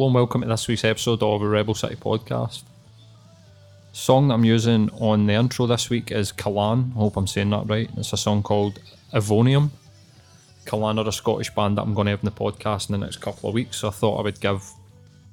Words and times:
Hello 0.00 0.08
and 0.08 0.14
welcome 0.14 0.40
to 0.40 0.48
this 0.48 0.66
week's 0.66 0.82
episode 0.82 1.22
of 1.22 1.42
the 1.42 1.46
Rebel 1.46 1.74
City 1.74 1.94
podcast. 1.94 2.62
song 3.92 4.28
that 4.28 4.34
I'm 4.34 4.46
using 4.46 4.88
on 4.92 5.26
the 5.26 5.34
intro 5.34 5.66
this 5.66 5.90
week 5.90 6.10
is 6.10 6.32
Kalan. 6.32 6.92
I 6.92 7.00
hope 7.00 7.18
I'm 7.18 7.26
saying 7.26 7.50
that 7.50 7.68
right. 7.68 7.90
It's 7.98 8.14
a 8.14 8.16
song 8.16 8.42
called 8.42 8.78
Evonium. 9.12 9.68
Kalan 10.64 11.04
are 11.04 11.06
a 11.06 11.12
Scottish 11.12 11.50
band 11.50 11.76
that 11.76 11.82
I'm 11.82 11.92
going 11.92 12.06
to 12.06 12.12
have 12.12 12.20
in 12.20 12.24
the 12.24 12.30
podcast 12.30 12.88
in 12.88 12.98
the 12.98 13.04
next 13.04 13.18
couple 13.18 13.50
of 13.50 13.54
weeks. 13.54 13.76
So 13.76 13.88
I 13.88 13.90
thought 13.90 14.20
I 14.20 14.22
would 14.22 14.40
give 14.40 14.64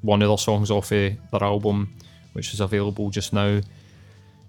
one 0.01 0.21
of 0.21 0.27
their 0.27 0.37
songs 0.37 0.69
off 0.69 0.91
of 0.91 1.15
their 1.31 1.43
album, 1.43 1.95
which 2.33 2.53
is 2.53 2.59
available 2.59 3.09
just 3.09 3.31
now, 3.31 3.61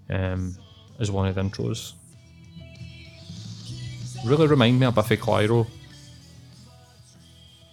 um, 0.09 0.53
as 0.99 1.09
one 1.09 1.29
of 1.29 1.35
the 1.35 1.41
intros. 1.41 1.93
Really 4.25 4.47
remind 4.47 4.81
me 4.81 4.85
of 4.85 4.95
Biffy 4.95 5.15
Clyro, 5.15 5.65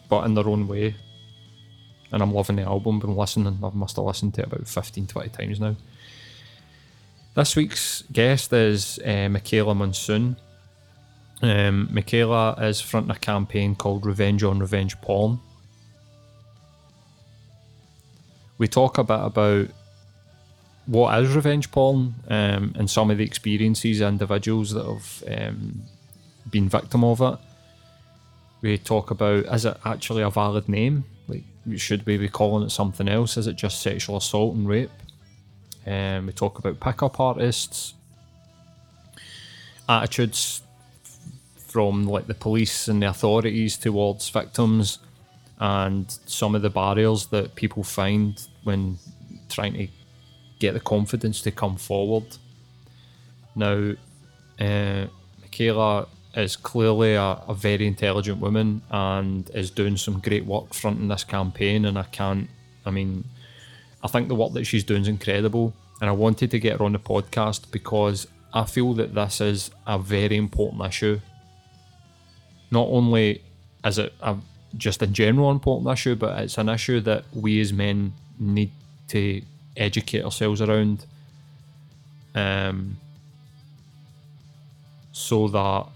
but 0.08 0.26
in 0.26 0.34
their 0.34 0.46
own 0.46 0.68
way 0.68 0.94
and 2.12 2.22
I'm 2.22 2.32
loving 2.32 2.56
the 2.56 2.62
album. 2.62 2.98
Been 2.98 3.16
listening, 3.16 3.58
I 3.62 3.70
must 3.72 3.96
have 3.96 4.04
listened 4.04 4.34
to 4.34 4.42
it 4.42 4.46
about 4.46 4.68
15, 4.68 5.06
20 5.06 5.28
times 5.30 5.60
now. 5.60 5.76
This 7.34 7.54
week's 7.54 8.02
guest 8.12 8.52
is 8.52 8.98
uh, 9.04 9.28
Michaela 9.28 9.74
Munson. 9.74 10.36
Um, 11.42 11.88
Michaela 11.92 12.54
is 12.54 12.80
fronting 12.80 13.10
a 13.10 13.18
campaign 13.18 13.74
called 13.74 14.06
Revenge 14.06 14.42
on 14.42 14.58
Revenge 14.58 14.98
Porn. 15.02 15.40
We 18.58 18.68
talk 18.68 18.96
a 18.96 19.04
bit 19.04 19.20
about 19.20 19.68
what 20.86 21.20
is 21.20 21.34
revenge 21.34 21.70
porn 21.70 22.14
um, 22.28 22.72
and 22.76 22.88
some 22.88 23.10
of 23.10 23.18
the 23.18 23.24
experiences 23.24 24.00
individuals 24.00 24.70
that 24.70 24.86
have 24.86 25.24
um, 25.36 25.82
been 26.50 26.68
victim 26.68 27.04
of 27.04 27.20
it. 27.20 27.38
We 28.62 28.78
talk 28.78 29.10
about 29.10 29.44
is 29.46 29.64
it 29.64 29.76
actually 29.84 30.22
a 30.22 30.30
valid 30.30 30.68
name? 30.68 31.04
Should 31.74 32.06
we 32.06 32.16
be 32.16 32.28
calling 32.28 32.64
it 32.64 32.70
something 32.70 33.08
else? 33.08 33.36
Is 33.36 33.46
it 33.46 33.56
just 33.56 33.80
sexual 33.80 34.18
assault 34.18 34.54
and 34.54 34.68
rape? 34.68 34.90
Um, 35.86 36.26
we 36.26 36.32
talk 36.32 36.58
about 36.58 36.80
pickup 36.80 37.18
artists, 37.18 37.94
attitudes 39.88 40.62
from 41.56 42.06
like 42.06 42.26
the 42.26 42.34
police 42.34 42.88
and 42.88 43.02
the 43.02 43.08
authorities 43.08 43.76
towards 43.76 44.28
victims, 44.28 44.98
and 45.58 46.10
some 46.26 46.54
of 46.54 46.62
the 46.62 46.70
barriers 46.70 47.26
that 47.26 47.54
people 47.54 47.82
find 47.82 48.46
when 48.64 48.98
trying 49.48 49.74
to 49.74 49.88
get 50.58 50.72
the 50.72 50.80
confidence 50.80 51.40
to 51.42 51.50
come 51.50 51.76
forward. 51.76 52.36
Now, 53.54 53.92
uh, 54.60 55.06
Michaela 55.40 56.08
is 56.36 56.54
clearly 56.54 57.14
a, 57.14 57.40
a, 57.48 57.54
very 57.54 57.86
intelligent 57.86 58.38
woman 58.38 58.82
and 58.90 59.50
is 59.54 59.70
doing 59.70 59.96
some 59.96 60.20
great 60.20 60.44
work 60.44 60.74
fronting 60.74 61.08
this 61.08 61.24
campaign. 61.24 61.86
And 61.86 61.98
I 61.98 62.02
can't, 62.04 62.50
I 62.84 62.90
mean, 62.90 63.24
I 64.04 64.08
think 64.08 64.28
the 64.28 64.34
work 64.34 64.52
that 64.52 64.64
she's 64.64 64.84
doing 64.84 65.02
is 65.02 65.08
incredible. 65.08 65.72
And 66.00 66.10
I 66.10 66.12
wanted 66.12 66.50
to 66.50 66.58
get 66.58 66.78
her 66.78 66.84
on 66.84 66.92
the 66.92 66.98
podcast 66.98 67.70
because 67.70 68.26
I 68.52 68.64
feel 68.64 68.92
that 68.94 69.14
this 69.14 69.40
is 69.40 69.70
a 69.86 69.98
very 69.98 70.36
important 70.36 70.84
issue. 70.84 71.20
Not 72.70 72.88
only 72.90 73.42
is 73.82 73.98
it 73.98 74.12
a, 74.20 74.36
just 74.76 75.00
a 75.00 75.06
general 75.06 75.50
important 75.50 75.90
issue, 75.90 76.16
but 76.16 76.38
it's 76.40 76.58
an 76.58 76.68
issue 76.68 77.00
that 77.00 77.24
we 77.32 77.60
as 77.62 77.72
men 77.72 78.12
need 78.38 78.72
to 79.08 79.40
educate 79.74 80.22
ourselves 80.22 80.60
around. 80.60 81.06
Um, 82.34 82.98
so 85.12 85.48
that 85.48 85.86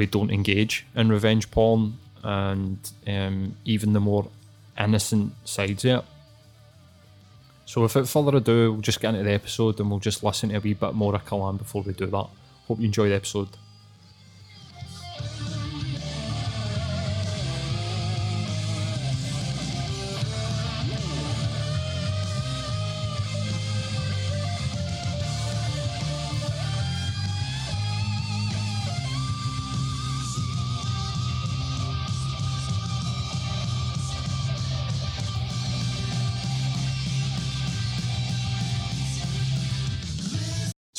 we 0.00 0.06
don't 0.06 0.30
engage 0.30 0.86
in 0.96 1.10
revenge 1.10 1.50
porn 1.50 1.98
and 2.22 2.78
um, 3.06 3.54
even 3.66 3.92
the 3.92 4.00
more 4.00 4.30
innocent 4.78 5.34
sides 5.44 5.84
of 5.84 5.98
it. 5.98 6.04
So 7.66 7.82
without 7.82 8.08
further 8.08 8.38
ado, 8.38 8.72
we'll 8.72 8.80
just 8.80 8.98
get 8.98 9.10
into 9.10 9.24
the 9.24 9.34
episode 9.34 9.78
and 9.78 9.90
we'll 9.90 9.98
just 9.98 10.24
listen 10.24 10.48
to 10.48 10.56
a 10.56 10.60
wee 10.60 10.72
bit 10.72 10.94
more 10.94 11.14
of 11.14 11.26
Kalan 11.26 11.58
before 11.58 11.82
we 11.82 11.92
do 11.92 12.06
that. 12.06 12.28
Hope 12.66 12.78
you 12.78 12.86
enjoy 12.86 13.10
the 13.10 13.16
episode. 13.16 13.50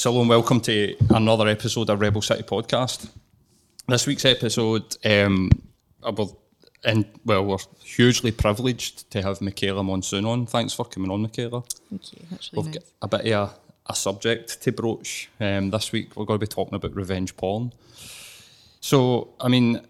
Hello 0.04 0.22
and 0.22 0.30
welcome 0.30 0.60
to 0.62 0.96
another 1.12 1.48
episode 1.48 1.88
of 1.92 2.02
Rebel 2.02 2.24
City 2.24 2.42
Podcast. 2.42 3.08
This 3.88 4.08
week's 4.08 4.26
episode, 4.26 4.98
um, 5.06 5.52
and 6.84 7.06
well, 7.24 7.46
we're 7.46 7.58
hugely 7.84 8.32
privileged 8.32 9.12
to 9.12 9.22
have 9.22 9.42
Michaela 9.42 9.84
Munson 9.84 10.26
on. 10.26 10.48
Thanks 10.48 10.74
for 10.74 10.86
coming 10.86 11.12
on, 11.12 11.22
Michaela. 11.22 11.62
Thank 11.92 12.14
you. 12.14 12.20
That's 12.32 12.52
really 12.52 12.66
We've 12.66 12.74
nice. 12.74 12.84
got 12.84 12.94
a 13.04 13.08
bit 13.20 13.32
of 13.34 13.50
a, 13.50 13.92
a 13.92 13.96
subject 13.96 14.60
to 14.64 14.72
broach. 14.72 15.30
Um, 15.40 15.70
this 15.70 15.92
week, 15.92 16.16
we're 16.16 16.26
going 16.26 16.40
to 16.40 16.48
be 16.48 16.50
talking 16.50 16.74
about 16.74 16.96
revenge 16.96 17.38
porn. 17.38 17.72
So, 18.80 19.36
I 19.40 19.50
mean, 19.50 19.82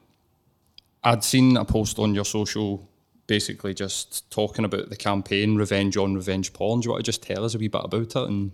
I'd 1.05 1.23
seen 1.23 1.55
a 1.55 1.63
post 1.63 1.99
on 1.99 2.13
your 2.13 2.25
social 2.25 2.85
basically 3.27 3.73
just 3.73 4.29
talking 4.29 4.65
about 4.65 4.89
the 4.89 4.95
campaign 4.97 5.55
Revenge 5.55 5.95
on 5.95 6.15
Revenge 6.15 6.51
Porn. 6.51 6.81
Do 6.81 6.87
you 6.87 6.91
want 6.91 7.05
to 7.05 7.09
just 7.09 7.23
tell 7.23 7.45
us 7.45 7.55
a 7.55 7.57
wee 7.57 7.69
bit 7.69 7.85
about 7.85 8.13
it 8.13 8.27
and 8.27 8.51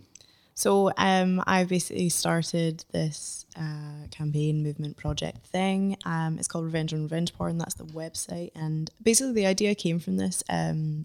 So 0.58 0.92
um, 0.98 1.44
I 1.46 1.66
basically 1.66 2.10
started 2.10 2.84
this 2.92 3.46
uh, 3.56 4.08
campaign 4.10 4.64
movement 4.64 4.98
project 4.98 5.46
thing. 5.46 5.98
Um, 6.04 6.40
it's 6.40 6.48
called 6.48 6.66
Revenge 6.66 6.96
on 6.96 7.04
Revenge 7.04 7.32
Porn. 7.36 7.60
That's 7.60 7.76
the 7.76 7.84
website, 7.84 8.50
and 8.56 8.90
basically 9.04 9.34
the 9.34 9.46
idea 9.46 9.76
came 9.76 10.00
from 10.00 10.18
this 10.18 10.44
um, 10.50 11.04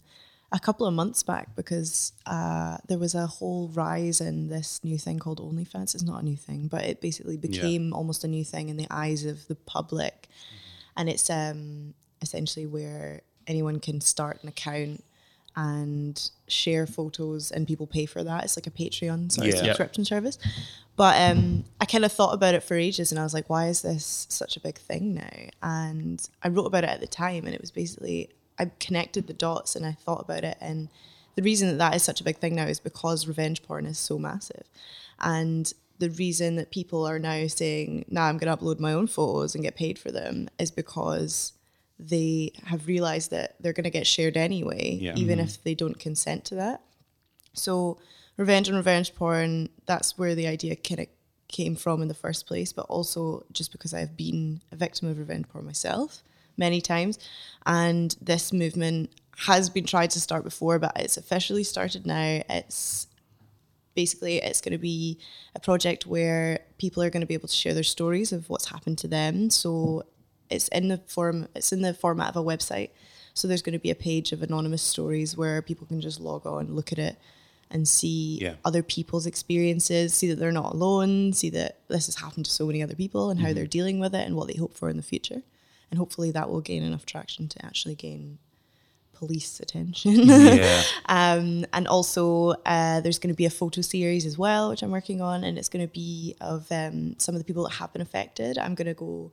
a 0.52 0.58
couple 0.58 0.86
of 0.86 0.94
months 0.94 1.22
back 1.22 1.54
because 1.54 2.14
uh, 2.24 2.78
there 2.88 2.96
was 2.96 3.14
a 3.14 3.26
whole 3.26 3.68
rise 3.74 4.22
in 4.22 4.48
this 4.48 4.82
new 4.82 4.96
thing 4.96 5.18
called 5.18 5.38
OnlyFans. 5.38 5.94
It's 5.94 6.02
not 6.02 6.22
a 6.22 6.24
new 6.24 6.36
thing, 6.38 6.68
but 6.68 6.84
it 6.84 7.02
basically 7.02 7.36
became 7.36 7.92
almost 7.92 8.24
a 8.24 8.28
new 8.28 8.44
thing 8.44 8.70
in 8.70 8.78
the 8.78 8.86
eyes 8.90 9.26
of 9.26 9.46
the 9.48 9.54
public, 9.54 10.30
and 10.96 11.10
it's 11.10 11.28
um, 11.28 11.92
essentially 12.22 12.64
where 12.64 13.20
anyone 13.46 13.80
can 13.80 14.00
start 14.00 14.42
an 14.42 14.48
account 14.48 15.04
and 15.56 16.30
share 16.48 16.86
photos 16.86 17.50
and 17.50 17.66
people 17.66 17.86
pay 17.86 18.06
for 18.06 18.22
that. 18.24 18.44
It's 18.44 18.56
like 18.56 18.66
a 18.66 18.70
Patreon 18.70 19.32
sort 19.32 19.48
of 19.48 19.54
Yeah. 19.54 19.60
subscription 19.62 20.04
service. 20.04 20.38
But 20.96 21.20
um, 21.20 21.64
I 21.80 21.86
kind 21.86 22.04
of 22.04 22.12
thought 22.12 22.34
about 22.34 22.54
it 22.54 22.62
for 22.62 22.74
ages 22.74 23.10
and 23.12 23.18
I 23.18 23.22
was 23.22 23.32
like, 23.34 23.48
why 23.48 23.68
is 23.68 23.82
this 23.82 24.26
such 24.28 24.56
a 24.56 24.60
big 24.60 24.78
thing 24.78 25.14
now? 25.14 25.48
And 25.62 26.26
I 26.42 26.48
wrote 26.48 26.66
about 26.66 26.84
it 26.84 26.90
at 26.90 27.00
the 27.00 27.06
time 27.06 27.46
and 27.46 27.54
it 27.54 27.60
was 27.60 27.70
basically, 27.70 28.28
I 28.58 28.70
connected 28.78 29.26
the 29.26 29.32
dots 29.32 29.74
and 29.74 29.86
I 29.86 29.92
thought 29.92 30.20
about 30.20 30.44
it. 30.44 30.58
And 30.60 30.88
the 31.34 31.42
reason 31.42 31.68
that 31.68 31.78
that 31.78 31.94
is 31.96 32.02
such 32.02 32.20
a 32.20 32.24
big 32.24 32.36
thing 32.38 32.54
now 32.54 32.66
is 32.66 32.78
because 32.80 33.26
revenge 33.26 33.62
porn 33.62 33.86
is 33.86 33.98
so 33.98 34.18
massive. 34.18 34.64
And 35.18 35.72
the 35.98 36.10
reason 36.10 36.56
that 36.56 36.70
people 36.70 37.06
are 37.06 37.18
now 37.18 37.46
saying, 37.46 38.04
nah, 38.10 38.26
I'm 38.28 38.36
going 38.36 38.54
to 38.54 38.62
upload 38.62 38.78
my 38.80 38.92
own 38.92 39.06
photos 39.06 39.54
and 39.54 39.64
get 39.64 39.76
paid 39.76 39.98
for 39.98 40.10
them 40.10 40.50
is 40.58 40.70
because 40.70 41.52
they 41.98 42.52
have 42.64 42.86
realized 42.86 43.30
that 43.30 43.56
they're 43.60 43.72
going 43.72 43.84
to 43.84 43.90
get 43.90 44.06
shared 44.06 44.36
anyway, 44.36 44.98
Yeah. 45.00 45.14
even 45.16 45.38
mm-hmm. 45.38 45.46
if 45.46 45.62
they 45.62 45.74
don't 45.74 45.98
consent 45.98 46.44
to 46.46 46.56
that. 46.56 46.82
So, 47.54 47.98
revenge 48.36 48.68
and 48.68 48.76
revenge 48.76 49.14
porn, 49.14 49.68
that's 49.86 50.18
where 50.18 50.34
the 50.34 50.46
idea 50.46 50.74
kind 50.76 51.00
of 51.00 51.06
came 51.48 51.76
from 51.76 52.02
in 52.02 52.08
the 52.08 52.14
first 52.14 52.46
place, 52.46 52.72
but 52.72 52.86
also 52.86 53.44
just 53.52 53.72
because 53.72 53.92
I've 53.94 54.16
been 54.16 54.62
a 54.72 54.76
victim 54.76 55.08
of 55.08 55.18
revenge 55.18 55.48
porn 55.48 55.66
myself 55.66 56.22
many 56.56 56.80
times. 56.80 57.18
And 57.66 58.16
this 58.20 58.52
movement 58.52 59.10
has 59.36 59.70
been 59.70 59.84
tried 59.84 60.10
to 60.10 60.20
start 60.20 60.44
before, 60.44 60.78
but 60.78 60.92
it's 60.96 61.16
officially 61.16 61.64
started 61.64 62.06
now. 62.06 62.42
It's 62.48 63.06
basically 63.94 64.38
it's 64.38 64.60
going 64.60 64.72
to 64.72 64.78
be 64.78 65.18
a 65.54 65.60
project 65.60 66.06
where 66.06 66.60
people 66.78 67.02
are 67.02 67.10
going 67.10 67.20
to 67.20 67.26
be 67.26 67.34
able 67.34 67.48
to 67.48 67.54
share 67.54 67.74
their 67.74 67.82
stories 67.82 68.32
of 68.32 68.48
what's 68.48 68.68
happened 68.68 68.98
to 68.98 69.08
them. 69.08 69.50
So 69.50 70.04
it's 70.52 70.68
in 70.68 70.88
the 70.88 70.98
form 70.98 71.48
it's 71.54 71.72
in 71.72 71.82
the 71.82 71.94
format 71.94 72.28
of 72.28 72.36
a 72.36 72.44
website. 72.44 72.90
So 73.34 73.48
there's 73.48 73.62
going 73.62 73.72
to 73.72 73.78
be 73.78 73.90
a 73.90 73.94
page 73.94 74.32
of 74.32 74.42
anonymous 74.42 74.82
stories 74.82 75.36
where 75.36 75.62
people 75.62 75.86
can 75.86 76.00
just 76.02 76.20
log 76.20 76.46
on, 76.46 76.74
look 76.74 76.92
at 76.92 76.98
it, 76.98 77.16
and 77.70 77.88
see 77.88 78.38
Yeah. 78.42 78.56
other 78.64 78.82
people's 78.82 79.26
experiences, 79.26 80.12
see 80.12 80.28
that 80.28 80.38
they're 80.38 80.52
not 80.52 80.74
alone, 80.74 81.32
see 81.32 81.48
that 81.50 81.78
this 81.88 82.06
has 82.06 82.16
happened 82.16 82.44
to 82.44 82.50
so 82.50 82.66
many 82.66 82.82
other 82.82 82.94
people 82.94 83.30
and 83.30 83.40
how 83.40 83.52
they're 83.54 83.66
dealing 83.66 83.98
with 83.98 84.14
it 84.14 84.26
and 84.26 84.36
what 84.36 84.48
they 84.48 84.58
hope 84.58 84.74
for 84.74 84.90
in 84.90 84.98
the 84.98 85.02
future. 85.02 85.42
And 85.90 85.98
hopefully 85.98 86.30
that 86.32 86.50
will 86.50 86.60
gain 86.60 86.82
enough 86.82 87.06
traction 87.06 87.48
to 87.48 87.64
actually 87.64 87.94
gain 87.94 88.38
police 89.14 89.60
attention. 89.60 90.26
Yeah. 90.26 90.82
Um, 91.06 91.64
and 91.72 91.86
also, 91.88 92.50
uh, 92.66 93.00
there's 93.02 93.18
going 93.18 93.32
to 93.34 93.36
be 93.36 93.44
a 93.46 93.50
photo 93.50 93.80
series 93.82 94.24
as 94.26 94.36
well, 94.38 94.70
which 94.70 94.82
I'm 94.82 94.90
working 94.90 95.20
on, 95.20 95.44
and 95.44 95.58
it's 95.58 95.68
going 95.68 95.86
to 95.86 95.92
be 95.92 96.34
of 96.40 96.70
um, 96.72 97.14
some 97.18 97.34
of 97.34 97.38
the 97.40 97.44
people 97.44 97.62
that 97.64 97.74
have 97.74 97.92
been 97.92 98.02
affected. 98.02 98.58
I'm 98.58 98.74
going 98.74 98.88
to 98.88 98.94
go. 98.94 99.32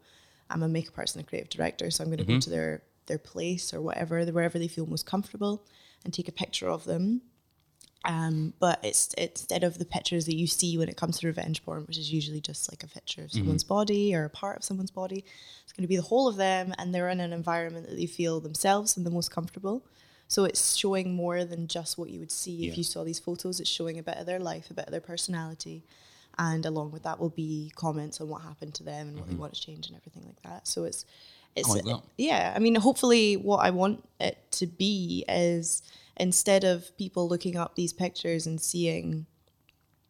I'm 0.49 0.63
a 0.63 0.67
makeup 0.69 0.95
artist 0.97 1.15
and 1.15 1.23
a 1.25 1.27
creative 1.27 1.49
director, 1.49 1.91
so 1.91 2.03
I'm 2.03 2.09
going 2.09 2.19
to 2.19 2.25
go 2.25 2.39
to 2.39 2.49
their 2.49 2.83
their 3.07 3.17
place 3.17 3.73
or 3.73 3.81
whatever, 3.81 4.23
wherever 4.25 4.59
they 4.59 4.67
feel 4.67 4.85
most 4.85 5.05
comfortable, 5.05 5.65
and 6.05 6.13
take 6.13 6.27
a 6.27 6.31
picture 6.31 6.69
of 6.69 6.83
them. 6.85 7.21
Um, 8.05 8.53
but 8.59 8.79
it's, 8.83 9.13
it's 9.17 9.41
instead 9.41 9.63
of 9.63 9.77
the 9.77 9.83
pictures 9.85 10.25
that 10.27 10.35
you 10.35 10.47
see 10.47 10.77
when 10.77 10.87
it 10.87 10.95
comes 10.95 11.19
to 11.19 11.27
revenge 11.27 11.65
porn, 11.65 11.85
which 11.85 11.97
is 11.97 12.13
usually 12.13 12.39
just 12.39 12.71
like 12.71 12.83
a 12.83 12.87
picture 12.87 13.23
of 13.23 13.31
someone's 13.31 13.63
body 13.65 14.15
or 14.15 14.23
a 14.23 14.29
part 14.29 14.57
of 14.57 14.63
someone's 14.63 14.91
body, 14.91 15.25
it's 15.63 15.73
going 15.73 15.81
to 15.83 15.87
be 15.87 15.97
the 15.97 16.03
whole 16.03 16.27
of 16.27 16.37
them, 16.37 16.73
and 16.77 16.93
they're 16.95 17.09
in 17.09 17.19
an 17.19 17.33
environment 17.33 17.87
that 17.89 17.97
they 17.97 18.05
feel 18.05 18.39
themselves 18.39 18.95
and 18.95 19.05
the 19.05 19.11
most 19.11 19.31
comfortable. 19.31 19.83
So 20.29 20.45
it's 20.45 20.75
showing 20.75 21.13
more 21.15 21.43
than 21.43 21.67
just 21.67 21.97
what 21.97 22.09
you 22.11 22.19
would 22.19 22.31
see 22.31 22.55
Yeah. 22.55 22.71
if 22.71 22.77
you 22.77 22.83
saw 22.83 23.03
these 23.03 23.19
photos. 23.19 23.59
It's 23.59 23.69
showing 23.69 23.97
a 23.99 24.03
bit 24.03 24.17
of 24.17 24.25
their 24.27 24.39
life, 24.39 24.69
a 24.69 24.75
bit 24.75 24.85
of 24.85 24.91
their 24.91 25.01
personality, 25.01 25.83
and 26.39 26.65
along 26.65 26.91
with 26.91 27.03
that 27.03 27.19
will 27.19 27.29
be 27.29 27.71
comments 27.75 28.19
on 28.21 28.29
what 28.29 28.41
happened 28.41 28.73
to 28.75 28.83
them 28.83 29.09
and 29.09 29.17
what 29.17 29.27
they 29.27 29.33
mm-hmm. 29.33 29.41
want 29.41 29.53
to 29.53 29.61
change 29.61 29.87
and 29.87 29.97
everything 29.97 30.23
like 30.25 30.41
that. 30.43 30.67
So 30.67 30.85
it's 30.85 31.05
it's 31.55 31.69
oh, 31.69 31.73
like 31.73 31.83
that. 31.83 32.01
yeah. 32.17 32.53
I 32.55 32.59
mean, 32.59 32.75
hopefully, 32.75 33.35
what 33.35 33.57
I 33.57 33.71
want 33.71 34.07
it 34.19 34.37
to 34.51 34.65
be 34.65 35.25
is 35.27 35.83
instead 36.17 36.63
of 36.63 36.95
people 36.97 37.27
looking 37.27 37.57
up 37.57 37.75
these 37.75 37.91
pictures 37.91 38.47
and 38.47 38.61
seeing 38.61 39.25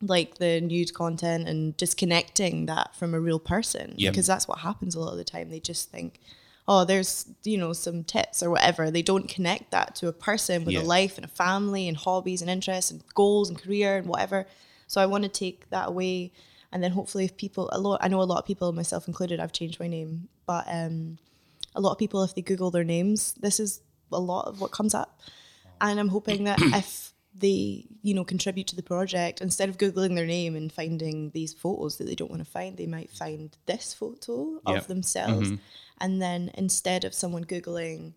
like 0.01 0.37
the 0.37 0.61
nude 0.61 0.93
content 0.93 1.47
and 1.49 1.75
disconnecting 1.75 2.67
that 2.67 2.95
from 2.95 3.13
a 3.13 3.19
real 3.19 3.39
person 3.39 3.93
Yep. 3.97 4.13
because 4.13 4.27
that's 4.27 4.47
what 4.47 4.59
happens 4.59 4.95
a 4.95 4.99
lot 4.99 5.11
of 5.11 5.17
the 5.17 5.25
time 5.25 5.49
they 5.49 5.59
just 5.59 5.91
think 5.91 6.21
oh 6.69 6.85
there's 6.85 7.25
you 7.43 7.57
know 7.57 7.73
some 7.73 8.05
tips 8.05 8.41
or 8.41 8.49
whatever 8.49 8.89
they 8.89 9.01
don't 9.01 9.27
connect 9.27 9.71
that 9.71 9.95
to 9.95 10.07
a 10.07 10.13
person 10.13 10.63
with 10.63 10.73
Yeah. 10.73 10.83
a 10.83 10.83
life 10.83 11.17
and 11.17 11.25
a 11.25 11.27
family 11.27 11.85
and 11.89 11.97
hobbies 11.97 12.41
and 12.41 12.49
interests 12.49 12.91
and 12.91 13.03
goals 13.13 13.49
and 13.49 13.61
career 13.61 13.97
and 13.97 14.07
whatever 14.07 14.47
so 14.89 14.99
i 14.99 15.05
want 15.05 15.23
to 15.23 15.29
take 15.29 15.69
that 15.69 15.87
away 15.87 16.31
and 16.73 16.83
then 16.83 16.91
hopefully 16.91 17.23
if 17.23 17.37
people 17.37 17.69
a 17.71 17.79
lot 17.79 17.99
i 18.03 18.07
know 18.09 18.21
a 18.21 18.31
lot 18.31 18.39
of 18.39 18.45
people 18.45 18.71
myself 18.73 19.07
included 19.07 19.39
i've 19.39 19.53
changed 19.59 19.79
my 19.79 19.87
name 19.87 20.27
but 20.45 20.65
um 20.67 21.17
a 21.75 21.79
lot 21.79 21.91
of 21.93 21.97
people 21.97 22.21
if 22.23 22.33
they 22.35 22.41
google 22.41 22.71
their 22.71 22.83
names 22.83 23.33
this 23.45 23.59
is 23.59 23.81
a 24.11 24.19
lot 24.19 24.47
of 24.47 24.59
what 24.59 24.71
comes 24.71 24.93
up. 24.95 25.19
And 25.79 25.99
i'm 25.99 26.09
hoping 26.09 26.43
that 26.45 26.59
if 26.81 27.13
they 27.45 27.85
you 28.01 28.13
know 28.15 28.25
contribute 28.25 28.67
to 28.67 28.75
the 28.75 28.83
project 28.93 29.39
instead 29.39 29.69
of 29.69 29.77
googling 29.77 30.15
their 30.15 30.25
name 30.25 30.55
and 30.55 30.73
finding 30.73 31.29
these 31.29 31.53
photos 31.53 31.97
that 31.97 32.05
they 32.07 32.15
don't 32.15 32.31
want 32.31 32.43
to 32.43 32.51
find 32.57 32.75
they 32.75 32.87
might 32.87 33.11
find 33.11 33.55
this 33.67 33.93
photo 33.93 34.59
Yep. 34.67 34.77
of 34.77 34.87
themselves 34.87 35.51
and 36.01 36.21
then 36.21 36.51
instead 36.55 37.05
of 37.05 37.13
someone 37.13 37.45
googling 37.45 38.13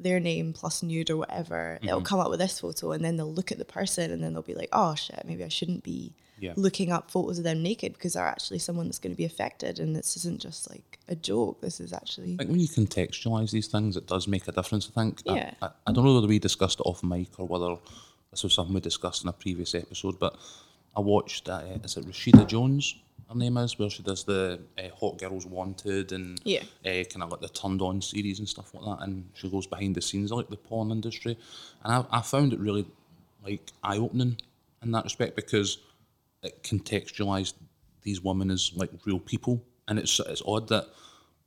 their 0.00 0.18
name 0.20 0.52
plus 0.52 0.82
nude 0.82 1.08
or 1.10 1.16
whatever 1.16 1.78
it'll 1.82 2.00
come 2.02 2.18
up 2.20 2.28
with 2.30 2.40
this 2.40 2.58
photo 2.60 2.90
and 2.92 3.04
then 3.04 3.16
they'll 3.16 3.32
look 3.32 3.52
at 3.52 3.58
the 3.58 3.64
person 3.64 4.10
and 4.10 4.22
then 4.22 4.32
they'll 4.32 4.42
be 4.42 4.54
like 4.54 4.68
oh 4.72 4.94
shit 4.94 5.22
maybe 5.24 5.44
i 5.44 5.48
shouldn't 5.48 5.84
be 5.84 6.12
Yeah. 6.40 6.52
looking 6.56 6.90
up 6.90 7.10
photos 7.12 7.38
of 7.38 7.44
them 7.44 7.62
naked 7.62 7.92
because 7.92 8.14
they're 8.14 8.26
actually 8.26 8.58
someone 8.58 8.86
that's 8.86 8.98
going 8.98 9.12
to 9.12 9.16
be 9.16 9.24
affected 9.24 9.78
and 9.78 9.94
this 9.94 10.16
isn't 10.16 10.40
just 10.40 10.68
like 10.68 10.98
a 11.08 11.14
joke 11.14 11.60
this 11.60 11.78
is 11.80 11.92
actually 11.92 12.34
I 12.34 12.36
think 12.38 12.50
when 12.50 12.58
you 12.60 12.66
contextualise 12.68 13.52
these 13.52 13.68
things, 13.68 13.96
it 13.96 14.06
does 14.08 14.26
make 14.26 14.48
a 14.48 14.52
difference. 14.52 14.90
I 14.90 15.00
think. 15.00 15.22
I- 15.28 15.34
Yeah. 15.36 15.50
I, 15.62 15.68
I, 15.86 15.92
don't 15.92 16.04
know 16.04 16.14
whether 16.14 16.26
we 16.26 16.38
discussed 16.40 16.80
it 16.80 16.86
off 16.86 17.02
mic 17.04 17.38
or 17.38 17.46
whether 17.46 17.76
this 18.32 18.42
was 18.42 18.52
something 18.54 18.74
we 18.74 18.80
discussed 18.80 19.22
in 19.22 19.28
a 19.28 19.32
previous 19.32 19.74
episode, 19.76 20.18
but 20.18 20.36
I 20.96 21.00
watched. 21.00 21.48
Uh, 21.48 21.62
is 21.84 21.96
it 21.96 22.04
Rashida 22.06 22.46
Jones? 22.48 22.96
Her 23.28 23.34
name 23.34 23.56
is 23.56 23.78
where 23.78 23.90
she 23.90 24.02
does 24.02 24.24
the 24.24 24.60
uh, 24.78 24.82
Hot 25.00 25.18
Girls 25.18 25.46
Wanted 25.46 26.12
and 26.12 26.40
Yeah. 26.44 26.62
uh, 26.84 27.04
kind 27.04 27.22
of 27.22 27.30
like 27.30 27.40
the 27.40 27.48
Turned 27.48 27.80
On 27.82 28.00
series 28.02 28.38
and 28.38 28.48
stuff 28.48 28.72
like 28.74 28.84
that, 28.84 29.04
and 29.04 29.28
she 29.34 29.48
goes 29.48 29.66
behind 29.66 29.94
the 29.94 30.02
scenes 30.02 30.30
of 30.30 30.38
like 30.38 30.50
the 30.50 30.56
porn 30.56 30.90
industry, 30.90 31.36
and 31.82 31.92
I, 31.94 32.04
I 32.18 32.20
found 32.22 32.52
it 32.52 32.58
really 32.60 32.84
like 33.44 33.70
eye 33.82 33.96
opening 33.98 34.36
in 34.82 34.90
that 34.92 35.04
respect 35.04 35.36
because 35.36 35.78
it 36.42 36.62
contextualized 36.62 37.54
these 38.02 38.20
women 38.22 38.50
as 38.50 38.72
like 38.76 38.90
real 39.06 39.18
people, 39.18 39.62
and 39.88 39.98
it's 39.98 40.20
it's 40.20 40.42
odd 40.46 40.68
that 40.68 40.86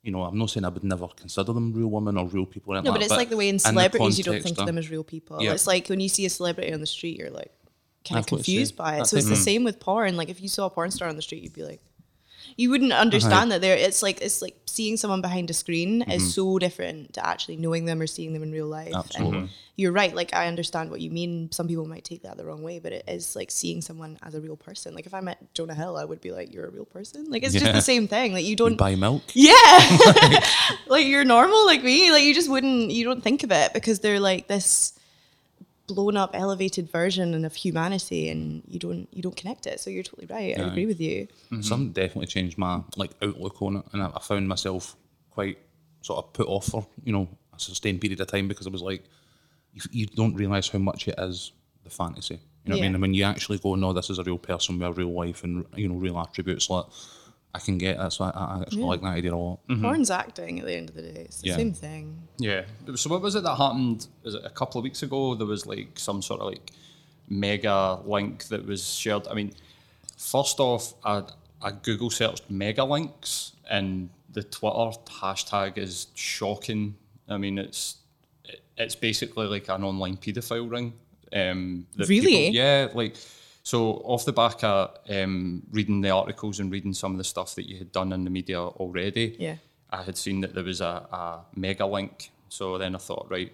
you 0.01 0.11
know 0.11 0.23
I'm 0.23 0.37
not 0.37 0.49
saying 0.49 0.65
I 0.65 0.69
would 0.69 0.83
never 0.83 1.07
consider 1.09 1.53
them 1.53 1.73
real 1.73 1.87
women 1.89 2.17
or 2.17 2.25
real 2.27 2.45
people. 2.47 2.75
Or 2.75 2.81
No, 2.81 2.91
but 2.91 3.01
it's 3.01 3.09
that, 3.09 3.17
like 3.17 3.29
the 3.29 3.37
way 3.37 3.49
in 3.49 3.59
celebrities 3.59 4.17
you 4.17 4.23
don't 4.23 4.41
think 4.41 4.57
of 4.57 4.61
of- 4.61 4.65
them 4.67 4.77
as 4.79 4.89
real 4.89 5.03
people. 5.03 5.41
Yeah. 5.41 5.53
It's 5.53 5.67
like 5.67 5.87
when 5.89 5.99
you 5.99 6.09
see 6.09 6.25
a 6.25 6.29
celebrity 6.31 6.73
on 6.73 6.79
the 6.79 6.87
street, 6.87 7.17
you're 7.19 7.29
like 7.29 7.51
kind 8.05 8.19
of 8.19 8.25
That's 8.25 8.31
what 8.31 8.39
it's 8.39 8.45
confused 8.47 8.75
by 8.77 8.95
it. 8.95 8.97
That's 8.99 9.09
So 9.11 9.17
it's 9.17 9.27
the 9.27 9.35
Mm. 9.35 9.43
same 9.43 9.63
with 9.63 9.79
porn. 9.79 10.17
Like 10.17 10.29
if 10.29 10.41
you 10.41 10.47
saw 10.49 10.65
a 10.65 10.69
porn 10.69 10.91
star 10.91 11.07
on 11.09 11.15
the 11.15 11.21
street, 11.21 11.43
you'd 11.43 11.53
be 11.53 11.63
like, 11.63 11.81
you 12.55 12.69
wouldn't 12.69 12.91
Uh-huh. 12.93 13.01
understand 13.01 13.51
that. 13.51 13.61
There, 13.61 13.75
it's 13.75 14.01
like 14.01 14.21
it's 14.21 14.41
like 14.41 14.55
seeing 14.65 14.95
someone 14.95 15.21
behind 15.21 15.49
a 15.49 15.53
screen 15.53 16.01
Mm-hmm. 16.01 16.11
is 16.11 16.33
so 16.33 16.57
different 16.59 17.13
to 17.13 17.25
actually 17.25 17.57
knowing 17.57 17.85
them 17.85 17.99
or 17.99 18.07
seeing 18.07 18.31
them 18.33 18.43
in 18.43 18.51
real 18.51 18.67
life. 18.67 18.93
Absolutely. 18.95 19.39
And 19.39 19.49
you're 19.75 19.91
right. 19.91 20.15
Like 20.15 20.33
I 20.33 20.47
understand 20.47 20.89
what 20.89 21.01
you 21.01 21.11
mean. 21.11 21.51
Some 21.51 21.67
people 21.67 21.85
might 21.85 22.03
take 22.05 22.21
that 22.23 22.37
the 22.37 22.45
wrong 22.45 22.63
way, 22.63 22.79
but 22.79 22.93
it 22.93 23.03
is 23.07 23.35
like 23.35 23.51
seeing 23.51 23.81
someone 23.81 24.17
as 24.23 24.33
a 24.33 24.39
real 24.41 24.55
person. 24.55 24.95
Like 24.95 25.05
if 25.05 25.13
I 25.13 25.19
met 25.19 25.53
Jonah 25.53 25.75
Hill, 25.75 25.97
I 25.97 26.05
would 26.05 26.21
be 26.21 26.31
like, 26.31 26.53
"You're 26.53 26.65
a 26.67 26.71
real 26.71 26.85
person." 26.85 27.25
Like 27.29 27.43
it's 27.43 27.53
just 27.53 27.65
the 27.65 27.81
same 27.81 28.07
thing. 28.07 28.33
Like 28.33 28.43
you 28.45 28.51
You 28.51 28.55
don't 28.55 28.77
buy 28.77 28.95
milk. 28.95 29.23
yeah. 29.33 29.51
like 30.87 31.05
you're 31.05 31.25
normal 31.25 31.65
like 31.65 31.83
me. 31.83 32.11
Like 32.11 32.23
you 32.23 32.33
just 32.33 32.49
wouldn't 32.49 32.91
you 32.91 33.03
don't 33.03 33.21
think 33.23 33.43
of 33.43 33.51
it 33.51 33.73
because 33.73 33.99
they're 33.99 34.19
like 34.21 34.47
this 34.47 34.93
blown 35.87 36.17
up 36.17 36.31
elevated 36.33 36.89
version 36.89 37.45
of 37.45 37.55
humanity 37.55 38.29
and 38.29 38.61
you 38.67 38.77
don't 38.77 39.07
you 39.11 39.21
don't 39.21 39.35
connect 39.35 39.65
it. 39.65 39.79
So 39.79 39.89
you're 39.89 40.03
totally 40.03 40.27
right. 40.27 40.57
I 40.59 40.63
agree 40.63 40.85
with 40.85 40.99
you. 40.99 41.27
Mm-hmm. 41.51 41.61
Some 41.61 41.91
definitely 41.91 42.27
changed 42.27 42.57
my 42.57 42.81
like 42.95 43.11
outlook 43.21 43.61
on 43.61 43.77
it, 43.77 43.85
and 43.93 44.03
I, 44.03 44.11
I 44.15 44.19
found 44.19 44.47
myself 44.47 44.95
quite 45.31 45.57
sort 46.01 46.23
of 46.23 46.33
put 46.33 46.47
off 46.47 46.65
for 46.67 46.85
you 47.03 47.13
know 47.13 47.27
a 47.55 47.59
sustained 47.59 48.01
period 48.01 48.19
of 48.19 48.27
time 48.27 48.47
because 48.47 48.67
I 48.67 48.69
was 48.69 48.81
like, 48.81 49.03
you, 49.73 49.81
you 49.91 50.05
don't 50.07 50.35
realise 50.35 50.69
how 50.69 50.79
much 50.79 51.07
it 51.07 51.15
is 51.17 51.53
the 51.83 51.89
fantasy. 51.89 52.39
You 52.65 52.71
know 52.71 52.75
what 52.75 52.79
I 52.79 52.87
mean? 52.87 52.95
And 52.95 53.01
when 53.01 53.13
you 53.13 53.23
actually 53.23 53.59
go, 53.59 53.75
no, 53.75 53.93
this 53.93 54.09
is 54.09 54.19
a 54.19 54.23
real 54.23 54.37
person 54.37 54.77
with 54.77 54.89
a 54.89 54.91
real 54.91 55.13
life 55.13 55.45
and 55.45 55.65
you 55.75 55.87
know 55.87 55.95
real 55.95 56.17
attributes. 56.19 56.69
Like 56.69 56.85
I 57.55 57.59
can 57.59 57.77
get 57.77 57.97
That's 57.97 58.19
why 58.19 58.29
I, 58.35 58.57
I 58.57 58.61
actually 58.61 58.83
like 58.83 59.01
that 59.01 59.07
idea 59.07 59.33
a 59.33 59.35
lot. 59.35 59.59
Porn's 59.81 60.11
acting 60.11 60.59
at 60.59 60.65
the 60.65 60.75
end 60.75 60.89
of 60.89 60.95
the 60.95 61.01
day. 61.01 61.21
It's 61.21 61.41
the 61.41 61.47
Yeah. 61.49 61.55
same 61.55 61.73
thing. 61.73 62.27
Yeah. 62.37 62.65
So 62.95 63.09
what 63.09 63.21
was 63.21 63.35
it 63.35 63.43
that 63.43 63.55
happened? 63.55 64.07
Was 64.23 64.35
it 64.35 64.41
a 64.45 64.49
couple 64.49 64.77
of 64.79 64.83
weeks 64.83 65.01
ago? 65.01 65.33
There 65.33 65.47
was 65.47 65.65
like 65.65 65.97
some 65.97 66.21
sort 66.21 66.41
of 66.41 66.47
like 66.47 66.71
mega 67.29 67.99
link 68.05 68.45
that 68.45 68.65
was 68.65 68.87
shared. 68.93 69.27
I 69.27 69.33
mean, 69.33 69.53
first 70.17 70.59
off, 70.59 70.93
I, 71.03 71.23
I 71.61 71.71
Google 71.71 72.09
searched 72.09 72.43
mega 72.49 72.83
links, 72.83 73.53
and 73.69 74.09
the 74.33 74.43
Twitter 74.43 74.91
hashtag 75.21 75.77
is 75.77 76.07
shocking. 76.13 76.95
I 77.27 77.37
mean, 77.37 77.57
it's 77.57 77.97
it, 78.45 78.61
it's 78.77 78.95
basically 78.95 79.47
like 79.47 79.67
an 79.69 79.83
online 79.83 80.17
paedophile 80.17 80.69
ring. 80.69 80.93
Um, 81.33 81.87
Really? 81.97 82.21
people- 82.21 82.55
yeah, 82.55 82.87
like. 82.93 83.15
So 83.67 83.95
off 84.05 84.23
the 84.23 84.31
back 84.31 84.63
of 84.63 84.97
um, 85.09 85.61
reading 85.71 85.99
the 85.99 86.09
articles 86.11 86.61
and 86.61 86.71
reading 86.71 86.93
some 86.93 87.11
of 87.11 87.17
the 87.17 87.25
stuff 87.25 87.53
that 87.55 87.67
you 87.69 87.77
had 87.77 87.91
done 87.91 88.13
in 88.13 88.23
the 88.23 88.29
media 88.29 88.61
already, 88.61 89.35
Yeah. 89.37 89.57
I 89.89 90.03
had 90.03 90.17
seen 90.17 90.39
that 90.39 90.53
there 90.55 90.63
was 90.63 90.79
a, 90.79 90.85
a 91.11 91.39
mega 91.53 91.85
link. 91.85 92.31
So 92.47 92.77
then 92.77 92.95
I 92.95 92.97
thought, 92.97 93.27
right, 93.29 93.51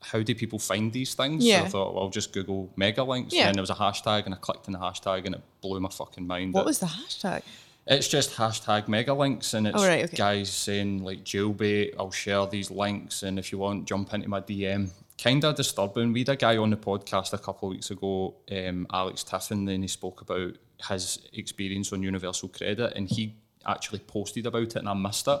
how 0.00 0.22
do 0.22 0.34
people 0.34 0.58
find 0.58 0.90
these 0.94 1.12
things? 1.12 1.44
Yeah. 1.44 1.58
So 1.60 1.64
I 1.66 1.68
thought, 1.68 1.94
well, 1.94 2.04
I'll 2.04 2.08
just 2.08 2.32
Google 2.32 2.72
mega 2.76 3.04
links. 3.04 3.34
Yeah. 3.34 3.48
And 3.48 3.54
there 3.54 3.62
was 3.62 3.68
a 3.68 3.74
hashtag, 3.74 4.24
and 4.24 4.34
I 4.34 4.38
clicked 4.38 4.66
on 4.66 4.72
the 4.72 4.78
hashtag, 4.78 5.26
and 5.26 5.34
it 5.34 5.42
blew 5.60 5.78
my 5.78 5.90
fucking 5.90 6.26
mind. 6.26 6.54
What 6.54 6.62
It- 6.62 6.66
was 6.66 6.78
the 6.78 6.86
hashtag? 6.86 7.42
It's 7.86 8.08
just 8.08 8.30
hashtag 8.36 8.88
mega 8.88 9.12
links, 9.12 9.52
and 9.52 9.66
it's 9.66 9.76
Oh, 9.78 9.86
right, 9.86 10.04
okay. 10.04 10.16
guys 10.16 10.48
saying, 10.48 11.02
like, 11.04 11.22
jailbait, 11.22 11.94
I'll 11.98 12.12
share 12.12 12.46
these 12.46 12.70
links, 12.70 13.22
and 13.24 13.38
if 13.38 13.52
you 13.52 13.58
want, 13.58 13.86
jump 13.86 14.14
into 14.14 14.28
my 14.30 14.40
DM. 14.40 14.88
Kind 15.18 15.44
of 15.44 15.54
disturbing. 15.54 16.12
We 16.12 16.20
had 16.20 16.30
a 16.30 16.36
guy 16.36 16.56
on 16.56 16.70
the 16.70 16.76
podcast 16.76 17.32
a 17.32 17.38
couple 17.38 17.68
of 17.68 17.74
weeks 17.74 17.90
ago, 17.90 18.34
um, 18.50 18.86
Alex 18.92 19.22
Tiffin, 19.22 19.68
and 19.68 19.84
he 19.84 19.88
spoke 19.88 20.20
about 20.20 20.56
his 20.88 21.18
experience 21.32 21.92
on 21.92 22.02
Universal 22.02 22.48
Credit, 22.48 22.92
and 22.96 23.08
he 23.08 23.36
actually 23.66 24.00
posted 24.00 24.46
about 24.46 24.62
it, 24.62 24.76
and 24.76 24.88
I 24.88 24.94
missed 24.94 25.28
it. 25.28 25.40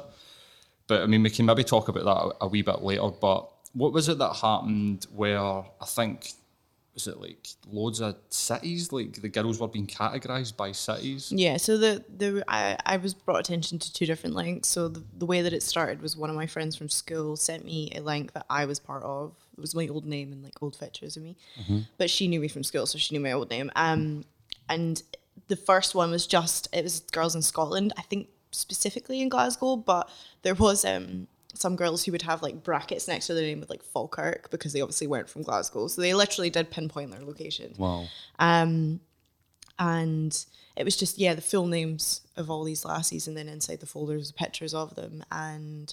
But 0.86 1.02
I 1.02 1.06
mean, 1.06 1.22
we 1.22 1.30
can 1.30 1.46
maybe 1.46 1.64
talk 1.64 1.88
about 1.88 2.04
that 2.04 2.36
a, 2.40 2.44
a 2.44 2.48
wee 2.48 2.62
bit 2.62 2.82
later. 2.82 3.08
But 3.08 3.48
what 3.72 3.92
was 3.92 4.08
it 4.08 4.18
that 4.18 4.36
happened 4.36 5.06
where 5.14 5.40
I 5.40 5.86
think 5.86 6.32
was 6.94 7.06
it 7.06 7.18
like 7.18 7.48
loads 7.70 8.00
of 8.00 8.16
cities, 8.28 8.92
like 8.92 9.20
the 9.22 9.28
girls 9.28 9.58
were 9.58 9.68
being 9.68 9.86
categorized 9.86 10.56
by 10.56 10.72
cities? 10.72 11.32
Yeah, 11.32 11.56
so 11.56 11.78
the 11.78 12.04
the 12.14 12.44
I, 12.48 12.76
I 12.84 12.96
was 12.98 13.14
brought 13.14 13.40
attention 13.40 13.78
to 13.78 13.92
two 13.92 14.04
different 14.04 14.34
links. 14.36 14.68
So 14.68 14.88
the, 14.88 15.02
the 15.16 15.26
way 15.26 15.42
that 15.42 15.52
it 15.52 15.62
started 15.62 16.02
was 16.02 16.16
one 16.16 16.28
of 16.28 16.36
my 16.36 16.46
friends 16.46 16.76
from 16.76 16.88
school 16.88 17.36
sent 17.36 17.64
me 17.64 17.92
a 17.94 18.00
link 18.00 18.32
that 18.34 18.44
I 18.50 18.66
was 18.66 18.78
part 18.78 19.02
of. 19.04 19.32
It 19.56 19.60
was 19.60 19.74
my 19.74 19.88
old 19.88 20.04
name 20.04 20.32
and 20.32 20.42
like 20.42 20.62
old 20.62 20.78
pictures 20.78 21.16
of 21.16 21.22
me, 21.22 21.36
but 21.98 22.10
she 22.10 22.28
knew 22.28 22.40
me 22.40 22.48
from 22.48 22.62
school, 22.64 22.86
so 22.86 22.98
she 22.98 23.14
knew 23.14 23.20
my 23.20 23.32
old 23.32 23.48
name. 23.50 23.70
Um, 23.74 24.24
and 24.68 25.02
the 25.48 25.56
first 25.56 25.94
one 25.94 26.10
was 26.10 26.26
just 26.26 26.68
it 26.72 26.82
was 26.82 27.00
girls 27.00 27.34
in 27.34 27.42
Scotland, 27.42 27.92
I 27.96 28.02
think 28.02 28.28
specifically 28.50 29.22
in 29.22 29.30
Glasgow, 29.30 29.76
but 29.76 30.10
there 30.42 30.54
was 30.54 30.84
um 30.84 31.26
some 31.54 31.76
girls 31.76 32.04
who 32.04 32.12
would 32.12 32.22
have 32.22 32.42
like 32.42 32.62
brackets 32.62 33.08
next 33.08 33.26
to 33.26 33.34
their 33.34 33.44
name 33.44 33.60
with 33.60 33.70
like 33.70 33.82
Falkirk 33.82 34.50
because 34.50 34.72
they 34.72 34.80
obviously 34.80 35.06
weren't 35.06 35.28
from 35.28 35.42
Glasgow, 35.42 35.88
so 35.88 36.00
they 36.00 36.14
literally 36.14 36.50
did 36.50 36.70
pinpoint 36.70 37.10
their 37.10 37.22
location. 37.22 37.74
Wow. 37.78 38.06
Um, 38.38 39.00
and 39.78 40.44
it 40.76 40.84
was 40.84 40.96
just 40.96 41.18
yeah 41.18 41.34
the 41.34 41.42
full 41.42 41.66
names 41.66 42.22
of 42.36 42.50
all 42.50 42.64
these 42.64 42.84
lassies 42.84 43.28
and 43.28 43.36
then 43.36 43.48
inside 43.48 43.80
the 43.80 43.86
folders 43.86 44.32
pictures 44.32 44.74
of 44.74 44.94
them. 44.94 45.24
And 45.30 45.92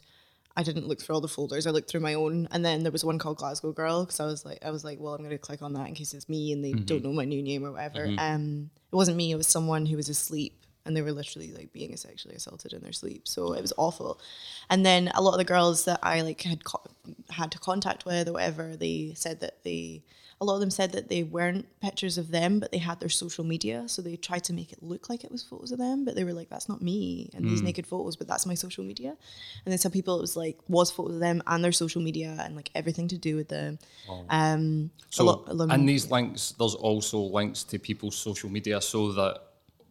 I 0.55 0.63
didn't 0.63 0.87
look 0.87 1.01
through 1.01 1.15
all 1.15 1.21
the 1.21 1.27
folders. 1.27 1.67
I 1.67 1.71
looked 1.71 1.89
through 1.89 2.01
my 2.01 2.15
own. 2.15 2.47
And 2.51 2.65
then 2.65 2.83
there 2.83 2.91
was 2.91 3.05
one 3.05 3.17
called 3.17 3.37
Glasgow 3.37 3.71
Girl 3.71 4.03
because 4.03 4.19
I 4.19 4.25
was 4.25 4.45
like 4.45 4.59
I 4.63 4.71
was 4.71 4.83
like 4.83 4.99
well 4.99 5.13
I'm 5.13 5.19
going 5.19 5.31
to 5.31 5.37
click 5.37 5.61
on 5.61 5.73
that 5.73 5.87
in 5.87 5.95
case 5.95 6.13
it's 6.13 6.29
me 6.29 6.51
and 6.51 6.63
they 6.63 6.71
mm-hmm. 6.71 6.85
don't 6.85 7.03
know 7.03 7.13
my 7.13 7.25
new 7.25 7.41
name 7.41 7.65
or 7.65 7.71
whatever. 7.71 8.07
Mm-hmm. 8.07 8.19
Um 8.19 8.69
it 8.91 8.95
wasn't 8.95 9.17
me. 9.17 9.31
It 9.31 9.35
was 9.35 9.47
someone 9.47 9.85
who 9.85 9.97
was 9.97 10.09
asleep 10.09 10.65
and 10.85 10.95
they 10.95 11.01
were 11.01 11.11
literally 11.11 11.51
like 11.51 11.71
being 11.73 11.95
sexually 11.97 12.35
assaulted 12.35 12.73
in 12.73 12.81
their 12.81 12.93
sleep. 12.93 13.27
So 13.27 13.53
it 13.53 13.61
was 13.61 13.73
awful. 13.77 14.19
And 14.69 14.85
then 14.85 15.11
a 15.15 15.21
lot 15.21 15.33
of 15.33 15.37
the 15.37 15.43
girls 15.43 15.85
that 15.85 15.99
I 16.03 16.21
like 16.21 16.41
had 16.41 16.63
co- 16.63 16.83
had 17.29 17.51
to 17.51 17.59
contact 17.59 18.05
with 18.05 18.27
or 18.27 18.33
whatever, 18.33 18.75
they 18.75 19.13
said 19.15 19.39
that 19.41 19.63
they 19.63 20.03
a 20.41 20.45
lot 20.45 20.53
of 20.53 20.61
them 20.61 20.71
said 20.71 20.93
that 20.93 21.09
they 21.09 21.21
weren't 21.21 21.65
pictures 21.81 22.17
of 22.17 22.31
them, 22.31 22.59
but 22.59 22.71
they 22.71 22.77
had 22.77 23.01
their 23.01 23.09
social 23.09 23.43
media. 23.43 23.83
So 23.87 24.01
they 24.01 24.15
tried 24.15 24.45
to 24.45 24.53
make 24.53 24.71
it 24.71 24.81
look 24.81 25.09
like 25.09 25.25
it 25.25 25.31
was 25.31 25.43
photos 25.43 25.73
of 25.73 25.79
them, 25.79 26.05
but 26.05 26.15
they 26.15 26.23
were 26.23 26.31
like, 26.31 26.49
that's 26.49 26.69
not 26.69 26.81
me 26.81 27.29
and 27.33 27.43
these 27.43 27.61
naked 27.61 27.85
photos, 27.85 28.15
but 28.15 28.25
that's 28.27 28.45
my 28.45 28.53
social 28.53 28.85
media. 28.85 29.09
And 29.65 29.71
then 29.71 29.77
some 29.77 29.91
people 29.91 30.17
it 30.17 30.21
was 30.21 30.37
like 30.37 30.57
was 30.69 30.91
photos 30.91 31.15
of 31.15 31.19
them 31.19 31.43
and 31.45 31.61
their 31.61 31.73
social 31.73 32.01
media 32.01 32.37
and 32.39 32.55
like 32.55 32.71
everything 32.73 33.09
to 33.09 33.17
do 33.17 33.35
with 33.35 33.49
them. 33.49 33.79
Um 34.29 34.91
So, 35.09 35.23
a 35.23 35.25
lot, 35.25 35.43
a 35.47 35.53
lot 35.53 35.71
and 35.71 35.89
these 35.89 36.09
links, 36.09 36.53
there's 36.57 36.75
also 36.75 37.19
links 37.19 37.63
to 37.65 37.77
people's 37.77 38.15
social 38.15 38.49
media 38.49 38.79
so 38.79 39.11
that, 39.11 39.41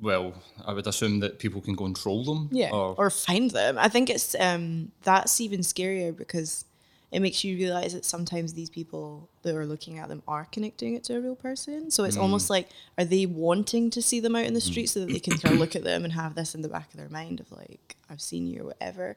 well, 0.01 0.35
I 0.65 0.73
would 0.73 0.87
assume 0.87 1.21
that 1.21 1.39
people 1.39 1.61
can 1.61 1.75
go 1.75 1.85
and 1.87 1.97
troll 1.97 2.25
them. 2.25 2.49
yeah 2.53 2.71
Or, 2.71 2.95
or 2.97 3.11
find 3.11 3.51
them 3.51 3.77
i 3.79 3.89
think 3.89 4.09
it's 4.11 4.35
um 4.39 4.93
that's 5.03 5.41
even 5.41 5.61
scarier 5.61 6.17
because 6.17 6.65
it 7.11 7.21
makes 7.21 7.43
you 7.43 7.57
realize 7.57 7.95
that 7.95 8.05
sometimes 8.05 8.53
these 8.53 8.69
people 8.69 9.31
that 9.43 9.55
are 9.55 9.65
looking 9.65 9.99
at 9.99 10.09
them 10.11 10.23
are 10.29 10.45
connecting 10.53 10.95
it 10.95 11.03
to 11.05 11.17
a 11.17 11.21
real 11.21 11.35
person 11.37 11.91
so 11.91 12.05
it's 12.05 12.17
Mm. 12.19 12.23
almost 12.23 12.51
like 12.51 12.69
are 12.99 13.05
they 13.05 13.25
wanting 13.27 13.91
to 13.91 14.01
see 14.03 14.21
them 14.21 14.37
out 14.37 14.45
in 14.45 14.55
the 14.55 14.61
street 14.61 14.89
so 14.89 15.01
that 15.01 15.09
they 15.11 15.19
can 15.21 15.37
kind 15.39 15.55
of 15.55 15.61
look 15.61 15.75
at 15.75 15.85
them 15.85 16.05
and 16.05 16.13
have 16.13 16.35
this 16.35 16.55
in 16.55 16.63
the 16.63 16.69
back 16.69 16.89
of 16.93 16.99
their 17.01 17.09
mind 17.09 17.41
of 17.41 17.51
like 17.53 17.97
i've 18.11 18.21
seen 18.21 18.47
you 18.47 18.61
or 18.63 18.67
whatever 18.67 19.17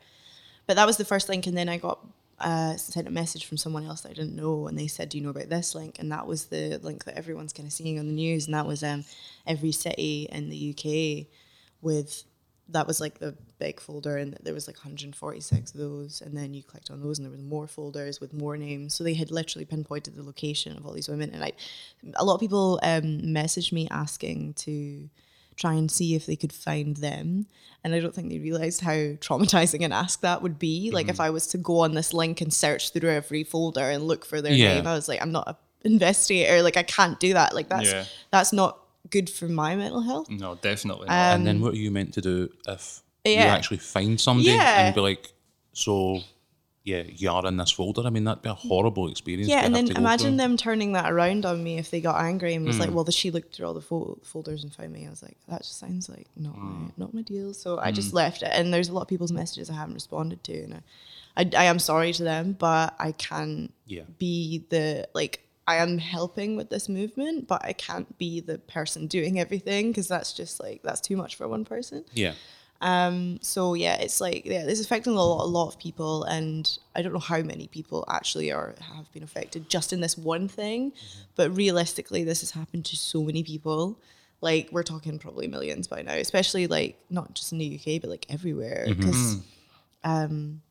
but 0.68 0.76
that 0.78 0.88
was 0.88 0.98
the 0.98 1.06
first 1.06 1.28
link 1.30 1.46
and 1.48 1.58
then 1.58 1.68
i 1.70 1.78
got 1.78 2.00
uh, 2.42 2.78
sent 2.78 3.08
a 3.08 3.12
message 3.12 3.46
from 3.46 3.58
someone 3.58 3.86
else 3.86 4.02
that 4.02 4.10
I 4.10 4.14
didn't 4.14 4.36
know, 4.36 4.68
and 4.68 4.78
they 4.78 4.88
said, 4.88 5.10
"Do 5.10 5.18
you 5.18 5.24
know 5.24 5.30
about 5.30 5.50
this 5.50 5.76
link?" 5.76 5.98
And 6.00 6.12
that 6.12 6.28
was 6.28 6.46
the 6.46 6.80
link 6.82 7.06
that 7.06 7.18
everyone's 7.18 7.54
kind 7.54 7.68
of 7.68 7.74
seeing 7.74 8.00
on 8.00 8.08
the 8.08 8.14
news, 8.14 8.46
and 8.46 8.54
that 8.54 8.68
was 8.68 8.84
um, 8.84 9.06
every 9.46 9.72
city 9.72 10.28
in 10.32 10.50
the 10.50 10.72
UK 10.72 11.28
with 11.82 12.24
that 12.70 12.88
was 12.88 13.02
like 13.02 13.20
the 13.20 13.36
big 13.60 13.80
folder 13.80 14.18
and 14.18 14.38
there 14.42 14.54
was 14.54 14.68
like 14.68 14.78
146 14.78 15.72
of 15.72 15.78
those 15.78 16.22
and 16.22 16.36
then 16.36 16.54
you 16.54 16.64
clicked 16.64 16.90
on 16.90 17.02
those 17.02 17.20
and 17.20 17.26
there 17.26 17.32
was 17.32 17.42
more 17.42 17.68
folders 17.68 18.20
with 18.20 18.34
more 18.34 18.58
names 18.58 18.94
so 18.94 19.04
they 19.04 19.14
had 19.14 19.30
literally 19.30 19.66
pinpointed 19.66 20.16
the 20.16 20.24
location 20.24 20.78
of 20.78 20.86
all 20.86 20.94
these 20.94 21.10
women 21.10 21.32
and 21.34 21.44
I 21.44 21.52
a 22.16 22.24
lot 22.24 22.36
of 22.36 22.40
people 22.40 22.80
um 22.84 23.22
messaged 23.24 23.72
me 23.72 23.88
asking 23.92 24.54
to 24.54 25.10
try 25.56 25.74
and 25.74 25.92
see 25.92 26.16
if 26.16 26.26
they 26.26 26.36
could 26.36 26.54
find 26.54 26.98
them 26.98 27.46
and 27.84 27.94
I 27.96 28.00
don't 28.00 28.14
think 28.14 28.30
they 28.30 28.40
realized 28.40 28.82
how 28.82 28.94
traumatizing 28.94 29.84
an 29.84 29.92
ask 29.92 30.22
that 30.22 30.42
would 30.42 30.58
be 30.60 30.92
like 30.92 31.08
if 31.10 31.20
I 31.20 31.30
was 31.30 31.48
to 31.48 31.58
go 31.58 31.80
on 31.80 31.94
this 31.94 32.14
link 32.14 32.42
and 32.42 32.54
search 32.54 32.92
through 32.92 33.10
every 33.10 33.44
folder 33.44 33.82
and 33.90 34.04
look 34.08 34.26
for 34.26 34.42
their 34.42 34.54
Yeah. 34.54 34.76
name 34.76 34.88
I 34.88 34.94
was 34.94 35.08
like 35.08 35.22
I'm 35.22 35.32
not 35.32 35.48
an 35.48 35.56
investigator 35.84 36.62
like 36.64 36.78
I 36.78 36.84
can't 36.84 37.20
do 37.20 37.34
that 37.34 37.54
like 37.54 37.70
that's 37.70 37.92
Yeah. 37.92 38.06
that's 38.32 38.54
not 38.54 38.80
good 39.10 39.30
for 39.30 39.48
my 39.48 39.76
mental 39.76 40.02
health 40.02 40.30
no, 40.30 40.56
definitely 40.56 41.08
not. 41.08 41.36
and 41.36 41.46
then 41.46 41.60
what 41.62 41.74
are 41.74 41.78
you 41.78 41.92
meant 41.92 42.14
to 42.16 42.22
do 42.22 42.50
if 42.68 43.02
you 43.26 43.34
Um, 43.34 43.40
actually 43.50 43.78
find 43.78 44.20
somebody 44.20 44.50
Yeah. 44.52 44.86
and 44.86 44.96
be 44.96 45.02
like, 45.02 45.32
so 45.74 46.22
yeah, 46.84 47.04
you 47.08 47.30
are 47.30 47.46
in 47.46 47.58
this 47.58 47.72
folder? 47.72 48.02
I 48.06 48.10
mean, 48.10 48.24
that'd 48.24 48.42
be 48.42 48.50
a 48.50 48.54
horrible 48.54 49.08
experience. 49.10 49.48
Yeah, 49.50 49.64
and 49.64 49.76
then 49.76 49.92
imagine 49.96 50.30
through. 50.32 50.38
them 50.38 50.58
turning 50.58 50.94
that 50.94 51.12
around 51.12 51.46
on 51.46 51.64
me 51.64 51.78
if 51.78 51.92
they 51.92 52.02
got 52.02 52.20
angry 52.22 52.56
and 52.56 52.66
was 52.66 52.78
Hmm. 52.78 52.82
like, 52.84 52.92
"Well, 52.92 53.06
she 53.12 53.30
looked 53.30 53.56
through 53.56 53.68
all 53.68 53.74
the 53.74 53.82
fo- 53.82 54.18
folders 54.24 54.64
and 54.64 54.74
found 54.74 54.92
me." 54.92 55.06
I 55.06 55.10
was 55.10 55.22
like, 55.22 55.38
"That 55.48 55.62
just 55.64 55.78
sounds 55.78 56.10
like 56.10 56.28
not 56.36 56.56
Hmm. 56.56 56.84
my 56.86 56.92
not 56.98 57.14
my 57.14 57.22
deal." 57.22 57.54
So 57.54 57.78
I 57.78 57.92
just 57.92 58.14
left 58.14 58.42
it. 58.42 58.50
And 58.52 58.74
there's 58.74 58.90
a 58.90 58.94
lot 58.94 59.04
of 59.04 59.08
people's 59.08 59.32
messages 59.32 59.70
I 59.70 59.74
haven't 59.74 59.94
responded 59.94 60.44
to, 60.46 60.64
and 60.64 60.74
I, 60.76 60.82
I, 61.38 61.50
I 61.56 61.64
am 61.66 61.78
sorry 61.80 62.14
to 62.14 62.24
them, 62.24 62.54
but 62.58 62.96
I 63.00 63.12
can 63.12 63.72
Yeah. 63.86 64.04
be 64.18 64.66
the 64.70 65.08
like 65.14 65.48
I 65.68 65.76
am 65.76 66.00
helping 66.00 66.56
with 66.58 66.70
this 66.72 66.90
movement, 66.90 67.48
but 67.48 67.64
I 67.64 67.74
can't 67.74 68.18
be 68.18 68.40
the 68.40 68.58
person 68.58 69.06
doing 69.08 69.40
everything 69.40 69.92
because 69.92 70.08
that's 70.08 70.34
just 70.34 70.60
like 70.60 70.82
that's 70.84 71.00
too 71.00 71.16
much 71.16 71.36
for 71.36 71.48
one 71.48 71.64
person. 71.64 72.04
Yeah. 72.14 72.34
Um, 72.82 73.38
so 73.42 73.76
yeah, 73.76 73.96
it's 73.96 74.20
like 74.20 74.44
yeah, 74.46 74.66
this 74.66 74.80
is 74.80 74.86
affecting 74.86 75.14
a 75.14 75.16
lot, 75.16 75.44
a 75.44 75.46
lot 75.46 75.68
of 75.68 75.78
people, 75.78 76.24
and 76.24 76.78
I 76.96 77.04
don't 77.04 77.14
know 77.14 77.20
how 77.20 77.42
many 77.42 77.68
people 77.68 78.04
actually 78.10 78.52
are 78.52 78.74
have 78.96 79.12
been 79.14 79.22
affected 79.24 79.70
just 79.70 79.94
in 79.94 80.02
this 80.02 80.18
one 80.18 80.48
thing, 80.48 80.92
mm-hmm. 80.92 81.22
but 81.36 81.56
realistically, 81.56 82.24
this 82.24 82.42
has 82.42 82.52
happened 82.52 82.86
to 82.86 82.98
so 82.98 83.24
many 83.24 83.44
people. 83.44 84.00
Like 84.42 84.70
we're 84.72 84.84
talking 84.84 85.20
probably 85.20 85.48
millions 85.48 85.88
by 85.88 86.02
now, 86.02 86.14
especially 86.14 86.66
like 86.66 87.00
not 87.12 87.36
just 87.36 87.52
in 87.52 87.60
the 87.60 87.80
UK, 87.80 88.02
but 88.02 88.10
like 88.10 88.26
everywhere. 88.30 88.86
Mm-hmm. 88.88 89.00
Because, 89.00 89.36
mm-hmm. 89.36 90.12
um, 90.12 90.62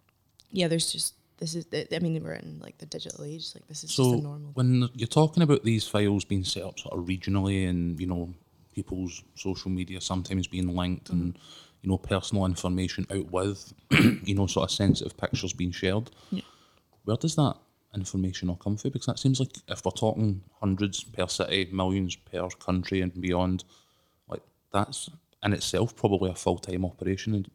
yeah, 0.51 0.67
there's 0.67 0.91
just 0.91 1.15
this 1.39 1.55
is. 1.55 1.67
I 1.73 1.99
mean, 2.01 2.21
we're 2.25 2.33
in 2.33 2.59
like 2.61 2.79
the 2.79 2.87
digital 2.87 3.25
age. 3.25 3.53
Like 3.55 3.69
this 3.69 3.85
is 3.85 3.91
just 3.91 3.97
So 3.97 4.15
a 4.15 4.21
normal. 4.21 4.51
when 4.55 4.89
you're 4.95 5.07
talking 5.07 5.45
about 5.45 5.63
these 5.63 5.87
files 5.87 6.25
being 6.25 6.43
set 6.43 6.65
up 6.65 6.81
sort 6.81 6.99
of 6.99 7.07
regionally 7.07 7.69
and 7.69 8.01
you 8.01 8.09
know 8.09 8.35
people's 8.75 9.23
social 9.35 9.71
media 9.71 10.01
sometimes 10.01 10.47
being 10.47 10.75
linked 10.75 11.11
and 11.11 11.37
you 11.83 11.91
know 11.91 11.99
personal 11.99 12.45
information 12.45 13.07
out 13.11 13.31
with 13.31 13.73
you 13.91 14.35
know 14.35 14.47
sort 14.47 14.71
of 14.71 14.75
sensitive 14.75 15.17
pictures 15.17 15.53
being 15.53 15.73
shared, 15.73 16.11
where 17.05 17.17
does 17.17 17.37
that 17.37 17.57
information 17.95 18.49
all 18.51 18.57
come 18.57 18.77
from? 18.77 18.91
Because 18.91 19.07
that 19.07 19.19
seems 19.19 19.41
like 19.41 19.51
if 19.69 19.85
we're 19.85 19.91
talking 19.93 20.43
hundreds 20.61 21.03
per 21.03 21.27
city, 21.27 21.69
millions 21.73 22.17
per 22.17 22.49
country 22.51 23.01
and 23.01 23.19
beyond, 23.21 23.65
like 24.29 24.43
that's 24.73 25.11
in 25.43 25.53
itself 25.53 25.97
probably 25.97 26.31
a 26.31 26.35
full 26.35 26.59
time 26.59 26.85
operation. 26.85 27.47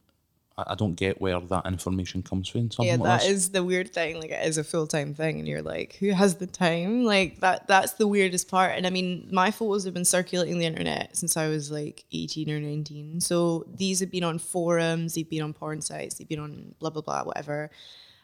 I, 0.58 0.64
I 0.68 0.76
don't 0.76 0.96
get 0.96 1.20
where 1.22 1.40
that 1.40 1.66
information 1.66 2.24
comes 2.24 2.50
from. 2.50 2.70
Yeah, 2.80 2.98
that 2.98 3.26
is 3.26 3.52
the 3.52 3.64
weird 3.64 3.94
thing. 3.94 4.20
Like, 4.20 4.32
it 4.32 4.46
is 4.46 4.58
a 4.58 4.64
full 4.64 4.88
time 4.88 5.14
thing, 5.14 5.40
and 5.40 5.48
you're 5.48 5.62
like, 5.62 5.96
who 5.96 6.12
has 6.12 6.36
the 6.36 6.48
time? 6.48 7.04
Like 7.04 7.40
that. 7.42 7.68
That's 7.68 7.94
the 7.94 8.08
weirdest 8.08 8.50
part. 8.50 8.72
And 8.76 8.88
I 8.88 8.90
mean, 8.90 9.28
my 9.32 9.52
photos 9.52 9.86
have 9.86 9.94
been 9.94 10.06
circulating 10.06 10.60
the 10.60 10.66
internet 10.66 11.16
since 11.16 11.38
I 11.38 11.48
was 11.48 11.72
like 11.72 12.06
18 12.12 12.50
or 12.50 12.60
19. 12.60 13.22
So 13.22 13.66
these 13.68 14.00
have 14.00 14.12
been 14.12 14.24
on 14.24 14.40
forums, 14.40 15.16
they've 15.16 15.30
been 15.30 15.42
on 15.42 15.54
porn 15.54 15.82
sites, 15.82 16.16
they've 16.16 16.28
been 16.28 16.40
on 16.40 16.76
blah 16.80 16.90
blah 16.90 17.02
blah, 17.02 17.24
whatever. 17.24 17.70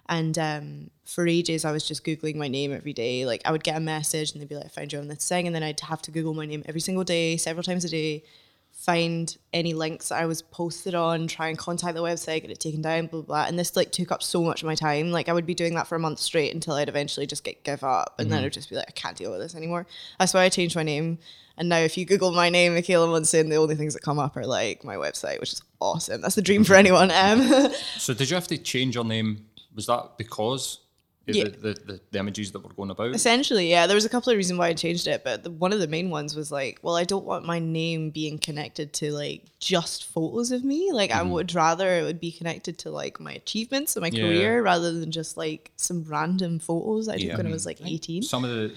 And 0.09 0.37
um, 0.37 0.89
for 1.05 1.25
ages, 1.25 1.63
I 1.63 1.71
was 1.71 1.87
just 1.87 2.03
googling 2.03 2.35
my 2.35 2.49
name 2.49 2.73
every 2.73 2.91
day. 2.91 3.25
Like, 3.25 3.41
I 3.45 3.51
would 3.51 3.63
get 3.63 3.77
a 3.77 3.79
message, 3.79 4.33
and 4.33 4.41
they'd 4.41 4.49
be 4.49 4.55
like, 4.55 4.65
"I 4.65 4.69
found 4.69 4.91
you 4.91 4.99
on 4.99 5.07
this 5.07 5.27
thing," 5.27 5.47
and 5.47 5.55
then 5.55 5.63
I'd 5.63 5.79
have 5.81 6.01
to 6.03 6.11
Google 6.11 6.33
my 6.33 6.45
name 6.45 6.63
every 6.65 6.81
single 6.81 7.03
day, 7.03 7.37
several 7.37 7.63
times 7.63 7.85
a 7.85 7.89
day 7.89 8.23
find 8.81 9.37
any 9.53 9.75
links 9.75 10.09
that 10.09 10.19
I 10.19 10.25
was 10.25 10.41
posted 10.41 10.95
on, 10.95 11.27
try 11.27 11.49
and 11.49 11.57
contact 11.57 11.93
the 11.93 12.01
website, 12.01 12.41
get 12.41 12.49
it 12.49 12.59
taken 12.59 12.81
down, 12.81 13.05
blah, 13.05 13.21
blah, 13.21 13.43
blah. 13.43 13.45
And 13.47 13.59
this 13.59 13.75
like 13.75 13.91
took 13.91 14.11
up 14.11 14.23
so 14.23 14.41
much 14.41 14.63
of 14.63 14.65
my 14.65 14.73
time. 14.73 15.11
Like 15.11 15.29
I 15.29 15.33
would 15.33 15.45
be 15.45 15.53
doing 15.53 15.75
that 15.75 15.85
for 15.85 15.95
a 15.95 15.99
month 15.99 16.17
straight 16.17 16.51
until 16.51 16.73
I'd 16.73 16.89
eventually 16.89 17.27
just 17.27 17.43
get 17.43 17.63
give 17.63 17.83
up. 17.83 18.15
And 18.17 18.31
then 18.31 18.43
I'd 18.43 18.53
just 18.53 18.71
be 18.71 18.75
like, 18.75 18.87
I 18.87 18.91
can't 18.93 19.15
deal 19.15 19.29
with 19.29 19.39
this 19.39 19.53
anymore. 19.53 19.85
That's 20.17 20.33
why 20.33 20.41
I 20.41 20.49
changed 20.49 20.75
my 20.75 20.81
name. 20.81 21.19
And 21.57 21.69
now 21.69 21.77
if 21.77 21.95
you 21.95 22.05
Google 22.05 22.31
my 22.31 22.49
name, 22.49 22.73
Michaela 22.73 23.07
Munson, 23.07 23.49
the 23.49 23.57
only 23.57 23.75
things 23.75 23.93
that 23.93 24.01
come 24.01 24.17
up 24.17 24.35
are 24.35 24.47
like 24.47 24.83
my 24.83 24.95
website, 24.95 25.39
which 25.39 25.53
is 25.53 25.61
awesome. 25.79 26.21
That's 26.21 26.35
the 26.35 26.41
dream 26.41 26.63
for 26.63 26.73
anyone. 26.73 27.11
Um, 27.11 27.71
So 27.99 28.15
did 28.15 28.31
you 28.31 28.35
have 28.35 28.47
to 28.47 28.57
change 28.57 28.95
your 28.95 29.05
name? 29.05 29.45
Was 29.75 29.85
that 29.85 30.17
because 30.17 30.79
of 31.27 31.35
Yeah. 31.35 31.43
the, 31.45 31.49
the, 31.85 32.01
the, 32.11 32.19
images 32.19 32.51
that 32.51 32.59
were 32.59 32.73
going 32.73 32.89
about? 32.89 33.13
Essentially, 33.13 33.69
yeah. 33.69 33.87
There 33.87 33.95
was 33.95 34.05
a 34.05 34.09
couple 34.09 34.31
of 34.31 34.37
reasons 34.37 34.57
why 34.57 34.67
I 34.67 34.73
changed 34.73 35.07
it, 35.07 35.23
but 35.23 35.43
the, 35.43 35.51
one 35.51 35.71
of 35.73 35.79
the 35.79 35.87
main 35.87 36.09
ones 36.09 36.35
was 36.35 36.51
like, 36.51 36.79
well, 36.81 36.95
I 36.95 37.03
don't 37.03 37.25
want 37.25 37.45
my 37.45 37.59
name 37.59 38.09
being 38.09 38.37
connected 38.39 38.93
to 38.93 39.11
like 39.11 39.43
just 39.59 40.05
photos 40.05 40.51
of 40.51 40.63
me. 40.63 40.91
Like, 40.91 41.11
I 41.11 41.19
mm-hmm. 41.19 41.31
would 41.31 41.53
rather 41.53 41.99
it 41.99 42.03
would 42.03 42.19
be 42.19 42.31
connected 42.31 42.77
to 42.79 42.91
like 42.91 43.19
my 43.19 43.33
achievements 43.33 43.95
and 43.95 44.01
my 44.01 44.09
Yeah. 44.09 44.23
career 44.23 44.61
rather 44.63 44.91
than 44.91 45.11
just 45.11 45.37
like 45.37 45.71
some 45.75 46.03
random 46.03 46.59
photos 46.59 47.07
I 47.07 47.17
took 47.17 47.27
Yeah. 47.27 47.37
when 47.37 47.47
I 47.47 47.51
was 47.51 47.65
like 47.65 47.79
18. 47.83 48.23
Some 48.23 48.43
of 48.43 48.49
the, 48.49 48.73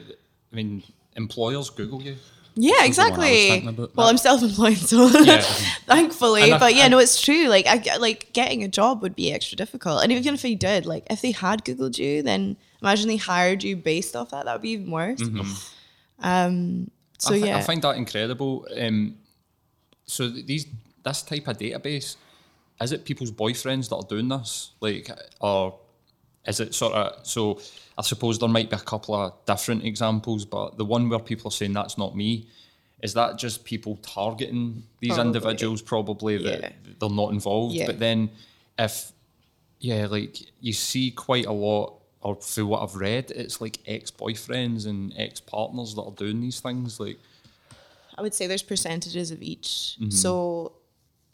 I 0.53 0.57
mean, 0.57 0.83
employers 1.17 1.71
Google 1.71 2.03
you. 2.03 2.17
Yeah, 2.57 2.71
one 2.73 2.79
I 2.79 2.83
was 2.83 2.89
exactly. 2.89 3.67
Well, 3.95 4.07
I'm 4.09 4.17
self-employed, 4.17 4.77
so 4.79 5.09
thankfully. 5.87 6.53
I- 6.53 6.59
but 6.59 6.75
yeah, 6.75 6.85
I- 6.85 6.89
no, 6.89 6.99
it's 6.99 7.21
true. 7.21 7.49
Like, 7.49 7.67
I 7.67 7.97
like 7.97 8.33
getting 8.33 8.63
a 8.63 8.69
job 8.69 9.03
would 9.03 9.17
be 9.17 9.33
extra 9.33 9.57
difficult, 9.57 10.03
and 10.03 10.13
even 10.13 10.35
if 10.35 10.45
you 10.45 10.57
did, 10.57 10.87
like, 10.87 11.05
if 11.11 11.21
they 11.21 11.33
had 11.33 11.65
googled 11.65 11.99
you, 11.99 12.23
then 12.23 12.57
imagine 12.81 13.09
they 13.09 13.17
hired 13.17 13.63
you 13.65 13.77
based 13.77 14.15
off 14.15 14.31
that. 14.31 14.45
That 14.45 14.53
would 14.55 14.63
be 14.63 14.71
even 14.71 14.91
worse. 14.91 15.21
Um. 16.21 16.91
So 17.19 17.35
I, 17.35 17.41
fi- 17.41 17.47
yeah, 17.47 17.57
I 17.57 17.61
find 17.63 17.83
that 17.83 17.97
incredible. 17.97 18.67
Um, 18.79 19.17
so 20.07 20.29
these 20.29 20.67
this 21.05 21.23
type 21.23 21.49
of 21.49 21.59
database, 21.59 22.17
is 22.81 22.93
it 22.93 23.05
people's 23.05 23.31
boyfriends 23.31 23.89
that 23.89 23.97
are 23.97 24.03
doing 24.09 24.29
this, 24.29 24.73
like, 24.81 25.09
or 25.41 25.79
is 26.47 26.61
it 26.61 26.75
sort 26.75 26.93
of? 26.95 27.27
So 27.27 27.61
I 27.97 28.03
suppose 28.03 28.39
there 28.39 28.49
might 28.49 28.71
be 28.71 28.77
a 28.77 28.81
couple 28.81 29.15
of 29.15 29.33
different 29.47 29.85
examples, 29.85 30.45
but 30.45 30.77
the 30.77 30.85
one 30.85 31.09
where 31.09 31.19
people 31.19 31.49
are 31.49 31.53
saying 31.53 31.73
that's 31.73 31.97
not 31.97 32.17
me. 32.17 32.47
Is 33.03 33.15
that 33.15 33.37
just 33.39 33.65
people 33.65 33.97
targeting 34.03 34.83
these 35.01 35.11
Probably. 35.11 35.27
individuals? 35.27 35.83
Probably 35.83 36.39
that 36.39 36.75
they're 36.99 37.11
not 37.11 37.33
involved. 37.33 37.75
Yeah. 37.75 37.87
But 37.87 37.99
then, 37.99 38.31
if 38.79 39.13
yeah, 39.79 40.07
like 40.07 40.39
you 40.61 40.73
see 40.73 41.11
quite 41.11 41.45
a 41.45 41.53
lot, 41.53 42.01
or 42.23 42.35
through 42.37 42.67
what 42.67 42.83
I've 42.83 42.97
read, 42.97 43.31
it's 43.31 43.61
like 43.61 43.81
ex-boyfriends 43.87 44.87
and 44.87 45.13
ex-partners 45.19 45.95
that 45.97 46.03
are 46.03 46.13
doing 46.13 46.41
these 46.41 46.61
things. 46.61 46.99
Like, 46.99 47.19
I 48.17 48.23
would 48.23 48.33
say 48.33 48.47
there's 48.47 48.63
percentages 48.63 49.31
of 49.31 49.43
each. 49.43 49.97
Mm-hmm. 50.01 50.09
So 50.09 50.73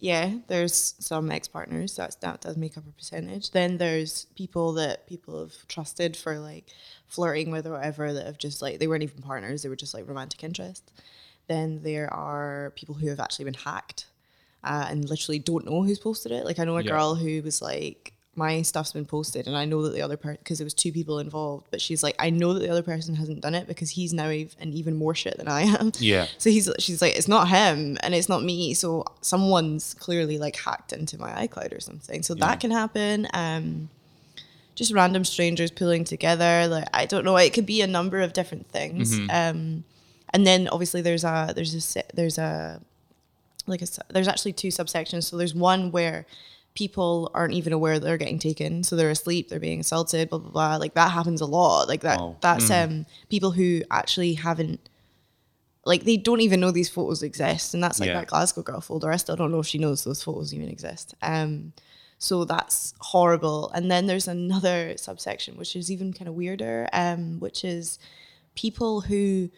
yeah, 0.01 0.39
there's 0.49 0.95
some 0.99 1.31
ex-partners 1.31 1.95
that's 1.97 2.17
that 2.17 2.41
does 2.41 2.57
make 2.57 2.77
up 2.79 2.85
a 2.89 2.93
percentage. 2.93 3.51
Then 3.51 3.79
there's 3.79 4.25
people 4.35 4.73
that 4.75 5.07
people 5.07 5.39
have 5.41 5.69
trusted 5.69 6.17
for 6.17 6.39
like 6.39 6.67
flirting 7.07 7.51
with 7.51 7.67
or 7.67 7.73
whatever 7.73 8.13
that 8.13 8.27
have 8.27 8.39
just 8.39 8.63
like 8.63 8.79
they 8.79 8.87
weren't 8.89 9.03
even 9.03 9.23
partners, 9.23 9.63
they 9.63 9.69
were 9.69 9.77
just 9.77 9.95
like 9.95 10.09
romantic 10.09 10.43
interest. 10.43 10.91
Then 11.49 11.83
there 11.83 12.13
are 12.13 12.73
people 12.77 12.95
who 12.95 13.09
have 13.09 13.21
actually 13.21 13.45
been 13.47 13.55
hacked. 13.55 14.07
uh, 14.63 14.87
and 14.91 15.09
literally 15.09 15.39
don't 15.39 15.65
know 15.65 15.83
who's 15.83 15.99
posted 15.99 16.33
it. 16.33 16.45
Like 16.45 16.59
I 16.59 16.65
know 16.65 16.77
a 16.77 16.83
Yeah. 16.83 16.91
girl 16.91 17.15
who 17.15 17.41
was 17.43 17.63
like, 17.63 18.13
my 18.41 18.63
stuff's 18.63 18.93
been 18.93 19.05
posted, 19.05 19.47
and 19.47 19.55
I 19.55 19.67
know 19.67 19.83
that 19.83 19.91
the 19.91 20.01
other 20.01 20.17
person 20.17 20.39
because 20.43 20.57
there 20.59 20.65
was 20.65 20.73
two 20.73 20.93
people 20.93 21.19
involved, 21.19 21.67
but 21.71 21.79
she's 21.79 22.03
like, 22.03 22.17
I 22.19 22.31
know 22.31 22.55
that 22.55 22.61
the 22.61 22.71
other 22.71 22.83
person 22.83 23.15
hasn't 23.15 23.43
done 23.43 23.55
it 23.55 23.69
because 23.69 23.91
he's 23.91 24.15
now 24.15 24.29
an 24.29 24.73
even 24.73 24.97
more 24.97 25.15
shit 25.15 25.37
than 25.37 25.47
I 25.47 25.63
am. 25.63 25.93
Yeah. 25.99 26.27
So 26.39 26.49
he's 26.49 26.71
she's 26.79 27.03
like, 27.03 27.17
it's 27.17 27.29
not 27.29 27.49
him 27.49 27.99
and 28.01 28.15
it's 28.15 28.31
not 28.31 28.43
me. 28.43 28.73
So 28.73 29.05
someone's 29.21 29.93
clearly 29.93 30.39
like 30.39 30.57
hacked 30.57 30.95
into 30.95 31.21
my 31.21 31.47
iCloud 31.47 31.77
or 31.77 31.81
something. 31.81 32.23
So 32.23 32.35
that 32.37 32.61
can 32.61 32.71
happen. 32.71 33.29
Um, 33.35 33.91
just 34.75 34.95
random 34.95 35.25
strangers 35.25 35.71
pulling 35.71 36.05
together. 36.05 36.67
Like 36.67 36.89
I 36.95 37.05
don't 37.05 37.27
know. 37.27 37.37
It 37.37 37.53
could 37.53 37.67
be 37.67 37.83
a 37.83 37.87
number 37.87 38.21
of 38.21 38.33
different 38.33 38.69
things. 38.69 39.19
Um, 39.31 39.85
and 40.33 40.47
then 40.47 40.69
obviously 40.69 41.03
there's 41.03 41.25
a 41.25 41.53
there's 41.55 41.97
a 41.97 42.03
there's 42.15 42.39
a 42.39 42.81
like 43.67 43.83
a, 43.83 43.87
there's 44.09 44.29
actually 44.29 44.55
two 44.55 44.69
subsections. 44.69 45.25
So 45.25 45.37
there's 45.37 45.55
one 45.55 45.93
where 45.93 46.25
people 46.75 47.31
aren't 47.35 47.55
even 47.55 47.73
aware 47.73 47.99
they're 47.99 48.17
getting 48.17 48.39
taken, 48.39 48.83
so 48.85 48.97
they're 48.97 49.11
asleep, 49.11 49.49
they're 49.49 49.61
being 49.61 49.81
assaulted, 49.81 50.31
blah 50.31 50.39
blah 50.39 50.51
blah. 50.51 50.77
Like 50.77 50.95
that 50.95 51.11
happens 51.13 51.41
a 51.41 51.47
lot. 51.47 51.89
Like 51.89 52.03
that 52.03 52.19
Wow. 52.21 52.37
that's 52.41 52.71
um 52.71 53.07
people 53.29 53.51
who 53.51 53.83
actually 53.91 54.35
haven't 54.35 54.89
like 55.85 56.05
they 56.05 56.17
don't 56.17 56.41
even 56.43 56.61
know 56.61 56.71
these 56.71 56.89
photos 56.89 57.23
exist, 57.23 57.75
and 57.75 57.83
that's 57.83 57.99
like 58.01 58.09
Yeah. 58.09 58.15
that 58.21 58.27
Glasgow 58.29 58.63
girl 58.63 58.81
folder. 58.81 59.11
I 59.11 59.17
still 59.17 59.37
don't 59.37 59.51
know 59.51 59.61
if 59.61 59.67
she 59.67 59.79
knows 59.79 60.05
those 60.05 60.23
photos 60.23 60.53
even 60.55 60.69
exist. 60.69 61.15
Um, 61.23 61.73
so 62.19 62.45
that's 62.45 62.93
horrible. 63.01 63.71
And 63.71 63.91
then 63.91 64.07
there's 64.07 64.29
another 64.29 64.95
subsection 64.99 65.57
which 65.57 65.75
is 65.75 65.91
even 65.91 66.13
kind 66.13 66.29
of 66.29 66.35
weirder, 66.35 66.87
um, 66.93 67.41
which 67.41 67.65
is 67.65 67.99
people 68.55 69.01
who 69.03 69.49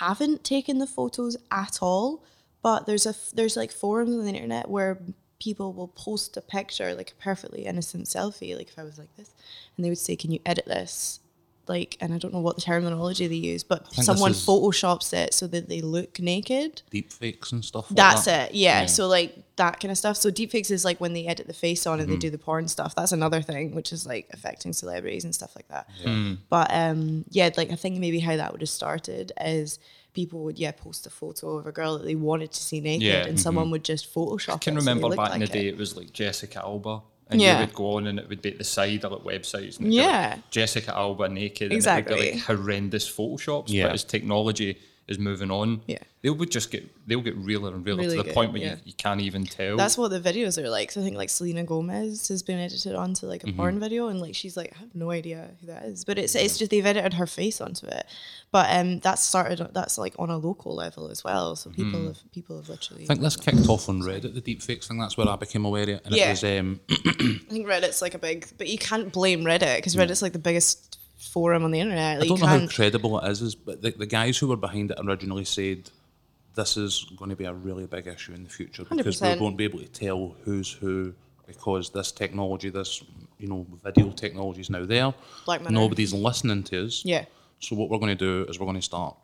haven't 0.00 0.42
taken 0.42 0.78
the 0.78 0.86
photos 0.86 1.36
at 1.52 1.78
all, 1.80 2.24
but 2.60 2.86
there's 2.86 3.06
a 3.06 3.14
there's 3.34 3.56
like 3.56 3.70
forums 3.70 4.10
on 4.16 4.24
the 4.24 4.32
internet 4.32 4.68
where 4.68 5.00
people 5.40 5.72
will 5.72 5.88
post 5.88 6.36
a 6.36 6.40
picture 6.40 6.94
like 6.94 7.12
a 7.12 7.22
perfectly 7.22 7.64
innocent 7.64 8.06
selfie, 8.06 8.56
like 8.56 8.68
if 8.68 8.78
I 8.78 8.84
was 8.84 8.98
like 8.98 9.14
this, 9.16 9.30
and 9.76 9.84
they 9.84 9.88
would 9.90 9.98
say, 9.98 10.16
"Can 10.16 10.30
you 10.32 10.40
edit 10.46 10.66
this?" 10.66 11.20
Like, 11.68 11.98
and 12.00 12.14
I 12.14 12.18
don't 12.18 12.32
know 12.32 12.40
what 12.40 12.56
the 12.56 12.62
terminology 12.62 13.26
they 13.26 13.34
use, 13.34 13.62
but 13.62 13.92
someone 13.92 14.32
photoshops 14.32 15.12
it 15.12 15.34
so 15.34 15.46
that 15.48 15.68
they 15.68 15.82
look 15.82 16.18
naked. 16.18 16.80
Deep 16.90 17.12
fakes 17.12 17.52
and 17.52 17.62
stuff. 17.62 17.90
Like 17.90 17.96
That's 17.96 18.24
that. 18.24 18.50
it. 18.52 18.54
Yeah. 18.54 18.80
Yeah. 18.80 18.86
So 18.86 19.06
like 19.06 19.36
that 19.56 19.78
kind 19.78 19.92
of 19.92 19.98
stuff. 19.98 20.16
So 20.16 20.30
deepfakes 20.30 20.70
is 20.70 20.82
like 20.82 20.98
when 20.98 21.12
they 21.12 21.26
edit 21.26 21.46
the 21.46 21.52
face 21.52 21.86
on 21.86 21.98
Mm-hmm. 21.98 22.04
and 22.04 22.12
they 22.12 22.16
do 22.16 22.30
the 22.30 22.38
porn 22.38 22.68
stuff. 22.68 22.94
That's 22.94 23.12
another 23.12 23.42
thing, 23.42 23.74
which 23.74 23.92
is 23.92 24.06
like 24.06 24.28
affecting 24.32 24.72
celebrities 24.72 25.24
and 25.24 25.34
stuff 25.34 25.54
like 25.54 25.68
that. 25.68 25.90
Yeah. 26.02 26.36
But 26.48 26.68
um, 26.72 27.26
yeah, 27.28 27.50
like 27.58 27.70
I 27.70 27.74
think 27.76 27.98
maybe 27.98 28.20
how 28.20 28.36
that 28.36 28.50
would 28.52 28.62
have 28.62 28.70
started 28.70 29.32
is 29.38 29.78
people 30.12 30.44
would 30.44 30.58
yeah 30.58 30.72
post 30.72 31.06
a 31.06 31.10
photo 31.10 31.56
of 31.56 31.66
a 31.66 31.72
girl 31.72 31.98
that 31.98 32.04
they 32.04 32.14
wanted 32.14 32.52
to 32.52 32.62
see 32.62 32.80
naked, 32.80 33.02
Yeah. 33.02 33.14
and 33.20 33.28
mm-hmm. 33.28 33.36
someone 33.36 33.70
would 33.70 33.84
just 33.84 34.12
Photoshop. 34.12 34.54
I 34.54 34.58
can 34.58 34.74
it 34.76 34.80
so 34.80 34.84
they 34.84 34.90
remember 34.90 35.08
looked 35.08 35.16
back 35.18 35.34
in 35.34 35.40
the 35.40 35.46
like 35.46 35.52
day, 35.52 35.66
it. 35.68 35.74
it. 35.74 35.78
was 35.78 35.96
like 35.96 36.12
Jessica 36.12 36.60
Alba, 36.60 37.02
and 37.30 37.40
Yeah. 37.40 37.60
you 37.60 37.66
would 37.66 37.74
go 37.74 37.96
on 37.96 38.06
and 38.06 38.18
it 38.18 38.28
would 38.28 38.42
be 38.42 38.50
at 38.50 38.58
the 38.58 38.64
side 38.64 39.04
of 39.04 39.12
like 39.12 39.22
websites. 39.22 39.78
And 39.78 39.86
it'd 39.86 39.94
like, 39.94 40.06
Yeah. 40.06 40.38
Jessica 40.50 40.96
Alba 40.96 41.28
naked. 41.28 41.72
Exactly. 41.72 42.12
And 42.14 42.22
it 42.22 42.24
would 42.24 42.32
be 42.32 42.38
like 42.38 42.46
horrendous 42.46 43.10
photoshops. 43.10 43.64
Yeah. 43.68 43.84
But 43.86 43.94
as 43.94 44.04
technology 44.04 44.78
is 45.08 45.18
moving 45.18 45.50
on, 45.50 45.80
Yeah. 45.86 45.98
they 46.22 46.28
would 46.30 46.50
just 46.50 46.70
get 46.70 46.84
they'll 47.06 47.22
get 47.22 47.34
realer 47.36 47.74
and 47.74 47.84
realer 47.86 48.02
Really 48.02 48.16
to 48.16 48.22
the 48.22 48.28
good, 48.28 48.34
point 48.34 48.52
where 48.52 48.60
yeah. 48.60 48.72
you, 48.74 48.80
you 48.86 48.92
can't 48.92 49.20
even 49.22 49.44
tell. 49.44 49.76
That's 49.78 49.96
what 49.96 50.08
the 50.10 50.20
videos 50.20 50.62
are 50.62 50.68
like. 50.68 50.90
So 50.90 51.00
I 51.00 51.04
think 51.04 51.16
like 51.16 51.30
Selena 51.30 51.64
Gomez 51.64 52.28
has 52.28 52.42
been 52.42 52.58
edited 52.58 52.94
onto 52.94 53.26
like 53.26 53.42
a 53.42 53.46
Mm-hmm. 53.46 53.56
porn 53.56 53.80
video, 53.80 54.08
and 54.08 54.20
like 54.20 54.34
she's 54.34 54.56
like, 54.56 54.74
I 54.76 54.80
have 54.80 54.94
no 54.94 55.10
idea 55.10 55.50
who 55.60 55.68
that 55.68 55.84
is, 55.86 56.04
but 56.04 56.18
it's 56.18 56.34
it's 56.34 56.58
just 56.58 56.70
they've 56.70 56.84
edited 56.84 57.14
her 57.14 57.26
face 57.26 57.60
onto 57.60 57.86
it. 57.86 58.04
But 58.50 58.66
um, 58.70 58.98
that's 59.00 59.22
started. 59.22 59.66
That's 59.72 59.96
like 59.96 60.14
on 60.18 60.28
a 60.30 60.36
local 60.36 60.74
level 60.74 61.08
as 61.08 61.24
well. 61.24 61.56
So 61.56 61.70
people 61.70 62.00
Mm. 62.00 62.06
have 62.08 62.32
people 62.32 62.56
have 62.58 62.68
literally. 62.68 63.04
I 63.04 63.06
think 63.06 63.20
this 63.22 63.36
kicked 63.36 63.68
off 63.68 63.88
on 63.88 64.00
Reddit, 64.02 64.34
the 64.34 64.40
deep 64.42 64.60
fakes 64.62 64.88
thing. 64.88 64.98
That's 64.98 65.16
where 65.16 65.28
I 65.28 65.36
became 65.36 65.64
aware 65.64 65.84
of 65.84 65.88
it. 65.88 66.02
And 66.04 66.14
Yeah. 66.14 66.26
it 66.26 66.30
was 66.30 66.44
um, 66.44 66.80
I 66.90 67.38
think 67.50 67.66
Reddit's 67.66 68.02
like 68.02 68.14
a 68.14 68.18
big, 68.18 68.46
but 68.58 68.68
you 68.68 68.76
can't 68.76 69.10
blame 69.12 69.44
Reddit 69.44 69.76
because 69.76 69.96
Reddit's 69.96 70.20
like 70.22 70.32
the 70.34 70.38
biggest 70.38 70.97
forum 71.18 71.64
on 71.64 71.72
the 71.72 71.80
internet. 71.80 72.18
Like, 72.18 72.26
I 72.26 72.28
don't 72.28 72.40
know 72.40 72.46
how 72.46 72.66
credible 72.66 73.20
it 73.20 73.30
is, 73.30 73.42
is 73.42 73.54
but 73.54 73.82
the, 73.82 73.90
the 73.90 74.06
guys 74.06 74.38
who 74.38 74.46
were 74.46 74.56
behind 74.56 74.92
it 74.92 74.98
originally 75.00 75.44
said 75.44 75.90
this 76.54 76.76
is 76.76 77.04
going 77.16 77.30
to 77.30 77.36
be 77.36 77.44
a 77.44 77.52
really 77.52 77.86
big 77.86 78.06
issue 78.06 78.32
in 78.32 78.44
the 78.44 78.50
future 78.50 78.84
because 78.84 79.20
we 79.20 79.28
100%. 79.28 79.40
won't 79.40 79.56
be 79.56 79.64
able 79.64 79.80
to 79.80 79.88
tell 79.88 80.34
who's 80.44 80.72
who 80.72 81.14
because 81.46 81.90
this 81.90 82.12
technology, 82.12 82.68
this 82.68 83.02
you 83.38 83.48
know 83.48 83.66
video 83.82 84.10
technology 84.10 84.60
is 84.60 84.70
now 84.70 84.84
there. 84.84 85.12
Nobody's 85.70 86.12
listening 86.12 86.62
to 86.64 86.86
us. 86.86 87.04
Yeah. 87.04 87.24
So 87.60 87.74
what 87.74 87.88
we're 87.90 87.98
going 87.98 88.16
to 88.16 88.44
do 88.44 88.48
is 88.48 88.58
we're 88.60 88.66
going 88.66 88.76
to 88.76 88.82
start 88.82 89.16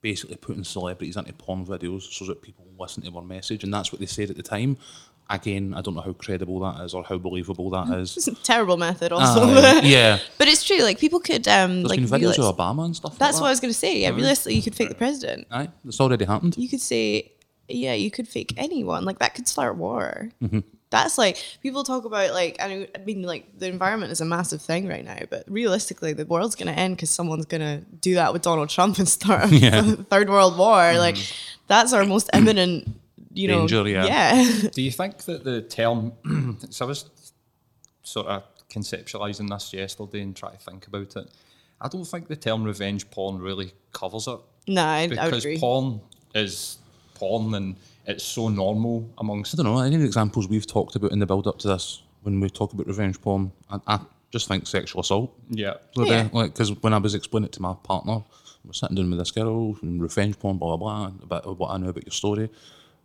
basically 0.00 0.36
putting 0.36 0.64
celebrities 0.64 1.16
into 1.16 1.32
porn 1.32 1.66
videos 1.66 2.02
so 2.02 2.24
that 2.26 2.40
people 2.42 2.64
listen 2.78 3.02
to 3.02 3.16
our 3.16 3.22
message, 3.22 3.64
and 3.64 3.74
that's 3.74 3.92
what 3.92 4.00
they 4.00 4.06
said 4.06 4.30
at 4.30 4.36
the 4.36 4.42
time. 4.42 4.76
Again, 5.30 5.74
I 5.76 5.82
don't 5.82 5.94
know 5.94 6.00
how 6.00 6.14
credible 6.14 6.58
that 6.60 6.82
is 6.84 6.94
or 6.94 7.04
how 7.04 7.18
believable 7.18 7.68
that 7.70 7.88
is. 7.98 8.16
It's 8.16 8.28
a 8.28 8.34
terrible 8.34 8.78
method, 8.78 9.12
also. 9.12 9.42
Aye, 9.44 9.80
yeah, 9.84 10.18
but 10.38 10.48
it's 10.48 10.64
true. 10.64 10.78
Like 10.82 10.98
people 10.98 11.20
could 11.20 11.46
um 11.46 11.82
there's 11.82 11.90
like 11.90 12.00
videos 12.00 12.34
realis- 12.36 12.48
of 12.48 12.56
Obama 12.56 12.86
and 12.86 12.96
stuff. 12.96 13.18
That's 13.18 13.34
like 13.36 13.42
what 13.42 13.46
I 13.48 13.50
was 13.50 13.60
gonna 13.60 13.72
say. 13.74 13.98
Yeah, 14.00 14.10
realistically, 14.10 14.54
you 14.54 14.62
could 14.62 14.74
fake 14.74 14.88
the 14.88 14.94
president. 14.94 15.46
Aye, 15.50 15.68
it's 15.86 16.00
already 16.00 16.24
happened. 16.24 16.56
You 16.56 16.68
could 16.68 16.80
say, 16.80 17.32
yeah, 17.68 17.92
you 17.92 18.10
could 18.10 18.26
fake 18.26 18.54
anyone. 18.56 19.04
Like 19.04 19.18
that 19.18 19.34
could 19.34 19.46
start 19.46 19.72
a 19.72 19.74
war. 19.78 20.30
Mm-hmm. 20.42 20.60
That's 20.90 21.18
like 21.18 21.36
people 21.62 21.84
talk 21.84 22.06
about 22.06 22.32
like 22.32 22.56
I 22.62 22.86
mean, 23.04 23.22
like 23.22 23.58
the 23.58 23.68
environment 23.68 24.10
is 24.12 24.22
a 24.22 24.24
massive 24.24 24.62
thing 24.62 24.88
right 24.88 25.04
now, 25.04 25.18
but 25.28 25.44
realistically 25.46 26.14
the 26.14 26.24
world's 26.24 26.54
gonna 26.54 26.70
end 26.72 26.96
because 26.96 27.10
someone's 27.10 27.44
gonna 27.44 27.82
do 28.00 28.14
that 28.14 28.32
with 28.32 28.40
Donald 28.40 28.70
Trump 28.70 28.96
and 28.98 29.06
start 29.06 29.52
a 29.52 29.54
Yeah. 29.54 29.82
third 30.10 30.30
world 30.30 30.56
war. 30.56 30.96
Like 30.96 31.18
that's 31.66 31.92
our 31.92 32.06
most 32.06 32.30
imminent, 32.32 32.88
you 33.32 33.48
know. 33.48 33.66
Danger, 33.66 33.88
yeah. 33.88 34.04
yeah. 34.06 34.68
Do 34.72 34.82
you 34.82 34.90
think 34.90 35.18
that 35.24 35.44
the 35.44 35.62
term? 35.62 36.12
so 36.70 36.84
I 36.84 36.88
was 36.88 37.32
sort 38.02 38.26
of 38.26 38.42
conceptualizing 38.70 39.48
this 39.48 39.72
yesterday 39.72 40.20
and 40.20 40.34
trying 40.36 40.56
to 40.56 40.62
think 40.62 40.86
about 40.86 41.16
it. 41.16 41.30
I 41.80 41.88
don't 41.88 42.04
think 42.04 42.28
the 42.28 42.36
term 42.36 42.64
revenge 42.64 43.08
porn 43.10 43.38
really 43.38 43.72
covers 43.92 44.26
it 44.26 44.38
no, 44.68 44.84
I, 44.84 45.00
I 45.02 45.06
because 45.08 45.44
agree. 45.44 45.58
porn 45.58 46.00
is 46.34 46.78
porn 47.14 47.54
and 47.54 47.76
it's 48.06 48.22
so 48.24 48.48
normal 48.48 49.08
amongst. 49.18 49.54
I 49.54 49.62
don't 49.62 49.72
know. 49.72 49.80
Any 49.80 49.96
of 49.96 50.02
the 50.02 50.06
examples 50.06 50.46
we've 50.48 50.66
talked 50.66 50.94
about 50.94 51.10
in 51.12 51.18
the 51.18 51.26
build 51.26 51.46
up 51.46 51.58
to 51.60 51.68
this, 51.68 52.02
when 52.22 52.38
we 52.40 52.50
talk 52.50 52.72
about 52.72 52.86
revenge 52.86 53.20
porn, 53.20 53.50
I, 53.70 53.78
I 53.86 54.00
just 54.30 54.46
think 54.46 54.66
sexual 54.66 55.00
assault. 55.00 55.34
Yeah. 55.48 55.74
Would 55.96 56.08
Yeah. 56.08 56.28
like 56.32 56.52
because 56.52 56.70
when 56.82 56.92
I 56.92 56.98
was 56.98 57.14
explaining 57.14 57.46
it 57.46 57.52
to 57.52 57.62
my 57.62 57.74
partner, 57.82 58.12
I 58.14 58.68
was 58.68 58.78
sitting 58.78 58.96
down 58.96 59.08
with 59.10 59.18
this 59.18 59.30
girl 59.30 59.76
and 59.82 60.02
revenge 60.02 60.38
porn, 60.38 60.58
blah 60.58 60.76
blah 60.76 61.08
blah, 61.08 61.12
about 61.22 61.58
what 61.58 61.70
I 61.70 61.78
know 61.78 61.88
about 61.88 62.04
your 62.04 62.12
story, 62.12 62.50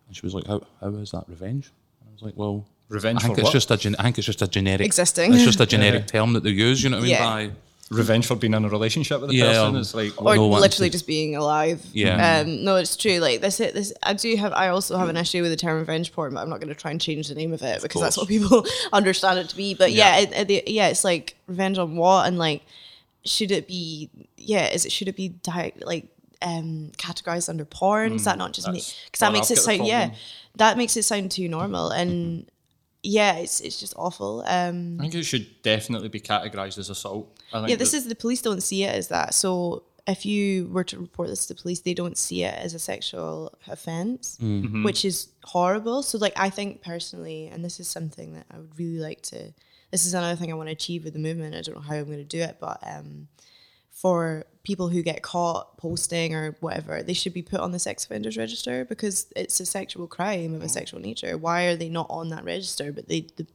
and 0.08 0.16
she 0.16 0.26
was 0.26 0.34
like, 0.34 0.46
"How 0.48 0.62
how 0.82 0.90
is 0.96 1.12
that 1.12 1.26
revenge?" 1.28 1.72
And 2.02 2.10
I 2.10 2.14
was 2.14 2.22
like, 2.22 2.34
"Well, 2.38 2.66
Revenge 2.90 3.20
I 3.20 3.28
think 3.28 3.36
for 3.36 3.42
it's 3.42 3.48
what? 3.48 3.54
just 3.54 3.72
a 3.72 3.78
gen- 3.78 3.96
I 3.98 4.04
think 4.04 4.18
it's 4.20 4.26
just 4.28 4.42
a 4.42 4.48
generic 4.48 4.86
Existing. 4.86 5.34
It's 5.34 5.44
just 5.44 5.60
a 5.60 5.66
generic 5.66 6.08
term 6.14 6.34
that 6.34 6.44
they 6.44 6.52
use. 6.52 6.84
You 6.84 6.90
know 6.90 6.98
what 6.98 7.04
I 7.04 7.08
mean? 7.08 7.12
Yeah. 7.12 7.26
By 7.50 7.52
Revenge 7.90 8.26
for 8.26 8.36
being 8.36 8.54
in 8.54 8.66
a 8.66 8.70
relationship 8.70 9.22
with 9.22 9.30
the 9.30 9.36
Yeah, 9.36 9.46
person 9.54 9.76
is 9.76 9.94
like 9.94 10.20
or 10.20 10.36
no 10.36 10.48
literally 10.48 10.90
just 10.90 11.06
being 11.06 11.36
alive. 11.36 11.86
Yeah. 11.94 12.40
Um, 12.40 12.64
no, 12.64 12.78
it's 12.78 12.96
true. 12.96 13.20
Like 13.20 13.42
this, 13.42 13.58
this. 13.58 13.94
I 14.02 14.14
do 14.14 14.36
have. 14.38 14.52
I 14.54 14.70
also 14.70 14.98
have 14.98 15.10
an 15.10 15.18
issue 15.18 15.42
with 15.42 15.52
the 15.52 15.58
term 15.58 15.78
revenge 15.80 16.12
porn, 16.12 16.34
but 16.34 16.42
I'm 16.42 16.50
not 16.50 16.60
going 16.60 16.70
to 16.70 16.76
try 16.76 16.92
and 16.92 17.00
change 17.00 17.28
the 17.28 17.36
name 17.36 17.54
of 17.54 17.62
it 17.62 17.82
because 17.82 18.02
that's 18.02 18.18
what 18.18 18.28
people 18.28 18.66
understand 18.94 19.38
it 19.40 19.50
to 19.50 19.56
be. 19.56 19.74
But 19.76 19.92
yeah, 19.92 20.18
Yeah. 20.20 20.30
it, 20.40 20.52
it, 20.52 20.68
yeah, 20.70 20.88
it's 20.88 21.04
like 21.04 21.36
revenge 21.48 21.78
on 21.78 21.96
what 21.96 22.28
and 22.28 22.38
like 22.38 22.64
should 23.26 23.52
it 23.52 23.68
be? 23.68 24.10
Yeah, 24.38 24.68
is 24.70 24.86
it 24.86 24.92
should 24.92 25.08
it 25.08 25.16
be 25.16 25.30
di- 25.30 25.74
like 25.82 26.08
um 26.44 26.92
categorized 26.98 27.50
under 27.50 27.66
porn? 27.66 28.14
is 28.14 28.26
that 28.26 28.38
not 28.38 28.54
just 28.54 28.68
me? 28.68 28.82
Because 29.06 29.20
that 29.20 29.32
makes 29.34 29.50
it 29.50 29.56
got 29.56 29.66
the 29.66 29.78
sound 29.78 29.88
yeah, 29.88 30.12
that 30.58 30.78
makes 30.78 30.96
it 30.98 31.04
sound 31.04 31.32
too 31.32 31.48
normal 31.48 31.90
and. 31.90 32.46
Yeah, 33.06 33.34
it's 33.36 33.60
it's 33.60 33.82
just 33.82 33.94
awful. 33.98 34.46
Um, 34.48 34.98
I 34.98 35.04
think 35.04 35.16
it 35.16 35.24
should 35.26 35.62
definitely 35.62 36.08
be 36.08 36.22
categorized 36.22 36.78
as 36.78 36.90
assault. 36.90 37.38
I 37.52 37.60
think 37.60 37.70
yeah, 37.72 37.76
this 37.76 37.92
that- 37.92 37.98
is 37.98 38.08
the 38.08 38.16
police 38.16 38.42
don't 38.42 38.64
see 38.64 38.86
it 38.86 38.96
as 38.96 39.10
that. 39.10 39.34
So 39.34 39.84
if 40.08 40.26
you 40.26 40.68
were 40.70 40.86
to 40.86 40.98
report 41.00 41.28
this 41.28 41.46
to 41.48 41.54
the 41.54 41.62
police, 41.62 41.82
they 41.82 41.94
don't 41.94 42.18
see 42.18 42.44
it 42.46 42.54
as 42.56 42.74
a 42.74 42.80
sexual 42.80 43.54
offense, 43.68 44.38
which 44.86 45.04
is 45.04 45.28
horrible. 45.44 46.02
So 46.02 46.18
like 46.18 46.32
I 46.38 46.50
think 46.50 46.82
personally, 46.82 47.48
and 47.52 47.64
this 47.66 47.78
is 47.82 47.90
something 47.90 48.36
that 48.36 48.46
I 48.50 48.58
would 48.60 48.80
really 48.80 49.00
like 49.00 49.22
to. 49.24 49.54
This 49.92 50.06
is 50.06 50.14
another 50.14 50.38
thing 50.38 50.50
I 50.50 50.56
want 50.56 50.70
to 50.70 50.74
achieve 50.74 51.04
with 51.04 51.12
the 51.12 51.20
movement. 51.20 51.56
I 51.56 51.62
don't 51.62 51.76
know 51.76 51.82
how 51.82 51.96
I'm 51.96 52.06
going 52.06 52.18
to 52.20 52.24
do 52.24 52.40
it, 52.40 52.56
but 52.62 52.80
um, 52.88 53.28
for 54.04 54.44
people 54.64 54.90
who 54.90 55.02
get 55.02 55.22
caught 55.22 55.78
posting 55.78 56.36
or 56.36 56.58
whatever, 56.60 57.02
they 57.02 57.14
should 57.14 57.34
be 57.34 57.42
put 57.42 57.62
on 57.62 57.72
the 57.72 57.80
sex 57.80 58.04
offenders 58.04 58.36
register 58.38 58.84
because 58.84 59.28
it's 59.34 59.60
a 59.62 59.66
sexual 59.66 60.08
crime 60.08 60.54
of 60.54 60.62
a 60.62 60.68
sexual 60.68 61.00
nature. 61.00 61.38
Why 61.38 61.64
are 61.68 61.78
they 61.78 61.88
not 61.88 62.08
on 62.10 62.28
that 62.30 62.44
register? 62.44 62.92
But 62.92 63.08
they, 63.08 63.28
the, 63.38 63.48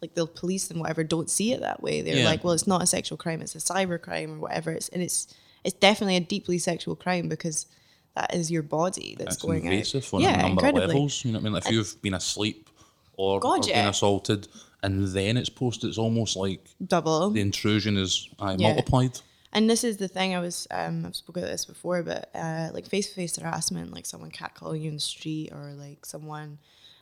like 0.00 0.14
the 0.14 0.26
police 0.26 0.70
and 0.70 0.80
whatever, 0.80 1.02
don't 1.02 1.28
see 1.28 1.52
it 1.52 1.60
that 1.60 1.82
way. 1.82 2.02
They're 2.02 2.18
Yeah. 2.18 2.24
like, 2.24 2.44
well, 2.44 2.52
it's 2.54 2.68
not 2.68 2.82
a 2.82 2.86
sexual 2.86 3.18
crime; 3.18 3.42
it's 3.42 3.56
a 3.56 3.58
cyber 3.58 4.00
crime 4.00 4.34
or 4.34 4.38
whatever. 4.38 4.70
It's 4.70 4.88
and 4.90 5.02
it's 5.02 5.26
it's 5.64 5.74
definitely 5.74 6.16
a 6.16 6.20
deeply 6.20 6.58
sexual 6.58 6.94
crime 6.94 7.28
because 7.28 7.66
that 8.14 8.32
is 8.32 8.48
your 8.50 8.62
body 8.62 9.16
that's 9.18 9.34
it's 9.34 9.42
going 9.42 9.64
invasive 9.64 10.04
out. 10.06 10.14
on 10.14 10.20
yeah, 10.20 10.38
a 10.38 10.42
number 10.42 10.60
incredibly. 10.66 10.84
of 10.84 10.88
levels. 10.90 11.24
You 11.24 11.32
know 11.32 11.38
what 11.38 11.42
I 11.42 11.44
mean? 11.44 11.52
Like 11.54 11.66
if 11.66 11.72
you've 11.72 12.00
been 12.02 12.14
asleep 12.14 12.70
or, 13.16 13.40
God, 13.40 13.64
or 13.68 13.72
been 13.72 13.86
assaulted 13.88 14.46
and 14.84 15.08
then 15.08 15.36
it's 15.36 15.48
posted, 15.48 15.88
it's 15.88 15.98
almost 15.98 16.36
like 16.36 16.62
Double. 16.86 17.30
the 17.30 17.40
intrusion 17.40 17.96
is 17.96 18.28
uh, 18.38 18.54
Yeah. 18.58 18.68
multiplied. 18.68 19.20
And 19.56 19.70
this 19.70 19.82
is 19.84 19.96
the 19.96 20.06
thing 20.06 20.34
I 20.34 20.40
was 20.40 20.68
um 20.70 21.04
I've 21.06 21.16
spoken 21.16 21.42
about 21.42 21.50
this 21.52 21.64
before, 21.64 22.02
but 22.02 22.30
uh 22.34 22.68
like 22.72 22.86
face 22.86 23.08
to 23.08 23.14
face 23.14 23.36
harassment, 23.36 23.92
like 23.92 24.06
someone 24.06 24.30
catcalling 24.30 24.82
you 24.82 24.88
in 24.90 24.94
the 24.96 25.00
street 25.00 25.50
or 25.52 25.72
like 25.72 26.04
someone 26.06 26.58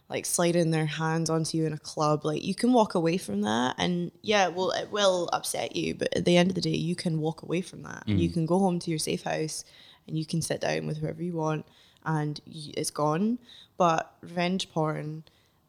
like 0.09 0.27
sliding 0.27 0.71
their 0.71 0.87
hands 0.87 1.31
onto 1.31 1.57
you 1.59 1.67
in 1.67 1.73
a 1.73 1.79
club, 1.79 2.25
like 2.25 2.45
you 2.45 2.55
can 2.55 2.73
walk 2.73 2.95
away 2.95 3.17
from 3.19 3.41
that. 3.41 3.75
And 3.79 4.13
yeah, 4.23 4.49
well, 4.49 4.71
it 4.71 4.93
will 4.93 5.29
upset 5.33 5.75
you, 5.75 5.95
but 5.95 6.15
at 6.17 6.25
the 6.27 6.37
end 6.37 6.51
of 6.51 6.55
the 6.55 6.61
day, 6.61 6.77
you 6.77 6.95
can 6.95 7.21
walk 7.21 7.43
away 7.43 7.61
from 7.63 7.83
that. 7.85 8.05
And 8.07 8.21
you 8.21 8.29
can 8.29 8.45
go 8.47 8.59
home 8.59 8.79
to 8.81 8.91
your 8.91 8.99
safe 8.99 9.23
house 9.25 9.65
and 10.07 10.19
you 10.19 10.27
can 10.27 10.43
sit 10.43 10.61
down 10.61 10.87
with 10.87 10.99
whoever 10.99 11.23
you 11.23 11.33
want 11.33 11.65
and 12.05 12.39
y- 12.47 12.73
it's 12.77 12.91
gone. 12.91 13.39
But 13.79 14.15
revenge 14.21 14.71
porn, 14.71 15.25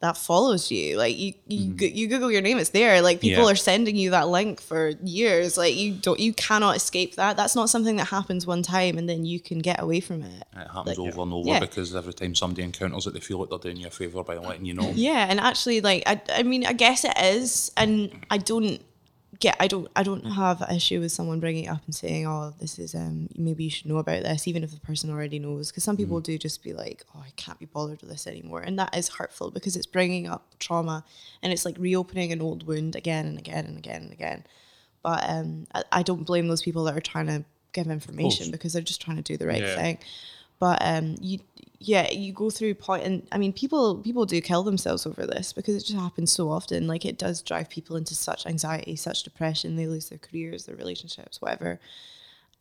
that 0.06 0.18
follows 0.18 0.72
you. 0.72 0.98
Like 0.98 1.18
you, 1.18 1.34
you, 1.48 1.60
mm-hmm. 1.60 1.76
go- 1.76 1.86
you 1.86 2.08
Google 2.08 2.32
your 2.32 2.42
name, 2.42 2.58
it's 2.58 2.70
there. 2.70 3.02
Like 3.02 3.20
people 3.22 3.46
Yeah. 3.46 3.52
are 3.52 3.56
sending 3.56 3.96
you 3.96 4.12
that 4.12 4.28
link 4.30 4.62
for 4.62 4.90
years. 5.04 5.58
Like 5.58 5.76
you 5.76 5.94
don't, 5.94 6.20
you 6.20 6.34
cannot 6.34 6.76
escape 6.76 7.16
that. 7.16 7.36
That's 7.38 7.56
not 7.56 7.70
something 7.70 7.96
that 7.98 8.06
happens 8.08 8.46
one 8.48 8.64
time 8.64 8.98
and 8.98 9.10
then 9.10 9.26
you 9.26 9.40
can 9.40 9.60
get 9.60 9.82
away 9.82 10.00
from 10.00 10.22
it. 10.24 10.44
It 10.56 10.68
happens 10.72 10.98
Like- 10.98 11.00
over 11.00 11.22
and 11.22 11.34
over 11.34 11.50
Yeah. 11.50 11.60
because 11.60 11.96
every 11.96 12.14
time 12.14 12.36
somebody 12.36 12.64
encounters 12.64 13.08
it, 13.08 13.14
they 13.14 13.20
feel 13.20 13.40
like 13.40 13.50
they're 13.50 13.60
doing 13.60 13.78
you 13.78 13.88
a 13.88 13.92
favour 13.92 14.24
by 14.24 14.38
letting 14.38 14.66
you 14.66 14.74
know. 14.74 14.92
Yeah, 14.96 15.26
and 15.30 15.40
actually, 15.40 15.82
like 15.82 16.04
I, 16.06 16.22
I 16.34 16.44
mean, 16.44 16.66
I 16.66 16.74
guess 16.74 17.04
it 17.04 17.18
is, 17.18 17.72
and 17.76 18.12
I 18.30 18.38
don't 18.38 18.80
get, 19.40 19.56
I 19.60 19.68
don't, 19.68 19.88
I 19.96 20.04
don't 20.04 20.24
have 20.24 20.62
an 20.62 20.76
issue 20.76 21.00
with 21.00 21.12
someone 21.12 21.40
bringing 21.40 21.66
it 21.66 21.70
up 21.70 21.82
and 21.86 21.94
saying, 21.96 22.26
"Oh, 22.28 22.54
this 22.60 22.80
is, 22.80 22.96
um, 22.96 23.30
maybe 23.36 23.64
you 23.66 23.70
should 23.70 23.86
know 23.88 23.98
about 23.98 24.24
this," 24.24 24.48
even 24.48 24.64
if 24.64 24.72
the 24.72 24.80
person 24.80 25.10
already 25.10 25.40
knows, 25.40 25.72
because 25.72 25.84
some 25.84 25.98
people 25.98 26.20
do 26.22 26.38
just 26.38 26.64
be 26.64 26.74
like, 26.74 27.04
"Oh, 27.16 27.24
I 27.26 27.32
can't 27.36 27.60
be 27.60 27.66
bothered 27.66 28.02
with 28.02 28.10
this 28.10 28.28
anymore," 28.28 28.62
and 28.62 28.78
that 28.80 28.96
is 28.96 29.10
hurtful 29.10 29.52
because 29.52 29.76
it's 29.76 29.86
bringing 29.86 30.28
up 30.28 30.56
trauma, 30.60 31.04
and 31.42 31.52
it's 31.54 31.66
like 31.66 31.76
reopening 31.78 32.32
an 32.32 32.42
old 32.42 32.66
wound 32.68 32.96
again 32.96 33.26
and 33.26 33.38
again 33.38 33.66
and 33.66 33.78
again 33.78 34.04
and 34.04 34.12
again. 34.12 34.44
But 35.04 35.30
um, 35.30 35.68
I, 35.74 35.84
I 35.92 36.04
don't 36.04 36.24
blame 36.26 36.48
those 36.48 36.64
people 36.64 36.84
that 36.86 36.98
are 36.98 37.02
trying 37.02 37.28
to 37.28 37.46
give 37.74 37.88
information 37.88 38.52
because 38.52 38.74
they're 38.74 38.82
just 38.82 39.02
trying 39.02 39.18
to 39.18 39.24
do 39.24 39.38
the 39.38 39.48
right 39.48 39.62
Yeah. 39.62 39.76
thing. 39.76 39.98
But 40.58 40.80
um, 40.82 41.16
you, 41.22 41.40
yeah, 41.88 42.12
you 42.12 42.34
go 42.34 42.50
through 42.50 42.74
point, 42.76 43.04
and 43.04 43.28
I 43.32 43.38
mean, 43.38 43.54
people 43.54 43.98
people 43.98 44.26
do 44.26 44.42
kill 44.42 44.64
themselves 44.64 45.06
over 45.06 45.26
this 45.26 45.54
because 45.54 45.76
it 45.76 45.86
just 45.86 46.00
happens 46.00 46.32
so 46.32 46.50
often. 46.50 46.88
Like 46.88 47.06
it 47.06 47.18
does 47.18 47.42
drive 47.42 47.70
people 47.70 47.96
into 47.96 48.16
such 48.16 48.48
anxiety, 48.48 48.96
such 48.96 49.24
depression. 49.24 49.76
They 49.76 49.88
lose 49.88 50.10
their 50.10 50.18
careers, 50.18 50.66
their 50.66 50.76
relationships, 50.76 51.42
whatever. 51.42 51.80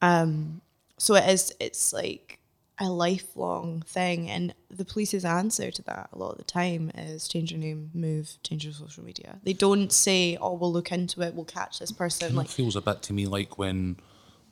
Um, 0.02 0.60
so 0.98 1.14
it 1.14 1.28
is. 1.28 1.54
It's 1.58 1.92
like 1.92 2.38
a 2.78 2.90
lifelong 2.90 3.82
thing, 3.86 4.28
and 4.28 4.54
the 4.68 4.84
police's 4.84 5.24
answer 5.24 5.70
to 5.70 5.82
that 5.82 6.10
a 6.12 6.18
lot 6.18 6.32
of 6.32 6.38
the 6.38 6.44
time 6.44 6.90
is 6.94 7.26
change 7.26 7.50
your 7.50 7.60
name, 7.60 7.90
move, 7.94 8.36
change 8.42 8.64
your 8.64 8.74
social 8.74 9.04
media. 9.04 9.38
They 9.42 9.54
don't 9.54 9.90
say, 9.90 10.36
"Oh, 10.38 10.52
we'll 10.54 10.72
look 10.72 10.92
into 10.92 11.22
it, 11.22 11.34
we'll 11.34 11.46
catch 11.46 11.78
this 11.78 11.92
person." 11.92 12.36
Like 12.36 12.46
It 12.46 12.52
feels 12.52 12.76
a 12.76 12.82
bit 12.82 13.00
to 13.02 13.14
me 13.14 13.26
like 13.26 13.56
when 13.58 13.96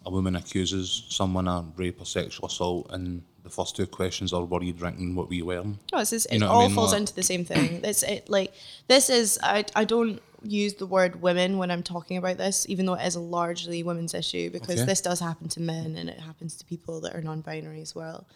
a 0.07 0.11
woman 0.11 0.35
accuses 0.35 1.05
someone 1.11 1.47
of 1.47 1.79
rape 1.79 2.01
or 2.01 2.07
sexual 2.07 2.47
assault, 2.47 2.87
and 2.91 3.23
the 3.43 3.51
first 3.51 3.75
two 3.77 3.87
questions 3.87 4.33
are, 4.33 4.41
What 4.43 4.61
"Were 4.61 4.67
you 4.67 4.73
drinking? 4.73 5.15
What 5.15 5.29
were 5.29 5.35
you 5.35 5.45
wearing?" 5.47 5.79
No, 5.93 5.99
it's 5.99 6.11
just, 6.11 6.31
You 6.31 6.37
it 6.37 6.41
know 6.41 6.47
what 6.49 6.53
I 6.53 6.57
all 6.57 6.67
mean? 6.69 6.75
falls 6.77 6.93
Like- 6.93 7.01
into 7.01 7.15
the 7.15 7.23
same 7.23 7.45
thing. 7.45 7.81
It's 7.85 8.03
it 8.03 8.29
like 8.29 8.53
this 8.89 9.11
is 9.11 9.39
I 9.43 9.65
I 9.75 9.85
don't 9.85 10.21
use 10.45 10.75
the 10.75 10.87
word 10.87 11.23
women 11.23 11.57
when 11.59 11.71
I'm 11.71 11.83
talking 11.85 12.17
about 12.17 12.37
this, 12.37 12.67
even 12.69 12.85
though 12.87 12.95
it 12.95 13.07
is 13.07 13.15
a 13.15 13.21
largely 13.21 13.83
women's 13.85 14.13
issue 14.15 14.51
because 14.51 14.79
Okay. 14.81 14.87
this 14.87 15.01
does 15.01 15.21
happen 15.21 15.49
to 15.51 15.61
men 15.61 15.95
and 15.97 16.09
it 16.11 16.19
happens 16.19 16.57
to 16.57 16.65
people 16.65 17.01
that 17.03 17.15
are 17.15 17.23
non-binary 17.23 17.81
as 17.81 17.95
well. 17.95 18.27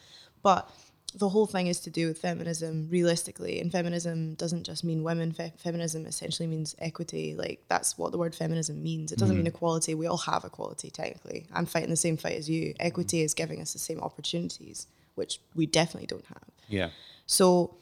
But 0.42 0.70
the 1.14 1.28
whole 1.30 1.46
thing 1.46 1.66
is 1.66 1.80
to 1.80 1.90
do 1.90 2.06
with 2.08 2.18
feminism 2.18 2.88
realistically, 2.90 3.58
and 3.60 3.72
feminism 3.72 4.34
doesn't 4.34 4.64
just 4.64 4.84
mean 4.84 5.02
women. 5.02 5.32
Fe- 5.32 5.52
feminism 5.56 6.04
essentially 6.06 6.46
means 6.46 6.76
equity. 6.78 7.34
Like 7.34 7.64
that's 7.68 7.96
what 7.98 8.12
the 8.12 8.18
word 8.18 8.34
feminism 8.34 8.82
means. 8.82 9.10
It 9.12 9.18
doesn't 9.18 9.34
Mm-hmm. 9.34 9.44
mean 9.44 9.46
equality. 9.54 9.94
We 9.94 10.06
all 10.06 10.18
have 10.18 10.44
equality 10.44 10.90
technically. 10.90 11.46
I'm 11.52 11.66
fighting 11.66 11.90
the 11.90 11.96
same 11.96 12.16
fight 12.16 12.36
as 12.36 12.48
you. 12.50 12.74
Equity 12.78 13.22
is 13.22 13.34
giving 13.34 13.60
us 13.62 13.72
the 13.72 13.78
same 13.80 14.00
opportunities, 14.00 14.86
which 15.16 15.40
we 15.54 15.66
definitely 15.66 16.06
don't 16.06 16.24
have. 16.26 16.48
Yeah. 16.68 16.90
So 17.26 17.74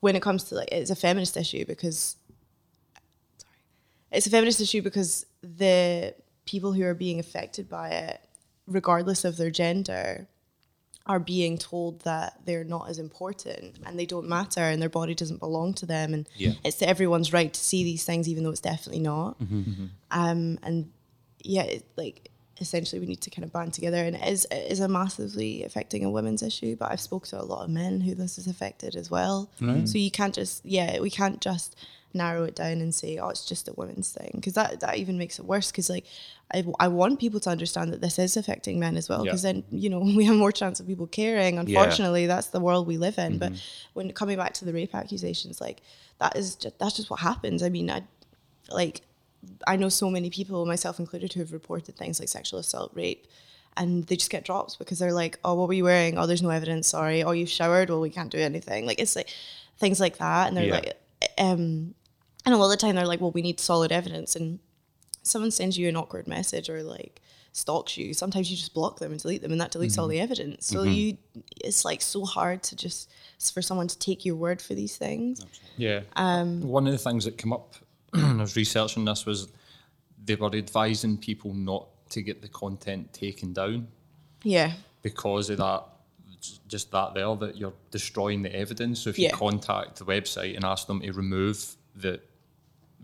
when 0.00 0.14
it 0.16 0.22
comes 0.22 0.44
to 0.44 0.54
like 0.54 0.68
it's 0.70 0.90
a 0.90 0.96
feminist 0.96 1.36
issue 1.36 1.64
because 1.66 2.16
sorry. 3.38 3.52
It's 4.12 4.26
a 4.26 4.30
feminist 4.30 4.60
issue 4.60 4.82
because 4.82 5.26
the 5.42 6.14
people 6.44 6.72
who 6.72 6.84
are 6.84 6.94
being 6.94 7.18
affected 7.18 7.68
by 7.68 7.88
it, 7.90 8.20
regardless 8.68 9.24
of 9.24 9.36
their 9.36 9.50
gender, 9.50 10.28
are 11.06 11.18
being 11.20 11.56
told 11.56 12.00
that 12.00 12.38
they're 12.44 12.64
not 12.64 12.88
as 12.88 12.98
important 12.98 13.76
and 13.86 13.98
they 13.98 14.06
don't 14.06 14.28
matter 14.28 14.60
and 14.60 14.82
their 14.82 14.88
body 14.88 15.14
doesn't 15.14 15.38
belong 15.38 15.72
to 15.74 15.86
them 15.86 16.12
and 16.12 16.28
Yeah. 16.36 16.52
it's 16.64 16.82
everyone's 16.82 17.32
right 17.32 17.52
to 17.52 17.60
see 17.60 17.84
these 17.84 18.04
things 18.04 18.28
even 18.28 18.42
though 18.44 18.50
it's 18.50 18.60
definitely 18.60 19.02
not. 19.02 19.36
Um, 20.10 20.58
and 20.64 20.90
yeah, 21.42 21.62
it, 21.62 21.84
like 21.96 22.30
essentially 22.60 23.00
we 23.00 23.06
need 23.06 23.20
to 23.20 23.30
kind 23.30 23.44
of 23.44 23.52
band 23.52 23.72
together 23.72 23.98
and 23.98 24.16
it 24.16 24.26
is, 24.26 24.46
it 24.50 24.70
is 24.70 24.80
a 24.80 24.88
massively 24.88 25.62
affecting 25.64 26.04
a 26.04 26.10
women's 26.10 26.42
issue 26.42 26.76
but 26.76 26.90
I've 26.90 27.00
spoke 27.00 27.26
to 27.28 27.40
a 27.40 27.44
lot 27.44 27.64
of 27.64 27.70
men 27.70 28.00
who 28.00 28.14
this 28.14 28.36
has 28.36 28.46
affected 28.46 28.96
as 28.96 29.10
well. 29.10 29.50
So 29.86 29.98
you 29.98 30.10
can't 30.10 30.34
just, 30.34 30.64
yeah, 30.64 31.00
we 31.00 31.10
can't 31.10 31.40
just 31.40 31.76
narrow 32.14 32.44
it 32.44 32.56
down 32.56 32.80
and 32.80 32.94
say, 32.94 33.18
oh, 33.18 33.28
it's 33.28 33.44
just 33.44 33.68
a 33.68 33.72
women's 33.74 34.10
thing 34.12 34.30
because 34.34 34.54
that, 34.54 34.80
that 34.80 34.96
even 34.96 35.18
makes 35.18 35.38
it 35.38 35.44
worse 35.44 35.70
because 35.70 35.90
like 35.90 36.06
I, 36.54 36.64
I 36.78 36.88
want 36.88 37.18
people 37.20 37.40
to 37.40 37.50
understand 37.50 37.92
that 37.92 38.00
this 38.00 38.18
is 38.18 38.36
affecting 38.36 38.78
men 38.78 38.96
as 38.96 39.08
well 39.08 39.24
because 39.24 39.44
Yeah. 39.44 39.52
then, 39.52 39.64
you 39.70 39.90
know, 39.90 39.98
we 40.16 40.24
have 40.24 40.36
more 40.36 40.52
chance 40.52 40.80
of 40.80 40.86
people 40.86 41.06
caring. 41.06 41.58
Unfortunately, 41.58 42.26
that's 42.26 42.48
the 42.48 42.60
world 42.60 42.86
we 42.86 42.98
live 42.98 43.18
in. 43.18 43.38
But 43.38 43.52
mm-hmm. 43.52 43.90
when 43.94 44.12
coming 44.12 44.36
back 44.36 44.54
to 44.54 44.64
the 44.64 44.72
rape 44.72 44.94
accusations, 44.94 45.60
like 45.60 45.82
that 46.18 46.36
is 46.36 46.54
just, 46.54 46.78
that's 46.78 46.96
just 46.96 47.10
what 47.10 47.20
happens. 47.20 47.62
I 47.62 47.68
mean, 47.68 47.90
I 47.90 48.02
like 48.70 49.02
I 49.66 49.76
know 49.76 49.88
so 49.88 50.10
many 50.10 50.30
people, 50.30 50.64
myself 50.66 50.98
included, 50.98 51.32
who 51.32 51.40
have 51.40 51.52
reported 51.52 51.96
things 51.96 52.18
like 52.20 52.28
sexual 52.28 52.58
assault, 52.58 52.92
rape, 52.94 53.26
and 53.76 54.04
they 54.06 54.16
just 54.16 54.30
get 54.30 54.44
dropped 54.44 54.78
because 54.78 54.98
they're 54.98 55.12
like, 55.12 55.38
"Oh, 55.44 55.54
what 55.54 55.68
were 55.68 55.74
you 55.74 55.84
wearing? 55.84 56.18
Oh, 56.18 56.26
there's 56.26 56.42
no 56.42 56.50
evidence. 56.50 56.88
Sorry. 56.88 57.22
Oh, 57.22 57.32
you 57.32 57.46
showered. 57.46 57.90
Well, 57.90 58.00
we 58.00 58.10
can't 58.10 58.30
do 58.30 58.38
anything." 58.38 58.86
Like 58.86 59.00
it's 59.00 59.14
like 59.16 59.28
things 59.78 60.00
like 60.00 60.18
that, 60.18 60.48
and 60.48 60.56
they're 60.56 60.64
Yeah. 60.66 60.74
like, 60.74 60.96
um, 61.38 61.94
and 62.44 62.54
a 62.54 62.56
lot 62.56 62.66
of 62.66 62.70
the 62.70 62.76
time 62.76 62.96
they're 62.96 63.06
like, 63.06 63.20
"Well, 63.20 63.30
we 63.32 63.42
need 63.42 63.60
solid 63.60 63.92
evidence." 63.92 64.34
And 64.36 64.58
someone 65.22 65.50
sends 65.50 65.76
you 65.76 65.88
an 65.88 65.96
awkward 65.96 66.26
message 66.28 66.68
or 66.70 66.82
like 66.82 67.20
stalks 67.52 67.96
you, 67.96 68.12
sometimes 68.12 68.50
you 68.50 68.56
just 68.56 68.74
block 68.74 68.98
them 68.98 69.12
and 69.12 69.20
delete 69.20 69.40
them, 69.40 69.50
and 69.50 69.58
that 69.60 69.72
deletes 69.72 69.96
all 69.98 70.06
the 70.08 70.20
evidence. 70.20 70.66
So 70.66 70.82
you, 70.82 71.16
it's 71.64 71.86
like 71.86 72.02
so 72.02 72.26
hard 72.26 72.62
to 72.64 72.76
just 72.76 73.10
for 73.54 73.62
someone 73.62 73.88
to 73.88 73.98
take 73.98 74.26
your 74.26 74.36
word 74.36 74.60
for 74.60 74.74
these 74.74 74.96
things. 74.98 75.40
Yeah. 75.78 76.02
Um, 76.16 76.60
One 76.60 76.86
of 76.86 76.92
the 76.92 76.98
things 76.98 77.24
that 77.24 77.38
came 77.38 77.54
up 77.54 77.74
when 77.78 77.85
I 78.14 78.34
was 78.34 78.56
researching 78.56 79.04
this 79.04 79.26
was 79.26 79.48
they 80.24 80.34
were 80.34 80.54
advising 80.54 81.18
people 81.18 81.52
not 81.54 81.86
to 82.10 82.22
get 82.22 82.40
the 82.42 82.48
content 82.48 83.12
taken 83.12 83.52
down 83.52 83.88
Yeah. 84.42 84.72
because 85.02 85.50
of 85.50 85.58
that, 85.58 85.84
j- 86.40 86.58
just 86.68 86.90
that 86.92 87.14
there, 87.14 87.34
that 87.36 87.56
you're 87.56 87.74
destroying 87.90 88.42
the 88.42 88.54
evidence. 88.54 89.00
So 89.00 89.10
if 89.10 89.18
you 89.18 89.30
contact 89.30 89.96
the 89.98 90.04
website 90.04 90.54
and 90.56 90.64
ask 90.64 90.86
them 90.86 91.00
to 91.00 91.12
remove 91.12 91.76
the 91.94 92.20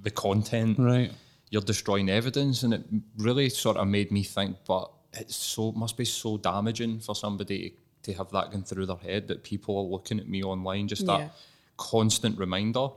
the 0.02 0.10
content, 0.10 0.78
Right. 0.80 1.12
you're 1.50 1.62
destroying 1.62 2.08
evidence, 2.08 2.64
and 2.64 2.74
it 2.74 2.82
really 3.18 3.48
sort 3.50 3.76
of 3.76 3.86
made 3.86 4.10
me 4.10 4.24
think. 4.24 4.56
But 4.66 4.90
it's 5.12 5.36
so 5.36 5.70
must 5.72 5.96
be 5.96 6.04
so 6.04 6.38
damaging 6.38 6.98
for 7.00 7.14
somebody 7.14 7.76
to 8.02 8.12
have 8.14 8.30
that 8.32 8.50
going 8.50 8.64
through 8.64 8.86
their 8.86 8.96
head 8.96 9.28
that 9.28 9.44
people 9.44 9.76
are 9.78 9.84
looking 9.88 10.18
at 10.18 10.28
me 10.28 10.42
online. 10.42 10.88
Just 10.88 11.02
Yeah. 11.02 11.18
that 11.18 11.36
constant 11.76 12.36
reminder. 12.38 12.88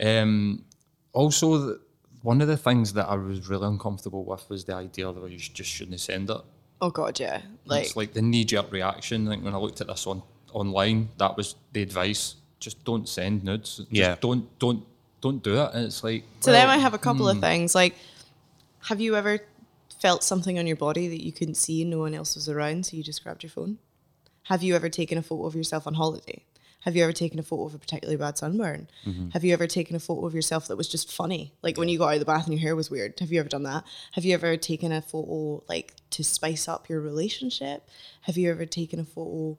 Um, 0.00 0.64
also, 1.18 1.70
th- 1.70 1.80
one 2.22 2.40
of 2.40 2.48
the 2.48 2.56
things 2.56 2.92
that 2.92 3.08
I 3.08 3.16
was 3.16 3.48
really 3.48 3.66
uncomfortable 3.66 4.24
with 4.24 4.48
was 4.48 4.64
the 4.64 4.74
idea 4.74 5.12
that 5.12 5.30
you 5.30 5.38
just 5.38 5.68
shouldn't 5.68 6.00
send 6.00 6.30
it. 6.30 6.40
Oh 6.80 6.90
God, 6.90 7.18
yeah. 7.18 7.40
Like 7.64 7.86
it's 7.86 7.96
like 7.96 8.12
the 8.12 8.22
knee 8.22 8.44
jerk 8.44 8.70
reaction. 8.70 9.26
Like 9.26 9.42
when 9.42 9.52
I 9.52 9.58
looked 9.58 9.80
at 9.80 9.88
this 9.88 10.06
on 10.06 10.22
online, 10.52 11.08
that 11.18 11.36
was 11.36 11.56
the 11.72 11.82
advice. 11.82 12.36
Just 12.60 12.84
don't 12.84 13.08
send 13.08 13.42
nudes. 13.42 13.78
Just 13.78 13.90
Yeah. 13.90 14.16
Don't 14.20 14.46
don't 14.60 14.84
don't 15.20 15.42
do 15.42 15.60
it. 15.60 15.70
And 15.74 15.86
it's 15.86 16.04
like 16.04 16.22
So 16.40 16.52
well, 16.52 16.60
then 16.60 16.70
I 16.70 16.78
have 16.78 16.94
a 16.94 16.98
couple 16.98 17.28
of 17.28 17.38
hmm. 17.38 17.42
things. 17.42 17.74
Like, 17.74 17.96
have 18.88 19.00
you 19.00 19.16
ever 19.16 19.40
felt 20.00 20.22
something 20.22 20.56
on 20.56 20.68
your 20.68 20.76
body 20.76 21.08
that 21.08 21.24
you 21.24 21.32
couldn't 21.32 21.56
see 21.56 21.82
and 21.82 21.90
no 21.90 21.98
one 21.98 22.14
else 22.14 22.36
was 22.36 22.48
around, 22.48 22.86
so 22.86 22.96
you 22.96 23.02
just 23.02 23.24
grabbed 23.24 23.42
your 23.42 23.50
phone? 23.50 23.78
Have 24.44 24.62
you 24.62 24.76
ever 24.76 24.88
taken 24.88 25.18
a 25.18 25.22
photo 25.22 25.46
of 25.46 25.56
yourself 25.56 25.86
on 25.86 25.94
holiday? 25.94 26.44
Have 26.88 26.96
you 26.96 27.02
ever 27.02 27.12
taken 27.12 27.38
a 27.38 27.42
photo 27.42 27.66
of 27.66 27.74
a 27.74 27.78
particularly 27.78 28.16
bad 28.16 28.38
sunburn? 28.38 28.88
Mm-hmm. 29.04 29.28
Have 29.34 29.44
you 29.44 29.52
ever 29.52 29.66
taken 29.66 29.94
a 29.94 29.98
photo 30.00 30.24
of 30.24 30.32
yourself 30.34 30.68
that 30.68 30.76
was 30.76 30.88
just 30.88 31.12
funny? 31.12 31.52
Like 31.60 31.76
when 31.76 31.90
you 31.90 31.98
got 31.98 32.06
out 32.06 32.14
of 32.14 32.20
the 32.20 32.24
bath 32.24 32.46
and 32.46 32.54
your 32.54 32.62
hair 32.62 32.74
was 32.74 32.90
weird. 32.90 33.20
Have 33.20 33.30
you 33.30 33.40
ever 33.40 33.48
done 33.50 33.64
that? 33.64 33.84
Have 34.12 34.24
you 34.24 34.32
ever 34.32 34.56
taken 34.56 34.90
a 34.90 35.02
photo 35.02 35.62
like 35.68 35.92
to 36.12 36.24
spice 36.24 36.66
up 36.66 36.88
your 36.88 37.02
relationship? 37.02 37.86
Have 38.22 38.38
you 38.38 38.50
ever 38.50 38.64
taken 38.64 38.98
a 39.00 39.04
photo 39.04 39.58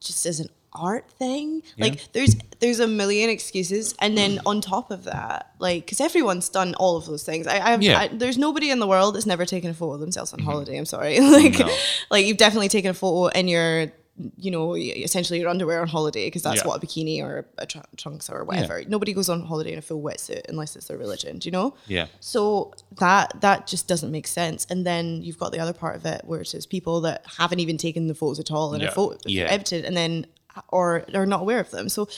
just 0.00 0.26
as 0.26 0.38
an 0.38 0.50
art 0.74 1.10
thing? 1.12 1.62
Like 1.78 2.12
there's 2.12 2.36
there's 2.60 2.78
a 2.78 2.86
million 2.86 3.30
excuses, 3.30 3.94
and 3.98 4.18
then 4.18 4.32
mm. 4.32 4.42
on 4.44 4.60
top 4.60 4.90
of 4.90 5.04
that, 5.04 5.52
like 5.58 5.86
because 5.86 6.02
everyone's 6.02 6.50
done 6.50 6.74
all 6.74 6.98
of 6.98 7.06
those 7.06 7.22
things. 7.22 7.46
I, 7.46 7.72
I've, 7.72 7.82
Yeah. 7.82 8.00
I 8.00 8.08
there's 8.08 8.36
nobody 8.36 8.68
in 8.68 8.80
the 8.80 8.86
world 8.86 9.14
that's 9.14 9.24
never 9.24 9.46
taken 9.46 9.70
a 9.70 9.74
photo 9.74 9.94
of 9.94 10.00
themselves 10.00 10.34
on 10.34 10.40
mm-hmm. 10.40 10.50
holiday. 10.50 10.76
I'm 10.76 10.84
sorry, 10.84 11.20
like 11.38 11.58
No. 11.58 11.74
like 12.10 12.26
you've 12.26 12.36
definitely 12.36 12.68
taken 12.68 12.90
a 12.90 12.94
photo 12.94 13.28
in 13.28 13.48
your 13.48 13.92
you 14.38 14.50
know 14.50 14.74
essentially 14.74 15.40
your 15.40 15.48
underwear 15.50 15.80
on 15.82 15.88
holiday 15.88 16.26
because 16.26 16.42
that's 16.42 16.62
Yeah. 16.62 16.66
what 16.68 16.82
a 16.82 16.86
bikini 16.86 17.20
or 17.22 17.46
a 17.58 17.66
tr- 17.66 17.78
trunks 17.96 18.30
or 18.30 18.44
whatever. 18.44 18.82
Nobody 18.88 19.12
goes 19.12 19.28
on 19.28 19.42
holiday 19.42 19.72
in 19.72 19.78
a 19.78 19.82
full 19.82 20.00
wetsuit 20.02 20.42
unless 20.48 20.74
it's 20.74 20.86
their 20.86 20.96
religion. 20.96 21.38
Do 21.38 21.46
you 21.48 21.52
know? 21.52 21.74
Yeah. 21.86 22.06
So 22.20 22.72
that 22.98 23.40
that 23.42 23.66
just 23.66 23.88
doesn't 23.88 24.10
make 24.10 24.26
sense. 24.26 24.66
And 24.70 24.86
then 24.86 25.22
you've 25.22 25.38
got 25.38 25.52
the 25.52 25.58
other 25.58 25.74
part 25.74 25.96
of 25.96 26.06
it, 26.06 26.22
where 26.24 26.40
it's 26.40 26.52
just 26.52 26.70
people 26.70 27.02
that 27.02 27.24
haven't 27.38 27.60
even 27.60 27.76
taken 27.76 28.06
the 28.06 28.14
photos 28.14 28.38
at 28.40 28.50
all 28.50 28.72
and 28.72 28.82
Yeah. 28.82 28.88
are 28.88 28.92
photo 28.92 29.18
Yeah. 29.26 29.44
edited, 29.50 29.84
and 29.84 29.96
then 29.96 30.26
or 30.68 31.04
are 31.12 31.26
not 31.26 31.42
aware 31.42 31.60
of 31.60 31.70
them. 31.70 31.90
So 31.90 32.08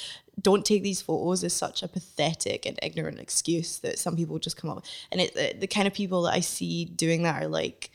don't 0.41 0.65
take 0.65 0.85
these 0.85 1.03
photos 1.03 1.43
is 1.43 1.53
such 1.53 1.83
a 1.83 1.89
pathetic 1.89 2.65
and 2.65 2.79
ignorant 2.81 3.19
excuse 3.19 3.79
that 3.81 3.99
some 3.99 4.15
people 4.15 4.39
just 4.39 4.57
come 4.57 4.71
up 4.71 4.77
with. 4.77 4.85
And 5.11 5.21
it, 5.21 5.35
the, 5.35 5.55
the 5.59 5.67
kind 5.67 5.89
of 5.89 5.95
people 5.95 6.23
that 6.23 6.35
I 6.35 6.39
see 6.39 6.85
doing 6.85 7.25
that 7.25 7.43
are 7.43 7.49
like, 7.49 7.91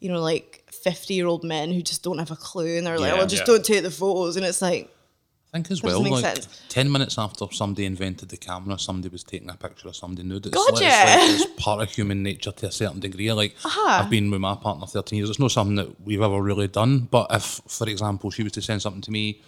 you 0.00 0.10
know, 0.10 0.20
like 0.20 0.63
50 0.84 1.14
year 1.14 1.26
old 1.26 1.42
men 1.44 1.72
who 1.72 1.82
just 1.82 2.02
don't 2.02 2.18
have 2.18 2.30
a 2.30 2.36
clue 2.36 2.76
and 2.78 2.86
they're 2.86 2.98
like, 2.98 3.12
Yeah. 3.14 3.20
oh, 3.22 3.26
just 3.26 3.42
Yeah. 3.42 3.46
don't 3.52 3.64
take 3.64 3.82
the 3.82 3.90
photos. 3.90 4.36
And 4.36 4.44
it's 4.46 4.62
like, 4.62 4.90
I 5.52 5.58
think 5.58 5.70
as 5.70 5.82
well, 5.82 5.98
doesn't 6.02 6.04
make 6.12 6.22
like 6.22 6.36
sense. 6.36 6.62
ten 6.68 6.90
minutes 6.90 7.16
after 7.16 7.46
somebody 7.52 7.84
invented 7.86 8.28
the 8.28 8.36
camera, 8.36 8.76
somebody 8.78 9.08
was 9.08 9.22
taking 9.22 9.48
a 9.50 9.54
picture 9.56 9.86
of 9.88 9.94
somebody 9.96 10.26
nude. 10.26 10.46
It's, 10.46 10.54
God, 10.54 10.72
like, 10.74 10.82
yeah. 10.82 11.16
it's, 11.24 11.40
like, 11.40 11.48
it's 11.50 11.62
part 11.64 11.80
of 11.80 11.90
human 11.94 12.22
nature 12.22 12.50
to 12.52 12.66
a 12.66 12.72
certain 12.72 13.00
degree. 13.00 13.32
Like 13.32 13.54
Uh-huh. 13.64 14.02
I've 14.02 14.10
been 14.10 14.30
with 14.32 14.40
my 14.40 14.56
partner 14.56 14.86
thirteen 14.86 15.18
years. 15.18 15.30
It's 15.30 15.38
not 15.38 15.52
something 15.52 15.76
that 15.76 16.00
we've 16.04 16.20
ever 16.22 16.40
really 16.42 16.68
done. 16.68 17.08
But 17.10 17.28
if, 17.30 17.60
for 17.68 17.88
example, 17.88 18.30
she 18.32 18.42
was 18.42 18.52
to 18.52 18.62
send 18.62 18.82
something 18.82 19.02
to 19.02 19.10
me, 19.12 19.40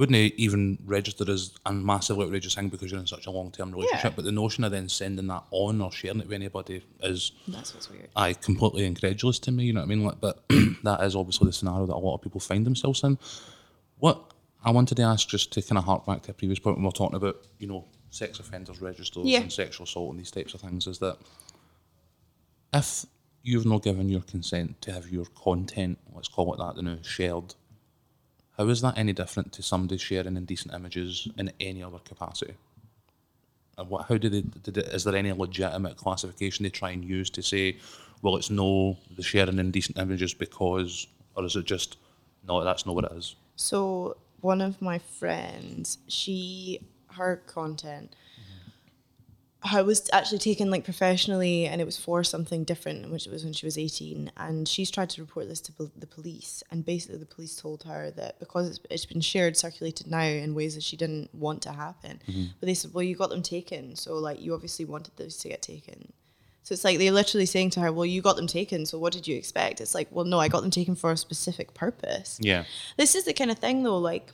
wouldn't 0.00 0.16
it 0.16 0.34
even 0.36 0.78
register 0.86 1.30
as 1.30 1.52
a 1.66 1.72
massively 1.74 2.24
outrageous 2.24 2.54
thing 2.54 2.70
because 2.70 2.90
you're 2.90 2.98
in 2.98 3.06
such 3.06 3.26
a 3.26 3.30
long 3.30 3.50
term 3.50 3.70
relationship? 3.70 4.02
Yeah. 4.12 4.16
But 4.16 4.24
the 4.24 4.32
notion 4.32 4.64
of 4.64 4.72
then 4.72 4.88
sending 4.88 5.26
that 5.26 5.44
on 5.50 5.82
or 5.82 5.92
sharing 5.92 6.20
it 6.20 6.26
with 6.26 6.32
anybody 6.32 6.82
is 7.02 7.32
that's 7.46 7.74
what's 7.74 7.90
weird. 7.90 8.08
I 8.16 8.32
completely 8.32 8.86
incredulous 8.86 9.38
to 9.40 9.52
me. 9.52 9.64
You 9.64 9.74
know 9.74 9.80
what 9.80 9.86
I 9.86 9.88
mean? 9.88 10.04
Like, 10.04 10.18
but 10.18 10.42
that 10.84 11.02
is 11.02 11.14
obviously 11.14 11.46
the 11.48 11.52
scenario 11.52 11.84
that 11.84 11.94
a 11.94 11.98
lot 11.98 12.14
of 12.14 12.22
people 12.22 12.40
find 12.40 12.64
themselves 12.64 13.04
in. 13.04 13.18
What 13.98 14.32
I 14.64 14.70
wanted 14.70 14.94
to 14.96 15.02
ask, 15.02 15.28
just 15.28 15.52
to 15.52 15.60
kind 15.60 15.76
of 15.76 15.84
hark 15.84 16.06
back 16.06 16.22
to 16.22 16.30
a 16.30 16.34
previous 16.34 16.58
point 16.58 16.76
when 16.78 16.82
we 16.84 16.88
were 16.88 16.92
talking 16.92 17.16
about, 17.16 17.36
you 17.58 17.66
know, 17.66 17.84
sex 18.08 18.40
offenders 18.40 18.80
registers 18.80 19.26
Yeah. 19.26 19.40
and 19.42 19.52
sexual 19.52 19.84
assault 19.84 20.12
and 20.12 20.18
these 20.20 20.30
types 20.30 20.54
of 20.54 20.62
things, 20.62 20.86
is 20.86 20.98
that 21.00 21.18
if 22.72 23.04
you've 23.42 23.66
not 23.66 23.82
given 23.82 24.08
your 24.08 24.22
consent 24.22 24.80
to 24.82 24.92
have 24.92 25.10
your 25.10 25.26
content, 25.34 25.98
let's 26.14 26.28
call 26.28 26.54
it 26.54 26.56
that, 26.56 26.76
you 26.76 26.82
know, 26.82 26.98
shared, 27.02 27.54
how 28.60 28.68
is 28.68 28.82
that 28.82 28.98
any 28.98 29.14
different 29.14 29.52
to 29.52 29.62
somebody 29.62 29.96
sharing 29.96 30.36
indecent 30.36 30.74
images 30.74 31.26
in 31.38 31.50
any 31.60 31.82
other 31.82 31.98
capacity? 32.00 32.52
And 33.78 33.88
what, 33.88 34.04
how 34.06 34.18
do 34.18 34.28
they, 34.28 34.42
did 34.42 34.76
it, 34.76 34.88
is 34.88 35.02
there 35.04 35.16
any 35.16 35.32
legitimate 35.32 35.96
classification 35.96 36.64
they 36.64 36.68
try 36.68 36.90
and 36.90 37.02
use 37.02 37.30
to 37.30 37.42
say, 37.42 37.78
well, 38.20 38.36
it's 38.36 38.50
no, 38.50 38.98
the 39.16 39.22
sharing 39.22 39.58
indecent 39.58 39.96
images 39.96 40.34
because, 40.34 41.06
or 41.36 41.46
is 41.46 41.56
it 41.56 41.64
just, 41.64 41.96
no, 42.46 42.62
that's 42.62 42.84
not 42.84 42.94
what 42.94 43.06
it 43.06 43.12
is? 43.12 43.34
So 43.56 44.18
one 44.42 44.60
of 44.60 44.82
my 44.82 44.98
friends, 44.98 45.96
she 46.06 46.80
her 47.12 47.36
content, 47.46 48.14
I 49.62 49.82
was 49.82 50.08
actually 50.12 50.38
taken 50.38 50.70
like 50.70 50.84
professionally, 50.84 51.66
and 51.66 51.80
it 51.80 51.84
was 51.84 51.98
for 51.98 52.24
something 52.24 52.64
different, 52.64 53.10
which 53.10 53.26
was 53.26 53.44
when 53.44 53.52
she 53.52 53.66
was 53.66 53.76
eighteen, 53.76 54.32
and 54.36 54.66
she's 54.66 54.90
tried 54.90 55.10
to 55.10 55.20
report 55.20 55.48
this 55.48 55.60
to 55.62 55.72
pol- 55.72 55.92
the 55.96 56.06
police, 56.06 56.62
and 56.70 56.84
basically 56.84 57.18
the 57.18 57.26
police 57.26 57.56
told 57.56 57.82
her 57.82 58.10
that 58.12 58.38
because 58.38 58.68
it's, 58.68 58.80
it's 58.90 59.06
been 59.06 59.20
shared, 59.20 59.56
circulated 59.56 60.06
now 60.06 60.22
in 60.22 60.54
ways 60.54 60.74
that 60.76 60.82
she 60.82 60.96
didn't 60.96 61.34
want 61.34 61.60
to 61.62 61.72
happen, 61.72 62.20
mm-hmm. 62.26 62.44
but 62.58 62.66
they 62.66 62.74
said, 62.74 62.94
well, 62.94 63.02
you 63.02 63.14
got 63.14 63.28
them 63.28 63.42
taken, 63.42 63.96
so 63.96 64.14
like 64.14 64.40
you 64.40 64.54
obviously 64.54 64.86
wanted 64.86 65.14
those 65.16 65.36
to 65.36 65.48
get 65.48 65.60
taken. 65.60 66.12
So 66.62 66.74
it's 66.74 66.84
like 66.84 66.98
they're 66.98 67.12
literally 67.12 67.46
saying 67.46 67.70
to 67.70 67.80
her, 67.80 67.92
"Well, 67.92 68.06
you 68.06 68.22
got 68.22 68.36
them 68.36 68.46
taken, 68.46 68.86
so 68.86 68.98
what 68.98 69.12
did 69.12 69.26
you 69.26 69.36
expect?" 69.36 69.80
It's 69.80 69.94
like, 69.94 70.08
"Well, 70.10 70.24
no, 70.24 70.38
I 70.38 70.48
got 70.48 70.60
them 70.60 70.70
taken 70.70 70.94
for 70.94 71.10
a 71.10 71.16
specific 71.16 71.74
purpose." 71.74 72.38
Yeah. 72.40 72.64
This 72.96 73.14
is 73.14 73.24
the 73.24 73.32
kind 73.32 73.50
of 73.50 73.58
thing, 73.58 73.82
though. 73.82 73.98
Like, 73.98 74.30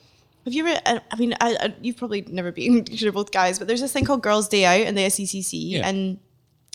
have 0.46 0.54
you 0.54 0.66
ever? 0.66 0.80
I 0.86 1.00
I 1.10 1.16
mean, 1.16 1.34
I, 1.40 1.56
I, 1.60 1.74
you've 1.82 1.98
probably 1.98 2.22
never 2.22 2.52
been. 2.52 2.86
You're 2.90 3.12
both 3.12 3.32
guys, 3.32 3.58
but 3.58 3.68
there's 3.68 3.82
this 3.82 3.92
thing 3.92 4.06
called 4.06 4.22
Girls' 4.22 4.48
Day 4.48 4.64
Out 4.64 4.80
in 4.86 4.94
the 4.94 5.02
SECC, 5.02 5.50
Yeah. 5.52 5.86
and 5.86 6.18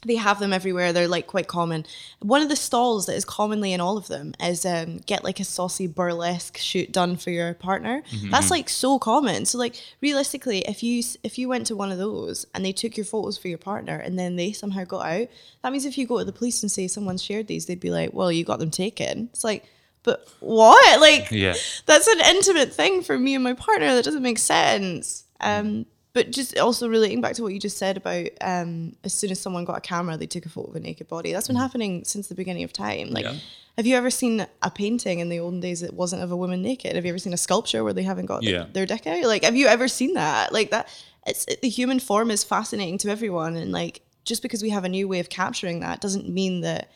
they 0.04 0.16
have 0.16 0.40
them 0.40 0.52
everywhere. 0.52 0.94
They're 0.94 1.08
like 1.08 1.28
quite 1.28 1.48
common. 1.48 1.86
One 2.22 2.42
of 2.42 2.50
the 2.50 2.56
stalls 2.56 3.06
that 3.06 3.14
is 3.16 3.24
commonly 3.24 3.72
in 3.72 3.80
all 3.80 3.98
of 3.98 4.08
them 4.08 4.34
is 4.40 4.66
um, 4.66 4.98
get 5.06 5.24
like 5.24 5.40
a 5.40 5.44
saucy 5.44 5.86
burlesque 5.86 6.58
shoot 6.58 6.92
done 6.92 7.18
for 7.18 7.30
your 7.30 7.54
partner. 7.54 8.02
That's 8.32 8.50
like 8.50 8.68
so 8.68 8.98
common. 8.98 9.46
So 9.46 9.60
like 9.60 9.76
realistically, 10.02 10.60
if 10.68 10.82
you 10.82 11.04
if 11.24 11.38
you 11.38 11.48
went 11.48 11.68
to 11.68 11.76
one 11.76 11.92
of 11.92 12.00
those 12.00 12.48
and 12.56 12.66
they 12.66 12.72
took 12.74 12.98
your 12.98 13.06
photos 13.06 13.38
for 13.38 13.48
your 13.48 13.60
partner 13.60 13.96
and 13.96 14.18
then 14.18 14.38
they 14.38 14.52
somehow 14.54 14.86
got 14.86 15.06
out, 15.06 15.28
that 15.62 15.72
means 15.72 15.86
if 15.86 15.98
you 16.00 16.08
go 16.08 16.18
to 16.18 16.26
the 16.26 16.34
police 16.34 16.64
and 16.64 16.72
say 16.72 16.88
someone 16.88 17.20
shared 17.20 17.46
these, 17.46 17.68
they'd 17.68 17.80
be 17.80 17.92
like, 17.92 18.12
well, 18.12 18.32
you 18.32 18.44
got 18.44 18.58
them 18.58 18.72
taken. 18.72 19.30
It's 19.32 19.44
like, 19.44 19.66
but 20.04 20.28
what? 20.40 21.00
Like, 21.02 21.32
Yeah. 21.32 21.56
that's 21.86 22.08
an 22.08 22.20
intimate 22.22 22.74
thing 22.74 23.02
for 23.04 23.18
me 23.18 23.36
and 23.36 23.44
my 23.44 23.54
partner 23.54 23.94
that 23.96 24.04
doesn't 24.06 24.24
make 24.24 24.40
sense. 24.40 25.26
Um, 25.40 25.86
but 26.14 26.32
just 26.32 26.58
also 26.58 26.90
relating 26.90 27.22
back 27.22 27.36
to 27.36 27.44
what 27.44 27.54
you 27.54 27.60
just 27.60 27.78
said 27.78 27.96
about 27.98 28.28
um, 28.42 28.96
as 29.04 29.14
soon 29.14 29.32
as 29.32 29.40
someone 29.40 29.64
got 29.64 29.78
a 29.78 29.82
camera, 29.82 30.18
they 30.18 30.26
took 30.28 30.46
a 30.46 30.50
photo 30.50 30.70
of 30.70 30.76
a 30.76 30.80
naked 30.80 31.08
body. 31.08 31.32
That's 31.32 31.48
been 31.48 31.56
happening 31.56 32.04
since 32.04 32.28
the 32.28 32.36
beginning 32.36 32.64
of 32.64 32.74
time. 32.74 33.12
Like, 33.12 33.24
Yeah. 33.26 33.36
have 33.78 33.88
you 33.88 33.96
ever 33.96 34.10
seen 34.10 34.46
a 34.62 34.70
painting 34.72 35.20
in 35.20 35.30
the 35.30 35.40
olden 35.40 35.62
days 35.62 35.80
that 35.80 35.94
wasn't 35.94 36.22
of 36.22 36.32
a 36.32 36.36
woman 36.36 36.62
naked? 36.62 36.96
Have 36.96 37.06
you 37.06 37.10
ever 37.10 37.18
seen 37.20 37.34
a 37.34 37.38
sculpture 37.38 37.84
where 37.84 37.94
they 37.94 38.04
haven't 38.04 38.26
got 38.26 38.44
Yeah. 38.44 38.66
their 38.74 38.86
dick 38.86 39.08
out? 39.08 39.24
Like, 39.24 39.44
have 39.46 39.56
you 39.56 39.68
ever 39.68 39.88
seen 39.88 40.16
that? 40.16 40.52
Like 40.52 40.70
that, 40.72 40.90
it's 41.26 41.46
the 41.62 41.70
human 41.70 42.00
form 42.00 42.30
is 42.30 42.44
fascinating 42.44 42.98
to 43.00 43.10
everyone, 43.10 43.56
and 43.56 43.72
like 43.72 44.02
just 44.26 44.42
because 44.42 44.62
we 44.62 44.70
have 44.72 44.84
a 44.84 44.90
new 44.90 45.08
way 45.08 45.20
of 45.20 45.30
capturing 45.30 45.80
that 45.80 46.02
doesn't 46.02 46.28
mean 46.28 46.62
that 46.62 46.92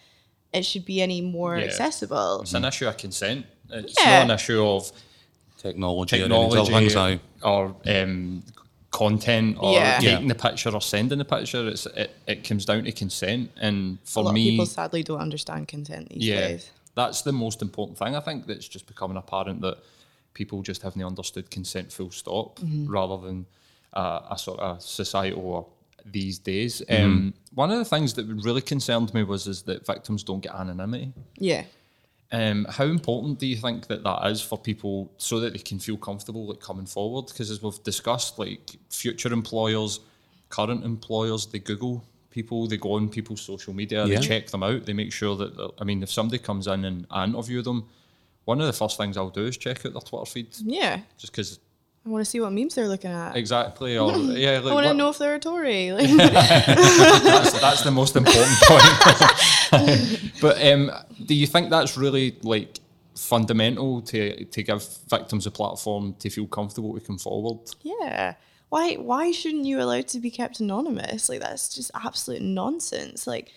it 0.55 0.63
should 0.65 0.85
be 0.85 1.01
any 1.01 1.21
more 1.21 1.57
Yeah. 1.57 1.65
accessible. 1.65 2.41
It's 2.41 2.53
an 2.53 2.65
issue 2.65 2.87
of 2.87 2.97
consent. 2.97 3.45
It's 3.69 3.95
Yeah. 3.99 4.19
not 4.19 4.23
an 4.25 4.31
issue 4.31 4.63
of 4.65 4.91
Technology, 5.57 6.21
or 6.21 6.25
any 6.25 6.35
other 6.35 6.43
technology 6.63 6.73
things, 6.73 6.95
aye. 6.95 7.19
or 7.41 7.75
um, 7.87 8.43
content 8.91 9.57
or 9.59 9.73
Yeah. 9.73 9.99
taking 9.99 10.27
Yeah. 10.27 10.33
the 10.33 10.35
picture 10.35 10.69
or 10.73 10.81
sending 10.81 11.17
the 11.17 11.25
picture. 11.25 11.67
It's 11.67 11.85
it, 11.87 12.11
it 12.27 12.47
comes 12.47 12.65
down 12.65 12.83
to 12.83 12.91
consent. 12.91 13.51
And 13.59 13.97
a 14.03 14.07
for 14.07 14.23
lot 14.23 14.29
of 14.29 14.35
me, 14.35 14.51
people 14.51 14.65
sadly 14.67 15.03
don't 15.03 15.19
understand 15.19 15.67
consent 15.67 16.09
these 16.09 16.23
yeah, 16.23 16.47
days. 16.49 16.69
that's 16.93 17.21
the 17.23 17.31
most 17.31 17.61
important 17.61 17.97
thing. 17.97 18.15
I 18.15 18.19
think 18.19 18.45
that's 18.47 18.67
just 18.67 18.85
becoming 18.85 19.17
apparent 19.17 19.61
that 19.61 19.77
people 20.33 20.61
just 20.61 20.81
haven't 20.83 21.03
understood 21.03 21.49
consent 21.49 21.91
full 21.91 22.11
stop, 22.11 22.59
Mm-hmm. 22.59 22.87
rather 22.91 23.17
than 23.25 23.45
uh, 23.93 24.19
a 24.29 24.37
sort 24.37 24.59
of 24.59 24.81
societal 24.81 25.41
or 25.45 25.65
these 26.05 26.39
days. 26.39 26.81
Mm-hmm. 26.89 27.03
Um, 27.05 27.33
one 27.53 27.71
of 27.71 27.79
the 27.79 27.85
things 27.85 28.13
that 28.13 28.25
really 28.25 28.61
concerned 28.61 29.13
me 29.13 29.23
was 29.23 29.47
is 29.47 29.63
that 29.63 29.85
victims 29.85 30.23
don't 30.23 30.41
get 30.41 30.53
anonymity. 30.53 31.13
Yeah. 31.37 31.63
Um, 32.31 32.65
how 32.69 32.85
important 32.85 33.39
do 33.39 33.47
you 33.47 33.55
think 33.55 33.87
that 33.87 34.03
that 34.03 34.27
is 34.27 34.41
for 34.41 34.57
people 34.57 35.11
so 35.17 35.39
that 35.39 35.53
they 35.53 35.59
can 35.59 35.79
feel 35.79 35.97
comfortable 35.97 36.47
like 36.47 36.59
coming 36.59 36.85
forward? 36.85 37.27
Because 37.27 37.49
as 37.51 37.61
we've 37.61 37.81
discussed, 37.83 38.37
like 38.39 38.71
future 38.89 39.31
employers, 39.31 39.99
current 40.49 40.83
employers, 40.83 41.45
they 41.45 41.59
Google 41.59 42.03
people, 42.31 42.67
they 42.67 42.77
go 42.77 42.93
on 42.93 43.07
people's 43.09 43.41
social 43.41 43.73
media, 43.73 44.05
Yeah. 44.05 44.19
they 44.19 44.27
check 44.27 44.47
them 44.49 44.63
out, 44.63 44.85
they 44.85 44.93
make 44.93 45.13
sure 45.13 45.35
that. 45.37 45.71
I 45.79 45.83
mean, 45.85 46.03
if 46.03 46.11
somebody 46.11 46.39
comes 46.39 46.67
in 46.67 46.83
and 46.83 47.07
I 47.09 47.23
interview 47.23 47.61
them, 47.61 47.87
one 48.43 48.59
of 48.59 48.67
the 48.67 48.73
first 48.73 48.97
things 48.97 49.15
I'll 49.17 49.29
do 49.29 49.45
is 49.45 49.57
check 49.57 49.85
out 49.85 49.93
their 49.93 50.01
Twitter 50.01 50.25
feed, 50.25 50.47
Yeah. 50.63 51.01
just 51.17 51.31
because 51.31 51.59
I 52.05 52.09
want 52.09 52.23
to 52.23 52.29
see 52.29 52.39
what 52.39 52.53
memes 52.53 52.75
they're 52.75 52.87
looking 52.87 53.11
at. 53.11 53.35
exactly, 53.35 53.97
or 53.99 54.11
yeah, 54.15 54.59
like, 54.59 54.71
I 54.71 54.73
want 54.73 54.87
to 54.87 54.93
know 54.93 55.09
if 55.09 55.17
they're 55.17 55.35
a 55.35 55.39
Tory. 55.39 55.91
Like, 55.95 56.07
that's, 56.09 57.59
that's 57.59 57.83
the 57.83 57.91
most 57.91 58.15
important 58.15 58.57
point. 58.67 60.31
but 60.41 60.63
um, 60.63 60.91
do 61.25 61.33
you 61.33 61.47
think 61.47 61.69
that's 61.69 61.97
really 61.97 62.37
like 62.43 62.79
fundamental 63.15 64.01
to 64.01 64.45
to 64.45 64.63
give 64.63 64.85
victims 65.09 65.47
a 65.47 65.51
platform 65.51 66.13
to 66.19 66.29
feel 66.29 66.47
comfortable 66.47 66.93
to 66.93 66.99
come 66.99 67.17
forward? 67.17 67.59
yeah. 67.81 68.35
Why 68.69 68.95
why 68.95 69.31
shouldn't 69.31 69.65
you 69.65 69.79
allow 69.79 70.01
to 70.01 70.19
be 70.19 70.31
kept 70.31 70.59
anonymous? 70.59 71.29
Like 71.29 71.39
that's 71.39 71.73
just 71.73 71.91
absolute 71.93 72.41
nonsense. 72.41 73.25
Like 73.25 73.51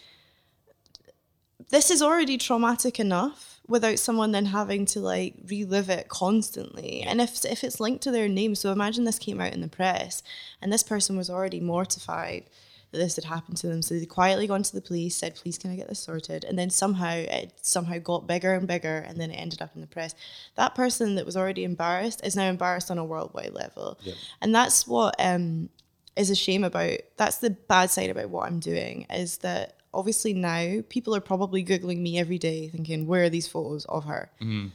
this 1.71 1.91
is 1.91 2.03
already 2.03 2.39
traumatic 2.39 3.01
enough 3.01 3.48
without 3.69 3.99
someone 3.99 4.33
then 4.33 4.47
having 4.47 4.87
to 4.87 5.01
like 5.01 5.35
relive 5.47 5.91
it 5.91 6.09
constantly. 6.09 7.03
And 7.03 7.21
if 7.21 7.45
if 7.45 7.63
it's 7.63 7.81
linked 7.81 8.03
to 8.05 8.11
their 8.11 8.29
name, 8.29 8.55
so 8.55 8.73
imagine 8.73 9.05
this 9.05 9.19
came 9.19 9.41
out 9.41 9.53
in 9.53 9.61
the 9.61 9.69
press 9.69 10.23
and 10.61 10.73
this 10.73 10.83
person 10.83 11.17
was 11.17 11.31
already 11.31 11.61
mortified 11.61 12.45
that 12.91 12.99
this 12.99 13.17
had 13.17 13.27
happened 13.27 13.59
to 13.59 13.67
them. 13.67 13.83
So 13.83 13.99
they 13.99 14.07
quietly 14.07 14.47
gone 14.47 14.63
to 14.63 14.73
the 14.73 14.81
police, 14.81 15.15
said, 15.15 15.35
please 15.35 15.59
can 15.59 15.71
I 15.71 15.77
get 15.77 15.89
this 15.89 16.01
sorted? 16.01 16.45
And 16.45 16.59
then 16.59 16.71
somehow 16.71 17.13
it 17.13 17.53
somehow 17.61 17.99
got 17.99 18.27
bigger 18.27 18.55
and 18.55 18.67
bigger 18.67 19.05
and 19.07 19.21
then 19.21 19.31
it 19.31 19.35
ended 19.35 19.61
up 19.61 19.75
in 19.75 19.83
the 19.83 19.87
press. 19.87 20.15
That 20.57 20.75
person 20.75 21.15
that 21.17 21.27
was 21.27 21.37
already 21.37 21.65
embarrassed 21.65 22.25
is 22.25 22.35
now 22.35 22.49
embarrassed 22.49 22.91
on 22.91 22.99
a 22.99 23.05
worldwide 23.05 23.53
level. 23.53 23.99
And 24.41 24.55
that's 24.55 24.87
what 24.87 25.15
um 25.19 25.69
is 26.17 26.31
a 26.31 26.35
shame 26.35 26.65
about 26.65 26.99
that's 27.17 27.39
the 27.39 27.51
bad 27.51 27.91
side 27.91 28.11
about 28.11 28.31
what 28.31 28.47
I'm 28.47 28.59
doing 28.59 29.07
is 29.11 29.39
that 29.39 29.78
obviously 29.95 30.33
now 30.35 30.81
people 30.89 31.15
are 31.15 31.21
probably 31.21 31.65
googling 31.65 31.99
me 31.99 32.19
every 32.19 32.39
day 32.39 32.69
thinking 32.69 33.07
where 33.07 33.25
are 33.25 33.31
these 33.31 33.49
photos 33.49 33.85
of 33.87 34.05
her? 34.05 34.31
Mm-hmm. 34.41 34.69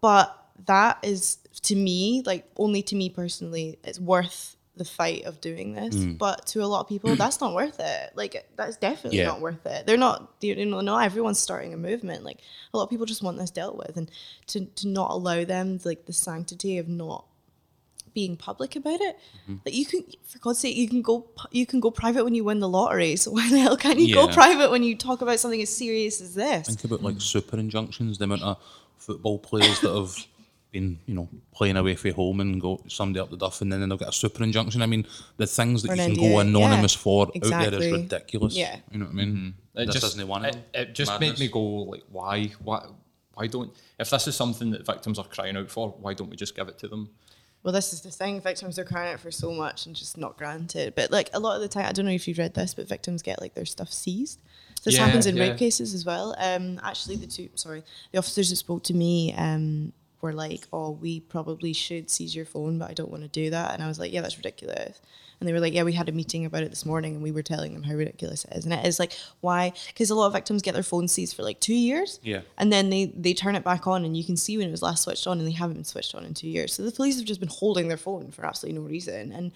But 0.00 0.34
that 0.66 0.98
is 1.02 1.38
to 1.62 1.74
me 1.76 2.22
like 2.26 2.44
only 2.56 2.82
to 2.82 2.96
me 2.96 3.08
personally 3.10 3.78
it's 3.84 4.00
worth 4.00 4.56
the 4.76 4.84
fight 4.84 5.24
of 5.24 5.40
doing 5.40 5.72
this. 5.74 5.94
Mm. 5.94 6.18
But 6.18 6.46
to 6.48 6.62
a 6.62 6.66
lot 6.66 6.80
of 6.80 6.88
people 6.88 7.14
that's 7.16 7.40
not 7.40 7.54
worth 7.54 7.80
it. 7.80 8.12
Like 8.14 8.48
that's 8.56 8.76
definitely 8.76 9.18
Yeah. 9.18 9.26
not 9.26 9.40
worth 9.40 9.64
it. 9.66 9.86
They're 9.86 9.96
not 9.96 10.32
you 10.40 10.64
know 10.66 10.80
not 10.80 11.04
everyone's 11.04 11.38
starting 11.40 11.74
a 11.74 11.76
movement. 11.76 12.24
Like 12.24 12.38
a 12.72 12.76
lot 12.76 12.84
of 12.84 12.90
people 12.90 13.06
just 13.06 13.22
want 13.22 13.38
this 13.38 13.50
dealt 13.50 13.76
with. 13.76 13.96
And 13.96 14.10
to, 14.48 14.64
to 14.66 14.88
not 14.88 15.10
allow 15.10 15.44
them 15.44 15.80
like 15.84 16.06
the 16.06 16.12
sanctity 16.12 16.78
of 16.78 16.88
not 16.88 17.24
being 18.18 18.36
public 18.36 18.74
about 18.74 19.00
it. 19.00 19.16
Mm-hmm. 19.44 19.56
Like 19.64 19.74
you 19.76 19.86
can, 19.86 20.04
for 20.24 20.40
God's 20.40 20.58
sake, 20.58 20.74
you 20.74 20.88
can 20.88 21.02
go 21.02 21.24
you 21.52 21.66
can 21.66 21.78
go 21.78 21.92
private 21.92 22.24
when 22.24 22.34
you 22.34 22.42
win 22.42 22.58
the 22.58 22.68
lottery. 22.68 23.14
So 23.14 23.30
why 23.36 23.48
the 23.48 23.60
hell 23.60 23.76
can't 23.76 24.00
you 24.00 24.12
go 24.12 24.26
private 24.26 24.72
when 24.72 24.82
you 24.82 24.96
talk 24.96 25.20
about 25.22 25.38
something 25.38 25.62
as 25.62 25.74
serious 25.74 26.20
as 26.20 26.34
this? 26.34 26.66
Think 26.66 26.82
about 26.82 27.02
like 27.04 27.20
super 27.20 27.56
injunctions, 27.56 28.18
the 28.18 28.24
amount 28.24 28.42
of 28.42 28.58
football 28.96 29.38
players 29.38 29.80
that 29.82 29.94
have 29.94 30.16
been, 30.72 30.98
you 31.06 31.14
know, 31.14 31.28
playing 31.54 31.76
away 31.76 31.94
from 31.94 32.12
home 32.14 32.40
and 32.40 32.60
go 32.60 32.82
somebody 32.88 33.20
up 33.20 33.30
the 33.30 33.36
duff 33.36 33.60
and 33.60 33.72
then 33.72 33.88
they'll 33.88 33.96
get 33.96 34.08
a 34.08 34.12
super 34.12 34.42
injunction. 34.42 34.82
I 34.82 34.86
mean, 34.86 35.06
the 35.36 35.46
things 35.46 35.84
that 35.84 35.92
Or 35.92 35.94
you 35.94 36.02
can 36.02 36.16
NDA, 36.16 36.32
go 36.32 36.38
anonymous 36.40 36.96
yeah, 36.96 37.02
for 37.02 37.26
out 37.28 37.70
there 37.70 37.74
is 37.74 37.92
ridiculous. 37.92 38.56
Yeah. 38.56 38.76
You 38.90 38.98
know 38.98 39.04
what 39.04 39.12
I 39.12 39.14
mean? 39.14 39.54
It 39.76 39.86
this 39.86 39.94
just 39.94 40.14
isn't 40.14 40.26
one 40.26 40.44
of 40.44 40.56
it, 40.56 40.62
it 40.74 40.92
just 40.92 41.12
Madness. 41.12 41.38
made 41.38 41.46
me 41.46 41.52
go 41.52 41.62
like, 41.62 42.02
why, 42.10 42.50
why, 42.64 42.84
why 43.34 43.46
don't? 43.46 43.72
If 44.00 44.10
this 44.10 44.26
is 44.26 44.34
something 44.34 44.72
that 44.72 44.84
victims 44.84 45.20
are 45.20 45.24
crying 45.24 45.56
out 45.56 45.70
for, 45.70 45.90
why 46.00 46.14
don't 46.14 46.28
we 46.28 46.36
just 46.36 46.56
give 46.56 46.66
it 46.66 46.78
to 46.80 46.88
them? 46.88 47.10
Well, 47.62 47.72
this 47.72 47.92
is 47.92 48.00
the 48.02 48.10
thing. 48.10 48.40
Victims 48.40 48.78
are 48.78 48.84
crying 48.84 49.12
out 49.12 49.20
for 49.20 49.30
so 49.30 49.52
much 49.52 49.86
and 49.86 49.94
just 49.94 50.16
not 50.16 50.36
granted. 50.36 50.94
But 50.94 51.10
like 51.10 51.28
a 51.34 51.40
lot 51.40 51.56
of 51.56 51.60
the 51.60 51.68
time, 51.68 51.86
I 51.86 51.92
don't 51.92 52.06
know 52.06 52.12
if 52.12 52.26
you've 52.28 52.38
read 52.38 52.54
this, 52.54 52.74
but 52.74 52.88
victims 52.88 53.20
get 53.22 53.40
like 53.40 53.54
their 53.54 53.66
stuff 53.66 53.92
seized. 53.92 54.38
This 54.84 54.94
Yeah, 54.94 55.04
happens 55.06 55.26
in 55.26 55.36
yeah. 55.36 55.48
rape 55.48 55.58
cases 55.58 55.92
as 55.92 56.04
well. 56.06 56.34
Um, 56.38 56.80
actually, 56.82 57.16
the 57.16 57.26
two 57.26 57.48
sorry, 57.56 57.82
the 58.12 58.18
officers 58.18 58.50
that 58.50 58.56
spoke 58.56 58.84
to 58.84 58.94
me 58.94 59.34
um 59.34 59.92
were 60.20 60.32
like, 60.32 60.66
"Oh, 60.72 60.90
we 60.92 61.20
probably 61.20 61.72
should 61.72 62.10
seize 62.10 62.34
your 62.34 62.44
phone, 62.46 62.78
but 62.78 62.90
I 62.90 62.94
don't 62.94 63.10
want 63.10 63.22
to 63.24 63.28
do 63.28 63.50
that." 63.50 63.74
And 63.74 63.82
I 63.82 63.88
was 63.88 63.98
like, 63.98 64.12
"Yeah, 64.12 64.20
that's 64.20 64.36
ridiculous." 64.36 65.00
And 65.40 65.48
they 65.48 65.52
were 65.52 65.60
like, 65.60 65.72
"Yeah, 65.72 65.84
we 65.84 65.92
had 65.92 66.08
a 66.08 66.12
meeting 66.12 66.44
about 66.44 66.62
it 66.62 66.70
this 66.70 66.84
morning, 66.84 67.14
and 67.14 67.22
we 67.22 67.30
were 67.30 67.42
telling 67.42 67.72
them 67.72 67.82
how 67.84 67.94
ridiculous 67.94 68.44
it 68.44 68.56
is." 68.56 68.64
And 68.64 68.74
it 68.74 68.84
is 68.84 68.98
like, 68.98 69.12
why? 69.40 69.72
Because 69.88 70.10
a 70.10 70.14
lot 70.14 70.26
of 70.26 70.32
victims 70.32 70.62
get 70.62 70.74
their 70.74 70.82
phones 70.82 71.12
seized 71.12 71.36
for 71.36 71.42
like 71.42 71.60
two 71.60 71.74
years. 71.74 72.18
Yeah. 72.22 72.40
And 72.56 72.72
then 72.72 72.90
they 72.90 73.06
they 73.16 73.34
turn 73.34 73.54
it 73.54 73.64
back 73.64 73.86
on, 73.86 74.04
and 74.04 74.16
you 74.16 74.24
can 74.24 74.36
see 74.36 74.58
when 74.58 74.68
it 74.68 74.72
was 74.72 74.82
last 74.82 75.04
switched 75.04 75.26
on, 75.26 75.38
and 75.38 75.46
they 75.46 75.52
haven't 75.52 75.74
been 75.74 75.84
switched 75.84 76.14
on 76.14 76.24
in 76.24 76.34
two 76.34 76.48
years. 76.48 76.74
So 76.74 76.82
the 76.82 76.92
police 76.92 77.16
have 77.16 77.24
just 77.24 77.40
been 77.40 77.48
holding 77.48 77.88
their 77.88 77.96
phone 77.96 78.30
for 78.30 78.44
absolutely 78.44 78.80
no 78.80 78.86
reason. 78.86 79.32
And 79.32 79.52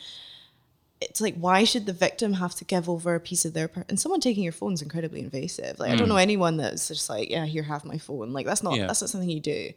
it's 1.01 1.21
like, 1.21 1.35
why 1.37 1.65
should 1.65 1.87
the 1.87 1.93
victim 1.93 2.35
have 2.35 2.55
to 2.57 2.65
give 2.65 2.89
over 2.89 3.15
a 3.15 3.21
piece 3.21 3.45
of 3.45 3.55
their? 3.55 3.69
Per- 3.69 3.85
and 3.89 3.99
someone 3.99 4.21
taking 4.21 4.45
your 4.45 4.53
phone 4.53 4.75
is 4.75 4.83
incredibly 4.83 5.21
invasive. 5.21 5.79
Like 5.79 5.91
I 5.91 5.97
don't 5.97 6.07
mm. 6.07 6.11
know 6.11 6.17
anyone 6.17 6.57
that's 6.59 6.89
just 6.89 7.11
like, 7.11 7.29
yeah, 7.31 7.45
here, 7.45 7.65
have 7.65 7.85
my 7.85 7.99
phone. 7.99 8.33
Like 8.33 8.47
that's 8.47 8.63
not 8.63 8.77
Yeah. 8.77 8.87
that's 8.87 9.01
not 9.01 9.11
something 9.11 9.29
you 9.29 9.41
do. 9.41 9.73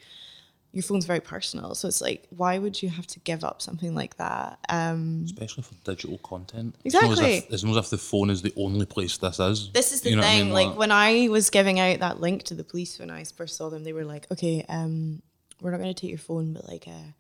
Your 0.75 0.83
phone's 0.83 1.05
very 1.05 1.21
personal, 1.21 1.73
so 1.73 1.87
it's 1.87 2.01
like, 2.01 2.27
why 2.29 2.57
would 2.57 2.81
you 2.83 2.89
have 2.89 3.07
to 3.07 3.19
give 3.21 3.43
up 3.45 3.61
something 3.61 3.95
like 3.95 4.17
that? 4.17 4.59
Um, 4.67 5.21
Especially 5.25 5.63
for 5.63 5.73
digital 5.85 6.17
content. 6.17 6.75
It's 6.83 6.93
not 6.93 7.05
as 7.05 7.09
Exactly. 7.11 7.37
if- 7.37 7.51
It's 7.53 7.63
not 7.63 7.77
as 7.77 7.85
if 7.85 7.89
the 7.91 7.97
phone 7.97 8.29
is 8.29 8.41
the 8.41 8.53
only 8.57 8.85
place 8.85 9.17
this 9.17 9.39
is. 9.39 9.71
This 9.71 9.93
is 9.93 10.01
the 10.01 10.09
You 10.09 10.15
know 10.17 10.21
what 10.23 10.27
I 10.27 10.31
thing. 10.35 10.45
mean? 10.45 10.53
Like 10.53 10.77
when 10.77 10.91
I 10.91 11.29
was 11.29 11.49
giving 11.49 11.79
out 11.79 11.99
that 12.01 12.19
link 12.19 12.43
to 12.43 12.53
the 12.55 12.65
police 12.65 12.99
when 12.99 13.09
I 13.09 13.23
first 13.23 13.55
saw 13.55 13.69
them, 13.69 13.83
they 13.85 13.93
were 13.93 14.03
like, 14.05 14.29
"Okay, 14.33 14.65
um, 14.67 15.21
we're 15.61 15.71
not 15.71 15.79
going 15.79 15.93
to 15.95 15.99
take 16.01 16.09
your 16.09 16.19
phone, 16.19 16.53
but 16.53 16.67
like, 16.67 16.87
uh, 16.89 17.11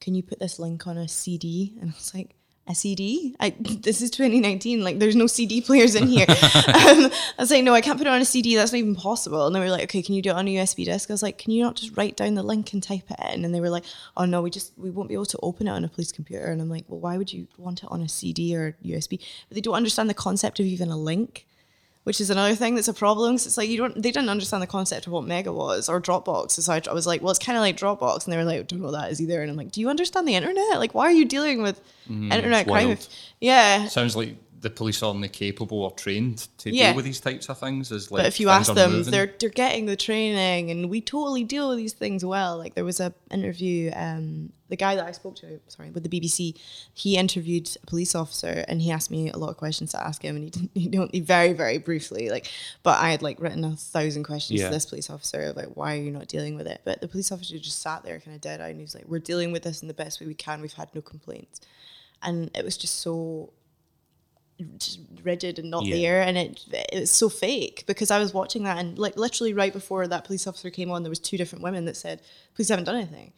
can 0.00 0.16
you 0.16 0.22
put 0.24 0.40
this 0.40 0.58
link 0.58 0.86
on 0.88 0.98
a 0.98 1.06
CD?" 1.06 1.78
And 1.80 1.90
I 1.90 1.94
was 1.94 2.12
like, 2.14 2.34
"A 2.66 2.74
CD? 2.74 3.34
I, 3.40 3.50
this 3.60 4.00
is 4.00 4.10
2019. 4.10 4.82
Like, 4.82 4.98
there's 4.98 5.16
no 5.16 5.26
CD 5.26 5.60
players 5.60 5.94
in 5.94 6.06
here." 6.06 6.26
um, 6.28 6.36
I 6.36 7.10
was 7.38 7.50
like, 7.50 7.64
"No, 7.64 7.74
I 7.74 7.80
can't 7.80 7.98
put 7.98 8.06
it 8.06 8.10
on 8.10 8.20
a 8.20 8.24
CD. 8.24 8.56
That's 8.56 8.72
not 8.72 8.78
even 8.78 8.94
possible." 8.94 9.46
And 9.46 9.54
they 9.54 9.60
were 9.60 9.70
like, 9.70 9.84
"Okay, 9.84 10.02
can 10.02 10.14
you 10.14 10.22
do 10.22 10.30
it 10.30 10.36
on 10.36 10.48
a 10.48 10.54
USB 10.54 10.84
disk?" 10.84 11.10
I 11.10 11.14
was 11.14 11.22
like, 11.22 11.38
"Can 11.38 11.52
you 11.52 11.62
not 11.62 11.76
just 11.76 11.96
write 11.96 12.16
down 12.16 12.34
the 12.34 12.42
link 12.42 12.72
and 12.72 12.82
type 12.82 13.10
it 13.10 13.34
in?" 13.34 13.44
And 13.44 13.54
they 13.54 13.60
were 13.60 13.70
like, 13.70 13.84
"Oh 14.16 14.24
no, 14.24 14.42
we 14.42 14.50
just 14.50 14.72
we 14.76 14.90
won't 14.90 15.08
be 15.08 15.14
able 15.14 15.26
to 15.26 15.38
open 15.42 15.68
it 15.68 15.72
on 15.72 15.84
a 15.84 15.88
police 15.88 16.12
computer." 16.12 16.46
And 16.46 16.60
I'm 16.60 16.70
like, 16.70 16.84
"Well, 16.88 17.00
why 17.00 17.18
would 17.18 17.32
you 17.32 17.48
want 17.58 17.82
it 17.82 17.88
on 17.90 18.02
a 18.02 18.08
CD 18.08 18.56
or 18.56 18.76
USB?" 18.84 19.20
But 19.48 19.54
they 19.54 19.60
don't 19.60 19.74
understand 19.74 20.10
the 20.10 20.14
concept 20.14 20.60
of 20.60 20.66
even 20.66 20.90
a 20.90 20.96
link 20.96 21.46
which 22.04 22.20
is 22.20 22.30
another 22.30 22.54
thing 22.54 22.74
that's 22.74 22.88
a 22.88 22.94
problem. 22.94 23.34
'cause 23.34 23.46
it's 23.46 23.56
like 23.56 23.68
you 23.68 23.76
don't, 23.78 23.94
they 23.96 24.10
didn't 24.12 24.28
understand 24.30 24.62
the 24.62 24.66
concept 24.66 25.06
of 25.06 25.12
what 25.12 25.24
Mega 25.24 25.52
was 25.52 25.88
or 25.88 26.00
Dropbox. 26.00 26.52
So 26.52 26.72
I, 26.72 26.80
I 26.88 26.92
was 26.94 27.06
like, 27.06 27.20
well, 27.22 27.30
it's 27.30 27.38
kind 27.38 27.56
of 27.58 27.62
like 27.62 27.76
Dropbox, 27.76 28.24
and 28.24 28.32
they 28.32 28.36
were 28.36 28.44
like, 28.44 28.66
don't 28.68 28.80
know 28.80 28.86
what 28.86 28.92
that 29.00 29.10
is 29.10 29.20
either. 29.20 29.42
And 29.42 29.50
I'm 29.50 29.56
like, 29.56 29.72
do 29.72 29.80
you 29.80 29.88
understand 29.90 30.26
the 30.28 30.34
internet? 30.34 30.78
Like, 30.78 30.94
why 30.94 31.04
are 31.06 31.12
you 31.12 31.24
dealing 31.24 31.62
with 31.62 31.80
internet 32.08 32.44
Mm, 32.44 32.60
it's 32.60 32.70
crime? 32.70 32.88
If, 32.90 33.08
yeah, 33.40 33.86
Sounds 33.88 34.14
like 34.16 34.36
the 34.60 34.70
police 34.70 35.02
are 35.02 35.10
only 35.10 35.28
capable 35.28 35.82
or 35.82 35.90
trained 35.92 36.48
to 36.56 36.74
Yeah. 36.74 36.88
deal 36.88 36.96
with 36.96 37.04
these 37.04 37.20
types 37.20 37.48
of 37.50 37.58
things. 37.58 37.92
Is 37.92 38.10
like 38.10 38.20
but 38.20 38.26
if 38.26 38.40
you 38.40 38.48
ask 38.48 38.72
them, 38.72 38.92
moving. 38.92 39.10
they're 39.12 39.34
they're 39.38 39.50
getting 39.50 39.84
the 39.86 39.96
training, 39.96 40.70
and 40.70 40.88
we 40.88 41.00
totally 41.02 41.44
deal 41.44 41.68
with 41.68 41.76
these 41.78 41.92
things 41.92 42.24
well. 42.24 42.56
Like 42.56 42.74
there 42.74 42.84
was 42.84 42.98
a 43.00 43.12
interview, 43.30 43.90
um, 43.94 44.52
the 44.74 44.84
guy 44.86 44.96
that 44.96 45.06
I 45.06 45.12
spoke 45.12 45.36
to, 45.36 45.60
sorry, 45.68 45.90
with 45.90 46.02
the 46.02 46.08
BBC, 46.20 46.58
he 46.94 47.16
interviewed 47.16 47.66
a 47.80 47.86
police 47.86 48.14
officer, 48.16 48.64
and 48.66 48.82
he 48.82 48.90
asked 48.90 49.08
me 49.08 49.30
a 49.30 49.36
lot 49.36 49.50
of 49.50 49.56
questions 49.56 49.92
to 49.92 50.02
ask 50.02 50.20
him, 50.22 50.34
and 50.34 50.44
he 50.44 50.50
didn't, 50.50 50.70
he 50.74 50.88
don't, 50.88 51.14
he 51.14 51.20
very 51.20 51.52
very 51.52 51.78
briefly, 51.78 52.28
like, 52.28 52.46
but 52.82 52.96
I 53.00 53.10
had 53.10 53.22
like 53.22 53.38
written 53.40 53.62
a 53.64 53.76
thousand 53.76 54.24
questions 54.24 54.58
Yeah. 54.60 54.66
to 54.68 54.74
this 54.74 54.86
police 54.86 55.08
officer 55.10 55.40
about 55.50 55.76
why 55.76 55.88
are 55.96 56.00
you 56.02 56.10
not 56.10 56.26
dealing 56.26 56.56
with 56.56 56.66
it, 56.66 56.80
but 56.84 57.00
the 57.00 57.06
police 57.06 57.30
officer 57.30 57.56
just 57.58 57.80
sat 57.82 58.02
there 58.04 58.18
kind 58.18 58.34
of 58.34 58.40
dead 58.40 58.60
eyed, 58.60 58.70
and 58.70 58.80
he 58.80 58.82
was 58.82 58.96
like, 58.96 59.04
we're 59.06 59.20
dealing 59.20 59.52
with 59.52 59.62
this 59.62 59.80
in 59.82 59.86
the 59.88 59.94
best 59.94 60.20
way 60.20 60.26
we 60.26 60.34
can. 60.34 60.60
We've 60.60 60.72
had 60.82 60.92
no 60.92 61.02
complaints, 61.02 61.60
and 62.20 62.50
it 62.58 62.64
was 62.64 62.76
just 62.76 62.96
so 62.98 63.52
just 64.78 65.00
rigid 65.24 65.58
and 65.58 65.68
not 65.68 65.84
Yeah. 65.84 65.96
there 65.96 66.22
and 66.22 66.38
it 66.38 66.60
it 66.92 67.00
was 67.00 67.10
so 67.10 67.28
fake 67.28 67.82
because 67.88 68.10
I 68.12 68.20
was 68.20 68.32
watching 68.32 68.62
that 68.64 68.78
and 68.78 68.96
like 68.98 69.16
literally 69.16 69.52
right 69.52 69.72
before 69.72 70.06
that 70.06 70.22
police 70.24 70.46
officer 70.46 70.70
came 70.70 70.90
on 70.92 71.02
there 71.02 71.10
was 71.10 71.18
two 71.18 71.36
different 71.36 71.64
women 71.64 71.86
that 71.86 71.96
said 71.96 72.22
police 72.54 72.68
haven't 72.68 72.84
done 72.84 72.94
anything 72.94 73.32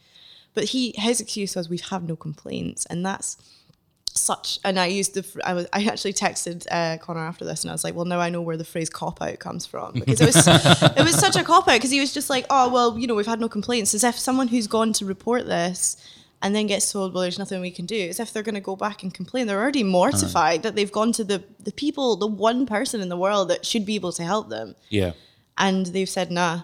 but 0.57 0.63
he 0.63 0.91
his 0.97 1.21
excuse 1.21 1.55
was 1.55 1.69
we've 1.69 1.81
had 1.81 2.07
no 2.07 2.15
complaints. 2.15 2.87
And 2.87 3.05
that's 3.05 3.37
such 4.07 4.57
and 4.65 4.79
I 4.79 4.87
used 4.87 5.13
the 5.13 5.23
I 5.45 5.53
was 5.53 5.67
I 5.71 5.83
actually 5.85 6.13
texted 6.13 6.65
uh, 6.71 6.97
Connor 6.97 7.19
after 7.19 7.45
this 7.45 7.61
and 7.61 7.69
I 7.69 7.75
was 7.75 7.83
like 7.83 7.93
well 7.93 8.05
now 8.05 8.19
I 8.19 8.31
know 8.31 8.41
where 8.41 8.57
the 8.57 8.65
phrase 8.65 8.89
cop 8.89 9.21
out 9.21 9.37
comes 9.37 9.67
from. 9.67 9.93
Because 9.93 10.19
it 10.19 10.25
was 10.25 10.47
it 10.97 11.03
was 11.03 11.15
such 11.15 11.35
a 11.35 11.43
cop 11.43 11.67
out 11.67 11.75
because 11.75 11.91
he 11.91 11.99
was 11.99 12.11
just 12.11 12.27
like 12.27 12.47
oh 12.49 12.73
well 12.73 12.97
you 12.97 13.05
know 13.05 13.13
we've 13.13 13.27
had 13.27 13.39
no 13.39 13.47
complaints. 13.47 13.93
As 13.93 14.03
if 14.03 14.17
someone 14.17 14.47
who's 14.47 14.65
gone 14.65 14.93
to 14.93 15.05
report 15.05 15.45
this 15.45 15.95
and 16.41 16.55
then 16.55 16.65
gets 16.65 16.91
told 16.91 17.13
well 17.13 17.21
there's 17.21 17.37
nothing 17.37 17.61
we 17.61 17.69
can 17.69 17.85
do. 17.85 18.07
As 18.09 18.19
if 18.19 18.33
they're 18.33 18.41
going 18.41 18.55
to 18.55 18.61
go 18.61 18.75
back 18.75 19.03
and 19.03 19.13
complain. 19.13 19.45
They're 19.45 19.61
already 19.61 19.83
mortified 19.83 20.63
that 20.63 20.75
they've 20.75 20.91
gone 20.91 21.11
to 21.11 21.23
the 21.23 21.43
the 21.59 21.71
people 21.71 22.15
the 22.15 22.25
one 22.25 22.65
person 22.65 22.99
in 22.99 23.09
the 23.09 23.17
world 23.17 23.49
that 23.51 23.63
should 23.63 23.85
be 23.85 23.93
able 23.93 24.13
to 24.13 24.23
help 24.23 24.49
them. 24.49 24.73
Yeah. 24.89 25.11
and 25.55 25.85
they've 25.85 26.09
said 26.09 26.31
nah 26.31 26.61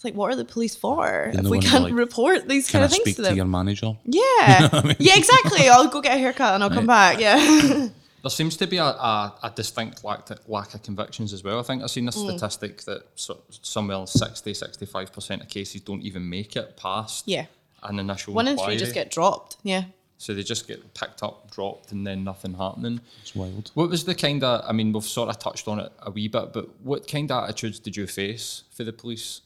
it's 0.00 0.04
like 0.06 0.14
what 0.14 0.32
are 0.32 0.36
the 0.36 0.46
police 0.46 0.74
for 0.74 1.24
if 1.34 1.42
the 1.42 1.50
we 1.50 1.58
can't 1.60 1.84
like, 1.84 1.92
report 1.92 2.48
these 2.48 2.70
Can 2.70 2.80
kind 2.80 2.84
I 2.84 2.86
of 2.86 2.90
things 2.92 3.02
speak 3.02 3.16
to 3.16 3.22
to, 3.22 3.28
them 3.28 3.36
your 3.36 3.44
manager? 3.44 3.92
yeah 4.06 4.94
yeah 4.98 5.16
exactly 5.18 5.68
i'll 5.68 5.88
go 5.88 6.00
get 6.00 6.14
a 6.16 6.18
haircut 6.18 6.54
and 6.54 6.64
i'll 6.64 6.70
come 6.70 6.86
back 6.86 7.20
yeah 7.20 7.88
There 8.22 8.30
seems 8.30 8.56
to 8.58 8.66
be 8.66 8.76
a, 8.76 8.84
a, 8.84 9.34
a 9.44 9.50
distinct 9.54 10.04
lack, 10.04 10.26
to, 10.26 10.36
lack 10.46 10.74
of 10.74 10.82
convictions 10.82 11.32
as 11.32 11.42
well. 11.42 11.58
I 11.58 11.62
think 11.62 11.82
I've 11.82 11.90
seen 11.90 12.06
a 12.06 12.10
Mm. 12.10 12.28
statistic 12.38 12.82
that 12.82 13.02
so, 13.14 13.40
somewhere 13.62 14.06
60 14.06 14.52
65% 14.52 15.40
of 15.40 15.48
cases 15.48 15.80
don't 15.80 16.02
even 16.02 16.28
make 16.28 16.54
it 16.54 16.76
past 16.76 17.26
Yeah. 17.26 17.46
an 17.82 17.98
initial 17.98 18.34
one 18.34 18.46
in 18.48 18.58
three 18.58 18.76
just 18.76 18.92
get 18.92 19.10
dropped 19.10 19.56
yeah 19.62 19.84
So 20.18 20.34
they 20.34 20.42
just 20.42 20.68
get 20.68 20.92
picked 20.92 21.22
up, 21.22 21.50
dropped, 21.50 21.92
and 21.92 22.06
then 22.06 22.22
nothing 22.22 22.52
happening. 22.52 23.00
It's 23.22 23.34
wild. 23.34 23.70
What 23.72 23.88
was 23.88 24.04
the 24.04 24.14
kind 24.14 24.44
of, 24.44 24.64
I 24.68 24.72
mean, 24.72 24.92
we've 24.92 25.02
sort 25.02 25.30
of 25.30 25.38
touched 25.38 25.66
on 25.66 25.80
it 25.80 25.90
a 26.02 26.10
wee 26.10 26.28
bit, 26.28 26.52
but 26.52 26.66
what 26.84 27.08
kind 27.08 27.30
of 27.32 27.44
attitudes 27.44 27.78
did 27.78 27.96
you 27.96 28.06
face 28.06 28.64
for 28.70 28.84
the 28.84 28.92
police? 28.92 29.40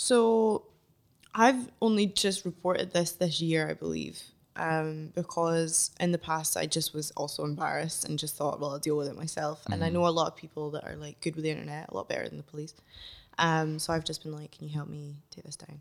So 0.00 0.64
I've 1.34 1.70
only 1.82 2.06
just 2.06 2.46
reported 2.46 2.92
this 2.92 3.12
this 3.12 3.40
year, 3.42 3.68
I 3.68 3.74
believe, 3.74 4.20
um, 4.56 5.12
because 5.14 5.90
in 6.00 6.10
the 6.10 6.18
past 6.18 6.56
I 6.56 6.64
just 6.66 6.94
was 6.94 7.10
also 7.12 7.44
embarrassed 7.44 8.08
and 8.08 8.18
just 8.18 8.34
thought, 8.36 8.60
well, 8.60 8.70
I'll 8.70 8.78
deal 8.78 8.96
with 8.96 9.08
it 9.08 9.16
myself. 9.16 9.62
And 9.70 9.84
I 9.84 9.90
know 9.90 10.06
a 10.06 10.08
lot 10.08 10.26
of 10.26 10.36
people 10.36 10.70
that 10.70 10.84
are 10.84 10.96
like 10.96 11.20
good 11.20 11.36
with 11.36 11.44
the 11.44 11.50
internet, 11.50 11.90
a 11.90 11.94
lot 11.94 12.08
better 12.08 12.26
than 12.26 12.38
the 12.38 12.42
police. 12.44 12.72
Um, 13.38 13.78
so 13.78 13.92
I've 13.92 14.04
just 14.04 14.22
been 14.22 14.32
like, 14.32 14.52
can 14.52 14.66
you 14.68 14.74
help 14.74 14.88
me 14.88 15.16
take 15.30 15.44
this 15.44 15.56
down? 15.56 15.80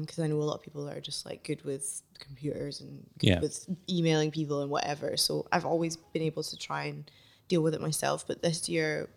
Because 0.00 0.18
I 0.18 0.26
know 0.26 0.36
a 0.36 0.42
lot 0.42 0.56
of 0.56 0.62
people 0.62 0.84
that 0.86 0.96
are 0.96 1.00
just 1.00 1.24
like 1.24 1.44
good 1.44 1.64
with 1.64 2.02
computers 2.18 2.80
and 2.80 3.06
good 3.18 3.26
Yeah. 3.28 3.40
with 3.40 3.66
emailing 3.88 4.32
people 4.32 4.62
and 4.62 4.70
whatever. 4.70 5.16
So 5.16 5.46
I've 5.52 5.64
always 5.64 5.96
been 5.96 6.22
able 6.22 6.42
to 6.42 6.56
try 6.56 6.84
and 6.84 7.08
deal 7.46 7.62
with 7.62 7.74
it 7.74 7.80
myself. 7.80 8.26
But 8.26 8.42
this 8.42 8.68
year, 8.68 9.08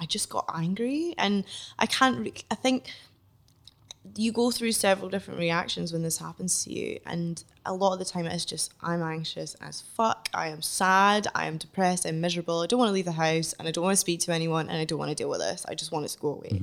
I 0.00 0.06
just 0.06 0.28
got 0.28 0.44
angry, 0.54 1.14
and 1.18 1.44
I 1.78 1.86
can't. 1.86 2.18
Re- 2.20 2.44
I 2.52 2.54
think 2.54 2.92
you 4.16 4.32
go 4.32 4.50
through 4.50 4.72
several 4.72 5.08
different 5.08 5.38
reactions 5.38 5.92
when 5.92 6.02
this 6.02 6.18
happens 6.18 6.64
to 6.64 6.72
you 6.72 6.98
and 7.06 7.44
a 7.66 7.72
lot 7.74 7.92
of 7.92 7.98
the 7.98 8.04
time 8.04 8.26
it's 8.26 8.44
just 8.44 8.72
i'm 8.82 9.02
anxious 9.02 9.54
as 9.60 9.82
fuck 9.96 10.28
i 10.34 10.48
am 10.48 10.62
sad 10.62 11.26
i 11.34 11.46
am 11.46 11.56
depressed 11.56 12.06
i'm 12.06 12.20
miserable 12.20 12.60
i 12.60 12.66
don't 12.66 12.78
want 12.78 12.88
to 12.88 12.92
leave 12.94 13.04
the 13.04 13.12
house 13.12 13.54
and 13.58 13.66
i 13.66 13.70
don't 13.70 13.84
want 13.84 13.92
to 13.94 14.00
speak 14.00 14.20
to 14.20 14.32
anyone 14.32 14.68
and 14.68 14.78
i 14.78 14.84
don't 14.84 14.98
want 14.98 15.10
to 15.10 15.14
deal 15.14 15.28
with 15.28 15.40
this 15.40 15.64
i 15.68 15.74
just 15.74 15.92
want 15.92 16.04
it 16.04 16.08
to 16.08 16.18
go 16.18 16.28
away. 16.28 16.60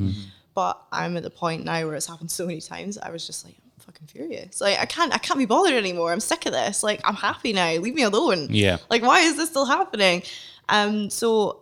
But 0.54 0.82
i'm 0.92 1.18
at 1.18 1.24
the 1.24 1.30
point 1.30 1.66
now 1.66 1.86
where 1.86 1.96
it's 1.96 2.08
happened 2.08 2.32
so 2.32 2.46
many 2.46 2.62
times 2.62 2.98
i 2.98 3.10
was 3.10 3.28
just 3.28 3.44
like 3.46 3.56
i'm 3.64 3.72
fucking 3.80 4.08
furious. 4.08 4.62
Like 4.62 4.80
i 4.80 4.86
can't 4.86 5.14
i 5.14 5.18
can't 5.18 5.38
be 5.40 5.46
bothered 5.46 5.74
anymore 5.74 6.12
i'm 6.12 6.20
sick 6.22 6.46
of 6.46 6.54
this 6.54 6.82
like 6.84 7.02
i'm 7.04 7.16
happy 7.16 7.52
now 7.54 7.74
leave 7.74 7.96
me 7.96 8.04
alone. 8.04 8.48
Yeah. 8.50 8.78
like 8.90 9.02
why 9.02 9.20
is 9.20 9.36
this 9.36 9.50
still 9.50 9.66
happening? 9.66 10.24
Um 10.70 11.10
so 11.10 11.62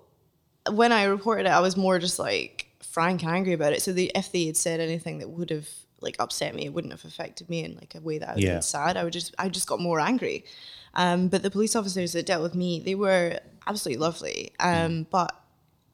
when 0.72 0.94
I 0.94 1.04
reported 1.04 1.46
it, 1.46 1.50
I 1.52 1.60
was 1.60 1.76
more 1.76 2.00
just 2.00 2.20
like 2.20 2.63
frank 2.94 3.24
angry 3.24 3.54
about 3.54 3.74
it. 3.74 3.82
So 3.82 3.92
the, 3.92 4.12
if 4.16 4.32
they 4.32 4.46
had 4.46 4.58
said 4.58 4.80
anything 4.80 5.18
that 5.20 5.30
would 5.30 5.50
have 5.50 5.68
like 6.00 6.16
upset 6.20 6.54
me, 6.54 6.66
it 6.66 6.74
wouldn't 6.74 6.94
have 6.94 7.06
affected 7.06 7.50
me 7.50 7.64
in 7.64 7.76
like 7.76 7.96
a 7.96 8.02
way 8.02 8.18
that 8.20 8.30
I 8.30 8.34
would 8.36 8.44
have 8.44 8.50
Yeah. 8.50 8.56
been 8.56 8.62
sad. 8.62 8.98
I 8.98 9.04
would 9.04 9.14
just 9.14 9.34
I 9.40 9.50
just 9.50 9.68
got 9.68 9.80
more 9.80 10.00
angry. 10.00 10.46
Um, 10.94 11.28
but 11.28 11.42
the 11.42 11.50
police 11.50 11.76
officers 11.76 12.12
that 12.14 12.26
dealt 12.28 12.44
with 12.44 12.56
me, 12.56 12.82
they 12.88 12.94
were 12.96 13.40
absolutely 13.66 14.02
lovely. 14.08 14.52
Um, 14.60 15.08
but 15.10 15.32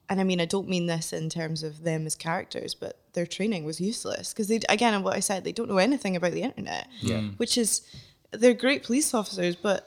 and 0.10 0.20
I 0.20 0.24
mean 0.24 0.42
I 0.42 0.46
don't 0.46 0.68
mean 0.68 0.88
this 0.88 1.14
in 1.14 1.30
terms 1.30 1.64
of 1.64 1.84
them 1.84 2.06
as 2.06 2.16
characters, 2.16 2.74
but 2.76 2.98
their 3.14 3.28
training 3.28 3.64
was 3.64 3.80
useless 3.80 4.34
because 4.34 4.48
they 4.50 4.60
again 4.68 5.02
what 5.04 5.16
I 5.16 5.22
said 5.22 5.44
they 5.44 5.52
don't 5.54 5.70
know 5.70 5.78
anything 5.78 6.16
about 6.18 6.34
the 6.34 6.42
internet. 6.44 6.88
Yeah. 7.02 7.22
Which 7.38 7.58
is 7.58 7.82
they're 8.32 8.54
great 8.66 8.84
police 8.84 9.14
officers, 9.14 9.56
but 9.56 9.86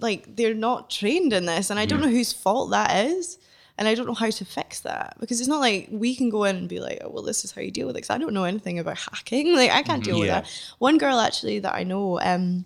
like 0.00 0.36
they're 0.36 0.54
not 0.54 0.90
trained 0.90 1.32
in 1.32 1.46
this 1.46 1.70
and 1.70 1.80
i 1.80 1.86
don't 1.86 2.00
know 2.00 2.08
whose 2.20 2.32
fault 2.32 2.70
that 2.70 2.90
is 3.06 3.38
And 3.78 3.86
I 3.86 3.94
don't 3.94 4.06
know 4.06 4.14
how 4.14 4.28
to 4.28 4.44
fix 4.44 4.80
that 4.80 5.16
because 5.20 5.38
it's 5.40 5.48
not 5.48 5.60
like 5.60 5.88
we 5.90 6.14
can 6.16 6.30
go 6.30 6.42
in 6.44 6.56
and 6.56 6.68
be 6.68 6.80
like, 6.80 6.98
oh, 7.04 7.10
well, 7.10 7.22
this 7.22 7.44
is 7.44 7.52
how 7.52 7.62
you 7.62 7.70
deal 7.70 7.86
with 7.86 7.94
it. 7.94 7.98
Because 7.98 8.10
I 8.10 8.18
don't 8.18 8.34
know 8.34 8.44
anything 8.44 8.78
about 8.78 8.98
hacking. 8.98 9.52
Like, 9.56 9.70
I 9.70 9.82
can't 9.82 10.02
deal 10.04 10.18
with 10.18 10.28
that. 10.42 10.74
One 10.78 10.98
girl 10.98 11.18
actually 11.20 11.60
that 11.60 11.74
I 11.74 11.84
know, 11.84 12.20
um, 12.20 12.64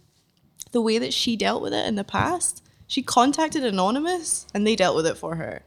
the 0.73 0.81
way 0.81 0.97
that 0.99 1.13
she 1.13 1.37
dealt 1.37 1.61
with 1.63 1.75
it 1.75 1.87
in 1.87 1.97
the 1.97 2.05
past, 2.05 2.63
she 2.87 3.03
contacted 3.03 3.63
Anonymous 3.65 4.47
and 4.55 4.67
they 4.67 4.75
dealt 4.75 4.97
with 4.97 5.07
it 5.07 5.19
for 5.19 5.37
her, 5.37 5.63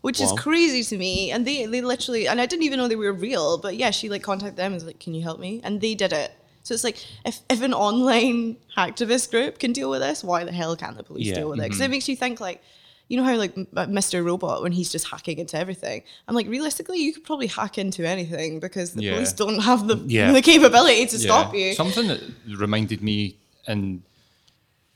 which 0.00 0.20
is 0.20 0.32
crazy 0.36 0.82
to 0.82 0.98
me. 0.98 1.30
And 1.30 1.46
they, 1.46 1.64
they 1.66 1.80
literally, 1.80 2.26
and 2.26 2.40
I 2.40 2.46
didn't 2.46 2.64
even 2.64 2.78
know 2.78 2.88
they 2.88 2.96
were 2.96 3.12
real, 3.12 3.56
but 3.58 3.76
yeah, 3.76 3.90
she 3.92 4.08
like 4.08 4.22
contacted 4.22 4.56
them 4.56 4.66
and 4.72 4.74
was 4.74 4.84
like, 4.84 4.98
can 4.98 5.14
you 5.14 5.22
help 5.22 5.38
me? 5.38 5.60
And 5.62 5.80
they 5.80 5.94
did 5.94 6.12
it. 6.12 6.32
So 6.64 6.74
it's 6.74 6.84
like, 6.84 6.98
if, 7.24 7.38
if 7.48 7.62
an 7.62 7.72
online 7.72 8.56
hacktivist 8.76 9.30
group 9.30 9.58
can 9.60 9.72
deal 9.72 9.90
with 9.90 10.00
this, 10.00 10.22
why 10.24 10.42
the 10.44 10.52
hell 10.52 10.74
can't 10.76 10.96
the 10.96 11.04
police 11.04 11.28
Yeah. 11.28 11.36
deal 11.36 11.50
with 11.50 11.60
it? 11.60 11.62
Because 11.62 11.80
it 11.80 11.90
makes 11.90 12.08
you 12.08 12.16
think 12.16 12.40
like, 12.40 12.62
you 13.08 13.16
know 13.16 13.24
how 13.24 13.34
like 13.36 13.56
uh, 13.56 13.86
Mr. 13.86 14.24
Robot 14.24 14.62
when 14.62 14.72
he's 14.72 14.90
just 14.92 15.08
hacking 15.08 15.38
into 15.38 15.56
everything. 15.58 16.02
I'm 16.26 16.34
like, 16.34 16.46
realistically, 16.48 16.98
you 16.98 17.12
could 17.12 17.24
probably 17.24 17.46
hack 17.46 17.78
into 17.78 18.06
anything 18.06 18.60
because 18.60 18.92
the 18.92 19.02
Yeah. 19.02 19.14
police 19.14 19.32
don't 19.32 19.60
have 19.60 19.86
the 19.88 19.96
Yeah. 20.06 20.32
the 20.32 20.42
capability 20.42 21.06
to 21.06 21.18
stop 21.18 21.54
you. 21.54 21.74
Something 21.74 22.08
that 22.08 22.20
reminded 22.46 23.02
me, 23.02 23.36
and 23.66 24.02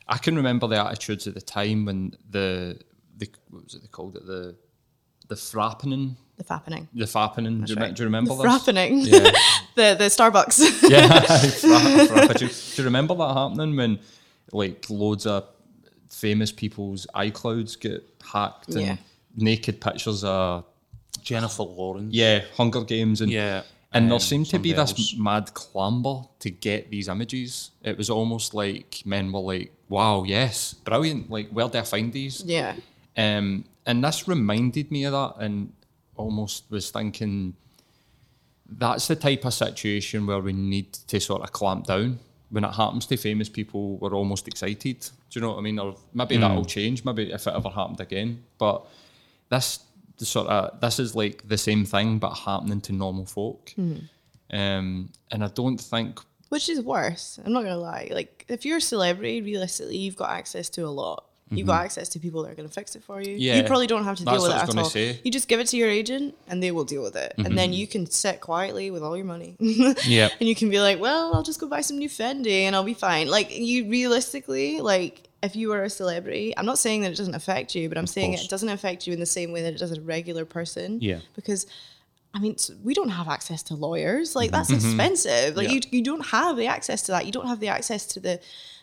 I 0.09 0.19
can 0.19 0.37
remember 0.37 0.67
the 0.67 0.77
attitudes 0.85 1.27
at 1.27 1.35
the 1.35 1.41
time 1.41 1.87
when 1.87 2.15
the 2.31 2.79
the 3.19 3.29
what 3.51 3.65
was 3.65 3.75
it 3.75 3.83
they 3.83 3.89
called 3.89 4.17
it 4.17 4.27
the 4.27 4.57
the 5.29 5.35
frappening 5.37 6.17
the 6.37 6.45
fappening. 6.45 6.89
the 6.95 7.05
fappening. 7.05 7.65
Do 7.67 7.73
you, 7.75 7.79
right. 7.81 7.95
do 7.95 8.03
you 8.03 8.07
remember 8.07 8.35
The 8.35 8.43
this? 8.43 8.53
frappening. 8.53 9.07
Yeah. 9.07 9.31
the 9.77 9.97
the 10.03 10.09
Starbucks. 10.17 10.59
yeah, 10.91 11.21
fra- 11.21 12.27
frappuccino. 12.27 12.75
Do 12.77 12.83
you 12.83 12.87
remember 12.87 13.15
that 13.15 13.35
happening 13.35 13.77
when 13.77 13.99
like 14.53 14.85
loads 14.91 15.25
of 15.27 15.45
famous 16.13 16.53
people's 16.53 17.07
iClouds 17.15 17.79
get 17.81 18.03
hacked 18.23 18.69
and 18.69 18.81
Yeah. 18.83 18.97
naked 19.37 19.81
pictures 19.81 20.23
of 20.25 20.65
Jennifer 21.23 21.63
Lawrence. 21.65 22.15
yeah 22.15 22.45
Hunger 22.57 22.85
Games 22.85 23.21
and 23.21 23.31
Yeah, 23.33 23.63
and 23.93 24.07
there 24.07 24.15
um, 24.15 24.21
seemed 24.21 24.47
to 24.47 24.59
be 24.59 24.71
somebody 24.75 24.93
this 25.03 25.17
mad 25.17 25.55
clamber 25.55 26.23
to 26.41 26.51
get 26.51 26.91
these 26.91 27.09
images. 27.09 27.71
It 27.83 27.97
was 27.99 28.11
almost 28.11 28.55
like 28.55 29.03
men 29.05 29.33
were 29.33 29.41
like, 29.41 29.73
"Wow, 29.89 30.25
yes, 30.25 30.75
brilliant! 30.75 31.31
Like, 31.31 31.49
where 31.51 31.69
do 31.69 31.79
I 31.79 31.83
find 31.83 32.13
these?" 32.13 32.43
yeah. 32.45 32.75
Um, 33.17 33.65
and 33.87 34.03
this 34.05 34.27
reminded 34.29 34.91
me 34.91 35.05
of 35.05 35.13
that, 35.13 35.45
and 35.45 35.73
almost 36.17 36.65
was 36.71 36.91
thinking 36.91 37.55
that's 38.69 39.07
the 39.09 39.17
type 39.17 39.45
of 39.45 39.53
situation 39.53 40.27
where 40.27 40.41
we 40.41 40.53
need 40.53 40.93
to 41.09 41.21
sort 41.21 41.43
of 41.43 41.53
clamp 41.53 41.87
down. 41.87 42.19
When 42.53 42.65
it 42.65 42.73
happens 42.73 43.07
to 43.07 43.17
famous 43.17 43.49
people, 43.49 43.97
we're 43.97 44.15
almost 44.15 44.47
excited. 44.47 45.01
Do 45.01 45.33
you 45.33 45.41
know 45.41 45.51
what 45.53 45.59
I 45.59 45.63
mean? 45.63 45.79
Or 45.79 45.97
maybe 46.15 46.37
that'll 46.37 46.65
change. 46.67 47.05
Maybe 47.05 47.33
if 47.33 47.47
it 47.47 47.55
ever 47.55 47.71
happened 47.71 48.01
again. 48.01 48.45
But 48.59 48.87
this 49.49 49.81
the 50.19 50.27
sort 50.27 50.47
of 50.49 50.81
this 50.81 50.99
is 50.99 51.17
like 51.17 51.49
the 51.49 51.57
same 51.59 51.85
thing, 51.87 52.19
but 52.19 52.35
happening 52.35 52.81
to 52.83 52.93
normal 52.93 53.27
folk. 53.27 53.73
Um, 54.53 55.11
and 55.31 55.43
I 55.43 55.49
don't 55.49 55.79
think 55.81 56.21
Which 56.51 56.69
is 56.69 56.81
worse. 56.83 57.41
I'm 57.45 57.53
not 57.55 57.63
gonna 57.63 57.79
lie. 57.79 58.09
Like 58.13 58.45
if 58.49 58.67
you're 58.67 58.77
a 58.77 58.81
celebrity, 58.83 59.41
realistically, 59.41 59.97
you've 59.97 60.17
got 60.17 60.31
access 60.31 60.69
to 60.71 60.83
a 60.83 60.93
lot. 60.93 61.25
You've 61.53 61.67
mm-hmm. 61.67 61.77
got 61.77 61.85
access 61.85 62.09
to 62.11 62.19
people 62.19 62.43
that 62.43 62.51
are 62.51 62.55
going 62.55 62.69
to 62.69 62.75
fix 62.75 62.97
it 62.97 63.05
for 63.05 63.21
you. 63.21 63.37
Yeah. 63.37 63.57
You 63.57 63.65
probably 63.65 63.87
don't 63.87 64.05
have 64.05 64.17
to 64.19 64.25
That's 64.25 64.39
deal 64.39 64.49
with 64.49 64.57
it 64.57 64.69
at 64.69 64.77
all. 64.77 64.85
say. 64.85 65.21
You 65.23 65.31
just 65.31 65.49
give 65.49 65.61
it 65.61 65.67
to 65.69 65.77
your 65.77 65.89
agent, 65.89 66.35
and 66.49 66.63
they 66.63 66.71
will 66.71 66.85
deal 66.85 67.03
with 67.03 67.17
it. 67.17 67.35
And 67.37 67.59
then 67.59 67.71
mm-hmm. 67.71 67.73
you 67.73 67.87
can 67.87 68.07
sit 68.07 68.41
quietly 68.41 68.91
with 68.91 69.03
all 69.03 69.17
your 69.17 69.27
money. 69.27 69.57
Yeah. 70.05 70.29
and 70.41 70.49
you 70.49 70.55
can 70.55 70.69
be 70.71 70.81
like, 70.81 71.01
well, 71.01 71.35
I'll 71.35 71.43
just 71.43 71.61
go 71.61 71.67
buy 71.67 71.81
some 71.81 71.99
new 71.99 72.09
Fendi 72.09 72.63
and 72.63 72.75
I'll 72.75 72.85
be 72.85 72.95
fine. 72.95 73.29
Like 73.29 73.57
you 73.57 73.89
realistically, 73.89 74.81
like 74.81 75.29
if 75.43 75.57
you 75.57 75.69
were 75.69 75.83
a 75.83 75.91
celebrity, 75.91 76.57
I'm 76.57 76.67
not 76.67 76.79
saying 76.79 77.03
that 77.03 77.13
it 77.13 77.17
doesn't 77.17 77.35
affect 77.35 77.75
you, 77.75 77.89
but 77.89 77.99
I'm 77.99 78.07
saying 78.07 78.33
course. 78.33 78.45
it 78.45 78.51
doesn't 78.51 78.69
affect 78.69 79.07
you 79.07 79.13
in 79.13 79.21
the 79.21 79.27
same 79.27 79.53
way 79.53 79.63
that 79.63 79.75
it 79.75 79.79
does 79.79 79.97
a 79.97 80.01
regular 80.01 80.45
person. 80.45 80.99
Yeah. 81.01 81.19
Because 81.35 81.67
I 82.35 82.39
mean, 82.39 82.57
we 82.83 82.95
don't 82.95 83.11
have 83.11 83.29
access 83.29 83.63
to 83.65 83.75
lawyers. 83.75 84.35
Like 84.35 84.51
that's 84.51 84.71
mm-hmm. 84.71 84.87
expensive. 84.87 85.57
Like 85.57 85.69
Yeah. 85.69 85.75
you, 85.75 85.81
you 85.91 86.03
don't 86.03 86.27
have 86.27 86.57
the 86.57 86.67
access 86.67 87.03
to 87.03 87.13
that. 87.13 87.27
You 87.27 87.33
don't 87.33 87.49
have 87.49 87.61
the 87.61 87.69
access 87.69 88.07
to 88.07 88.21
the 88.21 88.41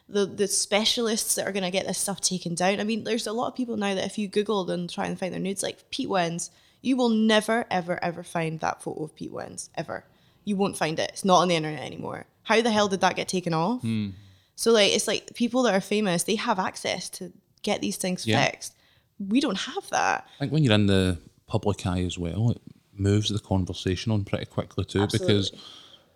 the 0.10 0.26
the 0.26 0.48
specialists 0.48 1.36
that 1.36 1.48
are 1.48 1.52
going 1.52 1.64
to 1.64 1.72
get 1.72 1.86
this 1.88 1.98
stuff 2.00 2.20
taken 2.22 2.56
down. 2.56 2.80
I 2.80 2.84
mean, 2.84 3.04
there's 3.04 3.28
a 3.28 3.32
lot 3.34 3.48
of 3.48 3.56
people 3.56 3.78
now 3.78 3.94
that 3.96 4.06
if 4.06 4.18
you 4.18 4.28
Google 4.28 4.70
and 4.70 4.90
try 4.90 5.06
and 5.06 5.18
find 5.20 5.34
their 5.34 5.40
nudes, 5.40 5.64
like 5.64 5.90
Pete 5.92 6.10
Wentz, 6.10 6.52
you 6.82 6.98
will 6.98 7.10
never, 7.10 7.66
ever, 7.70 8.04
ever 8.04 8.24
find 8.24 8.60
that 8.62 8.82
photo 8.82 9.04
of 9.04 9.16
Pete 9.16 9.32
Wentz 9.32 9.70
ever. 9.76 10.04
You 10.46 10.56
won't 10.56 10.78
find 10.78 10.98
it. 11.00 11.10
It's 11.14 11.26
not 11.26 11.42
on 11.42 11.48
the 11.48 11.56
internet 11.56 11.84
anymore. 11.86 12.26
How 12.44 12.62
the 12.62 12.72
hell 12.72 12.88
did 12.88 13.02
that 13.02 13.16
get 13.16 13.28
taken 13.28 13.54
off? 13.54 13.82
Hmm. 13.82 14.10
So 14.56 14.72
like, 14.72 14.92
it's 14.94 15.08
like 15.08 15.34
people 15.36 15.64
that 15.64 15.74
are 15.76 15.82
famous, 15.82 16.24
they 16.24 16.36
have 16.36 16.58
access 16.60 17.10
to 17.12 17.32
get 17.62 17.82
these 17.82 17.98
things 17.98 18.26
Yeah. 18.26 18.44
fixed. 18.46 18.76
We 19.20 19.42
don't 19.42 19.58
have 19.58 19.90
that. 19.92 20.26
I 20.38 20.40
think 20.40 20.54
when 20.54 20.64
you're 20.64 20.74
in 20.74 20.88
the 20.88 21.20
public 21.46 21.86
eye 21.86 22.02
as 22.04 22.18
well, 22.18 22.52
it 22.52 22.62
moves 22.94 23.30
the 23.30 23.40
conversation 23.40 24.12
on 24.12 24.24
pretty 24.24 24.46
quickly 24.46 24.86
too. 24.86 25.08
Because, 25.12 25.52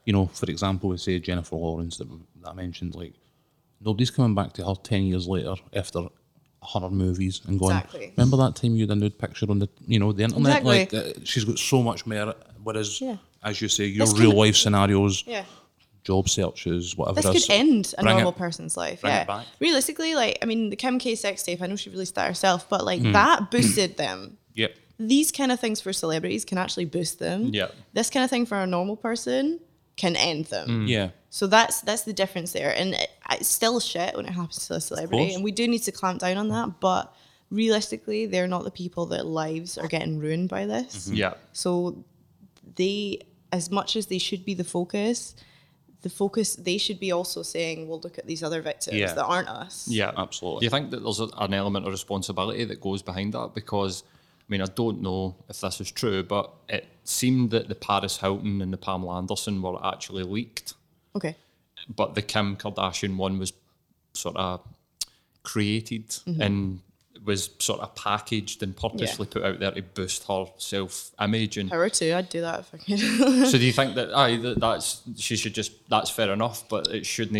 you 0.05 0.13
know, 0.13 0.27
for 0.27 0.49
example, 0.49 0.89
we 0.89 0.97
say 0.97 1.19
Jennifer 1.19 1.55
Lawrence 1.55 1.97
that, 1.97 2.07
that 2.41 2.49
I 2.49 2.53
mentioned, 2.53 2.95
like 2.95 3.13
nobody's 3.85 4.11
coming 4.11 4.35
back 4.35 4.53
to 4.53 4.65
her 4.65 4.75
ten 4.83 5.03
years 5.03 5.27
later 5.27 5.55
after 5.73 6.07
hundred 6.61 6.91
movies 6.91 7.41
and 7.47 7.59
going, 7.59 7.75
Exactly. 7.75 8.13
remember 8.15 8.37
that 8.37 8.55
time 8.55 8.75
you 8.75 8.83
had 8.83 8.91
a 8.91 8.95
nude 8.95 9.17
picture 9.19 9.45
on 9.49 9.59
the, 9.59 9.67
you 9.85 9.99
know, 9.99 10.11
the 10.13 10.23
internet? 10.23 10.59
Exactly. 10.63 10.79
Like 10.79 10.93
uh, 10.93 11.19
she's 11.25 11.43
got 11.43 11.59
so 11.59 11.83
much 11.83 12.05
merit. 12.07 12.37
Whereas, 12.63 13.01
Yeah. 13.01 13.17
as 13.43 13.61
you 13.61 13.67
say, 13.67 13.85
your 13.85 14.05
This 14.05 14.17
real 14.17 14.31
life 14.33 14.55
scenarios, 14.55 15.25
Yeah. 15.27 15.43
job 16.05 16.29
searches, 16.29 16.95
whatever. 16.95 17.21
This 17.21 17.45
could 17.47 17.53
end 17.53 17.93
a 17.97 18.03
normal 18.03 18.29
it- 18.29 18.37
person's 18.37 18.77
life. 18.77 19.01
yeah. 19.03 19.43
Realistically, 19.59 20.15
like 20.15 20.37
I 20.41 20.45
mean, 20.45 20.69
the 20.69 20.77
Kim 20.77 20.99
K 20.99 21.15
sex 21.15 21.43
tape. 21.43 21.61
I 21.61 21.67
know 21.67 21.75
she 21.75 21.89
released 21.89 22.15
that 22.15 22.27
herself, 22.27 22.69
but 22.69 22.85
like 22.85 23.01
that 23.11 23.51
boosted 23.51 23.97
them. 24.03 24.37
Yep. 24.53 24.75
These 24.99 25.33
kind 25.33 25.51
of 25.51 25.59
things 25.59 25.81
for 25.81 25.91
celebrities 25.91 26.45
can 26.45 26.57
actually 26.57 26.85
boost 26.85 27.19
them. 27.19 27.49
Yeah. 27.53 27.67
This 27.91 28.09
kind 28.09 28.23
of 28.23 28.29
thing 28.29 28.45
for 28.45 28.57
a 28.57 28.67
normal 28.67 28.95
person 28.95 29.59
can 29.95 30.15
end 30.15 30.45
them. 30.45 30.67
Mm. 30.67 30.87
Yeah. 30.87 31.09
So 31.29 31.47
that's 31.47 31.81
that's 31.81 32.03
the 32.03 32.13
difference 32.13 32.53
there, 32.53 32.73
and 32.75 32.93
it, 32.93 33.09
it's 33.31 33.47
still 33.47 33.79
shit 33.79 34.15
when 34.15 34.25
it 34.25 34.31
happens 34.31 34.67
to 34.67 34.75
a 34.75 34.81
celebrity, 34.81 35.33
and 35.33 35.43
we 35.43 35.51
do 35.51 35.67
need 35.67 35.79
to 35.83 35.91
clamp 35.91 36.19
down 36.19 36.37
on 36.37 36.49
that. 36.49 36.79
But 36.79 37.13
realistically, 37.49 38.25
they're 38.25 38.47
not 38.47 38.63
the 38.63 38.71
people 38.71 39.05
that 39.07 39.25
lives 39.25 39.77
are 39.77 39.87
getting 39.87 40.19
ruined 40.19 40.49
by 40.49 40.65
this. 40.65 41.07
Mm-hmm. 41.07 41.15
yeah. 41.15 41.33
So 41.51 42.03
they, 42.75 43.19
as 43.51 43.71
much 43.71 43.95
as 43.95 44.07
they 44.07 44.17
should 44.19 44.45
be 44.45 44.53
the 44.53 44.63
focus, 44.63 45.35
the 46.01 46.09
focus 46.09 46.55
they 46.55 46.77
should 46.77 46.99
be 46.99 47.11
also 47.11 47.41
saying, 47.41 47.87
"Well, 47.87 47.99
look 47.99 48.17
at 48.19 48.27
these 48.27 48.43
other 48.43 48.61
victims 48.61 48.97
Yeah. 48.97 49.13
that 49.13 49.25
aren't 49.25 49.49
us." 49.49 49.87
Yeah, 49.87 50.11
Absolutely. 50.17 50.59
Do 50.61 50.65
you 50.65 50.69
think 50.69 50.91
that 50.91 51.01
there's 51.03 51.19
a, 51.19 51.29
an 51.37 51.53
element 51.53 51.85
of 51.85 51.91
responsibility 51.91 52.65
that 52.65 52.81
goes 52.81 53.01
behind 53.01 53.33
that? 53.33 53.51
Because, 53.55 54.03
I 54.47 54.51
mean, 54.51 54.61
I 54.61 54.65
don't 54.65 55.01
know 55.01 55.35
if 55.49 55.61
this 55.61 55.79
is 55.81 55.91
true, 55.91 56.21
but 56.23 56.51
it 56.69 56.85
seemed 57.03 57.51
that 57.51 57.69
the 57.69 57.75
Paris 57.75 58.17
Hilton 58.17 58.61
and 58.61 58.71
the 58.73 58.77
Pamela 58.77 59.17
Anderson 59.17 59.61
were 59.61 59.83
actually 59.85 60.23
leaked, 60.23 60.73
Okay. 61.15 61.35
but 61.95 62.13
the 62.15 62.21
Kim 62.21 62.55
Kardashian 62.57 63.15
one 63.17 63.39
was 63.39 63.53
sort 64.13 64.35
of 64.37 64.61
created 65.43 66.07
Mm-hmm. 66.09 66.41
and 66.41 66.79
was 67.25 67.51
sort 67.59 67.79
of 67.79 67.95
packaged 67.95 68.61
and 68.63 68.75
purposely 68.75 69.25
put 69.25 69.43
out 69.43 69.59
there 69.59 69.71
to 69.71 69.81
boost 69.81 70.27
her 70.27 70.45
self 70.57 71.11
image 71.21 71.57
and 71.57 71.69
Power 71.69 71.87
to, 71.87 72.11
I'd 72.13 72.27
do 72.27 72.41
that 72.41 72.59
if 72.61 72.73
I 72.73 72.77
could. 72.79 73.47
so 73.47 73.57
do 73.57 73.63
you 73.63 73.71
think 73.79 73.95
that 73.95 74.13
aye 74.13 74.35
that, 74.37 74.59
that's 74.59 75.01
she 75.17 75.37
should 75.37 75.53
just 75.53 75.71
that's 75.89 76.09
fair 76.09 76.33
enough 76.33 76.67
but 76.67 76.87
it 76.87 77.05
shouldn't 77.05 77.37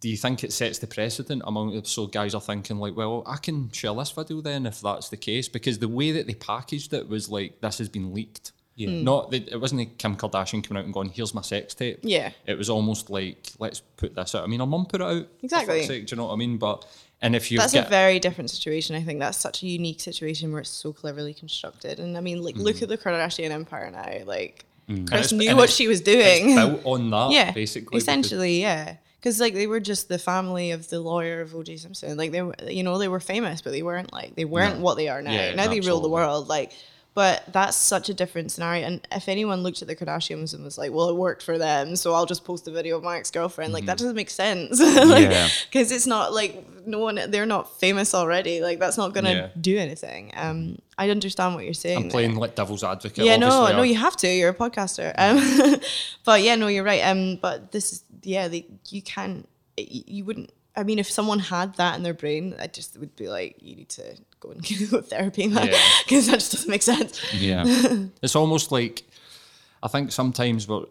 do 0.00 0.08
you 0.08 0.16
think 0.16 0.42
it 0.42 0.52
sets 0.52 0.78
the 0.78 0.86
precedent 0.86 1.42
among 1.46 1.84
so 1.84 2.06
guys 2.06 2.34
are 2.34 2.40
thinking 2.40 2.78
like 2.78 2.96
well 2.96 3.22
I 3.26 3.36
can 3.36 3.70
share 3.70 3.94
this 3.94 4.10
video 4.10 4.40
then 4.40 4.66
if 4.66 4.80
that's 4.80 5.08
the 5.08 5.16
case 5.16 5.48
because 5.48 5.78
the 5.78 5.88
way 5.88 6.12
that 6.12 6.26
they 6.26 6.34
packaged 6.34 6.92
it 6.92 7.08
was 7.08 7.28
like 7.28 7.60
this 7.60 7.78
has 7.78 7.88
been 7.88 8.14
leaked 8.14 8.52
yeah 8.76 8.88
hmm. 8.88 9.04
not 9.04 9.30
that 9.30 9.48
it 9.48 9.60
wasn't 9.60 9.98
Kim 9.98 10.16
Kardashian 10.16 10.64
coming 10.66 10.80
out 10.80 10.84
and 10.84 10.94
going 10.94 11.10
here's 11.10 11.34
my 11.34 11.42
sex 11.42 11.74
tape 11.74 12.00
Yeah. 12.02 12.30
it 12.46 12.56
was 12.56 12.70
almost 12.70 13.10
like 13.10 13.50
let's 13.58 13.80
put 13.80 14.14
this 14.14 14.34
out 14.34 14.44
I 14.44 14.46
mean 14.46 14.60
her 14.60 14.66
mum 14.66 14.86
put 14.86 15.00
it 15.00 15.06
out 15.06 15.28
Exactly. 15.42 15.78
fuck's 15.78 15.88
sake, 15.88 16.06
do 16.06 16.14
you 16.14 16.16
know 16.16 16.26
what 16.26 16.34
I 16.34 16.36
mean 16.36 16.56
but 16.56 16.86
and 17.22 17.36
if 17.36 17.50
you 17.50 17.58
That's 17.58 17.72
get 17.72 17.86
a 17.86 17.90
very 17.90 18.18
different 18.18 18.50
situation. 18.50 18.96
I 18.96 19.02
think 19.02 19.18
that's 19.20 19.36
such 19.36 19.62
a 19.62 19.66
unique 19.66 20.00
situation 20.00 20.52
where 20.52 20.62
it's 20.62 20.70
so 20.70 20.92
cleverly 20.92 21.34
constructed. 21.34 22.00
And 22.00 22.16
I 22.16 22.20
mean, 22.20 22.42
like, 22.42 22.56
look 22.56 22.78
hmm. 22.78 22.84
at 22.84 22.88
the 22.88 22.98
Kardashian 22.98 23.50
empire 23.50 23.90
now. 23.90 24.24
Like, 24.24 24.64
hmm. 24.88 25.04
Kris 25.04 25.26
it's- 25.26 25.32
knew 25.32 25.54
what 25.56 25.68
she 25.68 25.86
was 25.86 26.00
it's 26.00 26.08
doing. 26.08 26.54
built 26.54 26.80
on 26.84 27.10
that 27.10 27.30
yeah, 27.32 27.50
basically 27.50 27.90
because- 27.90 28.04
essentially, 28.04 28.60
yeah. 28.60 28.96
Because 29.20 29.38
like 29.38 29.52
they 29.52 29.66
were 29.66 29.80
just 29.80 30.08
the 30.08 30.18
family 30.18 30.70
of 30.70 30.88
the 30.88 30.98
lawyer 30.98 31.42
of 31.42 31.54
O.J. 31.54 31.76
Simpson. 31.76 32.16
Like 32.16 32.32
they 32.32 32.40
were, 32.40 32.54
you 32.66 32.82
know, 32.82 32.96
they 32.96 33.08
were 33.08 33.20
famous, 33.20 33.60
but 33.60 33.70
they 33.70 33.82
weren't 33.82 34.14
like 34.14 34.34
they 34.34 34.46
weren't 34.46 34.80
what 34.80 34.96
they 34.96 35.08
are 35.08 35.20
now. 35.20 35.30
Yeah, 35.30 35.54
now 35.54 35.68
they 35.68 35.80
rule 35.80 36.00
the 36.00 36.08
world. 36.08 36.48
Like, 36.48 36.72
but 37.14 37.42
that's 37.52 37.76
such 37.76 38.08
a 38.08 38.14
different 38.14 38.52
scenario. 38.52 38.86
And 38.86 39.06
if 39.12 39.28
anyone 39.28 39.62
looked 39.62 39.82
at 39.82 39.88
the 39.88 39.96
Kardashians 39.96 40.54
and 40.54 40.62
was 40.64 40.78
like, 40.78 40.92
"Well, 40.92 41.08
it 41.08 41.16
worked 41.16 41.42
for 41.42 41.58
them, 41.58 41.96
so 41.96 42.14
I'll 42.14 42.26
just 42.26 42.44
post 42.44 42.68
a 42.68 42.70
video 42.70 42.96
of 42.96 43.02
my 43.02 43.16
ex 43.18 43.30
girlfriend," 43.30 43.72
like 43.72 43.86
that 43.86 43.96
Mm-hmm. 43.96 44.04
doesn't 44.04 44.16
make 44.16 44.30
sense. 44.30 44.80
like, 44.80 45.28
Yeah. 45.30 45.48
because 45.70 45.90
it's 45.92 46.06
not 46.06 46.32
like 46.32 46.64
no 46.86 46.98
one 46.98 47.20
they're 47.28 47.46
not 47.46 47.78
famous 47.80 48.14
already. 48.14 48.60
Like 48.60 48.78
that's 48.78 48.96
not 48.96 49.12
gonna 49.14 49.32
Yeah. 49.32 49.48
do 49.60 49.76
anything. 49.78 50.32
Um, 50.36 50.78
I 50.96 51.10
understand 51.10 51.54
what 51.54 51.64
you're 51.64 51.74
saying. 51.74 52.04
I'm 52.04 52.10
playing 52.10 52.36
like 52.36 52.54
devil's 52.54 52.84
advocate 52.84 53.24
Yeah, 53.24 53.36
no, 53.36 53.72
no, 53.72 53.82
you 53.82 53.96
have 53.96 54.16
to. 54.18 54.28
You're 54.28 54.50
a 54.50 54.54
podcaster. 54.54 55.12
Um, 55.18 55.80
but 56.24 56.42
yeah, 56.42 56.54
no, 56.56 56.68
you're 56.68 56.84
right. 56.84 57.02
Um, 57.02 57.36
but 57.42 57.72
this 57.72 57.92
is 57.92 58.04
yeah, 58.22 58.48
they, 58.48 58.66
you 58.90 59.02
can, 59.02 59.46
you 59.76 60.02
you 60.06 60.24
wouldn't. 60.24 60.50
I 60.76 60.84
mean, 60.84 60.98
if 60.98 61.10
someone 61.10 61.40
had 61.40 61.74
that 61.76 61.96
in 61.96 62.02
their 62.04 62.14
brain, 62.14 62.54
I 62.60 62.66
just 62.68 62.96
would 62.98 63.16
be 63.16 63.28
like, 63.28 63.56
you 63.60 63.74
need 63.76 63.88
to 63.90 64.14
go 64.48 64.50
and 64.50 64.62
get 64.62 64.78
therapy, 65.06 65.48
man, 65.48 65.68
Yeah. 65.68 65.78
because 66.04 66.26
that 66.26 66.34
just 66.40 66.52
doesn't 66.52 66.70
make 66.70 66.82
sense. 66.82 67.20
Yeah. 67.34 67.64
It's 68.22 68.36
almost 68.36 68.72
like 68.72 69.04
I 69.82 69.88
think 69.88 70.12
sometimes 70.12 70.66
we're. 70.68 70.84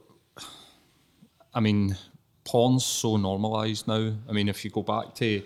I 1.53 1.59
mean, 1.59 1.97
porn's 2.43 2.85
so 2.85 3.17
normalised 3.17 3.87
now. 3.87 4.13
I 4.29 4.31
mean, 4.31 4.49
if 4.49 4.63
you 4.63 4.71
go 4.71 4.83
back 4.83 5.15
to 5.15 5.41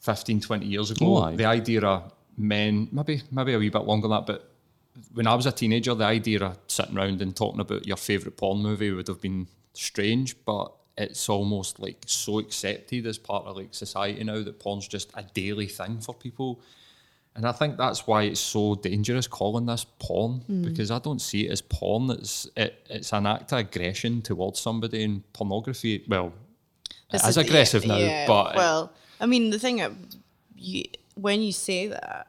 15, 0.00 0.40
20 0.40 0.66
years 0.66 0.90
ago, 0.90 1.16
Oh, 1.24 1.34
the 1.36 1.44
idea 1.46 1.80
of 1.82 2.12
men, 2.36 2.88
maybe 2.92 3.22
maybe 3.30 3.54
a 3.54 3.58
wee 3.58 3.68
bit 3.70 3.82
longer 3.84 4.08
than 4.08 4.16
that, 4.18 4.26
but 4.26 4.48
when 5.14 5.26
I 5.26 5.34
was 5.34 5.46
a 5.46 5.52
teenager, 5.52 5.94
the 5.94 6.04
idea 6.04 6.44
of 6.44 6.58
sitting 6.66 6.96
around 6.98 7.22
and 7.22 7.34
talking 7.34 7.60
about 7.60 7.86
your 7.86 7.96
favourite 7.96 8.36
porn 8.36 8.58
movie 8.58 8.90
would 8.90 9.08
have 9.08 9.20
been 9.22 9.46
strange, 9.72 10.36
but 10.44 10.70
it's 10.98 11.28
almost 11.28 11.80
like 11.80 12.02
so 12.06 12.38
accepted 12.38 13.06
as 13.06 13.18
part 13.18 13.46
of 13.46 13.56
like 13.56 13.74
society 13.74 14.22
now 14.24 14.42
that 14.42 14.58
porn's 14.58 14.86
just 14.88 15.10
a 15.14 15.22
daily 15.22 15.66
thing 15.66 16.00
for 16.00 16.14
people. 16.14 16.60
And 17.34 17.46
I 17.46 17.52
think 17.52 17.78
that's 17.78 18.06
why 18.06 18.24
it's 18.24 18.40
so 18.40 18.74
dangerous 18.74 19.26
calling 19.26 19.64
this 19.64 19.86
porn 19.98 20.42
because 20.62 20.90
I 20.90 20.98
don't 20.98 21.18
see 21.22 21.46
it 21.46 21.50
as 21.52 21.62
porn. 21.62 22.10
It's 22.10 22.46
it, 22.56 22.86
it's 22.90 23.12
an 23.14 23.26
act 23.26 23.52
of 23.52 23.58
aggression 23.60 24.20
towards 24.20 24.60
somebody 24.60 25.02
in 25.02 25.22
pornography. 25.32 26.04
Well, 26.06 26.34
This 27.10 27.24
it 27.24 27.28
is 27.30 27.36
is- 27.38 27.46
aggressive 27.48 27.84
yeah, 27.86 27.92
now, 27.94 27.98
yeah, 27.98 28.26
but 28.26 28.54
well, 28.56 28.92
I 29.18 29.24
mean, 29.24 29.48
the 29.48 29.58
thing, 29.58 29.80
you, 30.56 30.84
when 31.14 31.40
you 31.40 31.52
say 31.52 31.86
that, 31.86 32.26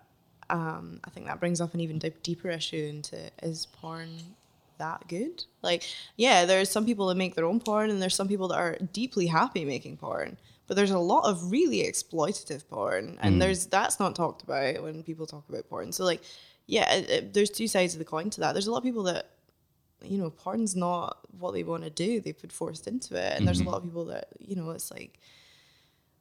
um, 0.49 1.01
I 1.03 1.09
think 1.09 1.26
that 1.26 1.39
brings 1.41 1.59
up 1.59 1.74
an 1.74 1.82
even 1.82 1.99
deep, 1.99 2.24
deeper 2.24 2.49
issue 2.49 2.86
into 2.89 3.18
is 3.41 3.66
porn 3.66 4.07
that 4.84 5.07
good? 5.07 5.38
Like, 5.61 5.81
yeah, 6.25 6.45
there's 6.45 6.69
some 6.75 6.86
people 6.86 7.05
that 7.07 7.15
make 7.23 7.34
their 7.36 7.45
own 7.51 7.59
porn, 7.59 7.89
and 7.91 7.99
there's 8.01 8.15
some 8.15 8.27
people 8.27 8.47
that 8.49 8.59
are 8.65 8.75
deeply 9.01 9.27
happy 9.27 9.63
making 9.65 9.97
porn. 9.97 10.38
But 10.67 10.75
there's 10.77 10.91
a 10.91 10.99
lot 11.13 11.23
of 11.29 11.51
really 11.51 11.79
exploitative 11.91 12.63
porn, 12.67 13.05
and 13.23 13.41
there's 13.41 13.65
that's 13.77 13.99
not 13.99 14.15
talked 14.15 14.41
about 14.43 14.81
when 14.84 15.03
people 15.03 15.25
talk 15.27 15.45
about 15.49 15.69
porn. 15.69 15.91
So 15.91 16.03
like, 16.11 16.21
yeah, 16.67 16.88
it, 16.97 17.09
it- 17.15 17.34
there's 17.34 17.49
two 17.59 17.67
sides 17.67 17.93
of 17.95 17.99
the 17.99 18.05
coin 18.15 18.29
to 18.31 18.39
that. 18.41 18.51
There's 18.53 18.67
a 18.67 18.71
lot 18.71 18.79
of 18.84 18.84
people 18.89 19.03
that 19.13 19.25
you 20.05 20.17
know, 20.17 20.29
porn's 20.29 20.75
not 20.75 21.19
what 21.39 21.51
they 21.53 21.63
want 21.63 21.84
to 21.84 21.89
do. 21.89 22.19
They've 22.19 22.41
been 22.41 22.49
forced 22.49 22.88
into 22.88 23.15
it. 23.15 23.31
And 23.38 23.47
there's 23.47 23.61
a 23.61 23.69
lot 23.69 23.77
of 23.77 23.84
people 23.84 24.03
that, 24.13 24.27
you 24.38 24.53
know, 24.57 24.69
it's 24.71 24.91
like 24.91 25.17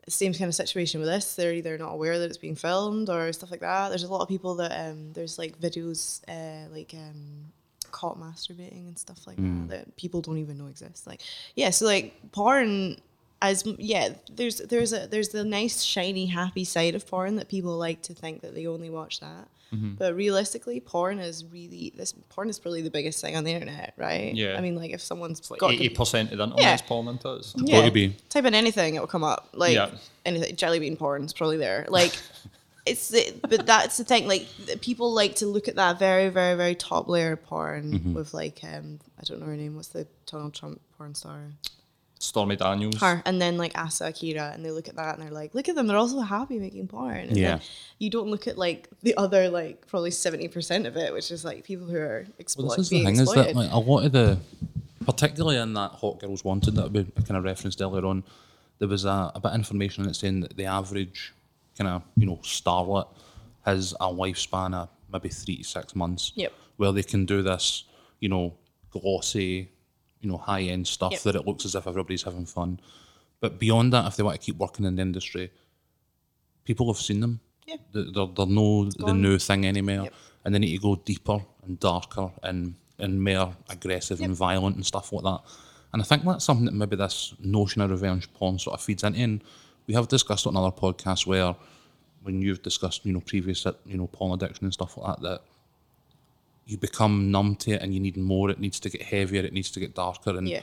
same 0.08 0.32
kind 0.34 0.48
of 0.48 0.54
situation 0.54 1.00
with 1.00 1.08
this. 1.08 1.34
They're 1.34 1.52
either 1.54 1.76
not 1.78 1.92
aware 1.92 2.16
that 2.18 2.26
it's 2.26 2.38
being 2.38 2.54
filmed 2.56 3.08
or 3.08 3.32
stuff 3.32 3.50
like 3.50 3.58
that. 3.60 3.88
There's 3.88 4.04
a 4.04 4.12
lot 4.12 4.22
of 4.22 4.28
people 4.28 4.54
that 4.56 4.72
um 4.88 5.12
there's 5.14 5.36
like 5.38 5.58
videos 5.60 6.20
uh 6.28 6.68
like 6.72 6.94
um 6.94 7.52
caught 7.92 8.18
masturbating 8.18 8.88
and 8.88 8.98
stuff 8.98 9.26
like 9.26 9.36
mm. 9.36 9.68
that 9.68 9.72
that 9.86 9.96
people 9.96 10.20
don't 10.20 10.38
even 10.38 10.58
know 10.58 10.66
exist. 10.66 11.06
Like 11.06 11.20
yeah, 11.54 11.70
so 11.70 11.86
like 11.86 12.14
porn 12.32 12.96
as 13.40 13.64
yeah, 13.78 14.10
there's 14.30 14.58
there's 14.58 14.92
a 14.92 15.06
there's 15.06 15.30
the 15.30 15.44
nice 15.44 15.82
shiny 15.82 16.26
happy 16.26 16.64
side 16.64 16.94
of 16.94 17.06
porn 17.06 17.36
that 17.36 17.48
people 17.48 17.76
like 17.76 18.02
to 18.02 18.14
think 18.14 18.40
that 18.42 18.54
they 18.54 18.66
only 18.66 18.90
watch 18.90 19.20
that. 19.20 19.48
Mm-hmm. 19.74 19.94
But 19.94 20.14
realistically, 20.14 20.80
porn 20.80 21.18
is 21.18 21.44
really 21.46 21.92
this 21.96 22.12
porn 22.28 22.50
is 22.50 22.58
probably 22.58 22.82
the 22.82 22.90
biggest 22.90 23.20
thing 23.20 23.36
on 23.36 23.44
the 23.44 23.52
internet, 23.52 23.94
right? 23.96 24.34
Yeah. 24.34 24.56
I 24.56 24.60
mean, 24.60 24.76
like 24.76 24.90
if 24.90 25.00
someone's 25.00 25.40
it's 25.40 25.50
like 25.50 25.60
got 25.60 25.72
eighty 25.72 25.88
percent 25.88 26.30
of 26.30 26.38
the 26.38 26.44
internet's 26.44 26.82
Yeah. 26.82 26.88
porn 26.88 27.08
into 27.08 27.34
it. 27.34 27.52
yeah, 27.56 27.80
Got 27.80 27.86
to 27.86 27.90
be. 27.90 28.16
type 28.28 28.44
in 28.44 28.54
anything, 28.54 28.94
it'll 28.94 29.06
come 29.06 29.24
up. 29.24 29.48
Like 29.54 29.74
Yeah. 29.74 29.90
anything, 30.26 30.54
jelly 30.56 30.78
bean 30.78 30.96
porn 30.96 31.24
is 31.24 31.32
probably 31.32 31.56
there. 31.56 31.86
Like 31.88 32.12
it's, 32.84 33.08
the, 33.08 33.32
but 33.48 33.64
that's 33.66 33.96
the 33.96 34.04
thing. 34.04 34.26
Like 34.26 34.46
people 34.80 35.12
like 35.12 35.36
to 35.36 35.46
look 35.46 35.68
at 35.68 35.76
that 35.76 35.98
very, 35.98 36.28
very, 36.28 36.56
very 36.56 36.74
top 36.74 37.08
layer 37.08 37.32
of 37.32 37.42
porn 37.44 37.92
Mm-hmm. 37.92 38.14
with 38.14 38.34
like 38.34 38.60
um, 38.64 38.98
I 39.18 39.22
don't 39.24 39.40
know 39.40 39.46
her 39.46 39.56
name. 39.56 39.76
What's 39.76 39.88
the 39.88 40.06
Donald 40.26 40.54
Trump 40.54 40.80
porn 40.98 41.14
star? 41.14 41.38
Stormy 42.18 42.54
Daniels. 42.54 43.00
Her, 43.00 43.20
and 43.26 43.42
then 43.42 43.56
like 43.58 43.76
Asa 43.76 44.06
Akira, 44.06 44.52
and 44.54 44.64
they 44.64 44.70
look 44.70 44.88
at 44.88 44.94
that 44.94 45.14
and 45.16 45.24
they're 45.24 45.32
like, 45.32 45.56
look 45.56 45.68
at 45.68 45.74
them, 45.74 45.88
they're 45.88 45.96
also 45.96 46.20
happy 46.20 46.58
making 46.60 46.86
porn. 46.86 47.16
And 47.16 47.36
Yeah. 47.36 47.56
then 47.56 47.60
you 47.98 48.10
don't 48.10 48.28
look 48.28 48.46
at 48.46 48.56
like 48.56 48.88
the 49.02 49.16
other 49.16 49.48
like 49.48 49.86
probably 49.88 50.12
seventy 50.12 50.46
percent 50.48 50.86
of 50.86 50.96
it, 50.96 51.12
which 51.12 51.32
is 51.32 51.44
like 51.44 51.64
people 51.64 51.86
who 51.86 51.96
are 51.96 52.26
exploit- 52.38 52.66
Well, 52.68 52.76
this 52.76 52.84
is 52.86 52.90
the 52.90 52.96
being 52.96 53.06
thing 53.06 53.14
is 53.16 53.20
exploited. 53.22 53.56
that 53.56 53.60
like 53.60 53.72
a 53.72 53.78
lot 53.78 54.04
of 54.04 54.12
the, 54.12 54.38
particularly 55.04 55.56
in 55.56 55.74
that 55.74 55.90
Hot 55.92 56.20
Girls 56.20 56.44
Wanted 56.44 56.76
that 56.76 56.92
we 56.92 57.04
kind 57.26 57.36
of 57.36 57.42
referenced 57.42 57.82
earlier 57.82 58.06
on, 58.06 58.22
there 58.78 58.86
was 58.88 59.04
a, 59.04 59.32
a 59.34 59.40
bit 59.42 59.48
of 59.50 59.54
information 59.56 60.04
in 60.04 60.10
it 60.10 60.14
saying 60.14 60.40
that 60.42 60.56
the 60.56 60.66
average 60.66 61.32
kind 61.76 61.88
of 61.88 62.02
you 62.16 62.26
know 62.26 62.36
starlet 62.42 63.08
has 63.64 63.92
a 64.00 64.06
lifespan 64.06 64.74
of 64.74 64.88
maybe 65.12 65.28
three 65.28 65.58
to 65.58 65.64
six 65.64 65.94
months. 65.94 66.32
Yep. 66.34 66.52
Where 66.76 66.92
they 66.92 67.02
can 67.02 67.26
do 67.26 67.42
this, 67.42 67.84
you 68.18 68.28
know, 68.28 68.54
glossy, 68.90 69.70
you 70.20 70.30
know, 70.30 70.38
high 70.38 70.62
end 70.62 70.86
stuff 70.86 71.12
Yep. 71.12 71.22
that 71.22 71.36
it 71.36 71.46
looks 71.46 71.64
as 71.64 71.74
if 71.74 71.86
everybody's 71.86 72.22
having 72.22 72.46
fun. 72.46 72.80
But 73.40 73.58
beyond 73.58 73.92
that, 73.92 74.06
if 74.06 74.16
they 74.16 74.22
want 74.22 74.40
to 74.40 74.44
keep 74.44 74.56
working 74.56 74.84
in 74.84 74.96
the 74.96 75.02
industry, 75.02 75.50
people 76.64 76.92
have 76.92 77.00
seen 77.00 77.20
them. 77.20 77.40
Yeah. 77.66 77.76
They're, 77.92 78.26
they're, 78.26 78.46
no 78.46 78.84
the 78.84 79.12
new 79.12 79.38
thing 79.38 79.66
anymore. 79.66 80.04
Yep. 80.04 80.14
And 80.44 80.54
they 80.54 80.58
need 80.58 80.76
to 80.76 80.82
go 80.82 80.96
deeper 80.96 81.40
and 81.64 81.78
darker 81.78 82.32
and, 82.42 82.74
and 82.98 83.22
more 83.22 83.54
aggressive 83.68 84.20
and 84.20 84.34
violent 84.34 84.76
and 84.76 84.84
stuff 84.84 85.12
like 85.12 85.22
that. 85.24 85.40
And 85.92 86.00
I 86.00 86.04
think 86.04 86.24
that's 86.24 86.44
something 86.44 86.64
that 86.64 86.74
maybe 86.74 86.96
this 86.96 87.34
notion 87.38 87.82
of 87.82 87.90
revenge 87.90 88.32
porn 88.32 88.58
sort 88.58 88.74
of 88.74 88.82
feeds 88.84 89.04
into. 89.04 89.20
And 89.20 89.44
we 89.86 89.94
have 89.94 90.08
discussed 90.08 90.46
on 90.46 90.56
other 90.56 90.70
podcasts 90.74 91.26
where 91.26 91.54
when 92.22 92.40
you've 92.40 92.62
discussed, 92.62 93.04
you 93.04 93.12
know, 93.12 93.20
previous, 93.20 93.64
you 93.84 93.96
know, 93.96 94.06
porn 94.06 94.32
addiction 94.32 94.64
and 94.66 94.72
stuff 94.72 94.96
like 94.96 95.16
that, 95.16 95.22
that 95.22 95.40
you 96.66 96.78
become 96.78 97.30
numb 97.30 97.56
to 97.56 97.72
it 97.72 97.82
and 97.82 97.92
you 97.92 98.00
need 98.00 98.16
more. 98.16 98.48
It 98.50 98.60
needs 98.60 98.78
to 98.80 98.90
get 98.90 99.02
heavier. 99.02 99.42
It 99.42 99.52
needs 99.52 99.70
to 99.72 99.80
get 99.80 99.94
darker. 99.94 100.30
And 100.36 100.48
Yeah. 100.48 100.60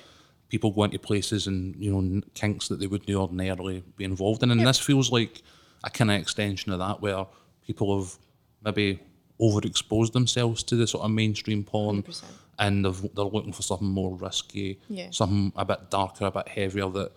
people 0.47 0.72
go 0.72 0.84
into 0.86 0.97
places 0.99 1.47
and 1.47 1.76
you 1.76 1.91
know 2.01 2.22
kinks 2.34 2.70
that 2.70 2.80
they 2.80 2.88
wouldn't 2.88 3.09
ordinarily 3.15 3.84
be 3.97 4.05
involved 4.05 4.41
in. 4.43 4.51
And 4.51 4.65
this 4.65 4.80
feels 4.80 5.11
like 5.11 5.41
a 5.84 5.89
kind 5.89 6.09
of 6.11 6.20
extension 6.20 6.72
of 6.72 6.80
that, 6.80 7.01
where 7.01 7.26
people 7.65 7.99
have 7.99 8.17
maybe 8.63 8.99
overexposed 9.39 10.11
themselves 10.13 10.63
to 10.63 10.76
the 10.76 10.88
sort 10.88 11.03
of 11.05 11.11
mainstream 11.11 11.63
porn, 11.63 12.03
100%. 12.03 12.24
and 12.57 12.84
they've, 12.86 13.01
they're 13.15 13.24
looking 13.26 13.53
for 13.53 13.61
something 13.61 13.88
more 13.88 14.15
risky, 14.15 14.80
Yeah. 14.89 15.09
something 15.11 15.53
a 15.55 15.63
bit 15.65 15.89
darker, 15.89 16.26
a 16.26 16.32
bit 16.32 16.47
heavier. 16.49 16.89
That 16.89 17.11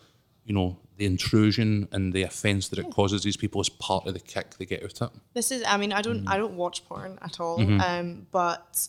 you 0.45 0.55
know 0.55 0.79
the 0.97 1.07
intrusion 1.07 1.89
and 1.93 2.13
the 2.13 2.23
offence 2.23 2.69
that 2.69 2.79
it 2.79 2.91
causes 2.91 3.23
these 3.23 3.37
people 3.37 3.61
is 3.61 3.69
part 3.69 4.07
of 4.07 4.15
the 4.15 4.21
kick 4.21 4.57
they 4.59 4.67
get 4.67 4.83
out 4.85 5.01
of 5.01 5.15
it. 5.15 5.21
This 5.35 5.51
is, 5.51 5.65
I 5.67 5.77
mean, 5.79 5.93
I 5.93 6.03
don't, 6.03 6.19
Mm-hmm. 6.21 6.29
I 6.29 6.37
don't 6.37 6.55
watch 6.57 6.85
porn 6.85 7.19
at 7.23 7.41
all. 7.41 7.61
Um, 7.81 8.27
but 8.31 8.89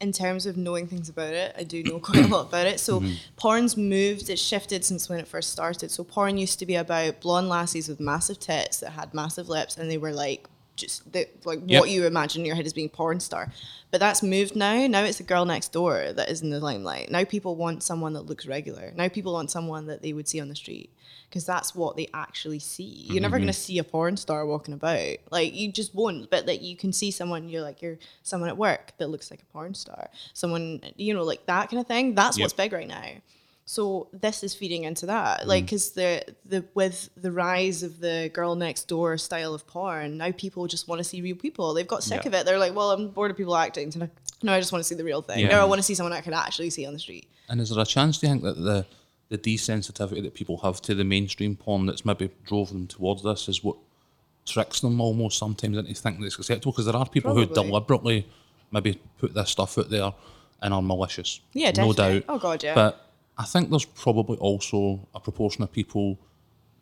in 0.00 0.12
terms 0.12 0.46
of 0.46 0.56
knowing 0.56 0.86
things 0.86 1.08
about 1.08 1.34
it, 1.34 1.54
I 1.58 1.64
do 1.64 1.82
know 1.82 1.98
quite 2.08 2.24
a 2.24 2.28
lot 2.28 2.46
about 2.48 2.66
it. 2.68 2.78
So 2.80 3.00
Mm-hmm. 3.00 3.14
porn's 3.36 3.76
moved, 3.76 4.30
it's 4.30 4.40
shifted 4.40 4.84
since 4.84 5.08
when 5.08 5.18
it 5.18 5.26
first 5.28 5.50
started. 5.50 5.90
So 5.90 6.04
porn 6.04 6.38
used 6.38 6.58
to 6.60 6.66
be 6.66 6.76
about 6.76 7.20
blonde 7.20 7.48
lassies 7.48 7.88
with 7.88 7.98
massive 8.00 8.38
tits 8.38 8.78
that 8.78 8.90
had 8.90 9.12
massive 9.12 9.48
lips, 9.48 9.76
and 9.76 9.90
they 9.90 9.98
were 9.98 10.12
like 10.12 10.48
just 10.76 11.12
the, 11.12 11.28
like 11.44 11.60
Yep. 11.66 11.80
what 11.80 11.90
you 11.90 12.06
imagine 12.06 12.40
in 12.42 12.46
your 12.46 12.56
head 12.56 12.66
as 12.66 12.72
being 12.72 12.88
porn 12.88 13.20
star. 13.20 13.52
But 13.90 14.00
that's 14.00 14.22
moved 14.22 14.56
now. 14.56 14.86
Now 14.86 15.02
it's 15.04 15.18
the 15.18 15.24
girl 15.24 15.44
next 15.44 15.72
door 15.72 16.12
that 16.14 16.30
is 16.30 16.40
in 16.42 16.50
the 16.50 16.60
limelight. 16.60 17.10
Now 17.10 17.24
people 17.24 17.56
want 17.56 17.82
someone 17.82 18.14
that 18.14 18.22
looks 18.22 18.46
regular. 18.46 18.92
Now 18.96 19.08
people 19.08 19.32
want 19.34 19.50
someone 19.50 19.86
that 19.86 20.00
they 20.02 20.12
would 20.14 20.26
see 20.28 20.40
on 20.40 20.48
the 20.48 20.56
street 20.56 20.90
because 21.28 21.44
that's 21.44 21.74
what 21.74 21.96
they 21.96 22.08
actually 22.14 22.58
see. 22.58 23.04
You're 23.08 23.20
never 23.20 23.36
Mm-hmm. 23.36 23.44
going 23.44 23.52
to 23.54 23.58
see 23.60 23.78
a 23.78 23.84
porn 23.84 24.16
star 24.16 24.46
walking 24.46 24.72
about. 24.72 25.16
Like 25.30 25.54
you 25.54 25.70
just 25.70 25.94
won't. 25.94 26.30
But 26.30 26.46
like 26.46 26.62
you 26.62 26.74
can 26.76 26.92
see 26.92 27.10
someone. 27.10 27.50
You're 27.50 27.60
like 27.62 27.82
you're 27.82 27.98
someone 28.22 28.48
at 28.48 28.56
work 28.56 28.92
that 28.98 29.08
looks 29.08 29.30
like 29.30 29.42
a 29.42 29.52
porn 29.52 29.74
star. 29.74 30.08
Someone 30.32 30.80
you 30.96 31.12
know 31.12 31.22
like 31.22 31.44
that 31.46 31.68
kind 31.68 31.80
of 31.80 31.86
thing. 31.86 32.14
That's 32.14 32.38
what's 32.40 32.54
big 32.54 32.72
right 32.72 32.88
now. 32.88 33.04
So 33.72 34.08
this 34.12 34.42
is 34.44 34.54
feeding 34.54 34.84
into 34.84 35.06
that, 35.06 35.40
Mm. 35.40 35.46
like, 35.46 35.64
because 35.64 35.92
the 35.92 36.22
the 36.44 36.62
with 36.74 37.08
the 37.16 37.32
rise 37.32 37.82
of 37.82 38.00
the 38.00 38.30
girl 38.34 38.54
next 38.54 38.82
door 38.86 39.16
style 39.16 39.54
of 39.54 39.66
porn, 39.66 40.18
now 40.18 40.30
people 40.32 40.66
just 40.66 40.88
want 40.88 40.98
to 40.98 41.04
see 41.04 41.22
real 41.22 41.36
people. 41.36 41.72
They've 41.72 41.88
got 41.94 42.02
sick 42.04 42.22
Yeah. 42.24 42.28
of 42.28 42.34
it. 42.34 42.44
They're 42.44 42.58
like, 42.58 42.74
well, 42.74 42.90
I'm 42.90 43.08
bored 43.08 43.30
of 43.30 43.36
people 43.38 43.56
acting. 43.56 43.90
So 43.90 44.00
now- 44.00 44.10
no, 44.42 44.52
I 44.52 44.60
just 44.60 44.72
want 44.72 44.84
to 44.84 44.88
see 44.88 44.94
the 44.94 45.04
real 45.04 45.22
thing. 45.22 45.38
Yeah. 45.38 45.48
Now 45.54 45.62
I 45.62 45.64
want 45.64 45.78
to 45.78 45.82
see 45.82 45.94
someone 45.94 46.12
I 46.12 46.20
can 46.20 46.34
actually 46.34 46.68
see 46.68 46.84
on 46.84 46.92
the 46.92 46.98
street. 46.98 47.26
And 47.48 47.60
is 47.62 47.70
there 47.70 47.80
a 47.82 47.86
chance, 47.86 48.18
do 48.18 48.26
you 48.26 48.32
think, 48.32 48.42
that 48.42 48.56
the 48.62 48.84
the 49.30 49.38
desensitivity 49.38 50.22
that 50.22 50.34
people 50.34 50.58
have 50.58 50.82
to 50.82 50.94
the 50.94 51.04
mainstream 51.04 51.56
porn 51.56 51.86
that's 51.86 52.04
maybe 52.04 52.28
drove 52.44 52.68
them 52.68 52.86
towards 52.86 53.22
this 53.22 53.48
is 53.48 53.64
what 53.64 53.76
tricks 54.44 54.80
them 54.80 55.00
almost 55.00 55.38
sometimes 55.38 55.78
into 55.78 55.94
thinking 55.94 56.22
it's 56.26 56.38
acceptable? 56.38 56.72
Because 56.72 56.84
there 56.84 56.96
are 56.96 57.08
people 57.08 57.34
who 57.34 57.46
deliberately 57.46 58.26
maybe 58.70 59.00
put 59.18 59.32
this 59.32 59.48
stuff 59.48 59.78
out 59.78 59.88
there 59.88 60.12
and 60.60 60.74
are 60.74 60.82
malicious. 60.82 61.40
Yeah, 61.54 61.68
no 61.70 61.90
definitely. 61.94 62.20
doubt. 62.20 62.24
Oh, 62.28 62.38
God, 62.38 62.62
yeah. 62.62 62.74
But 62.74 63.08
I 63.38 63.44
think 63.44 63.70
there's 63.70 63.84
probably 63.84 64.36
also 64.38 65.08
a 65.14 65.20
proportion 65.20 65.62
of 65.62 65.72
people 65.72 66.18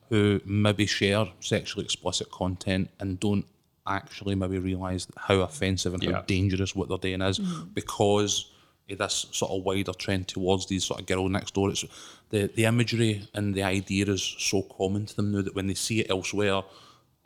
who 0.08 0.40
maybe 0.44 0.86
share 0.86 1.26
sexually 1.38 1.84
explicit 1.84 2.30
content 2.30 2.90
and 2.98 3.20
don't 3.20 3.46
actually 3.86 4.34
maybe 4.34 4.58
realise 4.58 5.06
how 5.16 5.36
offensive 5.36 5.94
and 5.94 6.04
how 6.04 6.22
dangerous 6.22 6.74
what 6.74 6.88
they're 6.88 6.98
doing 6.98 7.22
is 7.22 7.38
mm-hmm. 7.38 7.68
because 7.72 8.50
of 8.90 8.98
this 8.98 9.26
sort 9.30 9.52
of 9.52 9.64
wider 9.64 9.92
trend 9.92 10.28
towards 10.28 10.66
these 10.66 10.84
sort 10.84 11.00
of 11.00 11.06
girl 11.06 11.28
next 11.28 11.54
door. 11.54 11.70
It's 11.70 11.84
the 12.30 12.50
the 12.54 12.64
imagery 12.64 13.28
and 13.34 13.54
the 13.54 13.62
idea 13.62 14.06
is 14.06 14.22
so 14.38 14.62
common 14.62 15.06
to 15.06 15.16
them 15.16 15.32
now 15.32 15.42
that 15.42 15.54
when 15.54 15.68
they 15.68 15.74
see 15.74 16.00
it 16.00 16.10
elsewhere, 16.10 16.62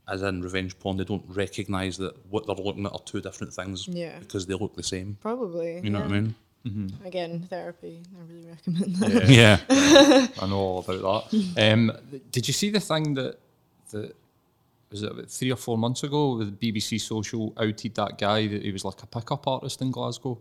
as 0.06 0.22
in 0.22 0.42
revenge 0.42 0.78
porn, 0.78 0.98
they 0.98 1.04
don't 1.04 1.24
recognise 1.28 1.96
that 1.98 2.14
what 2.28 2.46
they're 2.46 2.56
looking 2.56 2.86
at 2.86 2.92
are 2.92 3.02
two 3.04 3.20
different 3.20 3.54
things 3.54 3.88
Yeah. 3.88 4.18
because 4.18 4.46
they 4.46 4.54
look 4.54 4.76
the 4.76 4.82
same. 4.82 5.16
Probably. 5.20 5.80
You 5.80 5.90
know 5.90 6.00
what 6.00 6.10
I 6.10 6.20
mean? 6.20 6.34
Again, 7.04 7.46
therapy. 7.50 8.02
I 8.18 8.32
really 8.32 8.48
recommend 8.48 8.96
that. 8.96 9.28
Yeah. 9.28 9.58
I 10.42 10.46
know 10.46 10.56
all 10.58 10.78
about 10.86 11.30
that. 11.30 11.54
Um, 11.72 11.92
did 12.32 12.48
you 12.48 12.54
see 12.54 12.70
the 12.70 12.80
thing 12.80 13.14
that 13.14 13.38
that 13.90 14.14
was 14.90 15.02
it 15.02 15.10
about 15.12 15.28
three 15.30 15.50
or 15.52 15.56
four 15.56 15.76
months 15.76 16.02
ago? 16.04 16.42
The 16.42 16.46
BBC 16.72 17.00
Social 17.00 17.52
outed 17.58 17.94
that 17.96 18.16
guy 18.18 18.46
that 18.46 18.62
he 18.62 18.72
was 18.72 18.84
like 18.84 19.02
a 19.02 19.06
pickup 19.06 19.46
artist 19.46 19.82
in 19.82 19.90
Glasgow. 19.90 20.38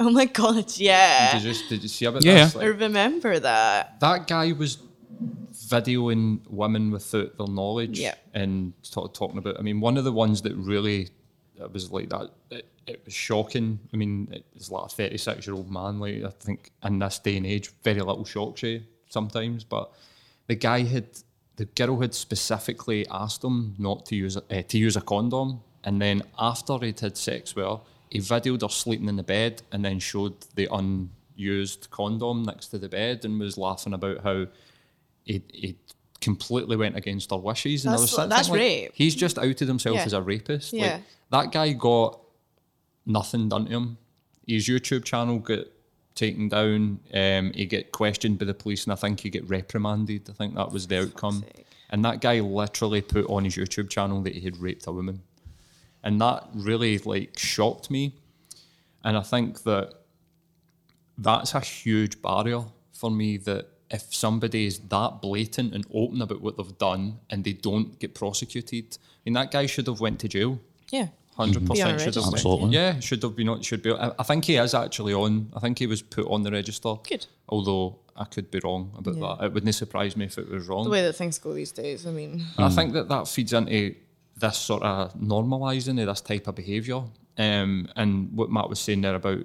Oh 0.00 0.10
my 0.10 0.24
god, 0.24 0.76
yeah. 0.76 1.38
Did 1.38 1.44
you, 1.56 1.68
did 1.68 1.82
you 1.82 1.88
see 1.88 2.06
about 2.06 2.24
Yeah. 2.24 2.44
this? 2.46 2.56
I 2.56 2.64
remember 2.64 3.38
that. 3.38 4.00
that 4.00 4.26
guy 4.26 4.50
was 4.52 4.78
videoing 5.52 6.40
women 6.48 6.90
without 6.90 7.36
their 7.38 7.46
knowledge 7.46 8.00
Yeah. 8.00 8.14
and 8.32 8.72
ta- 8.90 9.06
talking 9.06 9.38
about. 9.38 9.58
I 9.58 9.62
mean, 9.62 9.80
one 9.80 9.96
of 9.96 10.04
the 10.04 10.12
ones 10.12 10.42
that 10.42 10.54
really 10.56 11.10
it 11.60 11.72
was 11.72 11.90
like 11.90 12.08
that. 12.10 12.30
It, 12.50 12.66
it 12.86 13.02
was 13.04 13.14
shocking. 13.14 13.78
I 13.92 13.96
mean, 13.96 14.42
it's 14.54 14.70
like 14.70 14.86
a 14.86 14.88
thirty-six-year-old 14.88 15.70
man. 15.70 16.00
Like 16.00 16.22
I 16.24 16.30
think 16.30 16.70
in 16.84 16.98
this 16.98 17.18
day 17.18 17.36
and 17.36 17.46
age, 17.46 17.70
very 17.82 18.00
little 18.00 18.24
shocks 18.24 18.62
you 18.62 18.82
sometimes. 19.08 19.64
But 19.64 19.92
the 20.46 20.54
guy 20.54 20.82
had 20.82 21.06
the 21.56 21.64
girl 21.64 22.00
had 22.00 22.14
specifically 22.14 23.06
asked 23.10 23.44
him 23.44 23.74
not 23.78 24.06
to 24.06 24.16
use 24.16 24.36
a, 24.36 24.42
uh, 24.50 24.62
to 24.62 24.78
use 24.78 24.96
a 24.96 25.00
condom, 25.00 25.60
and 25.84 26.00
then 26.02 26.22
after 26.38 26.78
he'd 26.78 27.00
had 27.00 27.16
sex 27.16 27.54
with 27.54 27.64
her, 27.64 27.80
he 28.10 28.18
videoed 28.18 28.62
her 28.62 28.68
sleeping 28.68 29.08
in 29.08 29.16
the 29.16 29.22
bed 29.22 29.62
and 29.72 29.84
then 29.84 29.98
showed 29.98 30.34
the 30.54 30.68
unused 30.70 31.88
condom 31.90 32.42
next 32.42 32.68
to 32.68 32.78
the 32.78 32.88
bed 32.88 33.24
and 33.24 33.40
was 33.40 33.56
laughing 33.56 33.94
about 33.94 34.22
how 34.22 34.46
he 35.24 35.42
he 35.52 35.76
completely 36.24 36.76
went 36.76 36.96
against 36.96 37.30
her 37.30 37.36
wishes. 37.36 37.84
And 37.84 37.92
That's- 37.94 38.16
was 38.16 38.28
that's 38.28 38.48
like, 38.48 38.58
rape. 38.58 38.90
He's 38.94 39.14
just 39.14 39.38
outed 39.38 39.68
himself 39.68 39.96
Yeah. 39.96 40.04
as 40.04 40.12
a 40.12 40.22
rapist. 40.22 40.72
Yeah. 40.72 40.94
Like 40.94 41.02
that 41.30 41.52
guy 41.52 41.72
got 41.72 42.18
nothing 43.06 43.48
done 43.48 43.66
to 43.66 43.70
him. 43.70 43.98
His 44.46 44.66
YouTube 44.68 45.04
channel 45.04 45.38
got 45.38 45.66
taken 46.14 46.48
down. 46.48 47.00
Um, 47.12 47.52
he 47.52 47.66
get 47.66 47.92
questioned 47.92 48.38
by 48.38 48.44
the 48.46 48.54
police, 48.54 48.84
and 48.84 48.92
I 48.92 48.96
think 48.96 49.20
he 49.20 49.30
get 49.30 49.48
reprimanded. 49.48 50.28
I 50.28 50.32
think 50.32 50.54
that 50.54 50.70
was 50.72 50.86
the 50.86 51.00
outcome. 51.02 51.44
And 51.90 52.04
that 52.04 52.20
guy 52.20 52.40
literally 52.40 53.02
put 53.02 53.26
on 53.28 53.44
his 53.44 53.56
YouTube 53.56 53.88
channel 53.90 54.20
that 54.22 54.34
he 54.34 54.40
had 54.40 54.56
raped 54.58 54.86
a 54.86 54.92
woman, 54.92 55.22
and 56.02 56.20
that 56.20 56.48
really 56.54 56.98
like 56.98 57.38
shocked 57.38 57.90
me. 57.90 58.14
And 59.04 59.16
I 59.16 59.22
think 59.22 59.62
that 59.64 59.92
that's 61.18 61.54
a 61.54 61.60
huge 61.60 62.20
barrier 62.22 62.64
for 62.92 63.10
me. 63.10 63.36
That 63.38 63.68
if 63.90 64.14
somebody 64.14 64.66
is 64.66 64.78
that 64.78 65.20
blatant 65.20 65.74
and 65.74 65.86
open 65.92 66.22
about 66.22 66.40
what 66.40 66.56
they've 66.56 66.78
done 66.78 67.18
and 67.30 67.44
they 67.44 67.52
don't 67.52 67.98
get 67.98 68.14
prosecuted, 68.14 68.96
I 69.00 69.20
mean 69.24 69.34
that 69.34 69.50
guy 69.50 69.66
should 69.66 69.86
have 69.86 70.00
went 70.00 70.20
to 70.20 70.28
jail. 70.28 70.58
Yeah. 70.90 71.08
Hundred 71.36 71.68
Be 71.68 71.82
on 71.82 71.88
a 71.90 71.94
percent 71.94 72.00
should 72.00 72.14
have. 72.14 72.24
register, 72.24 72.48
Absolutely. 72.48 72.70
Yeah, 72.76 73.00
should 73.00 73.22
have 73.24 73.34
been. 73.34 73.48
on- 73.48 73.60
Should 73.62 73.82
be. 73.82 73.92
I 73.92 74.12
I 74.18 74.22
think 74.22 74.44
he 74.44 74.54
is 74.56 74.72
actually 74.72 75.14
on. 75.14 75.50
I 75.54 75.58
think 75.58 75.78
he 75.80 75.86
was 75.88 76.00
put 76.00 76.26
on 76.28 76.42
the 76.44 76.50
register. 76.52 76.94
Good. 77.08 77.26
Although 77.48 77.98
I 78.16 78.24
could 78.24 78.52
be 78.52 78.60
wrong 78.62 78.92
about 78.96 79.16
Yeah. 79.16 79.34
that. 79.40 79.44
It 79.46 79.52
wouldn't 79.52 79.74
surprise 79.74 80.16
me 80.16 80.26
if 80.26 80.38
it 80.38 80.48
was 80.48 80.68
wrong. 80.68 80.84
The 80.84 80.90
way 80.90 81.02
that 81.02 81.14
things 81.16 81.38
go 81.40 81.52
these 81.52 81.72
days, 81.72 82.06
I 82.06 82.12
mean, 82.12 82.44
And 82.56 82.66
I 82.66 82.68
think 82.70 82.92
that 82.92 83.08
that 83.08 83.26
feeds 83.26 83.52
into 83.52 83.96
this 84.36 84.56
sort 84.58 84.84
of 84.84 85.12
normalising 85.14 86.00
of 86.00 86.06
this 86.06 86.20
type 86.20 86.46
of 86.46 86.54
behaviour. 86.54 87.02
Um, 87.36 87.88
and 87.96 88.32
what 88.36 88.50
Matt 88.52 88.68
was 88.68 88.78
saying 88.78 89.00
there 89.00 89.16
about 89.16 89.44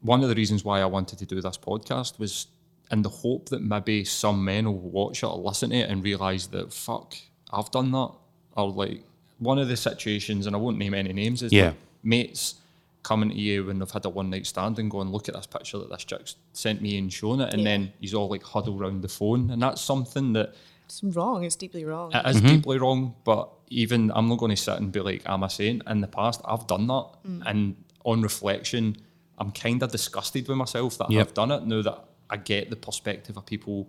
one 0.00 0.22
of 0.24 0.28
the 0.28 0.34
reasons 0.34 0.64
why 0.64 0.80
I 0.80 0.86
wanted 0.86 1.20
to 1.20 1.26
do 1.26 1.40
this 1.40 1.56
podcast 1.56 2.18
was 2.18 2.48
in 2.90 3.02
the 3.02 3.08
hope 3.08 3.48
that 3.48 3.62
maybe 3.62 4.04
some 4.04 4.44
men 4.44 4.66
will 4.66 4.78
watch 4.78 5.22
it 5.22 5.26
or 5.26 5.38
listen 5.38 5.70
to 5.70 5.76
it 5.76 5.90
and 5.90 6.02
realise 6.04 6.46
that 6.48 6.72
fuck, 6.72 7.16
I've 7.52 7.70
done 7.70 7.90
that. 7.92 8.10
Or 8.56 8.70
like 8.70 9.02
one 9.38 9.58
of 9.58 9.68
the 9.68 9.76
situations, 9.76 10.46
and 10.46 10.54
I 10.56 10.58
won't 10.58 10.78
name 10.78 10.94
any 10.94 11.12
names, 11.12 11.42
is 11.42 11.52
Yeah. 11.52 11.68
like 11.68 11.76
mates 12.02 12.54
coming 13.02 13.28
to 13.30 13.34
you 13.36 13.64
when 13.66 13.78
they've 13.78 13.90
had 13.90 14.04
a 14.04 14.08
one 14.08 14.30
night 14.30 14.46
stand 14.46 14.78
and 14.78 14.90
going, 14.90 15.10
look 15.10 15.28
at 15.28 15.34
this 15.34 15.46
picture 15.46 15.78
that 15.78 15.90
this 15.90 16.04
chick's 16.04 16.36
sent 16.52 16.80
me 16.82 16.96
and 16.98 17.12
shown 17.12 17.40
it, 17.40 17.52
and 17.52 17.62
Yeah. 17.62 17.68
then 17.70 17.92
he's 18.00 18.14
all 18.14 18.28
like 18.28 18.42
huddled 18.42 18.80
around 18.80 19.02
the 19.02 19.08
phone, 19.08 19.50
and 19.50 19.62
that's 19.62 19.80
something 19.80 20.32
that 20.34 20.54
it's 20.86 21.02
wrong. 21.02 21.42
It's 21.44 21.56
deeply 21.56 21.84
wrong. 21.84 22.12
it 22.14 22.24
is 22.26 22.36
mm-hmm. 22.36 22.46
deeply 22.46 22.78
wrong, 22.78 23.14
but 23.24 23.50
even 23.68 24.12
I'm 24.14 24.28
not 24.28 24.38
going 24.38 24.50
to 24.54 24.56
sit 24.56 24.78
and 24.78 24.92
be 24.92 25.00
like, 25.00 25.22
I'm 25.26 25.42
a 25.42 25.50
saint. 25.50 25.82
In 25.88 26.00
the 26.00 26.06
past, 26.06 26.40
I've 26.44 26.66
done 26.68 26.86
that. 26.86 27.06
Mm. 27.28 27.42
And 27.44 27.76
on 28.04 28.22
reflection, 28.22 28.96
I'm 29.36 29.50
kind 29.50 29.82
of 29.82 29.90
disgusted 29.90 30.46
with 30.46 30.56
myself 30.56 30.96
that 30.98 31.10
Yep. 31.10 31.26
I've 31.26 31.34
done 31.34 31.50
it 31.50 31.66
now 31.66 31.82
that 31.82 32.04
I 32.30 32.36
get 32.36 32.70
the 32.70 32.76
perspective 32.76 33.36
of 33.36 33.46
people 33.46 33.88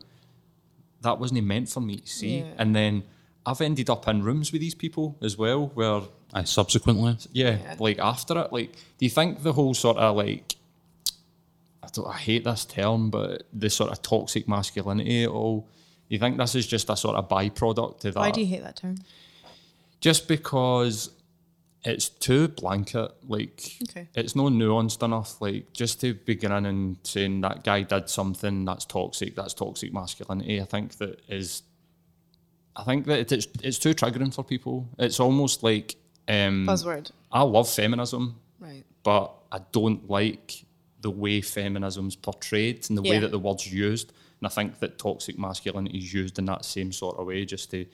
that 1.01 1.19
wasn't 1.19 1.45
meant 1.45 1.69
for 1.69 1.81
me 1.81 1.97
to 1.97 2.07
see. 2.07 2.39
Yeah. 2.39 2.45
And 2.57 2.75
then 2.75 3.03
I've 3.45 3.61
ended 3.61 3.89
up 3.89 4.07
in 4.07 4.23
rooms 4.23 4.51
with 4.51 4.61
these 4.61 4.75
people 4.75 5.15
as 5.21 5.37
well 5.37 5.67
where 5.73 6.01
I 6.33 6.43
subsequently. 6.43 7.17
yeah, 7.31 7.57
Yeah. 7.57 7.75
like 7.79 7.99
after 7.99 8.37
it, 8.39 8.51
like, 8.51 8.71
do 8.73 9.05
you 9.05 9.09
think 9.09 9.43
the 9.43 9.53
whole 9.53 9.73
sort 9.73 9.97
of 9.97 10.15
like, 10.17 10.55
I 11.83 11.87
don't, 11.93 12.07
I 12.07 12.17
hate 12.17 12.43
this 12.43 12.65
term, 12.65 13.09
but 13.09 13.43
the 13.53 13.69
sort 13.69 13.91
of 13.91 14.01
toxic 14.01 14.47
masculinity 14.47 15.23
at 15.23 15.29
all, 15.29 15.61
do 16.09 16.15
you 16.15 16.19
think 16.19 16.37
this 16.37 16.55
is 16.55 16.67
just 16.67 16.89
a 16.89 16.97
sort 16.97 17.15
of 17.15 17.29
byproduct 17.29 18.05
of 18.05 18.13
that? 18.15 18.19
Why 18.19 18.31
do 18.31 18.41
you 18.41 18.47
hate 18.47 18.63
that 18.63 18.75
term? 18.77 18.95
just 19.99 20.27
because 20.27 21.09
it's 21.87 22.09
too 22.09 22.47
blanket, 22.49 23.11
like 23.27 23.77
Okay. 23.89 24.07
it's 24.13 24.35
no 24.35 24.43
nuanced 24.49 25.03
enough. 25.03 25.39
Like 25.41 25.71
just 25.73 26.01
to 26.01 26.13
begin 26.13 26.51
and 26.51 26.97
saying 27.03 27.41
that 27.41 27.63
guy 27.63 27.83
did 27.83 28.09
something 28.09 28.65
that's 28.65 28.85
toxic, 28.85 29.35
that's 29.35 29.53
toxic 29.53 29.93
masculinity. 29.93 30.61
I 30.61 30.65
think 30.65 30.97
that 30.97 31.21
is, 31.29 31.63
I 32.75 32.83
think 32.83 33.05
that 33.05 33.31
it's 33.31 33.47
it's 33.63 33.79
too 33.79 33.93
triggering 33.93 34.33
for 34.33 34.43
people. 34.43 34.87
It's 34.99 35.19
almost 35.19 35.63
like 35.63 35.95
um, 36.27 36.65
Buzzword. 36.67 37.11
I 37.31 37.41
love 37.41 37.69
feminism, 37.69 38.35
Right. 38.59 38.83
but 39.03 39.33
I 39.51 39.59
don't 39.71 40.09
like 40.09 40.63
the 41.01 41.09
way 41.11 41.41
feminism's 41.41 42.15
portrayed 42.15 42.85
and 42.89 42.97
the 42.97 43.01
way 43.01 43.19
that 43.19 43.31
the 43.31 43.39
word's 43.39 43.71
used. 43.71 44.11
And 44.39 44.45
I 44.47 44.49
think 44.49 44.79
that 44.79 44.97
toxic 44.99 45.39
masculinity 45.39 45.97
is 45.99 46.13
used 46.13 46.37
in 46.37 46.45
that 46.45 46.65
same 46.65 46.91
sort 46.91 47.17
of 47.17 47.25
way, 47.27 47.45
just 47.45 47.71
to 47.71 47.85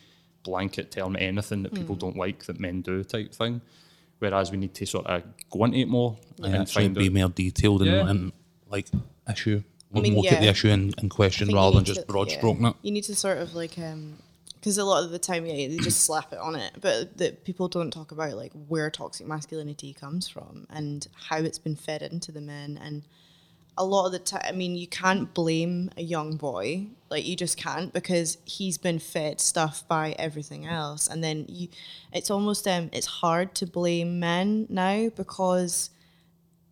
blanket 0.44 0.92
term 0.92 1.16
anything 1.20 1.64
that 1.64 1.74
people 1.74 1.96
don't 1.96 2.18
like 2.18 2.44
that 2.46 2.60
men 2.60 2.82
do 2.82 3.04
type 3.04 3.34
thing. 3.34 3.62
Whereas 4.20 4.52
we 4.52 4.58
need 4.58 4.74
to 4.76 4.86
sort 4.86 5.06
of 5.08 5.24
go 5.50 5.66
into 5.66 5.80
it 5.80 5.88
more 5.88 6.18
and 6.38 6.38
try 6.38 6.48
and 6.54 6.62
actually 6.62 6.84
find 6.86 6.96
be 6.96 7.08
out. 7.08 7.14
more 7.14 7.30
detailed 7.30 7.82
and, 7.82 7.92
Yeah. 7.92 8.10
and 8.10 8.32
like 8.70 8.88
issue. 9.30 9.64
Look, 9.92 10.04
mean, 10.04 10.16
look 10.16 10.32
at 10.32 10.42
the 10.42 10.48
issue 10.48 10.70
in, 10.70 10.94
in 10.98 11.10
question 11.10 11.54
rather 11.54 11.76
than 11.76 11.86
just 11.86 12.02
to- 12.02 12.06
broad 12.08 12.30
yeah. 12.30 12.38
stroking 12.38 12.66
it. 12.66 12.76
You 12.82 12.92
need 12.92 13.04
to 13.06 13.16
sort 13.16 13.38
of 13.40 13.54
like 13.54 13.78
um 13.78 14.18
because 14.56 14.78
a 14.78 14.86
lot 14.86 15.04
of 15.04 15.12
the 15.12 15.20
time 15.20 15.46
yeah 15.46 15.68
they 15.68 15.78
just 15.78 16.02
slap 16.06 16.32
it 16.32 16.40
on 16.40 16.56
it 16.56 16.72
but 16.80 17.18
that 17.18 17.44
people 17.44 17.68
don't 17.68 17.92
talk 17.92 18.12
about 18.14 18.34
like 18.34 18.54
where 18.70 18.90
toxic 18.90 19.28
masculinity 19.28 19.94
comes 19.94 20.30
from 20.30 20.66
and 20.70 21.08
how 21.30 21.36
it's 21.38 21.60
been 21.60 21.76
fed 21.76 22.02
into 22.02 22.32
the 22.32 22.40
men 22.40 22.80
and 22.82 23.04
a 23.78 23.84
lot 23.84 24.06
of 24.06 24.12
the 24.12 24.20
time 24.20 24.42
i 24.46 24.52
mean 24.52 24.76
you 24.76 24.88
can't 24.88 25.34
blame 25.34 25.90
a 25.98 26.02
young 26.04 26.36
boy 26.36 26.86
like 27.10 27.26
you 27.26 27.36
just 27.36 27.58
can't 27.58 27.92
because 27.94 28.38
he's 28.46 28.78
been 28.78 29.00
fed 29.00 29.42
stuff 29.42 29.84
by 29.88 30.16
everything 30.20 30.66
else 30.66 31.08
and 31.08 31.24
then 31.24 31.46
you 31.50 31.68
it's 32.12 32.30
almost 32.30 32.68
um 32.68 32.90
it's 32.94 33.08
hard 33.08 33.56
to 33.56 33.66
blame 33.66 34.20
men 34.20 34.68
now 34.70 35.10
because 35.16 35.90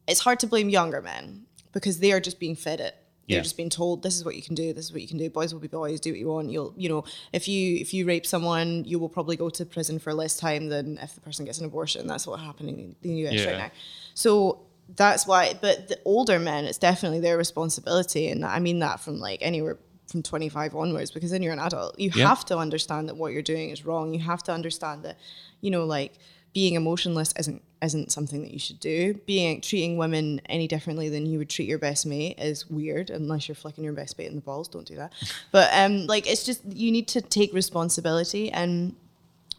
it's 0.08 0.20
hard 0.22 0.40
to 0.40 0.48
blame 0.48 0.70
younger 0.70 1.02
men 1.02 1.46
because 1.72 2.00
they 2.00 2.12
are 2.12 2.20
just 2.20 2.40
being 2.40 2.56
fed 2.56 2.80
it. 2.82 2.96
They're 3.30 3.44
just 3.44 3.56
being 3.56 3.70
told 3.70 4.04
this 4.04 4.18
is 4.18 4.26
what 4.26 4.36
you 4.36 4.42
can 4.42 4.56
do, 4.56 4.74
this 4.74 4.86
is 4.86 4.92
what 4.92 5.02
you 5.02 5.08
can 5.08 5.18
do. 5.18 5.30
Boys 5.30 5.54
will 5.54 5.62
be 5.62 5.70
boys, 5.70 6.02
do 6.02 6.12
what 6.12 6.20
you 6.20 6.28
want. 6.28 6.50
You'll 6.50 6.74
you 6.76 6.90
know, 6.90 7.06
if 7.32 7.48
you 7.48 7.78
if 7.78 7.94
you 7.94 8.06
rape 8.06 8.26
someone, 8.26 8.84
you 8.84 9.00
will 9.00 9.08
probably 9.08 9.38
go 9.38 9.50
to 9.50 9.66
prison 9.66 10.00
for 10.00 10.14
less 10.14 10.36
time 10.36 10.68
than 10.68 10.98
if 10.98 11.16
the 11.16 11.22
person 11.22 11.46
gets 11.46 11.60
an 11.60 11.66
abortion. 11.66 12.08
That's 12.08 12.28
what's 12.28 12.44
happening 12.44 12.78
in 12.80 12.96
the 13.02 13.28
US 13.28 13.34
Yeah. 13.34 13.46
right 13.46 13.58
now. 13.60 13.72
So 14.16 14.64
that's 14.96 15.26
why 15.26 15.54
but 15.62 15.88
the 15.88 15.98
older 16.06 16.40
men, 16.40 16.66
it's 16.66 16.78
definitely 16.78 17.20
their 17.20 17.38
responsibility. 17.38 18.28
And 18.30 18.44
I 18.46 18.60
mean 18.60 18.80
that 18.80 19.00
from 19.00 19.20
like 19.20 19.40
anywhere 19.42 19.78
from 20.08 20.22
25 20.24 20.76
onwards 20.76 21.12
because 21.12 21.32
then 21.32 21.42
you're 21.42 21.54
an 21.54 21.60
adult. 21.60 21.98
You 22.00 22.12
Yeah. 22.14 22.28
have 22.28 22.44
to 22.46 22.58
understand 22.58 23.08
that 23.08 23.16
what 23.16 23.32
you're 23.32 23.42
doing 23.42 23.70
is 23.70 23.86
wrong. 23.86 24.14
You 24.14 24.20
have 24.20 24.44
to 24.44 24.52
understand 24.52 25.04
that, 25.04 25.18
you 25.62 25.72
know, 25.72 25.86
like 25.86 26.14
being 26.54 26.74
emotionless 26.76 27.34
isn't 27.40 27.62
isn't 27.82 28.12
something 28.12 28.44
that 28.44 28.52
you 28.52 28.60
should 28.60 28.80
do. 28.80 29.14
Being 29.26 29.60
treating 29.62 29.98
women 29.98 30.40
any 30.48 30.68
differently 30.68 31.10
than 31.10 31.26
you 31.26 31.40
would 31.40 31.50
treat 31.50 31.68
your 31.68 31.80
best 31.80 32.06
mate 32.06 32.38
is 32.38 32.70
weird 32.70 33.10
unless 33.10 33.48
you're 33.48 33.56
flicking 33.56 33.84
your 33.84 33.94
best 33.94 34.18
mate 34.20 34.28
in 34.28 34.36
the 34.36 34.42
balls. 34.42 34.68
Don't 34.68 34.86
do 34.86 34.98
that. 34.98 35.14
But 35.52 35.70
um, 35.74 36.06
like 36.08 36.30
it's 36.30 36.44
just 36.44 36.62
you 36.66 36.92
need 36.92 37.08
to 37.10 37.22
take 37.22 37.54
responsibility 37.54 38.52
and. 38.52 38.96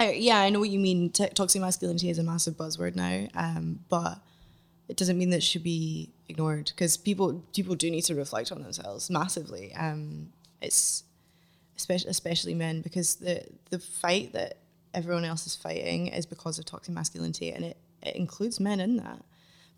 I, 0.00 0.12
yeah, 0.12 0.38
I 0.38 0.48
know 0.50 0.58
what 0.58 0.70
you 0.70 0.78
mean. 0.80 1.10
T- 1.10 1.28
toxic 1.28 1.60
masculinity 1.60 2.10
is 2.10 2.18
a 2.18 2.22
massive 2.24 2.54
buzzword 2.56 2.96
now, 2.96 3.28
um, 3.34 3.80
but 3.88 4.18
it 4.88 4.96
doesn't 4.96 5.18
mean 5.18 5.30
that 5.30 5.38
it 5.38 5.42
should 5.42 5.62
be 5.62 6.10
ignored 6.28 6.66
because 6.74 6.96
people 6.96 7.44
people 7.54 7.74
do 7.74 7.90
need 7.90 8.02
to 8.02 8.14
reflect 8.14 8.52
on 8.52 8.62
themselves 8.62 9.10
massively. 9.10 9.74
Um, 9.74 10.32
it's 10.60 11.04
especially 11.76 12.10
especially 12.10 12.54
men 12.54 12.82
because 12.82 13.16
the 13.16 13.44
the 13.70 13.78
fight 13.78 14.32
that 14.32 14.58
everyone 14.94 15.24
else 15.24 15.46
is 15.46 15.56
fighting 15.56 16.08
is 16.08 16.26
because 16.26 16.58
of 16.58 16.64
toxic 16.64 16.94
masculinity, 16.94 17.50
and 17.50 17.64
it, 17.64 17.76
it 18.02 18.16
includes 18.16 18.60
men 18.60 18.80
in 18.80 18.96
that 18.96 19.24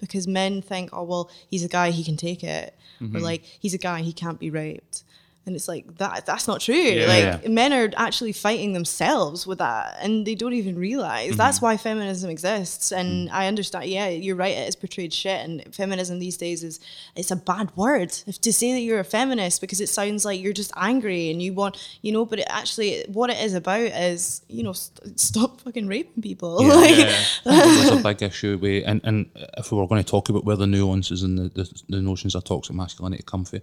because 0.01 0.27
men 0.27 0.61
think, 0.61 0.91
oh 0.93 1.05
well, 1.05 1.31
he's 1.49 1.65
a 1.65 1.69
guy, 1.69 1.91
he 1.91 2.03
can 2.05 2.17
take 2.17 2.43
it, 2.43 2.75
or 3.17 3.21
like 3.21 3.45
he's 3.45 3.75
a 3.75 3.79
guy, 3.79 4.01
he 4.01 4.13
can't 4.13 4.41
be 4.41 4.51
raped. 4.51 5.05
And 5.47 5.55
it's 5.55 5.68
like 5.68 5.99
that 5.99 6.24
that's 6.24 6.49
not 6.49 6.61
true. 6.61 6.74
Yeah. 6.74 7.07
like 7.07 7.42
Yeah. 7.42 7.49
men 7.51 7.72
are 7.74 7.90
actually 7.97 8.32
fighting 8.32 8.72
themselves 8.72 9.47
with 9.47 9.59
that 9.59 9.99
and 10.01 10.26
they 10.26 10.34
don't 10.34 10.55
even 10.55 10.76
realize. 10.78 11.36
That's 11.36 11.59
Mm-hmm. 11.59 11.66
why 11.66 11.76
feminism 11.76 12.30
exists. 12.30 12.92
And 12.92 13.28
Mm. 13.28 13.32
I 13.32 13.47
understand, 13.47 13.84
yeah, 13.86 14.09
you're 14.09 14.36
right, 14.36 14.57
it 14.57 14.66
is 14.68 14.74
portrayed 14.76 15.12
shit 15.12 15.40
and 15.45 15.62
feminism 15.74 16.18
these 16.18 16.38
days 16.38 16.64
is 16.64 16.80
it's 17.14 17.30
a 17.30 17.36
bad 17.36 17.76
word. 17.76 18.16
If 18.26 18.40
to 18.40 18.53
say 18.53 18.72
that 18.72 18.80
you're 18.80 19.01
a 19.01 19.05
feminist 19.05 19.61
because 19.61 19.80
it 19.82 19.88
sounds 19.90 20.24
like 20.24 20.40
you're 20.40 20.55
just 20.55 20.72
angry 20.76 21.30
and 21.30 21.42
you 21.42 21.53
want 21.53 21.76
you 22.01 22.11
know, 22.12 22.24
but 22.24 22.38
it 22.38 22.47
actually 22.49 23.05
what 23.09 23.28
it 23.30 23.38
is 23.45 23.53
about 23.55 23.80
is, 24.11 24.40
you 24.49 24.62
know, 24.62 24.72
st- 24.72 25.20
stop 25.20 25.61
fucking 25.61 25.86
raping 25.86 26.22
people. 26.22 26.66
Like, 26.66 26.97
that's 27.45 27.90
a 27.90 28.03
big 28.03 28.22
issue 28.22 28.59
with, 28.61 28.84
and, 28.86 29.01
and 29.05 29.26
if 29.59 29.70
we 29.70 29.78
were 29.78 29.86
going 29.86 30.03
to 30.03 30.11
talk 30.11 30.28
about 30.30 30.45
where 30.45 30.57
the 30.57 30.66
nuances 30.66 31.22
and 31.22 31.38
the, 31.38 31.49
the, 31.51 31.82
the 31.90 32.01
notions 32.01 32.34
of 32.34 32.45
toxic 32.45 32.74
masculinity 32.74 33.22
come 33.26 33.45
from, 33.45 33.61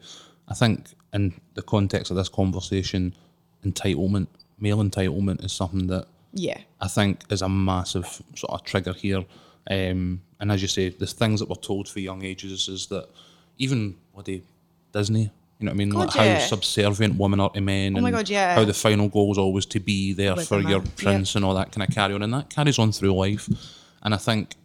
I 0.48 0.54
think 0.54 0.88
in 1.14 1.34
the 1.54 1.62
context 1.62 2.12
of 2.12 2.18
this 2.18 2.30
conversation, 2.30 3.14
entitlement, 3.66 4.28
male 4.60 4.78
entitlement 4.78 5.44
is 5.44 5.54
something 5.54 5.88
that 5.88 6.08
yeah. 6.34 6.60
I 6.80 6.88
think 6.88 7.24
is 7.30 7.42
a 7.42 7.50
massive 7.50 8.22
sort 8.36 8.54
of 8.54 8.64
trigger 8.64 8.94
here. 8.94 9.26
Um, 9.70 10.22
and 10.40 10.52
as 10.52 10.62
you 10.62 10.68
say, 10.68 10.90
the 10.90 11.06
things 11.06 11.40
that 11.40 11.50
we're 11.50 11.56
told 11.56 11.88
for 11.88 12.00
young 12.00 12.24
ages 12.24 12.68
is 12.68 12.88
that 12.88 13.08
even 13.58 13.96
what 14.14 14.26
they 14.26 14.42
Disney, 14.92 15.32
you 15.60 15.66
know 15.66 15.72
what 15.72 15.76
I 15.76 15.78
mean, 15.78 15.90
God, 15.90 16.08
like 16.08 16.16
yeah. 16.16 16.40
how 16.40 16.46
subservient 16.48 17.18
women 17.18 17.40
are 17.40 17.50
to 17.52 17.62
men, 17.62 17.94
Oh 17.94 17.98
and 17.98 18.04
my 18.04 18.12
God, 18.12 18.28
yeah. 18.28 18.56
how 18.56 18.66
the 18.66 18.74
final 18.74 19.08
goal 19.08 19.32
is 19.32 19.38
always 19.38 19.66
to 19.68 19.80
be 19.80 20.14
there 20.14 20.36
With 20.36 20.48
for 20.48 20.60
your 20.60 20.80
man, 20.80 20.92
prince 20.98 21.36
and 21.36 21.46
all 21.46 21.54
that 21.54 21.72
kind 21.72 21.88
of 21.88 21.94
carry 21.94 22.14
on, 22.14 22.24
and 22.24 22.34
that 22.34 22.50
carries 22.50 22.80
on 22.80 22.92
through 22.92 23.14
life. 23.14 23.48
And 24.02 24.14
I 24.14 24.18
think, 24.18 24.56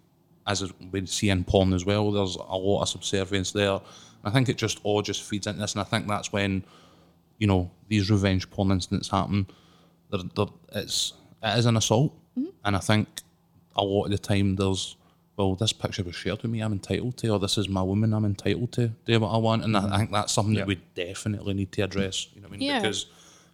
as 0.47 0.72
we 0.91 1.05
see 1.07 1.29
in 1.29 1.45
porn 1.45 1.74
as 1.74 1.85
well, 1.85 2.11
there's 2.11 2.37
a 2.37 2.57
lot 2.57 2.83
of 2.83 2.89
subservience 2.89 3.53
there. 3.53 3.81
I 4.27 4.31
think 4.31 4.49
it 4.49 4.57
just 4.59 4.81
all 4.83 5.01
just 5.03 5.22
feeds 5.22 5.47
into 5.47 5.61
this, 5.61 5.72
and 5.72 5.81
I 5.81 5.85
think 5.85 6.07
that's 6.09 6.33
when 6.33 6.64
you 7.39 7.47
know 7.47 7.70
these 7.89 8.11
revenge 8.11 8.51
porn 8.51 8.70
incidents 8.70 9.09
happen. 9.09 9.47
They're, 10.11 10.20
they're, 10.35 10.47
it's 10.72 11.12
it 11.43 11.59
is 11.59 11.66
an 11.66 11.77
assault, 11.77 12.12
Mm-hmm. 12.39 12.51
and 12.66 12.77
I 12.77 12.81
think 12.81 13.09
a 13.77 13.83
lot 13.83 14.05
of 14.07 14.11
the 14.11 14.18
time 14.18 14.57
there's 14.57 14.97
well, 15.39 15.55
this 15.55 15.72
picture 15.72 16.03
was 16.03 16.14
shared 16.14 16.41
with 16.43 16.51
me, 16.51 16.61
I'm 16.61 16.72
entitled 16.72 17.18
to, 17.18 17.29
or 17.29 17.39
this 17.39 17.59
is 17.59 17.68
my 17.68 17.83
woman, 17.83 18.14
I'm 18.14 18.24
entitled 18.24 18.72
to 18.72 18.89
do 19.05 19.20
what 19.20 19.29
I 19.29 19.37
want, 19.37 19.64
and 19.64 19.77
I, 19.77 19.95
I 19.95 19.99
think 19.99 20.11
that's 20.11 20.33
something 20.33 20.55
Yeah. 20.55 20.61
that 20.62 20.66
we 20.66 20.81
definitely 20.95 21.53
need 21.55 21.72
to 21.72 21.83
address. 21.83 22.29
You 22.35 22.41
know 22.41 22.49
what 22.49 22.55
I 22.57 22.59
mean? 22.59 22.68
Yeah. 22.68 22.81
Because 22.81 23.07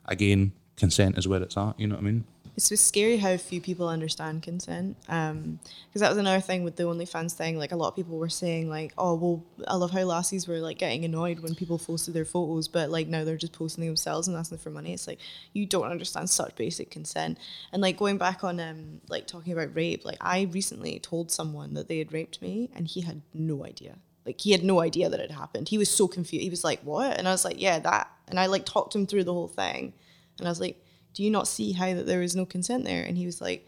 again, 0.06 0.52
consent 0.76 1.18
is 1.18 1.26
where 1.26 1.42
it's 1.42 1.56
at. 1.56 1.78
You 1.80 1.88
know 1.88 1.96
what 1.96 2.02
I 2.02 2.04
mean? 2.04 2.24
It's 2.54 2.68
just 2.68 2.86
scary 2.86 3.16
how 3.16 3.34
few 3.38 3.62
people 3.62 3.88
understand 3.88 4.42
consent. 4.42 5.00
Because 5.00 6.00
that 6.00 6.10
was 6.10 6.18
another 6.18 6.40
thing 6.40 6.64
with 6.64 6.76
the 6.76 6.82
OnlyFans 6.82 7.32
thing. 7.32 7.56
Like 7.56 7.72
a 7.72 7.76
lot 7.76 7.88
of 7.88 7.96
people 7.96 8.18
were 8.18 8.28
saying, 8.28 8.68
like, 8.68 8.92
"Oh, 8.98 9.14
well, 9.14 9.44
I 9.66 9.76
love 9.76 9.90
how 9.90 10.02
lassies 10.02 10.46
were 10.46 10.58
like 10.58 10.76
getting 10.76 11.04
annoyed 11.04 11.40
when 11.40 11.54
people 11.54 11.78
posted 11.78 12.12
their 12.12 12.26
photos, 12.26 12.68
but 12.68 12.90
like 12.90 13.08
now 13.08 13.24
they're 13.24 13.38
just 13.38 13.54
posting 13.54 13.86
themselves 13.86 14.28
and 14.28 14.36
asking 14.36 14.58
for 14.58 14.70
money." 14.70 14.92
It's 14.92 15.06
like 15.06 15.18
you 15.54 15.64
don't 15.64 15.86
understand 15.90 16.28
such 16.28 16.54
basic 16.56 16.90
consent. 16.90 17.38
And 17.72 17.80
like 17.80 17.96
going 17.96 18.18
back 18.18 18.44
on 18.44 18.60
um 18.60 19.00
like 19.08 19.26
talking 19.26 19.54
about 19.54 19.74
rape, 19.74 20.04
like 20.04 20.18
I 20.20 20.42
recently 20.42 20.98
told 20.98 21.30
someone 21.30 21.72
that 21.72 21.88
they 21.88 21.98
had 21.98 22.12
raped 22.12 22.42
me, 22.42 22.68
and 22.74 22.86
he 22.86 23.00
had 23.00 23.22
no 23.32 23.64
idea. 23.64 23.96
Like 24.26 24.42
he 24.42 24.52
had 24.52 24.62
no 24.62 24.80
idea 24.80 25.08
that 25.08 25.20
it 25.20 25.30
happened. 25.30 25.70
He 25.70 25.78
was 25.78 25.90
so 25.90 26.06
confused. 26.06 26.44
He 26.44 26.50
was 26.50 26.64
like, 26.64 26.82
"What?" 26.82 27.16
And 27.18 27.26
I 27.26 27.32
was 27.32 27.46
like, 27.46 27.60
"Yeah, 27.60 27.78
that." 27.78 28.10
And 28.28 28.38
I 28.38 28.44
like 28.46 28.66
talked 28.66 28.94
him 28.94 29.06
through 29.06 29.24
the 29.24 29.32
whole 29.32 29.48
thing, 29.48 29.94
and 30.38 30.46
I 30.46 30.50
was 30.50 30.60
like 30.60 30.76
do 31.14 31.22
you 31.22 31.30
not 31.30 31.48
see 31.48 31.72
how 31.72 31.94
that 31.94 32.06
there 32.06 32.20
was 32.20 32.36
no 32.36 32.46
consent 32.46 32.84
there? 32.84 33.02
And 33.02 33.16
he 33.16 33.26
was 33.26 33.40
like, 33.40 33.66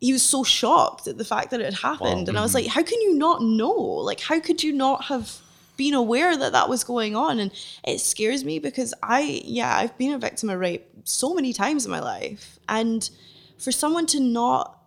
he 0.00 0.12
was 0.12 0.22
so 0.22 0.42
shocked 0.42 1.06
at 1.06 1.18
the 1.18 1.24
fact 1.24 1.50
that 1.50 1.60
it 1.60 1.66
had 1.66 1.74
happened. 1.74 2.28
And 2.28 2.38
I 2.38 2.42
was 2.42 2.54
mm-hmm. 2.54 2.64
like, 2.64 2.74
how 2.74 2.82
can 2.82 3.00
you 3.02 3.14
not 3.14 3.42
know? 3.42 3.72
Like, 3.72 4.20
how 4.20 4.40
could 4.40 4.62
you 4.62 4.72
not 4.72 5.04
have 5.04 5.38
been 5.76 5.94
aware 5.94 6.36
that 6.36 6.52
that 6.52 6.68
was 6.68 6.84
going 6.84 7.14
on? 7.14 7.38
And 7.38 7.52
it 7.84 8.00
scares 8.00 8.44
me 8.44 8.58
because 8.58 8.94
I, 9.02 9.42
yeah, 9.44 9.76
I've 9.76 9.96
been 9.98 10.12
a 10.12 10.18
victim 10.18 10.48
of 10.48 10.58
rape 10.58 10.86
so 11.04 11.34
many 11.34 11.52
times 11.52 11.84
in 11.84 11.90
my 11.90 12.00
life. 12.00 12.58
And 12.68 13.08
for 13.58 13.72
someone 13.72 14.06
to 14.06 14.20
not 14.20 14.78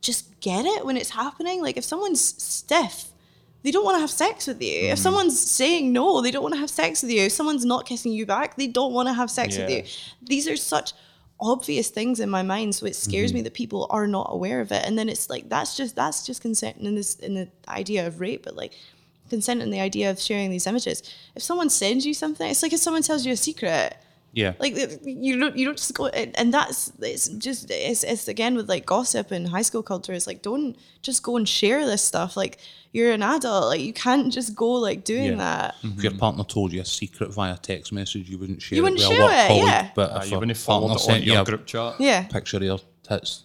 just 0.00 0.40
get 0.40 0.64
it 0.64 0.86
when 0.86 0.96
it's 0.96 1.10
happening, 1.10 1.60
like 1.60 1.76
if 1.76 1.84
someone's 1.84 2.24
stiff, 2.42 3.08
they 3.64 3.70
don't 3.70 3.84
want 3.84 3.96
to 3.96 4.00
have 4.00 4.10
sex 4.10 4.46
with 4.46 4.62
you. 4.62 4.68
If 4.68 4.84
mm-hmm. 4.84 5.02
someone's 5.02 5.40
saying 5.40 5.92
no, 5.92 6.20
they 6.20 6.30
don't 6.30 6.42
want 6.42 6.54
to 6.54 6.60
have 6.60 6.70
sex 6.70 7.02
with 7.02 7.10
you. 7.10 7.22
If 7.22 7.32
someone's 7.32 7.64
not 7.64 7.86
kissing 7.86 8.12
you 8.12 8.26
back, 8.26 8.56
they 8.56 8.66
don't 8.66 8.92
want 8.92 9.08
to 9.08 9.14
have 9.14 9.30
sex 9.30 9.56
with 9.56 9.70
you. 9.70 9.82
These 10.22 10.46
are 10.48 10.56
such 10.56 10.92
obvious 11.40 11.88
things 11.88 12.20
in 12.20 12.28
my 12.28 12.42
mind, 12.42 12.74
so 12.74 12.84
it 12.86 12.94
scares 12.94 13.30
mm-hmm. 13.30 13.38
me 13.38 13.42
that 13.42 13.54
people 13.54 13.86
are 13.88 14.06
not 14.06 14.28
aware 14.30 14.60
of 14.60 14.70
it. 14.70 14.84
And 14.86 14.98
then 14.98 15.08
it's 15.08 15.30
like 15.30 15.48
that's 15.48 15.76
just 15.78 15.96
that's 15.96 16.26
just 16.26 16.42
consent 16.42 16.76
in 16.76 16.94
this 16.94 17.16
in 17.16 17.34
the 17.34 17.48
idea 17.66 18.06
of 18.06 18.20
rape, 18.20 18.44
but 18.44 18.54
like 18.54 18.74
consent 19.30 19.62
in 19.62 19.70
the 19.70 19.80
idea 19.80 20.10
of 20.10 20.20
sharing 20.20 20.50
these 20.50 20.66
images. 20.66 21.02
If 21.34 21.42
someone 21.42 21.70
sends 21.70 22.04
you 22.04 22.12
something, 22.12 22.48
it's 22.48 22.62
like 22.62 22.74
if 22.74 22.80
someone 22.80 23.02
tells 23.02 23.24
you 23.24 23.32
a 23.32 23.36
secret 23.36 23.96
Yeah. 24.34 24.54
like 24.58 24.74
you 25.04 25.38
don't 25.38 25.56
you 25.56 25.64
don't 25.66 25.76
just 25.78 25.94
go 25.94 26.06
and 26.08 26.52
that's 26.52 26.92
it's 27.00 27.28
just 27.28 27.70
it's, 27.70 28.02
it's 28.02 28.26
again 28.28 28.56
with 28.56 28.68
like 28.68 28.84
gossip 28.84 29.30
and 29.30 29.48
high 29.48 29.62
school 29.62 29.82
culture 29.82 30.12
it's 30.12 30.26
like 30.26 30.42
don't 30.42 30.76
just 31.02 31.22
go 31.22 31.36
and 31.36 31.48
share 31.48 31.86
this 31.86 32.02
stuff 32.02 32.36
like 32.36 32.58
you're 32.92 33.12
an 33.12 33.22
adult 33.22 33.66
like 33.66 33.80
you 33.80 33.92
can't 33.92 34.32
just 34.32 34.54
go 34.56 34.70
like 34.72 35.04
doing 35.04 35.32
Yeah. 35.32 35.36
that 35.36 35.74
If 35.84 36.02
your 36.02 36.14
partner 36.16 36.44
told 36.44 36.72
you 36.72 36.80
a 36.80 36.84
secret 36.84 37.32
via 37.32 37.56
text 37.56 37.92
message, 37.92 38.28
you 38.28 38.38
wouldn't 38.38 38.60
share 38.62 38.76
You 38.76 38.82
it 38.82 38.90
wouldn't 38.90 39.08
with 39.08 39.18
share 39.18 39.44
it, 39.44 39.48
colleague. 39.48 39.66
yeah. 39.66 39.90
But 39.94 40.12
Uh, 40.12 40.20
if 40.22 40.30
you 40.30 40.36
a 40.36 40.40
wouldn't 40.40 40.58
follow 40.58 40.88
partner 40.88 40.96
it 40.96 41.08
on 41.08 41.14
sent 41.14 41.24
you 41.24 41.32
your 41.32 41.42
a 41.42 41.44
group 41.44 41.66
chat. 41.66 41.94
yeah 42.00 42.22
picture 42.24 42.56
of 42.58 42.62
your 42.64 42.80
tits, 43.08 43.42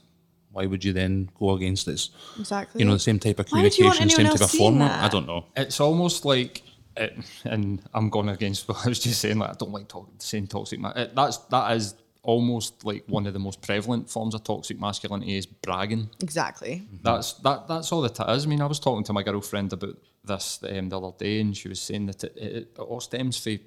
why 0.51 0.65
would 0.65 0.83
you 0.83 0.93
then 0.93 1.29
go 1.39 1.51
against 1.51 1.85
this? 1.85 2.09
Exactly 2.39 2.79
you 2.79 2.85
know, 2.87 2.93
the 2.93 2.99
same 3.09 3.19
type 3.19 3.37
of 3.39 3.47
Why 3.49 3.61
would 3.63 3.77
you 3.77 3.85
want 3.85 3.97
communication, 3.97 4.25
same 4.25 4.37
type 4.37 4.41
of 4.49 4.51
format. 4.51 4.91
that? 4.91 5.03
I 5.05 5.07
don't 5.07 5.27
know. 5.27 5.45
It's 5.55 5.79
almost 5.79 6.25
like, 6.25 6.63
it, 6.99 7.17
and 7.45 7.81
I'm 7.93 8.09
going 8.09 8.29
against 8.29 8.67
what 8.67 8.85
I 8.85 8.89
was 8.89 8.99
just 8.99 9.21
saying. 9.21 9.39
Like 9.39 9.51
I 9.51 9.53
don't 9.53 9.71
like 9.71 9.87
talk, 9.87 10.09
saying 10.19 10.47
toxic. 10.47 10.79
Ma- 10.79 10.93
it, 10.95 11.15
that's 11.15 11.37
that 11.37 11.75
is 11.75 11.95
almost 12.21 12.83
like 12.83 13.03
one 13.07 13.25
of 13.25 13.33
the 13.33 13.39
most 13.39 13.61
prevalent 13.61 14.09
forms 14.09 14.35
of 14.35 14.43
toxic 14.43 14.79
masculinity 14.79 15.37
is 15.37 15.45
bragging. 15.45 16.09
exactly 16.21 16.87
That's 17.01 17.33
that. 17.33 17.67
That's 17.67 17.91
all 17.91 18.03
it 18.05 18.19
is. 18.19 18.45
I 18.45 18.47
mean, 18.49 18.61
I 18.61 18.65
was 18.65 18.79
talking 18.79 19.03
to 19.05 19.13
my 19.13 19.23
girlfriend 19.23 19.73
about 19.73 19.97
this 20.25 20.59
um, 20.69 20.89
the 20.89 20.99
other 20.99 21.15
day, 21.17 21.39
and 21.41 21.55
she 21.55 21.69
was 21.69 21.81
saying 21.81 22.07
that 22.07 22.23
it, 22.23 22.33
it, 22.37 22.55
it 22.75 22.79
all 22.79 22.99
stems 22.99 23.37
from 23.37 23.59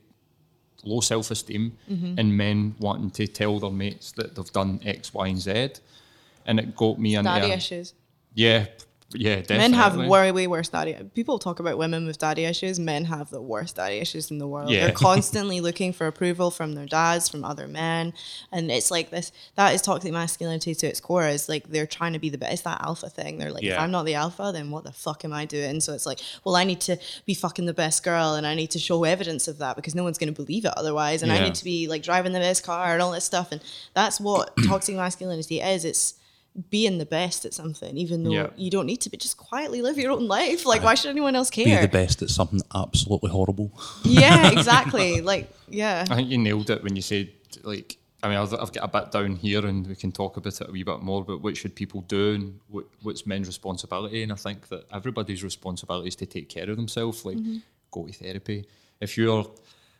low 0.84 1.00
self 1.00 1.30
esteem 1.30 1.76
and 1.88 2.36
men 2.36 2.74
wanting 2.78 3.10
to 3.10 3.26
tell 3.26 3.58
their 3.60 3.70
mates 3.70 4.12
that 4.12 4.34
they've 4.34 4.52
done 4.52 4.80
X, 4.84 5.14
Y, 5.14 5.28
and 5.28 5.40
Z, 5.40 5.70
and 6.44 6.58
it 6.60 6.76
got 6.76 6.98
me 6.98 7.14
into 7.14 7.30
daddy 7.30 7.50
a- 7.52 7.54
issues 7.56 7.94
Yeah, 8.34 8.66
yeah, 9.14 9.36
definitely. 9.36 9.58
men 9.58 9.72
have 9.72 9.96
way 9.96 10.32
way 10.32 10.46
worse 10.46 10.68
daddy 10.68 10.96
people 11.14 11.38
talk 11.38 11.60
about 11.60 11.78
women 11.78 12.06
with 12.06 12.18
daddy 12.18 12.44
issues. 12.44 12.78
Men 12.78 13.04
have 13.06 13.30
the 13.30 13.40
worst 13.40 13.76
daddy 13.76 13.98
issues 13.98 14.30
in 14.30 14.38
the 14.38 14.46
world. 14.46 14.70
Yeah. 14.70 14.86
they're 14.86 14.94
constantly 15.10 15.60
looking 15.60 15.92
for 15.92 16.06
approval 16.06 16.50
from 16.50 16.74
their 16.74 16.86
dads 16.86 17.28
from 17.28 17.44
other 17.44 17.66
men 17.68 18.12
and 18.50 18.70
it's 18.70 18.90
like 18.90 19.10
this 19.10 19.32
that 19.56 19.74
is 19.74 19.82
toxic 19.82 20.12
masculinity 20.12 20.74
to 20.74 20.86
its 20.86 21.00
core 21.00 21.26
is 21.26 21.48
like 21.48 21.68
they're 21.68 21.86
trying 21.86 22.12
to 22.12 22.18
be 22.18 22.28
the 22.28 22.38
best 22.38 22.52
it's 22.52 22.62
that 22.62 22.80
alpha 22.82 23.08
thing. 23.08 23.38
They're 23.38 23.52
like 23.52 23.64
if 23.64 23.78
i'm 23.78 23.90
not 23.90 24.04
the 24.04 24.14
alpha 24.14 24.50
then 24.52 24.70
what 24.70 24.84
the 24.84 24.92
fuck 24.92 25.24
am 25.24 25.32
i 25.32 25.44
doing? 25.44 25.80
So 25.80 25.92
it's 25.94 26.06
like 26.06 26.20
well 26.44 26.56
i 26.56 26.64
need 26.64 26.80
to 26.82 26.96
be 27.26 27.34
fucking 27.34 27.66
the 27.66 27.74
best 27.74 28.02
girl 28.04 28.34
and 28.34 28.46
i 28.46 28.54
need 28.54 28.70
to 28.72 28.78
show 28.78 29.04
evidence 29.04 29.48
of 29.48 29.58
that 29.58 29.76
because 29.76 29.94
no 29.94 30.02
one's 30.04 30.18
going 30.18 30.32
to 30.32 30.42
believe 30.42 30.64
it 30.64 30.72
otherwise 30.76 31.22
and 31.22 31.32
i 31.32 31.38
need 31.38 31.54
to 31.54 31.64
be 31.64 31.88
like 31.88 32.02
driving 32.02 32.32
the 32.32 32.38
best 32.38 32.64
car 32.64 32.92
and 32.92 33.02
all 33.02 33.12
this 33.12 33.24
stuff 33.24 33.52
and 33.52 33.60
that's 33.94 34.20
what 34.20 34.52
toxic 34.66 34.96
masculinity 34.96 35.60
is. 35.60 35.84
It's 35.84 36.14
being 36.68 36.98
the 36.98 37.06
best 37.06 37.44
at 37.44 37.54
something, 37.54 37.96
even 37.96 38.24
though 38.24 38.30
Yeah. 38.30 38.50
you 38.56 38.70
don't 38.70 38.86
need 38.86 39.00
to, 39.02 39.10
but 39.10 39.20
just 39.20 39.36
quietly 39.36 39.80
live 39.80 39.96
your 39.98 40.12
own 40.12 40.28
life. 40.28 40.66
Like, 40.66 40.82
why 40.82 40.94
should 40.94 41.10
anyone 41.10 41.34
else 41.34 41.50
care? 41.50 41.64
Be 41.64 41.70
care? 41.70 41.82
the 41.82 41.88
best 41.88 42.20
at 42.22 42.28
something 42.28 42.60
absolutely 42.74 43.30
horrible. 43.30 43.70
Yeah, 44.04 44.50
exactly. 44.56 45.20
like, 45.20 45.50
yeah. 45.68 46.04
I 46.10 46.16
think 46.16 46.28
you 46.28 46.38
nailed 46.38 46.70
it 46.70 46.82
when 46.82 46.96
you 46.96 47.02
said 47.02 47.30
like. 47.62 47.98
I 48.24 48.28
mean, 48.28 48.38
I've, 48.38 48.54
I've 48.54 48.72
got 48.72 48.84
a 48.84 48.88
bit 48.88 49.10
down 49.10 49.34
here, 49.34 49.66
and 49.66 49.84
we 49.84 49.96
can 49.96 50.12
talk 50.12 50.36
about 50.36 50.60
it 50.60 50.68
a 50.68 50.70
wee 50.70 50.84
bit 50.84 51.00
more. 51.00 51.24
But 51.24 51.42
what 51.42 51.56
should 51.56 51.74
people 51.74 52.02
do, 52.02 52.34
and 52.34 52.60
what, 52.68 52.84
what's 53.02 53.26
men's 53.26 53.48
responsibility? 53.48 54.22
And 54.22 54.30
I 54.30 54.36
think 54.36 54.68
that 54.68 54.84
everybody's 54.92 55.42
responsibility 55.42 56.06
is 56.06 56.14
to 56.16 56.26
take 56.26 56.48
care 56.48 56.70
of 56.70 56.76
themselves. 56.76 57.24
Like, 57.24 57.36
mm-hmm. 57.36 57.56
go 57.90 58.06
to 58.06 58.12
therapy. 58.12 58.64
If 59.00 59.18
you're 59.18 59.44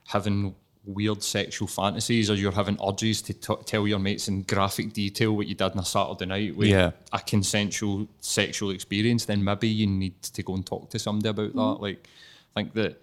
having 0.07 0.55
weird 0.85 1.23
sexual 1.23 1.69
fantasies, 1.69 2.29
or 2.31 2.35
you're 2.35 2.51
having 2.53 2.77
urges 2.85 3.23
to 3.23 3.33
t- 3.35 3.55
tell 3.67 3.87
your 3.87 3.99
mates 4.01 4.27
in 4.29 4.43
graphic 4.43 4.93
detail 4.93 5.33
what 5.37 5.47
you 5.47 5.55
did 5.55 5.71
on 5.73 5.79
a 5.79 5.85
Saturday 5.85 6.27
night 6.27 6.57
with 6.57 6.69
Yeah. 6.69 6.91
a 7.13 7.21
consensual 7.21 8.09
sexual 8.21 8.71
experience, 8.71 9.25
then 9.27 9.45
maybe 9.45 9.69
you 9.69 9.87
need 9.87 10.21
to 10.23 10.43
go 10.43 10.55
and 10.55 10.67
talk 10.67 10.91
to 10.91 10.99
somebody 10.99 11.29
about 11.29 11.53
that. 11.55 11.83
Like, 11.83 12.09
I 12.57 12.61
think 12.63 12.75
that 12.75 13.01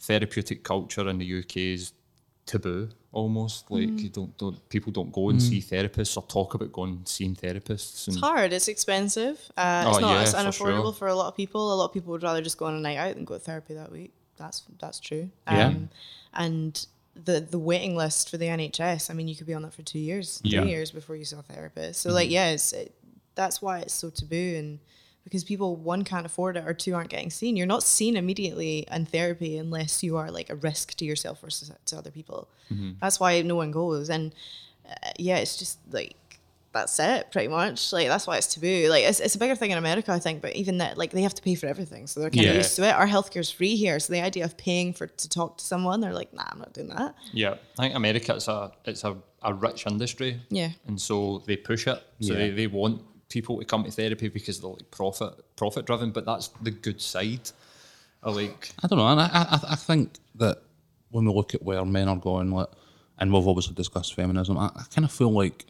therapeutic 0.00 0.62
culture 0.62 1.08
in 1.08 1.18
the 1.18 1.24
UK 1.40 1.56
is 1.74 1.92
taboo 2.44 2.88
almost. 3.12 3.70
Like 3.70 3.98
you 3.98 4.08
don't, 4.10 4.36
don't 4.36 4.68
people 4.68 4.92
don't 4.92 5.10
go 5.10 5.30
and 5.30 5.42
see 5.42 5.60
therapists 5.60 6.16
or 6.16 6.22
talk 6.24 6.54
about 6.54 6.70
going 6.70 6.92
and 6.98 7.08
seeing 7.08 7.34
therapists. 7.34 8.06
And 8.08 8.16
It's 8.16 8.24
hard. 8.24 8.52
It's 8.52 8.68
expensive. 8.68 9.40
Uh, 9.56 9.84
Oh, 9.86 9.90
it's 9.90 10.00
not. 10.00 10.10
yeah, 10.12 10.22
it's 10.22 10.32
for 10.32 10.38
unaffordable 10.38 10.82
sure. 10.84 10.92
for 10.92 11.08
a 11.08 11.14
lot 11.14 11.28
of 11.28 11.36
people. 11.36 11.72
A 11.72 11.74
lot 11.74 11.86
of 11.86 11.92
people 11.94 12.12
would 12.12 12.22
rather 12.22 12.42
just 12.42 12.58
go 12.58 12.66
on 12.66 12.74
a 12.74 12.80
night 12.80 12.98
out 12.98 13.14
than 13.14 13.24
go 13.24 13.34
to 13.34 13.40
therapy 13.40 13.74
that 13.74 13.90
week. 13.90 14.12
That's 14.36 14.62
that's 14.78 15.00
true. 15.00 15.30
Yeah. 15.48 15.68
Um, 15.68 15.88
and 16.34 16.86
the 17.24 17.40
the 17.40 17.58
waiting 17.58 17.96
list 17.96 18.30
for 18.30 18.36
the 18.36 18.46
NHS. 18.46 19.10
I 19.10 19.14
mean, 19.14 19.28
you 19.28 19.34
could 19.36 19.46
be 19.46 19.54
on 19.54 19.62
that 19.62 19.72
for 19.74 19.82
two 19.82 19.98
years, 19.98 20.38
three 20.38 20.50
Yeah. 20.52 20.64
years 20.64 20.90
before 20.90 21.16
you 21.16 21.24
saw 21.24 21.38
a 21.38 21.42
therapist. 21.42 22.00
So 22.02 22.10
like, 22.12 22.30
yeah, 22.30 22.50
it, 22.50 22.94
that's 23.34 23.60
why 23.62 23.80
it's 23.80 23.94
so 23.94 24.10
taboo 24.10 24.54
and 24.56 24.78
because 25.24 25.42
people 25.42 25.74
one 25.74 26.04
can't 26.04 26.24
afford 26.24 26.56
it 26.56 26.64
or 26.66 26.72
two 26.72 26.94
aren't 26.94 27.10
getting 27.10 27.30
seen. 27.30 27.56
You're 27.56 27.66
not 27.66 27.82
seen 27.82 28.16
immediately 28.16 28.86
in 28.90 29.06
therapy 29.06 29.56
unless 29.58 30.02
you 30.04 30.16
are 30.16 30.30
like 30.30 30.50
a 30.50 30.54
risk 30.54 30.94
to 30.98 31.04
yourself 31.04 31.42
or 31.42 31.48
to 31.86 31.96
other 31.98 32.10
people. 32.12 32.48
That's 33.00 33.18
why 33.18 33.42
no 33.42 33.56
one 33.56 33.72
goes. 33.72 34.08
And 34.08 34.32
uh, 34.88 35.10
yeah, 35.18 35.38
it's 35.38 35.56
just 35.56 35.78
like 35.90 36.14
that's 36.76 36.98
it 37.00 37.30
pretty 37.32 37.48
much. 37.48 37.92
Like 37.92 38.08
that's 38.08 38.26
why 38.26 38.36
it's 38.36 38.46
taboo. 38.54 38.88
Like 38.88 39.04
it's, 39.04 39.18
it's 39.20 39.34
a 39.34 39.38
bigger 39.38 39.56
thing 39.56 39.70
in 39.72 39.78
America, 39.78 40.12
I 40.12 40.18
think. 40.18 40.42
But 40.42 40.54
even 40.54 40.78
that, 40.78 40.96
like 40.98 41.10
they 41.10 41.22
have 41.22 41.34
to 41.34 41.42
pay 41.42 41.54
for 41.54 41.66
everything, 41.66 42.06
so 42.06 42.20
they're 42.20 42.30
kind 42.30 42.46
of 42.46 42.52
Yeah. 42.52 42.58
used 42.58 42.76
to 42.76 42.82
it. 42.88 42.92
Our 42.94 43.06
healthcare's 43.06 43.50
free 43.50 43.74
here, 43.76 43.98
so 43.98 44.12
the 44.12 44.20
idea 44.22 44.44
of 44.44 44.56
paying 44.56 44.92
for 44.92 45.06
to 45.06 45.28
talk 45.28 45.58
to 45.58 45.64
someone, 45.64 46.00
they're 46.00 46.12
like, 46.14 46.32
nah, 46.32 46.44
I'm 46.52 46.58
not 46.60 46.72
doing 46.72 46.88
that. 46.88 47.14
Yeah, 47.32 47.54
I 47.78 47.82
think 47.82 47.94
America 47.96 48.34
it's 48.36 48.48
a 48.48 48.72
it's 48.84 49.04
a, 49.04 49.16
a 49.42 49.52
rich 49.52 49.86
industry. 49.86 50.40
Yeah. 50.50 50.70
and 50.86 51.00
so 51.00 51.42
they 51.46 51.56
push 51.56 51.86
it. 51.86 51.98
So 52.20 52.32
Yeah. 52.32 52.38
they, 52.38 52.50
they 52.50 52.66
want 52.66 53.02
people 53.28 53.58
to 53.58 53.64
come 53.64 53.82
to 53.84 53.90
therapy 53.90 54.28
because 54.28 54.60
they're 54.60 54.70
like 54.70 54.90
profit 54.90 55.32
profit 55.56 55.84
driven. 55.86 56.10
But 56.12 56.24
that's 56.26 56.48
the 56.62 56.70
good 56.70 57.00
side. 57.00 57.50
I 58.22 58.30
like 58.30 58.70
I 58.82 58.86
don't 58.86 58.98
know. 58.98 59.06
And 59.08 59.20
I, 59.20 59.26
I, 59.32 59.60
I 59.72 59.76
think 59.76 60.18
that 60.36 60.58
when 61.10 61.24
we 61.26 61.32
look 61.32 61.54
at 61.54 61.62
where 61.62 61.84
men 61.84 62.08
are 62.08 62.16
going, 62.16 62.50
like, 62.50 62.68
and 63.18 63.32
we've 63.32 63.46
obviously 63.46 63.74
discussed 63.74 64.14
feminism, 64.14 64.58
I, 64.58 64.66
I 64.66 64.82
kind 64.94 65.04
of 65.04 65.12
feel 65.12 65.30
like 65.32 65.64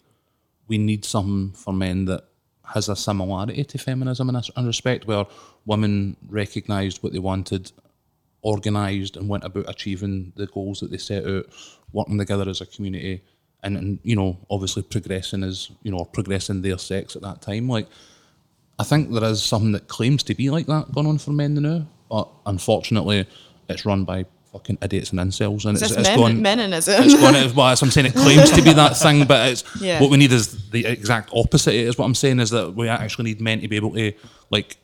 we 0.69 0.79
need 0.79 1.05
something 1.05 1.53
for 1.53 1.73
men 1.73 2.05
that 2.07 2.25
has 2.65 2.89
a 2.89 2.97
similarity 2.97 3.65
to 3.65 3.79
feminism 3.79 4.29
in 4.29 4.41
in 4.57 4.67
respect, 4.67 5.07
where 5.07 5.27
women 5.65 6.17
recognised 6.29 7.03
what 7.03 7.13
they 7.13 7.19
wanted, 7.19 7.71
organised, 8.43 9.17
and 9.17 9.29
went 9.29 9.45
about 9.45 9.69
achieving 9.69 10.33
the 10.37 10.47
goals 10.47 10.81
that 10.81 10.91
they 10.91 10.99
set 10.99 11.27
out, 11.27 11.47
working 11.93 12.19
together 12.19 12.49
as 12.49 12.61
a 12.61 12.67
community, 12.67 13.23
and, 13.63 13.77
and 13.77 13.99
you 14.03 14.17
know, 14.17 14.39
obviously 14.51 14.83
progressing 14.83 15.45
as 15.45 15.71
you 15.83 15.91
know, 15.91 16.05
progressing 16.05 16.63
their 16.63 16.79
sex 16.79 17.17
at 17.17 17.23
that 17.23 17.43
time, 17.43 17.69
like. 17.69 17.89
I 18.79 18.85
think 18.85 19.11
there 19.11 19.25
is 19.25 19.43
something 19.43 19.73
that 19.73 19.89
claims 19.89 20.23
to 20.25 20.35
be 20.35 20.51
like 20.51 20.67
that 20.67 20.93
going 20.93 21.07
on 21.07 21.17
for 21.17 21.31
men 21.31 21.55
now, 21.55 21.87
but 22.11 22.29
unfortunately, 22.45 23.27
it's 23.71 23.87
run 23.87 24.05
by 24.05 24.27
fucking 24.53 24.79
idiots 24.83 25.11
and 25.11 25.21
incels, 25.21 25.65
and 25.65 25.77
it's, 25.77 25.83
It's 25.83 25.93
it's 25.97 26.09
men, 26.09 26.19
going. 26.19 26.37
meninism. 26.43 27.05
It's 27.05 27.15
going. 27.15 27.55
Well, 27.55 27.67
I'm 27.67 27.91
saying. 27.91 28.07
It 28.07 28.15
claims 28.15 28.51
to 28.53 28.63
be 28.63 28.73
that 28.73 28.97
thing, 28.97 29.27
but 29.27 29.51
it's 29.51 29.65
Yeah. 29.81 30.01
what 30.01 30.11
we 30.11 30.17
need 30.17 30.33
is 30.33 30.71
the 30.71 30.87
exact 30.87 31.31
opposite. 31.35 31.75
Is 31.75 31.99
what 31.99 32.05
I'm 32.07 32.15
saying 32.15 32.41
is 32.41 32.51
that 32.51 32.75
we 32.75 32.89
actually 32.89 33.25
need 33.25 33.41
men 33.41 33.61
to 33.61 33.69
be 33.69 33.77
able 33.77 33.93
to 33.95 34.13
like 34.51 34.77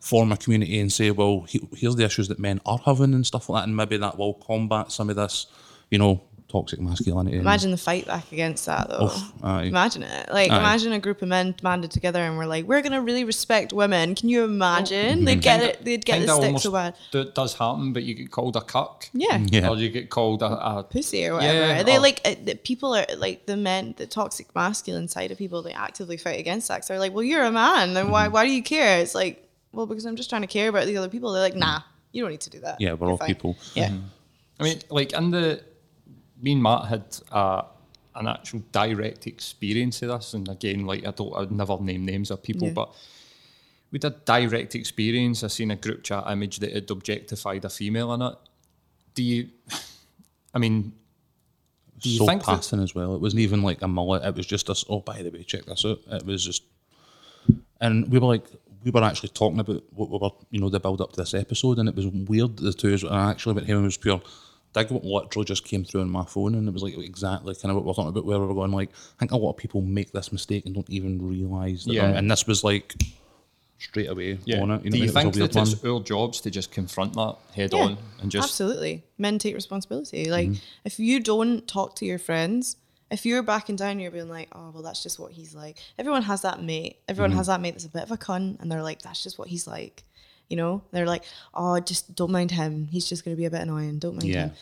form 0.00 0.30
a 0.32 0.36
community 0.36 0.78
and 0.78 0.92
say, 0.92 1.10
well, 1.10 1.42
he, 1.48 1.60
here's 1.76 1.96
the 1.96 2.04
issues 2.04 2.28
that 2.28 2.38
men 2.38 2.60
are 2.64 2.78
having 2.84 3.12
and 3.14 3.26
stuff 3.26 3.48
like 3.48 3.62
that, 3.62 3.68
and 3.68 3.76
maybe 3.76 3.96
that 3.96 4.16
will 4.18 4.34
combat 4.34 4.92
some 4.92 5.10
of 5.10 5.16
this, 5.16 5.46
you 5.90 5.98
know, 5.98 6.22
toxic 6.56 6.80
masculinity. 6.80 7.36
Imagine 7.38 7.70
the 7.70 7.76
fight 7.76 8.06
back 8.06 8.30
against 8.32 8.66
that, 8.66 8.88
though. 8.88 9.06
Oof, 9.06 9.32
imagine 9.42 10.02
it. 10.02 10.30
Like, 10.32 10.50
Aye. 10.50 10.58
imagine 10.58 10.92
a 10.92 10.98
group 10.98 11.22
of 11.22 11.28
men 11.28 11.54
banded 11.62 11.90
together 11.90 12.20
and 12.20 12.36
we're 12.38 12.46
like, 12.46 12.64
we're 12.66 12.82
gonna 12.82 13.02
really 13.02 13.24
respect 13.24 13.72
women. 13.72 14.14
Can 14.14 14.28
you 14.28 14.44
imagine? 14.44 15.24
They'd 15.24 15.40
get 15.42 15.62
it. 15.62 15.84
They'd 15.84 16.04
get 16.04 16.18
kinda 16.18 16.26
the 16.34 16.40
stick 16.40 16.58
so 16.60 16.72
bad. 16.72 16.94
d- 17.12 17.30
does 17.34 17.54
happen, 17.54 17.92
but 17.92 18.02
you 18.02 18.14
get 18.14 18.30
called 18.30 18.56
a 18.56 18.60
cuck. 18.62 19.08
Yeah. 19.12 19.38
Yeah. 19.50 19.68
or 19.70 19.76
you 19.76 19.88
get 19.90 20.10
called 20.10 20.42
a, 20.42 20.46
a 20.78 20.82
Pussy 20.84 21.26
or 21.26 21.34
whatever. 21.34 21.58
Yeah, 21.58 21.82
they 21.82 21.96
or- 21.96 22.00
like 22.00 22.20
uh, 22.24 22.34
the 22.44 22.54
people 22.54 22.94
are 22.94 23.06
like 23.16 23.46
the 23.46 23.56
men, 23.56 23.94
the 23.96 24.06
toxic 24.06 24.54
masculine 24.54 25.08
side 25.08 25.30
of 25.30 25.38
people. 25.38 25.62
They 25.62 25.72
actively 25.72 26.16
fight 26.16 26.40
against 26.40 26.68
that. 26.68 26.76
'cause 26.80 26.88
they're 26.88 26.98
like, 26.98 27.12
well, 27.14 27.24
you're 27.24 27.44
a 27.44 27.52
man, 27.52 27.94
then 27.94 28.04
Mm-hmm. 28.04 28.12
why? 28.12 28.28
Why 28.28 28.44
do 28.46 28.52
you 28.52 28.62
care? 28.62 29.00
It's 29.00 29.14
like, 29.14 29.42
well, 29.72 29.86
because 29.86 30.06
I'm 30.06 30.16
just 30.16 30.30
trying 30.30 30.42
to 30.42 30.46
care 30.58 30.68
about 30.68 30.86
the 30.86 30.96
other 30.96 31.08
people. 31.08 31.32
They're 31.32 31.42
like, 31.42 31.56
nah, 31.56 31.80
you 32.12 32.22
don't 32.22 32.30
need 32.30 32.40
to 32.42 32.50
do 32.50 32.60
that. 32.60 32.80
Yeah, 32.80 32.92
we're 32.94 33.06
You're 33.06 33.10
all 33.12 33.16
fine." 33.18 33.28
people. 33.28 33.56
Yeah. 33.74 33.90
I 34.58 34.62
mean, 34.62 34.78
like 34.90 35.12
in 35.12 35.30
the 35.30 35.62
me 36.40 36.52
and 36.52 36.62
Matt 36.62 36.86
had 36.86 37.04
uh, 37.30 37.62
an 38.14 38.26
actual 38.26 38.62
direct 38.72 39.26
experience 39.26 40.02
of 40.02 40.08
this, 40.08 40.34
and 40.34 40.48
again, 40.48 40.86
like 40.86 41.06
I 41.06 41.10
don't, 41.10 41.34
I'd 41.36 41.52
never 41.52 41.78
name 41.80 42.04
names 42.04 42.30
of 42.30 42.42
people, 42.42 42.68
Yeah. 42.68 42.74
but 42.74 42.94
we 43.90 43.98
did 43.98 44.24
direct 44.24 44.74
experience. 44.74 45.42
I 45.44 45.48
seen 45.48 45.70
a 45.70 45.76
group 45.76 46.02
chat 46.02 46.24
image 46.30 46.58
that 46.58 46.72
had 46.72 46.90
objectified 46.90 47.64
a 47.64 47.68
female 47.70 48.12
in 48.14 48.22
it. 48.22 48.34
Do 49.14 49.22
you? 49.22 49.48
I 50.54 50.58
mean, 50.58 50.92
do 52.00 52.08
you 52.10 52.18
so 52.18 52.26
think 52.26 52.44
that, 52.44 52.56
passing 52.56 52.82
as 52.82 52.94
well. 52.94 53.14
It 53.14 53.20
wasn't 53.20 53.40
even 53.40 53.62
like 53.62 53.82
a 53.82 53.88
mullet. 53.88 54.24
It 54.24 54.34
was 54.34 54.46
just 54.46 54.68
us. 54.70 54.84
Oh, 54.88 55.00
by 55.00 55.22
the 55.22 55.30
way, 55.30 55.42
check 55.42 55.64
this 55.66 55.84
out. 55.84 55.98
It 56.10 56.24
was 56.26 56.44
just, 56.44 56.62
and 57.80 58.10
we 58.10 58.18
were 58.18 58.26
like, 58.26 58.46
we 58.84 58.90
were 58.90 59.02
actually 59.02 59.30
talking 59.30 59.58
about 59.60 59.82
what 59.92 60.10
we 60.10 60.18
were, 60.18 60.30
you 60.50 60.60
know, 60.60 60.68
the 60.68 60.80
build 60.80 61.00
up 61.00 61.12
to 61.12 61.20
this 61.20 61.34
episode, 61.34 61.78
and 61.78 61.88
it 61.88 61.94
was 61.94 62.06
weird. 62.06 62.56
The 62.56 62.72
two, 62.72 62.88
of 62.88 62.94
us- 62.94 63.02
and 63.04 63.14
actually, 63.14 63.54
what 63.54 63.64
him 63.64 63.82
was 63.82 63.96
pure. 63.96 64.20
Dig 64.76 64.90
what 64.90 65.04
literally 65.04 65.44
just 65.46 65.64
came 65.64 65.84
through 65.84 66.02
on 66.02 66.10
my 66.10 66.24
phone, 66.24 66.54
and 66.54 66.68
it 66.68 66.74
was 66.74 66.82
like 66.82 66.96
exactly 66.98 67.54
kind 67.54 67.70
of 67.70 67.76
what 67.76 67.84
we're 67.84 67.94
talking 67.94 68.10
about. 68.10 68.24
Where 68.26 68.38
we 68.38 68.46
were 68.46 68.54
going, 68.54 68.72
like, 68.72 68.90
I 68.90 69.18
think 69.20 69.32
a 69.32 69.36
lot 69.36 69.50
of 69.50 69.56
people 69.56 69.80
make 69.80 70.12
this 70.12 70.30
mistake 70.32 70.66
and 70.66 70.74
don't 70.74 70.90
even 70.90 71.26
realise 71.26 71.84
that. 71.84 71.92
Yeah. 71.94 72.06
And 72.08 72.30
this 72.30 72.46
was 72.46 72.62
like 72.62 72.94
straight 73.78 74.08
away 74.08 74.38
yeah, 74.44 74.60
on 74.62 74.70
it. 74.70 74.84
You 74.84 74.90
know, 74.90 74.96
do 74.96 74.98
you 74.98 75.04
it 75.04 75.10
think 75.12 75.34
that 75.34 75.56
it's 75.56 75.82
one. 75.82 75.92
our 75.92 76.00
jobs 76.00 76.40
to 76.42 76.50
just 76.50 76.70
confront 76.70 77.12
that 77.14 77.36
head 77.54 77.72
Yeah, 77.74 77.80
on 77.84 77.98
and 78.22 78.30
just 78.30 78.48
absolutely 78.48 79.02
men 79.18 79.38
take 79.38 79.54
responsibility 79.54 80.30
like 80.30 80.48
Mm-hmm. 80.48 80.60
if 80.86 80.98
you 80.98 81.20
don't 81.20 81.68
talk 81.68 81.94
to 81.96 82.06
your 82.06 82.18
friends 82.18 82.76
if 83.10 83.26
you're 83.26 83.42
backing 83.42 83.76
down 83.76 84.00
you're 84.00 84.10
being 84.10 84.30
like 84.30 84.48
oh 84.52 84.70
well 84.72 84.82
that's 84.82 85.02
just 85.02 85.18
what 85.18 85.32
he's 85.32 85.54
like 85.54 85.76
everyone 85.98 86.22
has 86.22 86.40
that 86.40 86.62
mate 86.62 86.96
everyone 87.06 87.32
Mm-hmm. 87.32 87.36
has 87.36 87.48
that 87.48 87.60
mate 87.60 87.72
that's 87.72 87.84
a 87.84 87.90
bit 87.90 88.02
of 88.04 88.10
a 88.10 88.16
cunt 88.16 88.58
and 88.62 88.72
they're 88.72 88.82
like 88.82 89.02
that's 89.02 89.22
just 89.22 89.38
what 89.38 89.48
he's 89.48 89.66
like 89.66 90.04
you 90.48 90.56
know? 90.56 90.82
They're 90.92 91.06
like 91.06 91.24
oh 91.54 91.78
just 91.80 92.14
don't 92.14 92.30
mind 92.30 92.50
him. 92.50 92.88
He's 92.90 93.08
just 93.08 93.24
going 93.24 93.36
to 93.36 93.40
be 93.40 93.46
a 93.46 93.50
bit 93.50 93.62
annoying. 93.62 93.98
Don't 93.98 94.16
mind 94.16 94.28
Yeah. 94.28 94.40
him. 94.46 94.52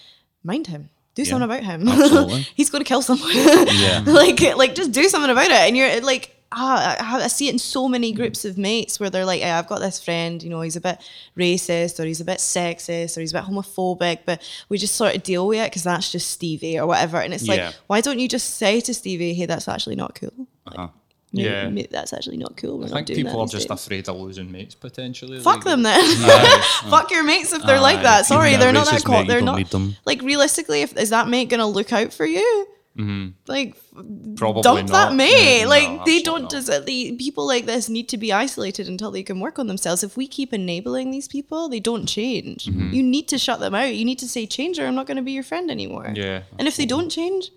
Mind 0.42 0.66
him. 0.66 0.90
Do 1.14 1.22
Yeah, 1.22 1.28
something 1.30 1.44
about 1.44 1.62
him. 1.64 1.86
He's 2.56 2.70
going 2.70 2.82
to 2.84 2.88
kill 2.88 3.02
someone. 3.02 3.30
Yeah. 3.32 4.02
like 4.06 4.40
like 4.56 4.74
just 4.74 4.90
do 4.92 5.04
something 5.08 5.30
about 5.30 5.46
it. 5.46 5.52
And 5.52 5.76
you're 5.76 6.00
like 6.00 6.30
ah, 6.56 6.96
I, 7.00 7.24
I 7.24 7.26
see 7.26 7.48
it 7.48 7.52
in 7.52 7.58
so 7.58 7.88
many 7.88 8.12
groups 8.12 8.44
of 8.44 8.56
mates 8.56 9.00
where 9.00 9.10
they're 9.10 9.24
like 9.24 9.40
"Hey, 9.42 9.50
I've 9.50 9.66
got 9.66 9.80
this 9.80 10.02
friend 10.02 10.40
you 10.42 10.50
know 10.50 10.60
he's 10.60 10.76
a 10.76 10.80
bit 10.80 10.98
racist 11.36 11.98
or 11.98 12.04
he's 12.04 12.20
a 12.20 12.24
bit 12.24 12.38
sexist 12.38 13.16
or 13.16 13.20
he's 13.20 13.32
a 13.32 13.38
bit 13.40 13.44
homophobic 13.44 14.20
but 14.24 14.40
we 14.68 14.78
just 14.78 14.94
sort 14.94 15.16
of 15.16 15.22
deal 15.24 15.46
with 15.48 15.58
it 15.58 15.70
because 15.70 15.82
that's 15.82 16.12
just 16.12 16.30
Stevie 16.30 16.78
or 16.78 16.86
whatever. 16.86 17.18
And 17.18 17.34
it's 17.34 17.44
Yeah. 17.46 17.54
like 17.66 17.74
why 17.88 18.00
don't 18.00 18.18
you 18.20 18.28
just 18.28 18.56
say 18.56 18.80
to 18.82 18.94
Stevie 18.94 19.34
hey 19.34 19.46
that's 19.46 19.66
actually 19.68 19.96
not 19.96 20.14
cool 20.14 20.46
Uh-huh. 20.66 20.88
Mate, 21.34 21.44
Yeah. 21.44 21.68
mate, 21.68 21.90
that's 21.90 22.12
actually 22.12 22.36
not 22.36 22.56
cool 22.56 22.78
we're 22.78 22.84
I 22.86 22.88
not 22.88 22.94
think 22.96 23.06
doing 23.08 23.16
people 23.26 23.32
that 23.44 23.52
are 23.52 23.56
just 23.58 23.68
days." 23.68 23.84
afraid 23.84 24.08
of 24.08 24.16
losing 24.20 24.50
mates 24.52 24.74
potentially. 24.74 25.40
Fuck 25.40 25.56
like- 25.56 25.64
them 25.64 25.82
then. 25.82 26.00
Fuck 26.90 27.10
your 27.10 27.24
mates 27.24 27.52
if 27.52 27.62
they're 27.64 27.80
like 27.80 28.02
that. 28.02 28.24
Sorry, 28.26 28.52
you've 28.52 28.60
they're 28.60 28.72
not 28.72 28.86
that 28.86 29.00
racist 29.00 29.04
cool. 29.04 29.14
mate, 29.18 29.28
They're 29.28 29.40
don't 29.40 29.70
them. 29.70 29.96
like 30.06 30.22
realistically. 30.22 30.82
If 30.82 30.96
is 30.96 31.10
that 31.10 31.28
mate 31.28 31.48
gonna 31.50 31.66
look 31.66 31.92
out 31.92 32.12
for 32.12 32.24
you? 32.24 32.68
Like 33.48 33.74
Probably 34.36 34.62
dump 34.62 34.88
that 34.90 35.14
mate. 35.14 35.60
Yeah, 35.62 35.66
like 35.66 35.88
no, 35.90 36.02
they 36.06 36.22
don't 36.22 36.42
not. 36.42 36.50
just 36.52 36.68
the 36.86 37.16
people 37.16 37.44
like 37.44 37.66
this 37.66 37.88
need 37.88 38.08
to 38.10 38.16
be 38.16 38.32
isolated 38.32 38.86
until 38.88 39.10
they 39.10 39.24
can 39.24 39.40
work 39.40 39.58
on 39.58 39.66
themselves. 39.66 40.04
If 40.04 40.16
we 40.16 40.28
keep 40.28 40.52
enabling 40.52 41.10
these 41.10 41.26
people, 41.26 41.68
they 41.68 41.80
don't 41.80 42.06
change. 42.06 42.66
Mm-hmm. 42.66 42.92
You 42.92 43.02
need 43.02 43.26
to 43.28 43.38
shut 43.38 43.58
them 43.58 43.74
out. 43.74 43.92
You 43.94 44.04
need 44.04 44.20
to 44.20 44.28
say 44.28 44.46
change 44.46 44.78
or 44.78 44.86
I'm 44.86 44.94
not 44.94 45.06
going 45.08 45.16
to 45.16 45.22
be 45.24 45.32
your 45.32 45.42
friend 45.42 45.72
anymore. 45.72 46.12
Yeah, 46.14 46.42
And 46.56 46.68
if 46.68 46.76
they 46.76 46.86
don't 46.86 47.10
change, 47.10 47.50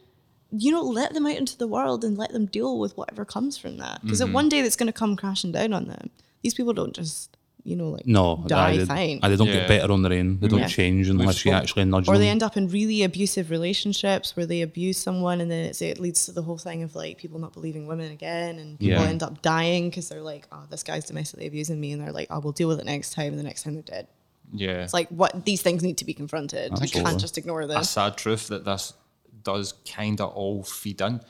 you 0.51 0.71
know, 0.71 0.81
let 0.83 1.13
them 1.13 1.25
out 1.25 1.35
into 1.37 1.57
the 1.57 1.67
world 1.67 2.03
and 2.03 2.17
let 2.17 2.31
them 2.31 2.45
deal 2.45 2.79
with 2.79 2.95
whatever 2.97 3.25
comes 3.25 3.57
from 3.57 3.77
that. 3.77 4.01
Because 4.03 4.21
Mm-hmm. 4.21 4.33
one 4.33 4.49
day 4.49 4.61
that's 4.61 4.75
going 4.77 4.87
to 4.87 4.93
come 4.93 5.15
crashing 5.15 5.51
down 5.51 5.73
on 5.73 5.85
them. 5.87 6.09
These 6.41 6.53
people 6.53 6.73
don't 6.73 6.93
just, 6.95 7.35
you 7.63 7.75
know, 7.75 7.89
like 7.89 8.05
No, 8.05 8.45
die 8.47 8.77
they, 8.77 8.85
fine. 8.85 9.19
aye, 9.21 9.27
they 9.29 9.35
don't 9.35 9.47
Yeah. 9.47 9.55
get 9.55 9.67
better 9.67 9.91
on 9.91 10.03
their 10.03 10.13
own. 10.13 10.39
They 10.39 10.47
don't 10.47 10.59
Yeah. 10.59 10.67
change 10.67 11.09
unless 11.09 11.43
you 11.43 11.51
actually 11.51 11.83
nudge 11.85 12.03
or 12.07 12.13
them. 12.13 12.15
Or 12.15 12.17
they 12.19 12.29
end 12.29 12.43
up 12.43 12.55
in 12.55 12.69
really 12.69 13.03
abusive 13.03 13.49
relationships 13.49 14.37
where 14.37 14.45
they 14.45 14.61
abuse 14.61 14.97
someone 14.97 15.41
and 15.41 15.51
then 15.51 15.65
it's, 15.65 15.81
it 15.81 15.99
leads 15.99 16.25
to 16.27 16.31
the 16.31 16.43
whole 16.43 16.57
thing 16.57 16.81
of 16.83 16.95
like 16.95 17.17
people 17.17 17.39
not 17.39 17.51
believing 17.51 17.85
women 17.87 18.11
again 18.11 18.57
and 18.59 18.79
people 18.79 19.01
Yeah. 19.01 19.09
end 19.09 19.23
up 19.23 19.41
dying 19.41 19.89
because 19.89 20.07
they're 20.07 20.21
like 20.21 20.47
oh 20.53 20.63
this 20.69 20.83
guy's 20.83 21.03
domestically 21.05 21.47
abusing 21.47 21.79
me 21.81 21.91
and 21.91 22.01
they're 22.01 22.13
like 22.13 22.27
oh 22.29 22.39
we'll 22.39 22.53
deal 22.53 22.69
with 22.69 22.79
it 22.79 22.85
next 22.85 23.11
time 23.13 23.31
and 23.33 23.39
the 23.39 23.43
next 23.43 23.63
time 23.63 23.73
they're 23.73 23.83
dead 23.83 24.07
yeah. 24.53 24.83
it's 24.83 24.93
like 24.93 25.09
what 25.09 25.43
these 25.43 25.61
things 25.61 25.83
need 25.83 25.97
to 25.97 26.05
be 26.05 26.13
confronted 26.13 26.71
you 26.81 26.87
can't 26.89 27.19
just 27.19 27.37
ignore 27.37 27.61
a 27.61 27.67
this 27.67 27.89
sad 27.89 28.15
truth 28.15 28.47
that 28.47 28.63
this 28.63 28.93
does 29.47 29.73
kind 29.89 30.19
of 30.19 30.33
all 30.33 30.61
feed 30.61 30.99
in. 30.99 31.21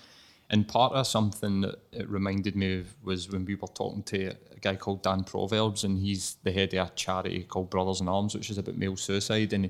And 0.49 0.67
part 0.67 0.93
of 0.93 1.05
something 1.05 1.61
that 1.61 1.75
it 1.91 2.09
reminded 2.09 2.55
me 2.55 2.79
of 2.79 2.95
was 3.03 3.29
when 3.29 3.45
we 3.45 3.53
were 3.53 3.67
talking 3.67 4.01
to 4.03 4.29
a 4.29 4.59
guy 4.59 4.75
called 4.75 5.03
Dan 5.03 5.23
Proverbs, 5.23 5.83
and 5.83 5.99
he's 5.99 6.37
the 6.43 6.51
head 6.51 6.73
of 6.73 6.87
a 6.87 6.91
charity 6.95 7.43
called 7.43 7.69
Brothers 7.69 8.01
in 8.01 8.07
Arms, 8.07 8.33
which 8.33 8.49
is 8.49 8.57
about 8.57 8.75
male 8.75 8.95
suicide. 8.95 9.53
And 9.53 9.69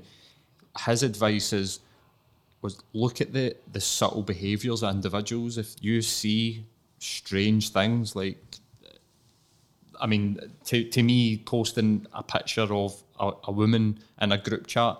his 0.86 1.02
advice 1.02 1.52
is 1.52 1.80
was 2.62 2.80
look 2.92 3.20
at 3.20 3.32
the 3.32 3.54
the 3.72 3.80
subtle 3.80 4.22
behaviours 4.22 4.82
of 4.82 4.94
individuals. 4.94 5.58
If 5.58 5.74
you 5.80 6.00
see 6.00 6.64
strange 6.98 7.70
things 7.70 8.16
like 8.16 8.38
I 10.00 10.06
mean, 10.06 10.38
to, 10.66 10.84
to 10.84 11.02
me, 11.02 11.38
posting 11.38 12.06
a 12.12 12.22
picture 12.22 12.72
of 12.72 13.02
a, 13.18 13.32
a 13.44 13.52
woman 13.52 13.98
in 14.20 14.30
a 14.30 14.38
group 14.38 14.68
chat, 14.68 14.96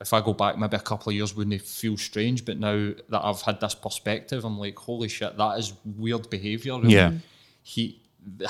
if 0.00 0.12
I 0.12 0.20
go 0.20 0.32
back 0.32 0.56
maybe 0.58 0.76
a 0.76 0.80
couple 0.80 1.10
of 1.10 1.16
years, 1.16 1.34
wouldn't 1.36 1.54
it 1.54 1.62
feel 1.62 1.96
strange? 1.96 2.44
But 2.44 2.58
now 2.58 2.92
that 3.08 3.24
I've 3.24 3.42
had 3.42 3.60
this 3.60 3.74
perspective, 3.74 4.44
I'm 4.44 4.58
like, 4.58 4.78
holy 4.78 5.08
shit, 5.08 5.36
that 5.36 5.58
is 5.58 5.74
weird 5.84 6.30
behaviour. 6.30 6.74
And 6.74 6.90
Yeah. 6.90 7.12
He, 7.62 8.00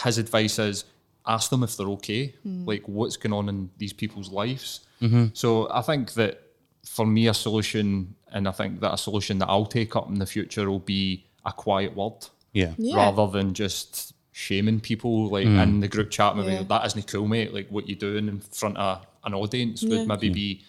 his 0.04 0.18
advice 0.18 0.58
is 0.58 0.84
ask 1.26 1.50
them 1.50 1.62
if 1.62 1.76
they're 1.76 1.88
okay, 1.88 2.34
hmm. 2.42 2.64
like 2.64 2.86
what's 2.86 3.16
going 3.16 3.32
on 3.32 3.48
in 3.48 3.70
these 3.78 3.92
people's 3.92 4.30
lives. 4.30 4.80
Mm-hmm. 5.02 5.26
So 5.32 5.70
I 5.70 5.82
think 5.82 6.12
that 6.14 6.40
for 6.84 7.06
me, 7.06 7.28
a 7.28 7.34
solution, 7.34 8.14
and 8.32 8.48
I 8.48 8.52
think 8.52 8.80
that 8.80 8.94
a 8.94 8.98
solution 8.98 9.38
that 9.38 9.48
I'll 9.48 9.66
take 9.66 9.96
up 9.96 10.08
in 10.08 10.18
the 10.18 10.26
future 10.26 10.70
will 10.70 10.78
be 10.78 11.26
a 11.44 11.52
quiet 11.52 11.96
word 11.96 12.26
yeah. 12.52 12.72
Yeah. 12.78 12.96
rather 12.96 13.26
than 13.26 13.54
just 13.54 14.14
shaming 14.32 14.80
people 14.80 15.28
like 15.28 15.46
hmm. 15.46 15.58
in 15.58 15.80
the 15.80 15.88
group 15.88 16.10
chat. 16.10 16.36
Maybe 16.36 16.52
Yeah. 16.52 16.62
that 16.62 16.86
isn't 16.86 17.06
cool, 17.08 17.26
mate. 17.26 17.52
Like 17.52 17.68
what 17.70 17.88
you're 17.88 17.98
doing 17.98 18.28
in 18.28 18.40
front 18.40 18.76
of 18.78 19.04
an 19.24 19.34
audience 19.34 19.82
Yeah. 19.82 19.98
would 19.98 20.08
maybe 20.08 20.30
be 20.30 20.48
a, 20.52 20.62
a, 20.62 20.64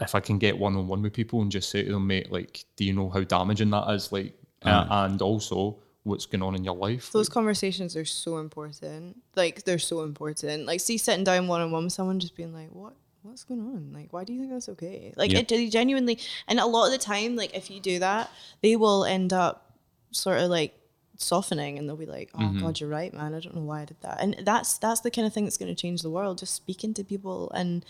if 0.00 0.14
I 0.14 0.20
can 0.20 0.38
get 0.38 0.58
one 0.58 0.76
on 0.76 0.88
one 0.88 1.02
with 1.02 1.12
people 1.12 1.42
and 1.42 1.50
just 1.50 1.70
say 1.70 1.84
to 1.84 1.92
them, 1.92 2.06
mate, 2.06 2.32
like, 2.32 2.64
do 2.76 2.84
you 2.84 2.92
know 2.92 3.10
how 3.10 3.22
damaging 3.22 3.70
that 3.70 3.88
is? 3.90 4.10
Like, 4.12 4.34
uh, 4.62 4.86
and 4.90 5.20
also 5.22 5.76
what's 6.04 6.26
going 6.26 6.42
on 6.42 6.54
in 6.54 6.64
your 6.64 6.74
life. 6.76 7.12
Those 7.12 7.28
conversations 7.28 7.96
are 7.96 8.04
so 8.04 8.38
important. 8.38 9.16
Like 9.36 9.64
they're 9.64 9.78
so 9.78 10.02
important. 10.02 10.66
Like 10.66 10.80
see 10.80 10.96
sitting 10.98 11.24
down 11.24 11.46
one 11.48 11.60
on 11.60 11.70
one 11.70 11.84
with 11.84 11.92
someone 11.92 12.20
just 12.20 12.36
being 12.36 12.52
like, 12.54 12.68
What 12.70 12.94
what's 13.22 13.44
going 13.44 13.60
on? 13.60 13.92
Like 13.92 14.12
why 14.12 14.24
do 14.24 14.32
you 14.32 14.40
think 14.40 14.50
that's 14.52 14.68
okay? 14.70 15.12
Like 15.16 15.30
Yeah. 15.30 15.40
it 15.46 15.70
genuinely 15.70 16.18
and 16.48 16.58
a 16.58 16.66
lot 16.66 16.86
of 16.86 16.92
the 16.92 16.98
time, 16.98 17.36
like 17.36 17.54
if 17.54 17.70
you 17.70 17.80
do 17.80 17.98
that, 17.98 18.30
they 18.62 18.76
will 18.76 19.04
end 19.04 19.32
up 19.32 19.74
sort 20.10 20.38
of 20.38 20.48
like 20.50 20.74
softening 21.18 21.78
and 21.78 21.86
they'll 21.86 21.96
be 21.96 22.06
like, 22.06 22.30
Oh 22.34 22.50
God, 22.58 22.80
you're 22.80 22.88
right, 22.88 23.12
man. 23.12 23.34
I 23.34 23.40
don't 23.40 23.54
know 23.54 23.60
why 23.62 23.82
I 23.82 23.84
did 23.84 24.00
that. 24.00 24.20
And 24.22 24.36
that's 24.42 24.78
that's 24.78 25.00
the 25.00 25.10
kind 25.10 25.26
of 25.26 25.34
thing 25.34 25.44
that's 25.44 25.58
gonna 25.58 25.74
change 25.74 26.00
the 26.00 26.10
world. 26.10 26.38
Just 26.38 26.54
speaking 26.54 26.94
to 26.94 27.04
people 27.04 27.50
and 27.50 27.84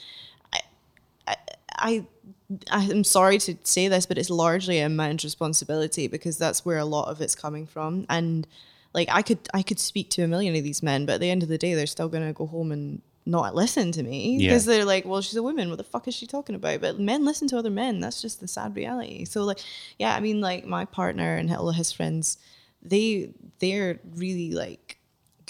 I 1.80 2.04
I'm 2.70 3.04
sorry 3.04 3.38
to 3.38 3.56
say 3.62 3.88
this, 3.88 4.06
but 4.06 4.18
it's 4.18 4.30
largely 4.30 4.78
a 4.80 4.88
man's 4.88 5.24
responsibility 5.24 6.08
because 6.08 6.36
that's 6.36 6.64
where 6.64 6.78
a 6.78 6.84
lot 6.84 7.08
of 7.08 7.20
it's 7.20 7.34
coming 7.34 7.66
from. 7.66 8.06
And 8.08 8.46
like 8.92 9.08
I 9.10 9.22
could 9.22 9.38
I 9.54 9.62
could 9.62 9.78
speak 9.78 10.10
to 10.10 10.22
a 10.22 10.28
million 10.28 10.54
of 10.56 10.64
these 10.64 10.82
men, 10.82 11.06
but 11.06 11.14
at 11.14 11.20
the 11.20 11.30
end 11.30 11.42
of 11.42 11.48
the 11.48 11.58
day, 11.58 11.74
they're 11.74 11.86
still 11.86 12.08
gonna 12.08 12.32
go 12.32 12.46
home 12.46 12.72
and 12.72 13.02
not 13.26 13.54
listen 13.54 13.92
to 13.92 14.02
me 14.02 14.38
Yeah. 14.38 14.48
because 14.48 14.64
they're 14.64 14.84
like, 14.84 15.04
well, 15.04 15.20
she's 15.20 15.36
a 15.36 15.42
woman. 15.42 15.68
What 15.68 15.78
the 15.78 15.84
fuck 15.84 16.08
is 16.08 16.14
she 16.14 16.26
talking 16.26 16.56
about? 16.56 16.80
But 16.80 16.98
men 16.98 17.24
listen 17.24 17.46
to 17.48 17.58
other 17.58 17.70
men. 17.70 18.00
That's 18.00 18.20
just 18.20 18.40
the 18.40 18.48
sad 18.48 18.74
reality. 18.74 19.24
So 19.26 19.44
like, 19.44 19.60
yeah, 19.98 20.14
I 20.16 20.20
mean, 20.20 20.40
like 20.40 20.64
my 20.66 20.84
partner 20.86 21.36
and 21.36 21.54
all 21.54 21.68
of 21.68 21.76
his 21.76 21.92
friends, 21.92 22.38
they 22.82 23.30
they're 23.60 24.00
really 24.16 24.50
like 24.52 24.98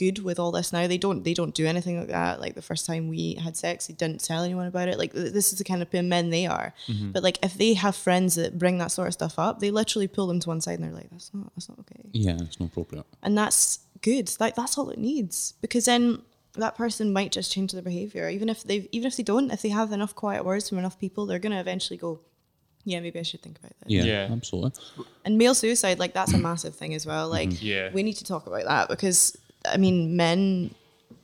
good 0.01 0.19
with 0.25 0.39
all 0.41 0.51
this 0.51 0.73
now. 0.73 0.87
They 0.87 0.99
don't 1.07 1.23
they 1.23 1.35
don't 1.41 1.55
do 1.55 1.67
anything 1.67 1.99
like 2.01 2.09
that. 2.09 2.41
Like 2.41 2.55
the 2.55 2.69
first 2.71 2.87
time 2.87 3.09
we 3.09 3.35
had 3.35 3.55
sex, 3.57 3.87
they 3.87 3.95
didn't 3.95 4.25
tell 4.25 4.43
anyone 4.43 4.67
about 4.67 4.89
it. 4.89 4.99
Like 4.99 5.13
this 5.13 5.53
is 5.53 5.59
the 5.59 5.65
kind 5.71 5.83
of 5.83 5.93
men 5.93 6.31
they 6.31 6.47
are. 6.47 6.73
Mm-hmm. 6.89 7.11
But 7.13 7.23
like 7.23 7.39
if 7.43 7.55
they 7.55 7.75
have 7.75 7.95
friends 7.95 8.35
that 8.37 8.59
bring 8.59 8.79
that 8.79 8.91
sort 8.91 9.09
of 9.09 9.15
stuff 9.15 9.39
up, 9.39 9.61
they 9.61 9.71
literally 9.71 10.09
pull 10.09 10.27
them 10.27 10.41
to 10.41 10.49
one 10.49 10.61
side 10.61 10.79
and 10.79 10.85
they're 10.85 11.01
like, 11.01 11.11
"That's 11.11 11.31
not 11.35 11.53
that's 11.55 11.69
not 11.69 11.79
okay." 11.81 12.03
Yeah, 12.13 12.37
it's 12.41 12.59
not 12.59 12.71
appropriate. 12.71 13.07
And 13.23 13.37
that's 13.37 13.81
good. 14.03 14.27
Like 14.41 14.55
that's 14.57 14.79
all 14.79 14.89
it 14.91 14.99
needs 14.99 15.55
because 15.61 15.85
then 15.85 16.23
that 16.55 16.75
person 16.77 17.13
might 17.13 17.31
just 17.31 17.53
change 17.53 17.73
their 17.73 17.83
behavior. 17.83 18.29
Even 18.29 18.49
if 18.49 18.65
they 18.65 18.89
even 18.93 19.07
if 19.07 19.17
they 19.19 19.23
don't, 19.33 19.51
if 19.53 19.61
they 19.63 19.69
have 19.81 19.93
enough 19.93 20.15
quiet 20.15 20.45
words 20.45 20.69
from 20.69 20.79
enough 20.79 20.99
people, 20.99 21.27
they're 21.27 21.39
gonna 21.47 21.61
eventually 21.61 21.97
go, 21.97 22.21
"Yeah, 22.85 23.01
maybe 23.01 23.19
I 23.21 23.23
should 23.23 23.43
think 23.43 23.59
about 23.59 23.75
that. 23.81 23.91
Yeah, 23.91 24.05
Yeah. 24.05 24.29
absolutely. 24.33 24.73
and 25.25 25.37
male 25.37 25.55
suicide 25.55 25.99
like 25.99 26.15
that's 26.15 26.33
a 26.33 26.39
massive 26.51 26.75
thing 26.75 26.95
as 26.95 27.05
well 27.07 27.29
like 27.29 27.51
mm-hmm. 27.51 27.67
Yeah. 27.67 27.91
we 27.93 28.03
need 28.03 28.17
to 28.23 28.25
talk 28.25 28.47
about 28.47 28.65
that 28.65 28.89
because 28.89 29.37
i 29.67 29.77
mean 29.77 30.17
men 30.17 30.75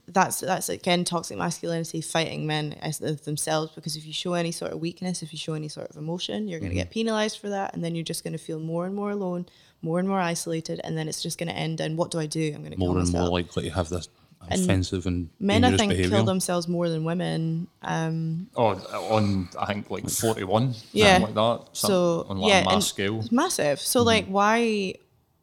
that's 0.08 0.40
that's 0.40 0.68
again 0.68 1.04
toxic 1.04 1.36
masculinity 1.36 2.00
fighting 2.00 2.46
men 2.46 2.72
as 2.80 2.98
themselves 2.98 3.72
because 3.74 3.96
if 3.96 4.06
you 4.06 4.12
show 4.12 4.34
any 4.34 4.52
sort 4.52 4.72
of 4.72 4.78
weakness 4.80 5.22
if 5.22 5.32
you 5.32 5.38
show 5.38 5.54
any 5.54 5.68
sort 5.68 5.88
of 5.90 5.96
emotion 5.96 6.46
you're 6.46 6.60
going 6.60 6.70
to 6.70 6.76
get 6.76 6.90
penalized 6.90 7.38
for 7.40 7.48
that 7.48 7.74
and 7.74 7.82
then 7.84 7.94
you're 7.94 8.04
just 8.04 8.22
going 8.22 8.32
to 8.32 8.38
feel 8.38 8.60
more 8.60 8.86
and 8.86 8.94
more 8.94 9.10
alone 9.10 9.44
more 9.82 9.98
and 9.98 10.08
more 10.08 10.20
isolated 10.20 10.80
and 10.84 10.96
then 10.96 11.08
it's 11.08 11.20
just 11.22 11.38
going 11.38 11.48
to 11.48 11.54
end 11.54 11.80
in 11.80 11.96
what 11.96 12.10
do 12.12 12.18
i 12.20 12.26
do 12.26 12.52
i'm 12.54 12.60
going 12.60 12.70
to 12.72 12.78
More 12.78 12.96
and 12.98 13.10
more 13.12 13.28
likely 13.28 13.64
to 13.64 13.70
have 13.70 13.88
this 13.88 14.08
offensive 14.48 15.06
and 15.06 15.28
men 15.40 15.64
i 15.64 15.76
think 15.76 15.90
behaviour. 15.90 16.10
kill 16.18 16.24
themselves 16.24 16.68
more 16.68 16.88
than 16.88 17.02
women 17.02 17.66
um 17.82 18.46
Oh, 18.54 18.74
on 19.10 19.48
I 19.58 19.66
think 19.66 19.90
like 19.90 20.08
forty 20.08 20.44
one, 20.44 20.74
Yeah. 20.92 21.18
like 21.18 21.34
that. 21.34 21.64
Some, 21.72 21.88
so 21.88 22.26
on 22.28 22.38
like 22.38 22.50
yeah 22.50 22.60
a 22.60 22.64
mass 22.66 22.86
scale. 22.86 23.18
it's 23.18 23.32
massive 23.32 23.80
so 23.80 24.02
like 24.04 24.26
why 24.26 24.94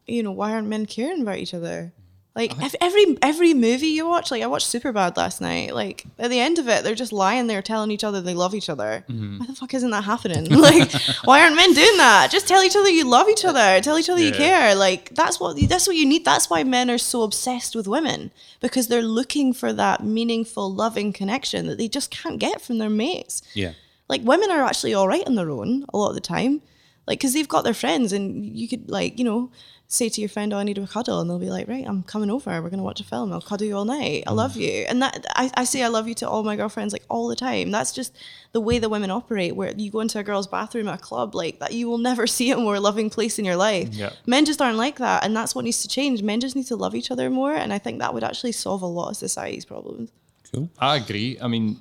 you 0.07 0.23
know 0.23 0.31
why 0.31 0.53
aren't 0.53 0.69
men 0.69 0.85
caring 0.85 1.21
about 1.21 1.37
each 1.37 1.53
other 1.53 1.91
like 2.35 2.51
uh-huh. 2.51 2.65
if 2.65 2.75
every 2.81 3.17
every 3.21 3.53
movie 3.53 3.87
you 3.87 4.07
watch 4.07 4.31
like 4.31 4.41
i 4.41 4.47
watched 4.47 4.67
superbad 4.67 5.17
last 5.17 5.39
night. 5.39 5.75
Like 5.75 6.05
at 6.17 6.31
the 6.31 6.39
end 6.39 6.57
of 6.57 6.67
it 6.67 6.83
they're 6.83 6.95
just 6.95 7.13
lying 7.13 7.45
there 7.45 7.61
telling 7.61 7.91
each 7.91 8.03
other 8.03 8.21
they 8.21 8.33
love 8.33 8.55
each 8.55 8.69
other. 8.69 9.05
Mm-hmm. 9.07 9.37
Why 9.37 9.45
the 9.45 9.53
fuck 9.53 9.73
isn't 9.73 9.91
that 9.91 10.03
happening? 10.03 10.47
Like 10.63 10.91
why 11.25 11.41
aren't 11.41 11.57
men 11.57 11.73
doing 11.73 11.97
that? 11.97 12.31
Just 12.31 12.47
tell 12.47 12.63
each 12.63 12.75
other 12.75 12.89
you 12.89 13.05
love 13.05 13.27
each 13.27 13.43
other. 13.43 13.81
Tell 13.81 13.99
each 13.99 14.09
other 14.09 14.21
you 14.21 14.31
care. 14.31 14.73
Like 14.75 15.13
that's 15.13 15.39
what 15.39 15.57
that's 15.67 15.87
what 15.87 15.97
you 15.97 16.05
need. 16.05 16.23
That's 16.25 16.49
why 16.49 16.63
men 16.63 16.89
are 16.89 16.97
so 16.97 17.23
obsessed 17.23 17.75
with 17.75 17.87
women 17.87 18.31
because 18.61 18.87
they're 18.87 19.01
looking 19.01 19.53
for 19.53 19.73
that 19.73 20.03
meaningful 20.03 20.73
loving 20.73 21.11
connection 21.11 21.67
that 21.67 21.77
they 21.77 21.89
just 21.89 22.11
can't 22.11 22.39
get 22.39 22.61
from 22.61 22.77
their 22.77 22.89
mates. 22.89 23.41
Yeah. 23.53 23.73
like 24.07 24.21
women 24.23 24.49
are 24.51 24.63
actually 24.63 24.93
all 24.93 25.07
right 25.07 25.25
on 25.27 25.35
their 25.35 25.49
own 25.51 25.85
a 25.93 25.97
lot 25.97 26.09
of 26.09 26.15
the 26.15 26.21
time. 26.21 26.61
Like 27.05 27.19
because 27.19 27.33
they've 27.33 27.47
got 27.47 27.63
their 27.63 27.73
friends 27.73 28.13
and 28.13 28.45
you 28.57 28.67
could 28.67 28.89
like 28.89 29.19
you 29.19 29.25
know 29.25 29.51
say 29.93 30.09
to 30.09 30.19
your 30.19 30.29
friend 30.29 30.53
oh 30.53 30.57
i 30.57 30.63
need 30.63 30.77
a 30.77 30.87
cuddle 30.87 31.19
and 31.19 31.29
they'll 31.29 31.37
be 31.37 31.49
like 31.49 31.67
right 31.67 31.85
i'm 31.87 32.01
coming 32.03 32.31
over. 32.31 32.49
We're 32.61 32.69
going 32.69 32.79
to 32.79 32.83
watch 32.83 32.99
a 32.99 33.03
film. 33.03 33.31
I'll 33.31 33.41
cuddle 33.41 33.67
you 33.67 33.75
all 33.77 33.85
night. 33.85 34.23
I 34.25 34.31
love 34.31 34.55
you. 34.55 34.71
And 34.89 35.01
that 35.01 35.25
I, 35.35 35.51
I 35.55 35.63
say 35.65 35.83
i 35.83 35.87
love 35.87 36.07
you 36.07 36.15
to 36.15 36.27
all 36.27 36.43
my 36.43 36.55
girlfriends 36.55 36.93
like 36.93 37.05
all 37.09 37.27
the 37.27 37.35
time. 37.35 37.71
That's 37.71 37.91
just 37.91 38.15
the 38.51 38.61
way 38.61 38.79
the 38.79 38.89
women 38.89 39.11
operate 39.11 39.55
where 39.55 39.73
you 39.75 39.91
go 39.91 39.99
into 39.99 40.19
a 40.19 40.23
girl's 40.23 40.47
bathroom 40.47 40.87
at 40.87 40.99
a 40.99 41.01
club 41.01 41.35
like 41.35 41.59
that 41.59 41.73
you 41.73 41.87
will 41.87 41.99
never 41.99 42.25
see 42.37 42.51
a 42.51 42.57
more 42.57 42.79
loving 42.79 43.09
place 43.09 43.37
in 43.39 43.45
your 43.45 43.55
life. 43.55 43.89
Yeah. 43.91 44.11
men 44.25 44.45
just 44.45 44.61
aren't 44.61 44.77
like 44.77 44.97
that 44.97 45.23
and 45.23 45.35
that's 45.35 45.53
what 45.53 45.63
needs 45.65 45.81
to 45.83 45.87
change. 45.87 46.23
Men 46.23 46.39
just 46.39 46.55
need 46.55 46.67
to 46.67 46.75
love 46.75 46.95
each 46.95 47.11
other 47.11 47.29
more 47.29 47.53
and 47.53 47.71
i 47.71 47.77
think 47.77 47.99
that 47.99 48.13
would 48.13 48.23
actually 48.23 48.51
solve 48.51 48.81
a 48.81 48.91
lot 48.99 49.09
of 49.11 49.17
society's 49.17 49.65
problems. 49.65 50.11
Cool. 50.51 50.69
I 50.77 50.97
agree. 50.97 51.37
I 51.41 51.47
mean, 51.47 51.79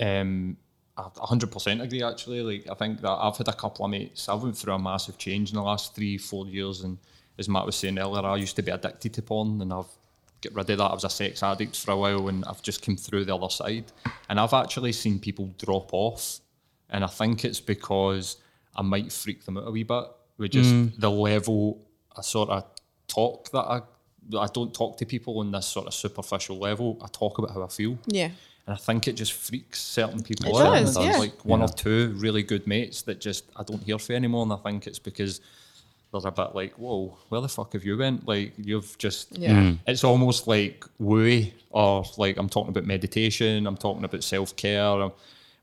um, 0.00 0.56
I 1.00 1.26
100% 1.26 1.82
agree 1.82 2.02
actually. 2.02 2.42
Like, 2.42 2.70
I 2.70 2.74
think 2.74 3.00
that 3.00 3.10
I've 3.10 3.36
had 3.36 3.48
a 3.48 3.52
couple 3.52 3.84
of 3.84 3.90
mates, 3.90 4.28
I've 4.28 4.42
went 4.42 4.56
through 4.56 4.74
a 4.74 4.78
massive 4.78 5.18
change 5.18 5.50
in 5.50 5.56
the 5.56 5.62
last 5.62 5.94
three, 5.94 6.18
four 6.18 6.46
years. 6.46 6.82
And 6.82 6.98
as 7.38 7.48
Matt 7.48 7.66
was 7.66 7.76
saying 7.76 7.98
earlier, 7.98 8.24
I 8.24 8.36
used 8.36 8.56
to 8.56 8.62
be 8.62 8.70
addicted 8.70 9.14
to 9.14 9.22
porn 9.22 9.60
and 9.60 9.72
I've 9.72 9.86
get 10.40 10.54
rid 10.54 10.70
of 10.70 10.78
that. 10.78 10.84
I 10.84 10.94
was 10.94 11.04
a 11.04 11.10
sex 11.10 11.42
addict 11.42 11.76
for 11.76 11.92
a 11.92 11.96
while 11.96 12.28
and 12.28 12.44
I've 12.46 12.62
just 12.62 12.82
come 12.84 12.96
through 12.96 13.26
the 13.26 13.34
other 13.34 13.50
side. 13.50 13.92
And 14.28 14.40
I've 14.40 14.54
actually 14.54 14.92
seen 14.92 15.18
people 15.18 15.54
drop 15.58 15.92
off. 15.92 16.40
And 16.88 17.04
I 17.04 17.08
think 17.08 17.44
it's 17.44 17.60
because 17.60 18.36
I 18.74 18.82
might 18.82 19.12
freak 19.12 19.44
them 19.44 19.58
out 19.58 19.68
a 19.68 19.70
wee 19.70 19.84
bit 19.84 20.04
with 20.38 20.52
just 20.52 20.70
mm. 20.70 20.92
the 20.98 21.10
level 21.10 21.86
of 22.16 22.24
sort 22.24 22.48
of 22.48 22.64
talk 23.06 23.50
that 23.50 23.58
I 23.58 23.82
I 24.38 24.46
don't 24.52 24.72
talk 24.72 24.96
to 24.98 25.06
people 25.06 25.38
on 25.40 25.50
this 25.50 25.66
sort 25.66 25.86
of 25.86 25.94
superficial 25.94 26.58
level. 26.58 26.98
I 27.02 27.08
talk 27.08 27.38
about 27.38 27.52
how 27.52 27.62
I 27.62 27.68
feel. 27.68 27.98
yeah 28.06 28.30
And 28.70 28.78
I 28.78 28.80
think 28.80 29.08
it 29.08 29.14
just 29.14 29.32
freaks 29.32 29.80
certain 29.80 30.22
people 30.22 30.46
It 30.46 30.62
out. 30.64 30.74
does, 30.74 30.94
There's 30.94 31.06
yeah. 31.06 31.18
like 31.18 31.44
one 31.44 31.60
or 31.60 31.66
two 31.66 32.14
really 32.18 32.44
good 32.44 32.68
mates 32.68 33.02
that 33.02 33.20
just 33.20 33.44
I 33.56 33.64
don't 33.64 33.82
hear 33.82 33.98
from 33.98 34.14
anymore. 34.14 34.44
And 34.44 34.52
I 34.52 34.56
think 34.56 34.86
it's 34.86 35.00
because 35.00 35.40
they're 36.12 36.20
a 36.24 36.30
bit 36.30 36.54
like, 36.54 36.74
whoa, 36.74 37.16
where 37.30 37.40
the 37.40 37.48
fuck 37.48 37.72
have 37.72 37.84
you 37.84 37.98
went? 37.98 38.28
Like 38.28 38.52
you've 38.56 38.96
just 38.98 39.36
Yeah. 39.36 39.72
it's 39.88 40.04
almost 40.04 40.46
like 40.46 40.84
wooey 41.00 41.52
or 41.70 42.04
like 42.16 42.36
I'm 42.36 42.48
talking 42.48 42.70
about 42.70 42.84
meditation, 42.86 43.66
I'm 43.66 43.76
talking 43.76 44.04
about 44.04 44.22
self 44.22 44.54
care, 44.54 45.10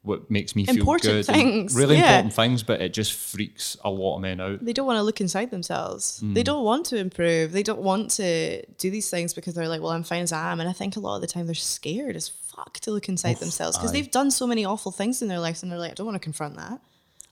what 0.03 0.29
makes 0.31 0.55
me 0.55 0.65
feel 0.65 0.85
good. 0.99 1.25
things, 1.25 1.75
Really 1.75 1.95
yeah. 1.95 2.07
important 2.17 2.33
things, 2.33 2.63
but 2.63 2.81
it 2.81 2.93
just 2.93 3.11
freaks 3.13 3.75
a 3.83 3.89
lot 3.89 4.15
of 4.17 4.21
men 4.21 4.39
out. 4.39 4.63
they 4.63 4.71
don't 4.73 4.85
want 4.85 4.97
to 4.97 5.03
look 5.03 5.19
inside 5.21 5.49
themselves. 5.51 6.21
Mm. 6.23 6.33
They 6.33 6.43
don't 6.43 6.63
want 6.63 6.85
to 6.87 6.97
improve. 6.97 7.51
They 7.51 7.63
don't 7.63 7.81
want 7.81 8.11
to 8.11 8.65
do 8.77 8.89
these 8.89 9.09
things 9.09 9.33
because 9.33 9.53
they're 9.53 9.67
like, 9.69 9.81
well, 9.81 9.91
I'm 9.91 10.03
fine 10.03 10.23
as 10.23 10.31
I 10.31 10.51
am. 10.51 10.59
And 10.61 10.69
I 10.69 10.73
think 10.73 10.95
a 10.95 10.99
lot 11.01 11.15
of 11.15 11.21
the 11.21 11.27
time 11.27 11.45
they're 11.45 11.55
scared 11.55 12.15
as 12.15 12.31
fuck 12.57 12.73
to 12.81 12.91
look 12.91 13.07
inside 13.07 13.37
themselves 13.37 13.77
because 13.77 13.91
they've 13.91 14.11
done 14.11 14.31
so 14.31 14.45
many 14.47 14.65
awful 14.65 14.91
things 14.91 15.21
in 15.21 15.27
their 15.27 15.39
lives 15.39 15.61
and 15.63 15.71
they're 15.71 15.79
like, 15.79 15.91
I 15.91 15.93
don't 15.93 16.07
want 16.07 16.15
to 16.15 16.19
confront 16.29 16.57
that. 16.57 16.79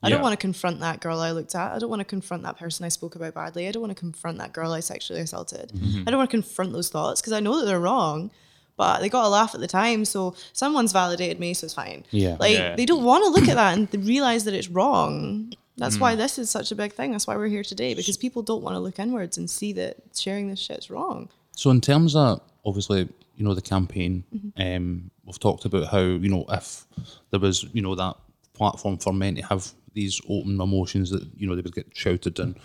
I 0.04 0.10
don't 0.10 0.22
want 0.22 0.34
to 0.34 0.38
confront 0.38 0.80
that 0.82 1.00
girl 1.00 1.20
I 1.20 1.32
looked 1.32 1.56
at. 1.56 1.72
I 1.74 1.80
don't 1.80 1.90
want 1.90 2.00
to 2.02 2.06
confront 2.06 2.44
that 2.44 2.58
person 2.60 2.86
I 2.86 2.90
spoke 2.90 3.16
about 3.16 3.34
badly. 3.34 3.68
I 3.68 3.72
don't 3.72 3.82
want 3.82 3.90
to 3.96 4.00
confront 4.00 4.38
that 4.38 4.54
girl 4.54 4.72
I 4.72 4.80
sexually 4.82 5.22
assaulted. 5.22 5.72
Mm-hmm. 5.74 6.04
I 6.06 6.12
don't 6.12 6.18
want 6.20 6.30
to 6.30 6.38
confront 6.38 6.74
those 6.74 6.90
thoughts 6.90 7.22
because 7.22 7.34
I 7.34 7.40
know 7.40 7.60
that 7.60 7.66
they're 7.66 7.80
wrong. 7.80 8.30
But 8.78 9.00
they 9.00 9.08
got 9.08 9.26
a 9.26 9.30
laugh 9.30 9.56
at 9.56 9.62
the 9.62 9.68
time, 9.68 10.04
so 10.04 10.36
someone's 10.52 10.92
validated 10.92 11.40
me, 11.40 11.54
so 11.54 11.64
it's 11.64 11.74
fine. 11.74 12.06
Yeah. 12.12 12.36
Like 12.40 12.54
Yeah. 12.54 12.76
they 12.76 12.86
don't 12.86 13.06
want 13.06 13.24
to 13.24 13.30
look 13.32 13.48
at 13.48 13.56
that 13.56 13.78
and 13.78 13.88
they 13.90 13.98
realize 13.98 14.44
that 14.44 14.54
it's 14.54 14.68
wrong. 14.68 15.54
That's 15.78 15.96
Mm. 15.96 16.02
why 16.02 16.16
this 16.16 16.38
is 16.38 16.50
such 16.50 16.74
a 16.74 16.76
big 16.76 16.92
thing. 16.94 17.14
That's 17.14 17.26
why 17.26 17.38
we're 17.38 17.48
here 17.48 17.64
today 17.64 17.94
because 17.94 18.18
people 18.18 18.44
don't 18.44 18.62
want 18.62 18.76
to 18.76 18.80
look 18.80 19.00
inwards 19.00 19.38
and 19.38 19.50
see 19.50 19.72
that 19.74 19.96
sharing 20.14 20.50
this 20.50 20.60
shit's 20.60 20.90
wrong. 20.90 21.30
So 21.56 21.70
in 21.72 21.80
terms 21.80 22.18
of 22.18 22.42
obviously, 22.66 23.08
you 23.36 23.44
know, 23.46 23.54
the 23.54 23.62
campaign, 23.62 24.24
Mm-hmm. 24.34 24.76
um, 24.76 25.12
we've 25.26 25.40
talked 25.40 25.66
about 25.66 25.88
how 25.88 26.00
you 26.00 26.30
know 26.30 26.46
if 26.50 26.86
there 27.32 27.40
was 27.40 27.64
you 27.74 27.82
know 27.82 27.96
that 27.96 28.16
platform 28.54 28.98
for 28.98 29.12
men 29.14 29.36
to 29.36 29.42
have 29.42 29.72
these 29.94 30.22
open 30.30 30.60
emotions 30.62 31.10
that 31.10 31.24
you 31.38 31.48
know 31.48 31.56
they 31.56 31.62
would 31.62 31.74
get 31.76 31.88
shouted 31.94 32.40
and 32.40 32.56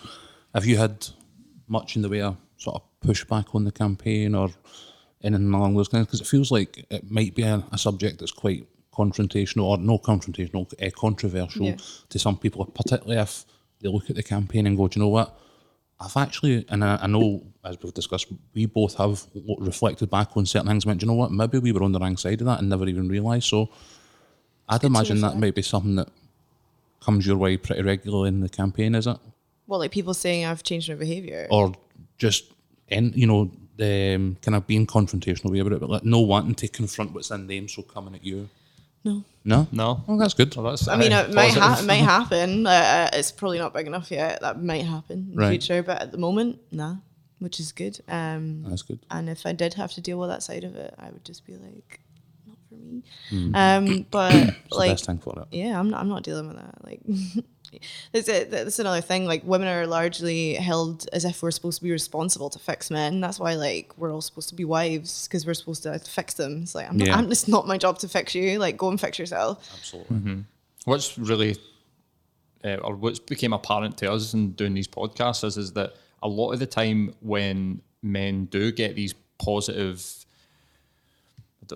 have 0.55 0.67
you 0.67 0.77
had 0.77 1.07
much 1.69 1.97
in 1.97 2.03
the 2.03 2.09
way 2.09 2.21
of 2.23 2.37
sort 2.57 2.77
of 2.77 2.83
pushback 3.09 3.55
on 3.55 3.65
the 3.65 3.73
campaign 3.73 4.35
or 4.35 4.51
anything 5.23 5.53
along 5.55 5.75
those 5.75 5.93
lines? 5.93 6.07
Because 6.07 6.21
it 6.21 6.27
feels 6.27 6.51
like 6.51 6.85
it 6.91 7.11
might 7.11 7.35
be 7.35 7.43
a, 7.43 7.63
a 7.73 7.79
subject 7.79 8.19
that's 8.19 8.33
quite 8.33 8.67
confrontational 8.93 9.65
or 9.65 9.79
no 9.79 9.99
confrontational, 9.99 10.71
uh, 10.85 10.91
controversial 10.97 11.67
Yeah. 11.67 11.77
to 12.09 12.19
some 12.19 12.37
people, 12.37 12.65
particularly 12.67 13.21
if 13.21 13.45
they 13.81 13.89
look 13.89 14.11
at 14.11 14.17
the 14.17 14.23
campaign 14.23 14.67
and 14.67 14.77
go, 14.77 14.89
do 14.89 14.99
you 14.99 15.05
know 15.05 15.09
what? 15.11 15.39
I've 16.01 16.17
actually, 16.17 16.65
and 16.71 16.83
I, 16.83 16.99
I 17.03 17.07
know, 17.07 17.43
as 17.63 17.77
we've 17.83 17.93
discussed, 17.93 18.27
we 18.55 18.65
both 18.65 18.97
have 18.97 19.27
reflected 19.59 20.09
back 20.09 20.37
on 20.37 20.47
certain 20.47 20.69
things. 20.69 20.85
and 20.85 20.91
Went, 20.91 21.03
you 21.03 21.09
know 21.09 21.15
what? 21.15 21.31
Maybe 21.31 21.59
we 21.59 21.73
were 21.73 21.83
on 21.83 21.93
the 21.93 21.99
wrong 21.99 22.17
side 22.17 22.41
of 22.41 22.47
that 22.47 22.61
and 22.61 22.71
never 22.71 22.89
even 22.89 23.09
realised. 23.09 23.45
So, 23.45 23.69
I'd 24.69 24.83
imagine 24.85 25.21
that 25.21 25.37
might 25.37 25.55
be 25.55 25.63
something 25.63 25.97
that 25.97 26.09
comes 27.01 27.27
your 27.27 27.37
way 27.37 27.57
pretty 27.57 27.83
regularly 27.83 28.29
in 28.29 28.41
the 28.41 28.49
campaign, 28.49 28.95
is 28.95 29.07
it? 29.07 29.19
Well, 29.67 29.81
like 29.81 29.91
people 29.91 30.15
saying 30.15 30.47
I've 30.47 30.63
changed 30.63 30.89
my 30.89 30.95
behavior. 30.95 31.47
Or 31.51 31.73
just, 32.17 32.45
in, 32.89 33.13
you 33.15 33.27
know, 33.27 33.51
um, 33.81 34.37
kind 34.43 34.55
of 34.55 34.67
being 34.67 34.87
confrontational 34.87 35.51
way 35.51 35.59
about 35.59 35.73
it, 35.73 35.81
but 35.81 35.91
like 35.91 36.05
no 36.05 36.21
wanting 36.21 36.55
to 36.57 36.69
confront 36.69 37.13
what's 37.13 37.31
in 37.31 37.47
them, 37.47 37.69
so 37.69 37.83
coming 37.83 38.15
at 38.15 38.25
you. 38.25 38.49
No. 39.05 39.25
No, 39.45 39.67
No. 39.73 40.05
Oh, 40.07 40.19
that's 40.19 40.35
good. 40.35 40.55
Well, 40.55 40.67
that's, 40.67 40.87
I 40.87 40.97
mean, 40.97 41.13
uh, 41.13 41.23
it 41.29 41.35
might, 41.35 41.55
ha- 41.55 41.79
it 41.81 41.87
might 41.87 41.95
happen. 42.05 42.67
Uh, 42.67 42.71
uh, 42.71 43.09
it's 43.15 43.33
probably 43.33 43.59
not 43.59 43.73
big 43.73 43.87
enough 43.87 44.11
yet. 44.11 44.41
That 44.43 44.63
might 44.63 44.85
happen 44.85 45.29
in 45.31 45.35
the 45.35 45.37
Right. 45.41 45.51
future, 45.63 45.83
but 45.83 46.03
at 46.03 46.13
the 46.13 46.19
moment, 46.19 46.59
nah, 46.71 46.97
which 47.39 47.59
is 47.61 47.73
good. 47.73 47.99
Um, 48.09 48.65
That's 48.69 48.83
good. 48.83 48.99
and 49.11 49.31
if 49.31 49.47
I 49.47 49.53
did 49.53 49.75
have 49.75 49.93
to 49.93 50.01
deal 50.03 50.19
with 50.19 50.29
that 50.29 50.43
side 50.43 50.65
of 50.65 50.77
it, 50.77 50.95
I 50.99 51.11
would 51.11 51.25
just 51.25 51.47
be 51.47 51.55
like, 51.55 51.61
not 51.79 52.01
for 52.01 52.10
me. 52.81 53.03
Hmm. 53.29 53.55
Um, 53.55 54.07
but 54.11 54.35
It's 54.35 54.57
the 54.71 54.77
like, 54.77 54.91
best 54.93 55.07
thing 55.07 55.19
for 55.19 55.39
it. 55.41 55.49
yeah, 55.57 55.79
I'm 55.79 55.91
not, 55.91 56.01
I'm 56.01 56.09
not 56.09 56.23
dealing 56.23 56.49
with 56.49 56.57
that. 56.57 56.85
Like, 56.85 57.01
that's 58.13 58.29
it. 58.29 58.51
That's 58.51 58.79
another 58.79 59.01
thing. 59.01 59.27
Like, 59.27 59.45
women 59.45 59.69
are 59.69 59.87
largely 59.87 60.55
held 60.55 61.09
as 61.13 61.25
if 61.25 61.43
we're 61.43 61.51
supposed 61.51 61.79
to 61.79 61.85
be 61.85 61.93
responsible 61.93 62.51
to 62.51 62.59
fix 62.59 62.91
men. 62.91 63.21
That's 63.21 63.39
why, 63.39 63.55
like, 63.55 63.97
we're 63.97 64.13
all 64.13 64.21
supposed 64.21 64.49
to 64.51 64.55
be 64.55 64.65
wives 64.65 65.29
because 65.29 65.47
we're 65.47 65.55
supposed 65.55 65.83
to 65.85 65.99
fix 66.01 66.35
them. 66.35 66.63
It's 66.63 66.75
like, 66.75 66.89
I'm 66.89 66.97
not, 66.97 67.09
I'm, 67.11 67.31
it's 67.31 67.49
not 67.49 67.67
my 67.67 67.79
job 67.79 67.99
to 68.01 68.09
fix 68.09 68.35
you. 68.35 68.59
Like, 68.59 68.77
go 68.77 68.89
and 68.89 69.01
fix 69.01 69.19
yourself. 69.19 69.69
Absolutely. 69.79 70.45
what's 70.85 71.19
really 71.19 71.57
uh, 72.65 72.77
or 72.83 72.95
what's 72.95 73.19
became 73.19 73.53
apparent 73.53 73.97
to 73.99 74.13
us 74.13 74.35
in 74.35 74.53
doing 74.53 74.75
these 74.75 74.89
podcasts 74.89 75.45
is, 75.45 75.57
is 75.57 75.73
that 75.73 75.95
a 76.23 76.29
lot 76.29 76.53
of 76.53 76.59
the 76.59 76.67
time 76.67 77.15
when 77.21 77.81
men 78.03 78.45
do 78.47 78.71
get 78.73 78.95
these 78.95 79.15
positive 79.39 80.05
I 80.05 80.09
don't 80.09 80.19
know, 80.19 80.30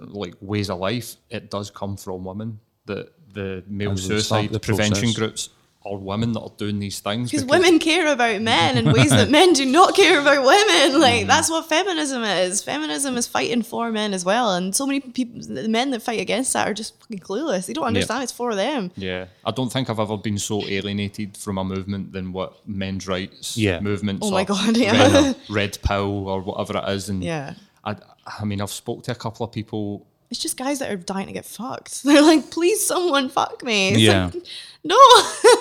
like 0.00 0.34
ways 0.40 0.70
of 0.70 0.78
life, 0.78 1.16
it 1.30 1.50
does 1.50 1.70
come 1.70 1.96
from 1.96 2.24
women. 2.24 2.60
That 2.86 3.12
the 3.32 3.64
male 3.66 3.92
As 3.92 4.08
we 4.08 4.20
start 4.20 4.20
suicide 4.20 4.50
the 4.50 4.60
prevention 4.60 5.12
process. 5.12 5.16
groups 5.16 5.48
are 5.86 5.96
women 5.98 6.32
that 6.32 6.40
are 6.40 6.52
doing 6.56 6.78
these 6.78 7.00
things. 7.00 7.30
Because 7.30 7.44
women 7.44 7.78
care 7.78 8.10
about 8.10 8.40
men 8.40 8.78
in 8.78 8.90
ways 8.90 9.10
that 9.10 9.28
men 9.30 9.52
do 9.52 9.66
not 9.66 9.94
care 9.94 10.20
about 10.20 10.44
women. 10.44 11.00
Like 11.04 11.24
mm. 11.24 11.26
that's 11.26 11.50
what 11.50 11.68
feminism 11.68 12.22
is. 12.22 12.62
Feminism 12.62 13.16
is 13.16 13.26
fighting 13.26 13.62
for 13.62 13.90
men 13.90 14.14
as 14.14 14.24
well. 14.24 14.54
And 14.54 14.74
so 14.74 14.86
many 14.86 15.00
people, 15.00 15.40
the 15.42 15.68
men 15.68 15.90
that 15.90 16.00
fight 16.00 16.20
against 16.20 16.52
that 16.54 16.68
are 16.68 16.72
just 16.72 16.98
fucking 17.00 17.18
clueless. 17.18 17.66
They 17.66 17.74
don't 17.74 17.84
understand 17.84 18.22
it's 18.22 18.32
for 18.32 18.54
them. 18.54 18.90
Yeah, 18.96 19.26
I 19.44 19.50
don't 19.50 19.70
think 19.70 19.90
I've 19.90 20.00
ever 20.00 20.16
been 20.16 20.38
so 20.38 20.66
alienated 20.66 21.36
from 21.36 21.58
a 21.58 21.64
movement 21.64 22.12
than 22.12 22.32
what 22.32 22.66
men's 22.66 23.06
rights 23.06 23.56
Yeah. 23.56 23.80
movements. 23.80 24.26
Oh 24.26 24.30
my 24.30 24.42
or 24.42 24.46
God, 24.46 24.76
yeah. 24.76 24.92
Red, 24.92 25.36
red 25.50 25.78
pill 25.82 26.28
or 26.28 26.40
whatever 26.40 26.78
it 26.78 26.88
is, 26.90 27.08
and 27.10 27.22
Yeah. 27.22 27.54
I, 27.84 27.96
I 28.26 28.44
mean, 28.44 28.60
I've 28.60 28.70
spoke 28.70 29.02
to 29.04 29.12
a 29.12 29.14
couple 29.14 29.44
of 29.44 29.52
people. 29.52 30.06
It's 30.30 30.40
just 30.40 30.56
guys 30.56 30.78
that 30.80 30.90
are 30.90 30.96
dying 30.96 31.26
to 31.26 31.32
get 31.32 31.44
fucked. 31.44 32.02
They're 32.04 32.22
like, 32.22 32.50
please, 32.50 32.84
someone 32.84 33.28
fuck 33.28 33.62
me. 33.62 33.90
It's 33.90 33.98
Yeah. 34.00 34.30
like, 34.32 34.42
no. 34.82 34.98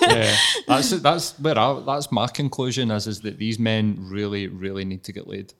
Yeah, 0.02 0.36
that's 0.66 0.90
that's 1.00 1.38
where 1.38 1.58
I, 1.58 1.80
that's 1.80 2.10
my 2.12 2.26
conclusion 2.26 2.90
is 2.90 3.06
is 3.06 3.20
that 3.22 3.38
these 3.38 3.58
men 3.58 3.96
really, 4.00 4.48
really 4.48 4.84
need 4.84 5.04
to 5.04 5.12
get 5.12 5.26
laid. 5.26 5.52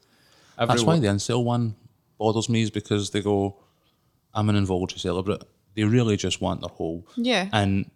That's 0.59 0.83
why 0.83 0.99
the 0.99 1.09
incel 1.09 1.45
one 1.45 1.75
bothers 2.19 2.49
me 2.49 2.63
is 2.63 2.71
because 2.71 3.11
they 3.11 3.21
go, 3.23 3.57
I'm 4.35 4.49
an 4.49 4.57
involuntary 4.57 5.01
celibate. 5.01 5.43
They 5.75 5.85
really 5.85 6.17
just 6.17 6.41
want 6.41 6.61
their 6.61 6.69
whole. 6.71 7.07
Yeah. 7.17 7.49
And 7.53 7.91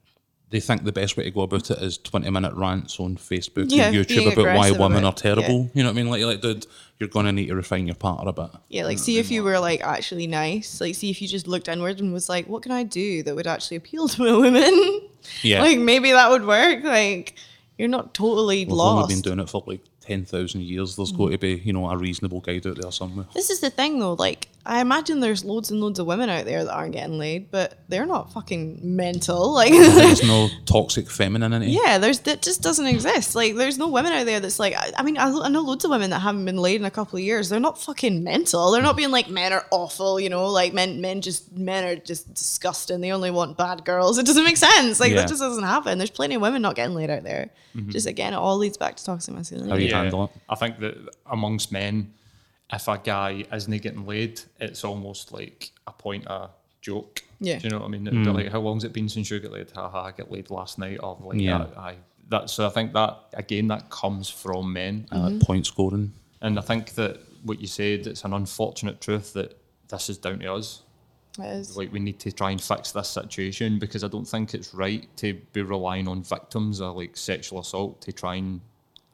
they 0.50 0.60
think 0.60 0.84
the 0.84 0.92
best 0.92 1.16
way 1.16 1.24
to 1.24 1.30
go 1.30 1.42
about 1.42 1.70
it 1.70 1.78
is 1.78 1.98
20 1.98 2.30
minute 2.30 2.54
rants 2.54 2.98
on 2.98 3.16
Facebook 3.16 3.66
Yeah, 3.68 3.88
and 3.88 3.96
YouTube 3.96 4.32
about 4.32 4.56
why 4.56 4.70
women 4.70 4.98
about- 5.04 5.18
are 5.18 5.22
terrible. 5.22 5.70
You 5.74 5.82
know 5.82 5.90
what 5.90 5.98
I 5.98 6.02
mean? 6.02 6.10
Like, 6.10 6.22
like, 6.22 6.40
dude, 6.40 6.66
you're 6.98 7.08
going 7.10 7.26
to 7.26 7.32
need 7.32 7.46
to 7.48 7.54
refine 7.54 7.86
your 7.86 7.96
partner 7.96 8.30
a 8.30 8.32
bit. 8.32 8.50
Yeah, 8.68 8.84
like 8.84 8.98
see 8.98 9.18
if 9.18 9.30
you 9.30 9.42
were 9.42 9.58
like 9.58 9.82
actually 9.82 10.26
nice. 10.26 10.80
Like 10.80 10.94
see 10.94 11.10
if 11.10 11.20
you 11.20 11.28
just 11.28 11.46
looked 11.46 11.68
inward 11.68 12.00
and 12.00 12.12
was 12.12 12.28
like, 12.28 12.46
what 12.48 12.62
can 12.62 12.72
I 12.72 12.82
do 12.82 13.22
that 13.24 13.36
would 13.36 13.46
actually 13.46 13.76
appeal 13.76 14.08
to 14.08 14.24
a 14.24 14.38
woman? 14.40 15.02
Yeah. 15.42 15.60
Like 15.62 15.78
maybe 15.78 16.12
that 16.12 16.30
would 16.30 16.46
work. 16.46 16.82
Like 16.82 17.34
you're 17.76 17.88
not 17.88 18.14
totally 18.14 18.64
lost. 18.64 19.08
We've 19.08 19.16
been 19.18 19.22
doing 19.22 19.40
it 19.40 19.50
for 19.50 19.62
like 19.66 19.82
10,000 20.00 20.62
years. 20.62 20.96
There's 20.96 21.12
got 21.12 21.30
to 21.30 21.38
be, 21.38 21.56
you 21.64 21.72
know, 21.74 21.88
a 21.90 21.96
reasonable 21.96 22.40
guide 22.40 22.66
out 22.66 22.80
there 22.80 22.90
somewhere. 22.90 23.26
This 23.34 23.50
is 23.50 23.60
the 23.60 23.68
thing 23.70 23.98
though, 23.98 24.14
like 24.14 24.48
I 24.66 24.80
imagine 24.82 25.20
there's 25.20 25.44
loads 25.44 25.70
and 25.70 25.80
loads 25.80 25.98
of 25.98 26.06
women 26.06 26.28
out 26.28 26.44
there 26.44 26.62
that 26.62 26.72
aren't 26.74 26.92
getting 26.92 27.16
laid, 27.18 27.50
but 27.50 27.78
they're 27.88 28.04
not 28.04 28.32
fucking 28.32 28.80
mental. 28.82 29.52
Like 29.58 29.72
There's 29.72 30.22
no 30.22 30.48
toxic 30.66 31.08
femininity. 31.08 31.70
Yeah, 31.70 31.96
there's 31.98 32.20
that 32.20 32.42
just 32.42 32.60
doesn't 32.62 32.86
exist. 32.86 33.34
Like, 33.34 33.54
there's 33.56 33.78
no 33.78 33.88
women 33.88 34.12
out 34.12 34.26
there 34.26 34.40
that's 34.40 34.58
like. 34.58 34.74
I, 34.76 34.92
I 34.96 35.02
mean, 35.02 35.16
I, 35.16 35.30
I 35.30 35.48
know 35.48 35.62
loads 35.62 35.84
of 35.84 35.90
women 35.90 36.10
that 36.10 36.18
haven't 36.18 36.44
been 36.44 36.58
laid 36.58 36.80
in 36.80 36.84
a 36.84 36.90
couple 36.90 37.16
of 37.18 37.24
years. 37.24 37.48
They're 37.48 37.60
not 37.60 37.80
fucking 37.80 38.22
mental. 38.22 38.70
They're 38.70 38.82
not 38.82 38.96
being 38.96 39.10
like 39.10 39.28
men 39.30 39.52
are 39.52 39.64
awful. 39.70 40.20
You 40.20 40.28
know, 40.28 40.48
like 40.48 40.74
men, 40.74 41.00
men 41.00 41.22
just 41.22 41.50
men 41.56 41.84
are 41.84 41.96
just 41.96 42.32
disgusting. 42.34 43.00
They 43.00 43.10
only 43.12 43.30
want 43.30 43.56
bad 43.56 43.84
girls. 43.86 44.18
It 44.18 44.26
doesn't 44.26 44.44
make 44.44 44.58
sense. 44.58 45.00
Like 45.00 45.10
Yeah. 45.12 45.22
that 45.22 45.28
just 45.28 45.40
doesn't 45.40 45.64
happen. 45.64 45.96
There's 45.98 46.10
plenty 46.10 46.34
of 46.34 46.42
women 46.42 46.60
not 46.62 46.74
getting 46.74 46.94
laid 46.94 47.10
out 47.10 47.22
there. 47.22 47.50
Mm-hmm. 47.74 47.90
Just 47.90 48.06
again, 48.06 48.34
it 48.34 48.36
all 48.36 48.58
leads 48.58 48.76
back 48.76 48.96
to 48.96 49.04
toxic 49.04 49.34
masculinity. 49.34 49.70
How 49.70 49.76
you 49.76 49.94
handle 49.94 50.24
it. 50.24 50.30
I 50.48 50.54
think 50.56 50.78
that 50.80 50.94
amongst 51.26 51.72
men, 51.72 52.12
if 52.72 52.88
a 52.88 52.98
guy 52.98 53.44
isn't 53.52 53.82
getting 53.82 54.06
laid, 54.06 54.40
it's 54.60 54.84
almost 54.84 55.32
like 55.32 55.72
a 55.86 55.92
point 55.92 56.26
of 56.26 56.50
joke. 56.80 57.22
Yeah. 57.40 57.58
Do 57.58 57.64
you 57.64 57.70
know 57.70 57.78
what 57.78 57.86
I 57.86 57.88
mean? 57.88 58.06
It'd 58.06 58.24
be 58.24 58.30
like, 58.30 58.50
how 58.50 58.60
long's 58.60 58.84
it 58.84 58.92
been 58.92 59.08
since 59.08 59.30
you 59.30 59.40
got 59.40 59.52
laid? 59.52 59.70
Ha 59.70 59.88
ha, 59.88 60.04
I 60.04 60.12
get 60.12 60.30
laid 60.30 60.50
last 60.50 60.78
night. 60.78 60.98
Of 60.98 61.24
like, 61.24 61.40
Yeah. 61.40 61.66
yeah. 61.72 61.80
I, 61.80 61.96
that, 62.28 62.50
so 62.50 62.66
I 62.66 62.70
think 62.70 62.92
that, 62.92 63.18
again, 63.32 63.68
that 63.68 63.88
comes 63.90 64.28
from 64.28 64.72
men. 64.72 65.06
I 65.10 65.18
like 65.18 65.32
mm-hmm. 65.34 65.38
point 65.40 65.66
scoring. 65.66 66.12
And 66.42 66.58
I 66.58 66.62
think 66.62 66.94
that 66.94 67.20
what 67.42 67.60
you 67.60 67.66
said, 67.66 68.06
it's 68.06 68.24
an 68.24 68.32
unfortunate 68.32 69.00
truth 69.00 69.32
that 69.32 69.58
this 69.88 70.10
is 70.10 70.18
down 70.18 70.40
to 70.40 70.54
us. 70.54 70.82
It 71.38 71.44
is. 71.44 71.76
Like 71.76 71.92
we 71.92 72.00
need 72.00 72.18
to 72.20 72.32
try 72.32 72.50
and 72.50 72.60
fix 72.60 72.92
this 72.92 73.08
situation 73.08 73.78
because 73.78 74.04
I 74.04 74.08
don't 74.08 74.26
think 74.26 74.54
it's 74.54 74.74
right 74.74 75.08
to 75.18 75.34
be 75.52 75.62
relying 75.62 76.08
on 76.08 76.22
victims 76.22 76.80
of 76.80 76.96
like 76.96 77.16
sexual 77.16 77.60
assault 77.60 78.00
to 78.02 78.12
try 78.12 78.36
and 78.36 78.60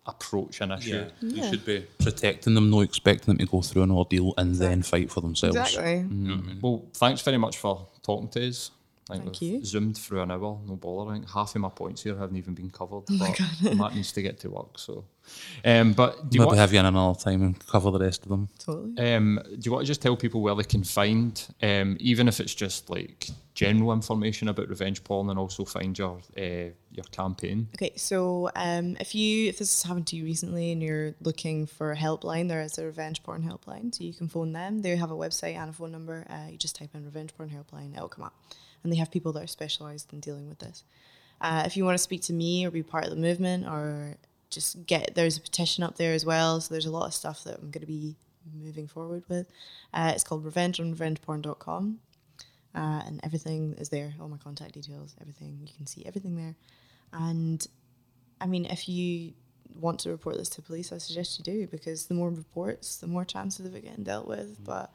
approach 0.06 0.60
an 0.60 0.72
issue. 0.72 1.04
You 1.20 1.28
Yeah. 1.36 1.50
should 1.50 1.64
be 1.64 1.86
protecting 1.98 2.54
them, 2.54 2.70
not 2.70 2.80
expecting 2.80 3.26
them 3.34 3.38
to 3.38 3.50
go 3.50 3.62
through 3.62 3.82
an 3.84 3.90
ordeal 3.90 4.34
and 4.36 4.54
then 4.56 4.82
fight 4.82 5.10
for 5.10 5.20
themselves. 5.20 5.56
Exactly. 5.56 6.04
Mm. 6.08 6.60
Well, 6.60 6.84
thanks 6.94 7.22
very 7.22 7.38
much 7.38 7.56
for 7.56 7.86
talking 8.02 8.28
to 8.28 8.48
us. 8.48 8.70
I 9.10 9.14
think 9.14 9.24
Thank 9.24 9.40
we've 9.42 9.50
you. 9.52 9.64
Zoomed 9.64 9.98
through 9.98 10.22
an 10.22 10.30
hour, 10.30 10.58
no 10.66 10.76
bother. 10.76 11.10
I 11.10 11.14
think 11.14 11.30
half 11.30 11.54
of 11.54 11.60
my 11.60 11.68
points 11.68 12.02
here 12.02 12.16
haven't 12.16 12.36
even 12.36 12.54
been 12.54 12.70
covered. 12.70 13.02
Oh 13.10 13.34
my! 13.62 13.74
Matt 13.74 13.94
needs 13.94 14.12
to 14.12 14.22
get 14.22 14.40
to 14.40 14.50
work, 14.50 14.78
so. 14.78 15.04
Um, 15.64 15.92
but 15.92 16.30
do 16.30 16.36
you 16.36 16.40
Maybe 16.40 16.46
want? 16.48 16.58
have 16.58 16.72
you 16.72 16.80
in 16.80 16.86
another 16.86 17.18
time 17.18 17.42
and 17.42 17.66
cover 17.66 17.90
the 17.90 17.98
rest 17.98 18.22
of 18.22 18.28
them. 18.28 18.48
Totally. 18.58 19.14
Um, 19.14 19.40
do 19.44 19.58
you 19.62 19.72
want 19.72 19.84
to 19.84 19.86
just 19.86 20.02
tell 20.02 20.16
people 20.16 20.40
where 20.42 20.54
they 20.54 20.64
can 20.64 20.84
find, 20.84 21.46
um, 21.62 21.96
even 22.00 22.28
if 22.28 22.40
it's 22.40 22.54
just 22.54 22.88
like 22.90 23.28
general 23.54 23.92
information 23.92 24.48
about 24.48 24.68
revenge 24.68 25.02
porn, 25.04 25.28
and 25.30 25.38
also 25.38 25.64
find 25.66 25.98
your 25.98 26.18
uh, 26.38 26.70
your 26.90 27.04
campaign? 27.12 27.68
Okay, 27.74 27.92
so 27.96 28.50
um, 28.56 28.96
if 29.00 29.14
you 29.14 29.48
if 29.48 29.58
this 29.58 29.82
has 29.82 29.86
happened 29.86 30.06
to 30.08 30.16
you 30.16 30.24
recently 30.24 30.72
and 30.72 30.82
you're 30.82 31.14
looking 31.20 31.66
for 31.66 31.92
a 31.92 31.96
helpline, 31.96 32.48
there 32.48 32.62
is 32.62 32.78
a 32.78 32.84
revenge 32.86 33.22
porn 33.22 33.42
helpline, 33.42 33.94
so 33.94 34.02
you 34.02 34.14
can 34.14 34.28
phone 34.28 34.52
them. 34.54 34.80
They 34.80 34.96
have 34.96 35.10
a 35.10 35.16
website 35.16 35.56
and 35.56 35.68
a 35.68 35.72
phone 35.74 35.92
number. 35.92 36.26
Uh, 36.30 36.50
you 36.50 36.56
just 36.58 36.76
type 36.76 36.90
in 36.94 37.04
revenge 37.04 37.34
porn 37.36 37.50
helpline, 37.50 37.94
it'll 37.94 38.08
come 38.08 38.24
up, 38.24 38.34
and 38.84 38.92
they 38.92 38.96
have 38.96 39.10
people 39.10 39.32
that 39.32 39.42
are 39.42 39.48
specialised 39.48 40.12
in 40.12 40.20
dealing 40.20 40.48
with 40.48 40.60
this. 40.60 40.84
Uh, 41.40 41.64
if 41.66 41.76
you 41.76 41.84
want 41.84 41.94
to 41.94 42.02
speak 42.02 42.22
to 42.22 42.32
me 42.32 42.64
or 42.64 42.70
be 42.70 42.82
part 42.82 43.04
of 43.04 43.10
the 43.10 43.16
movement 43.16 43.66
or 43.66 44.16
just 44.50 44.86
get 44.86 45.14
there's 45.16 45.36
a 45.36 45.40
petition 45.40 45.82
up 45.82 45.96
there 45.96 46.12
as 46.12 46.24
well, 46.24 46.60
so 46.60 46.72
there's 46.72 46.86
a 46.86 46.90
lot 46.90 47.06
of 47.06 47.14
stuff 47.14 47.42
that 47.44 47.58
I'm 47.58 47.70
going 47.70 47.80
to 47.80 47.86
be 47.86 48.14
moving 48.54 48.86
forward 48.86 49.24
with. 49.28 49.46
Uh, 49.92 50.12
it's 50.14 50.22
called 50.22 50.44
revenge 50.44 50.78
on 50.78 50.94
revengeporn.com. 50.94 51.98
Uh, 52.74 53.02
and 53.06 53.20
everything 53.22 53.74
is 53.78 53.88
there, 53.88 54.14
all 54.20 54.28
my 54.28 54.36
contact 54.36 54.74
details, 54.74 55.14
everything. 55.20 55.60
You 55.62 55.72
can 55.76 55.86
see 55.86 56.04
everything 56.06 56.36
there. 56.36 56.56
And 57.12 57.64
I 58.40 58.46
mean, 58.46 58.64
if 58.66 58.88
you 58.88 59.32
want 59.80 60.00
to 60.00 60.10
report 60.10 60.36
this 60.36 60.48
to 60.50 60.62
police, 60.62 60.92
I 60.92 60.98
suggest 60.98 61.38
you 61.38 61.44
do 61.44 61.66
because 61.68 62.06
the 62.06 62.14
more 62.14 62.30
reports, 62.30 62.96
the 62.96 63.06
more 63.06 63.24
chances 63.24 63.64
of 63.64 63.74
it 63.76 63.84
getting 63.84 64.02
dealt 64.02 64.26
with. 64.26 64.62
But 64.64 64.92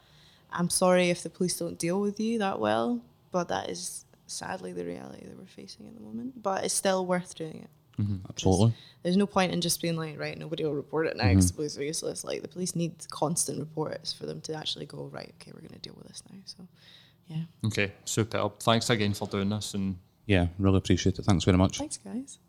I'm 0.52 0.70
sorry 0.70 1.10
if 1.10 1.24
the 1.24 1.30
police 1.30 1.57
don't 1.57 1.80
deal 1.80 2.02
with 2.02 2.20
you 2.20 2.40
that 2.40 2.60
well, 2.60 3.02
but 3.32 3.48
that 3.50 3.70
is 3.70 4.06
sadly 4.28 4.74
the 4.74 4.86
reality 4.86 5.26
that 5.26 5.38
we're 5.38 5.46
facing 5.46 5.88
at 5.88 5.96
the 5.96 6.02
moment. 6.02 6.42
But 6.42 6.64
it's 6.64 6.74
still 6.74 7.06
worth 7.06 7.36
doing 7.36 7.62
it. 7.64 7.70
Absolutely. 8.30 8.74
There's 9.04 9.18
no 9.18 9.26
point 9.28 9.52
in 9.52 9.60
just 9.60 9.82
being 9.82 9.98
like, 9.98 10.18
right, 10.18 10.38
nobody 10.38 10.64
will 10.64 10.74
report 10.74 11.08
it 11.08 11.18
now 11.18 11.24
Mm-hmm. 11.26 11.32
because 11.34 11.48
the 11.52 11.54
police 11.56 11.78
are 11.78 11.84
useless. 11.84 12.24
Like 12.24 12.42
the 12.42 12.48
police 12.48 12.74
need 12.74 12.94
constant 13.10 13.60
reports 13.60 14.14
for 14.14 14.26
them 14.26 14.40
to 14.42 14.54
actually 14.54 14.86
go, 14.86 15.10
right, 15.12 15.34
okay, 15.42 15.52
we're 15.54 15.60
going 15.60 15.74
to 15.74 15.80
deal 15.80 15.96
with 15.98 16.08
this 16.08 16.24
now. 16.32 16.38
So, 16.46 16.66
yeah. 17.28 17.42
Okay, 17.66 17.92
superb. 18.06 18.60
Thanks 18.60 18.90
again 18.90 19.14
for 19.14 19.28
doing 19.28 19.50
this, 19.50 19.74
and 19.74 19.98
Yeah, 20.28 20.48
really 20.60 20.78
appreciate 20.78 21.20
it. 21.20 21.26
Thanks 21.26 21.44
very 21.44 21.58
much. 21.58 21.78
Thanks, 21.78 21.98
guys. 21.98 22.40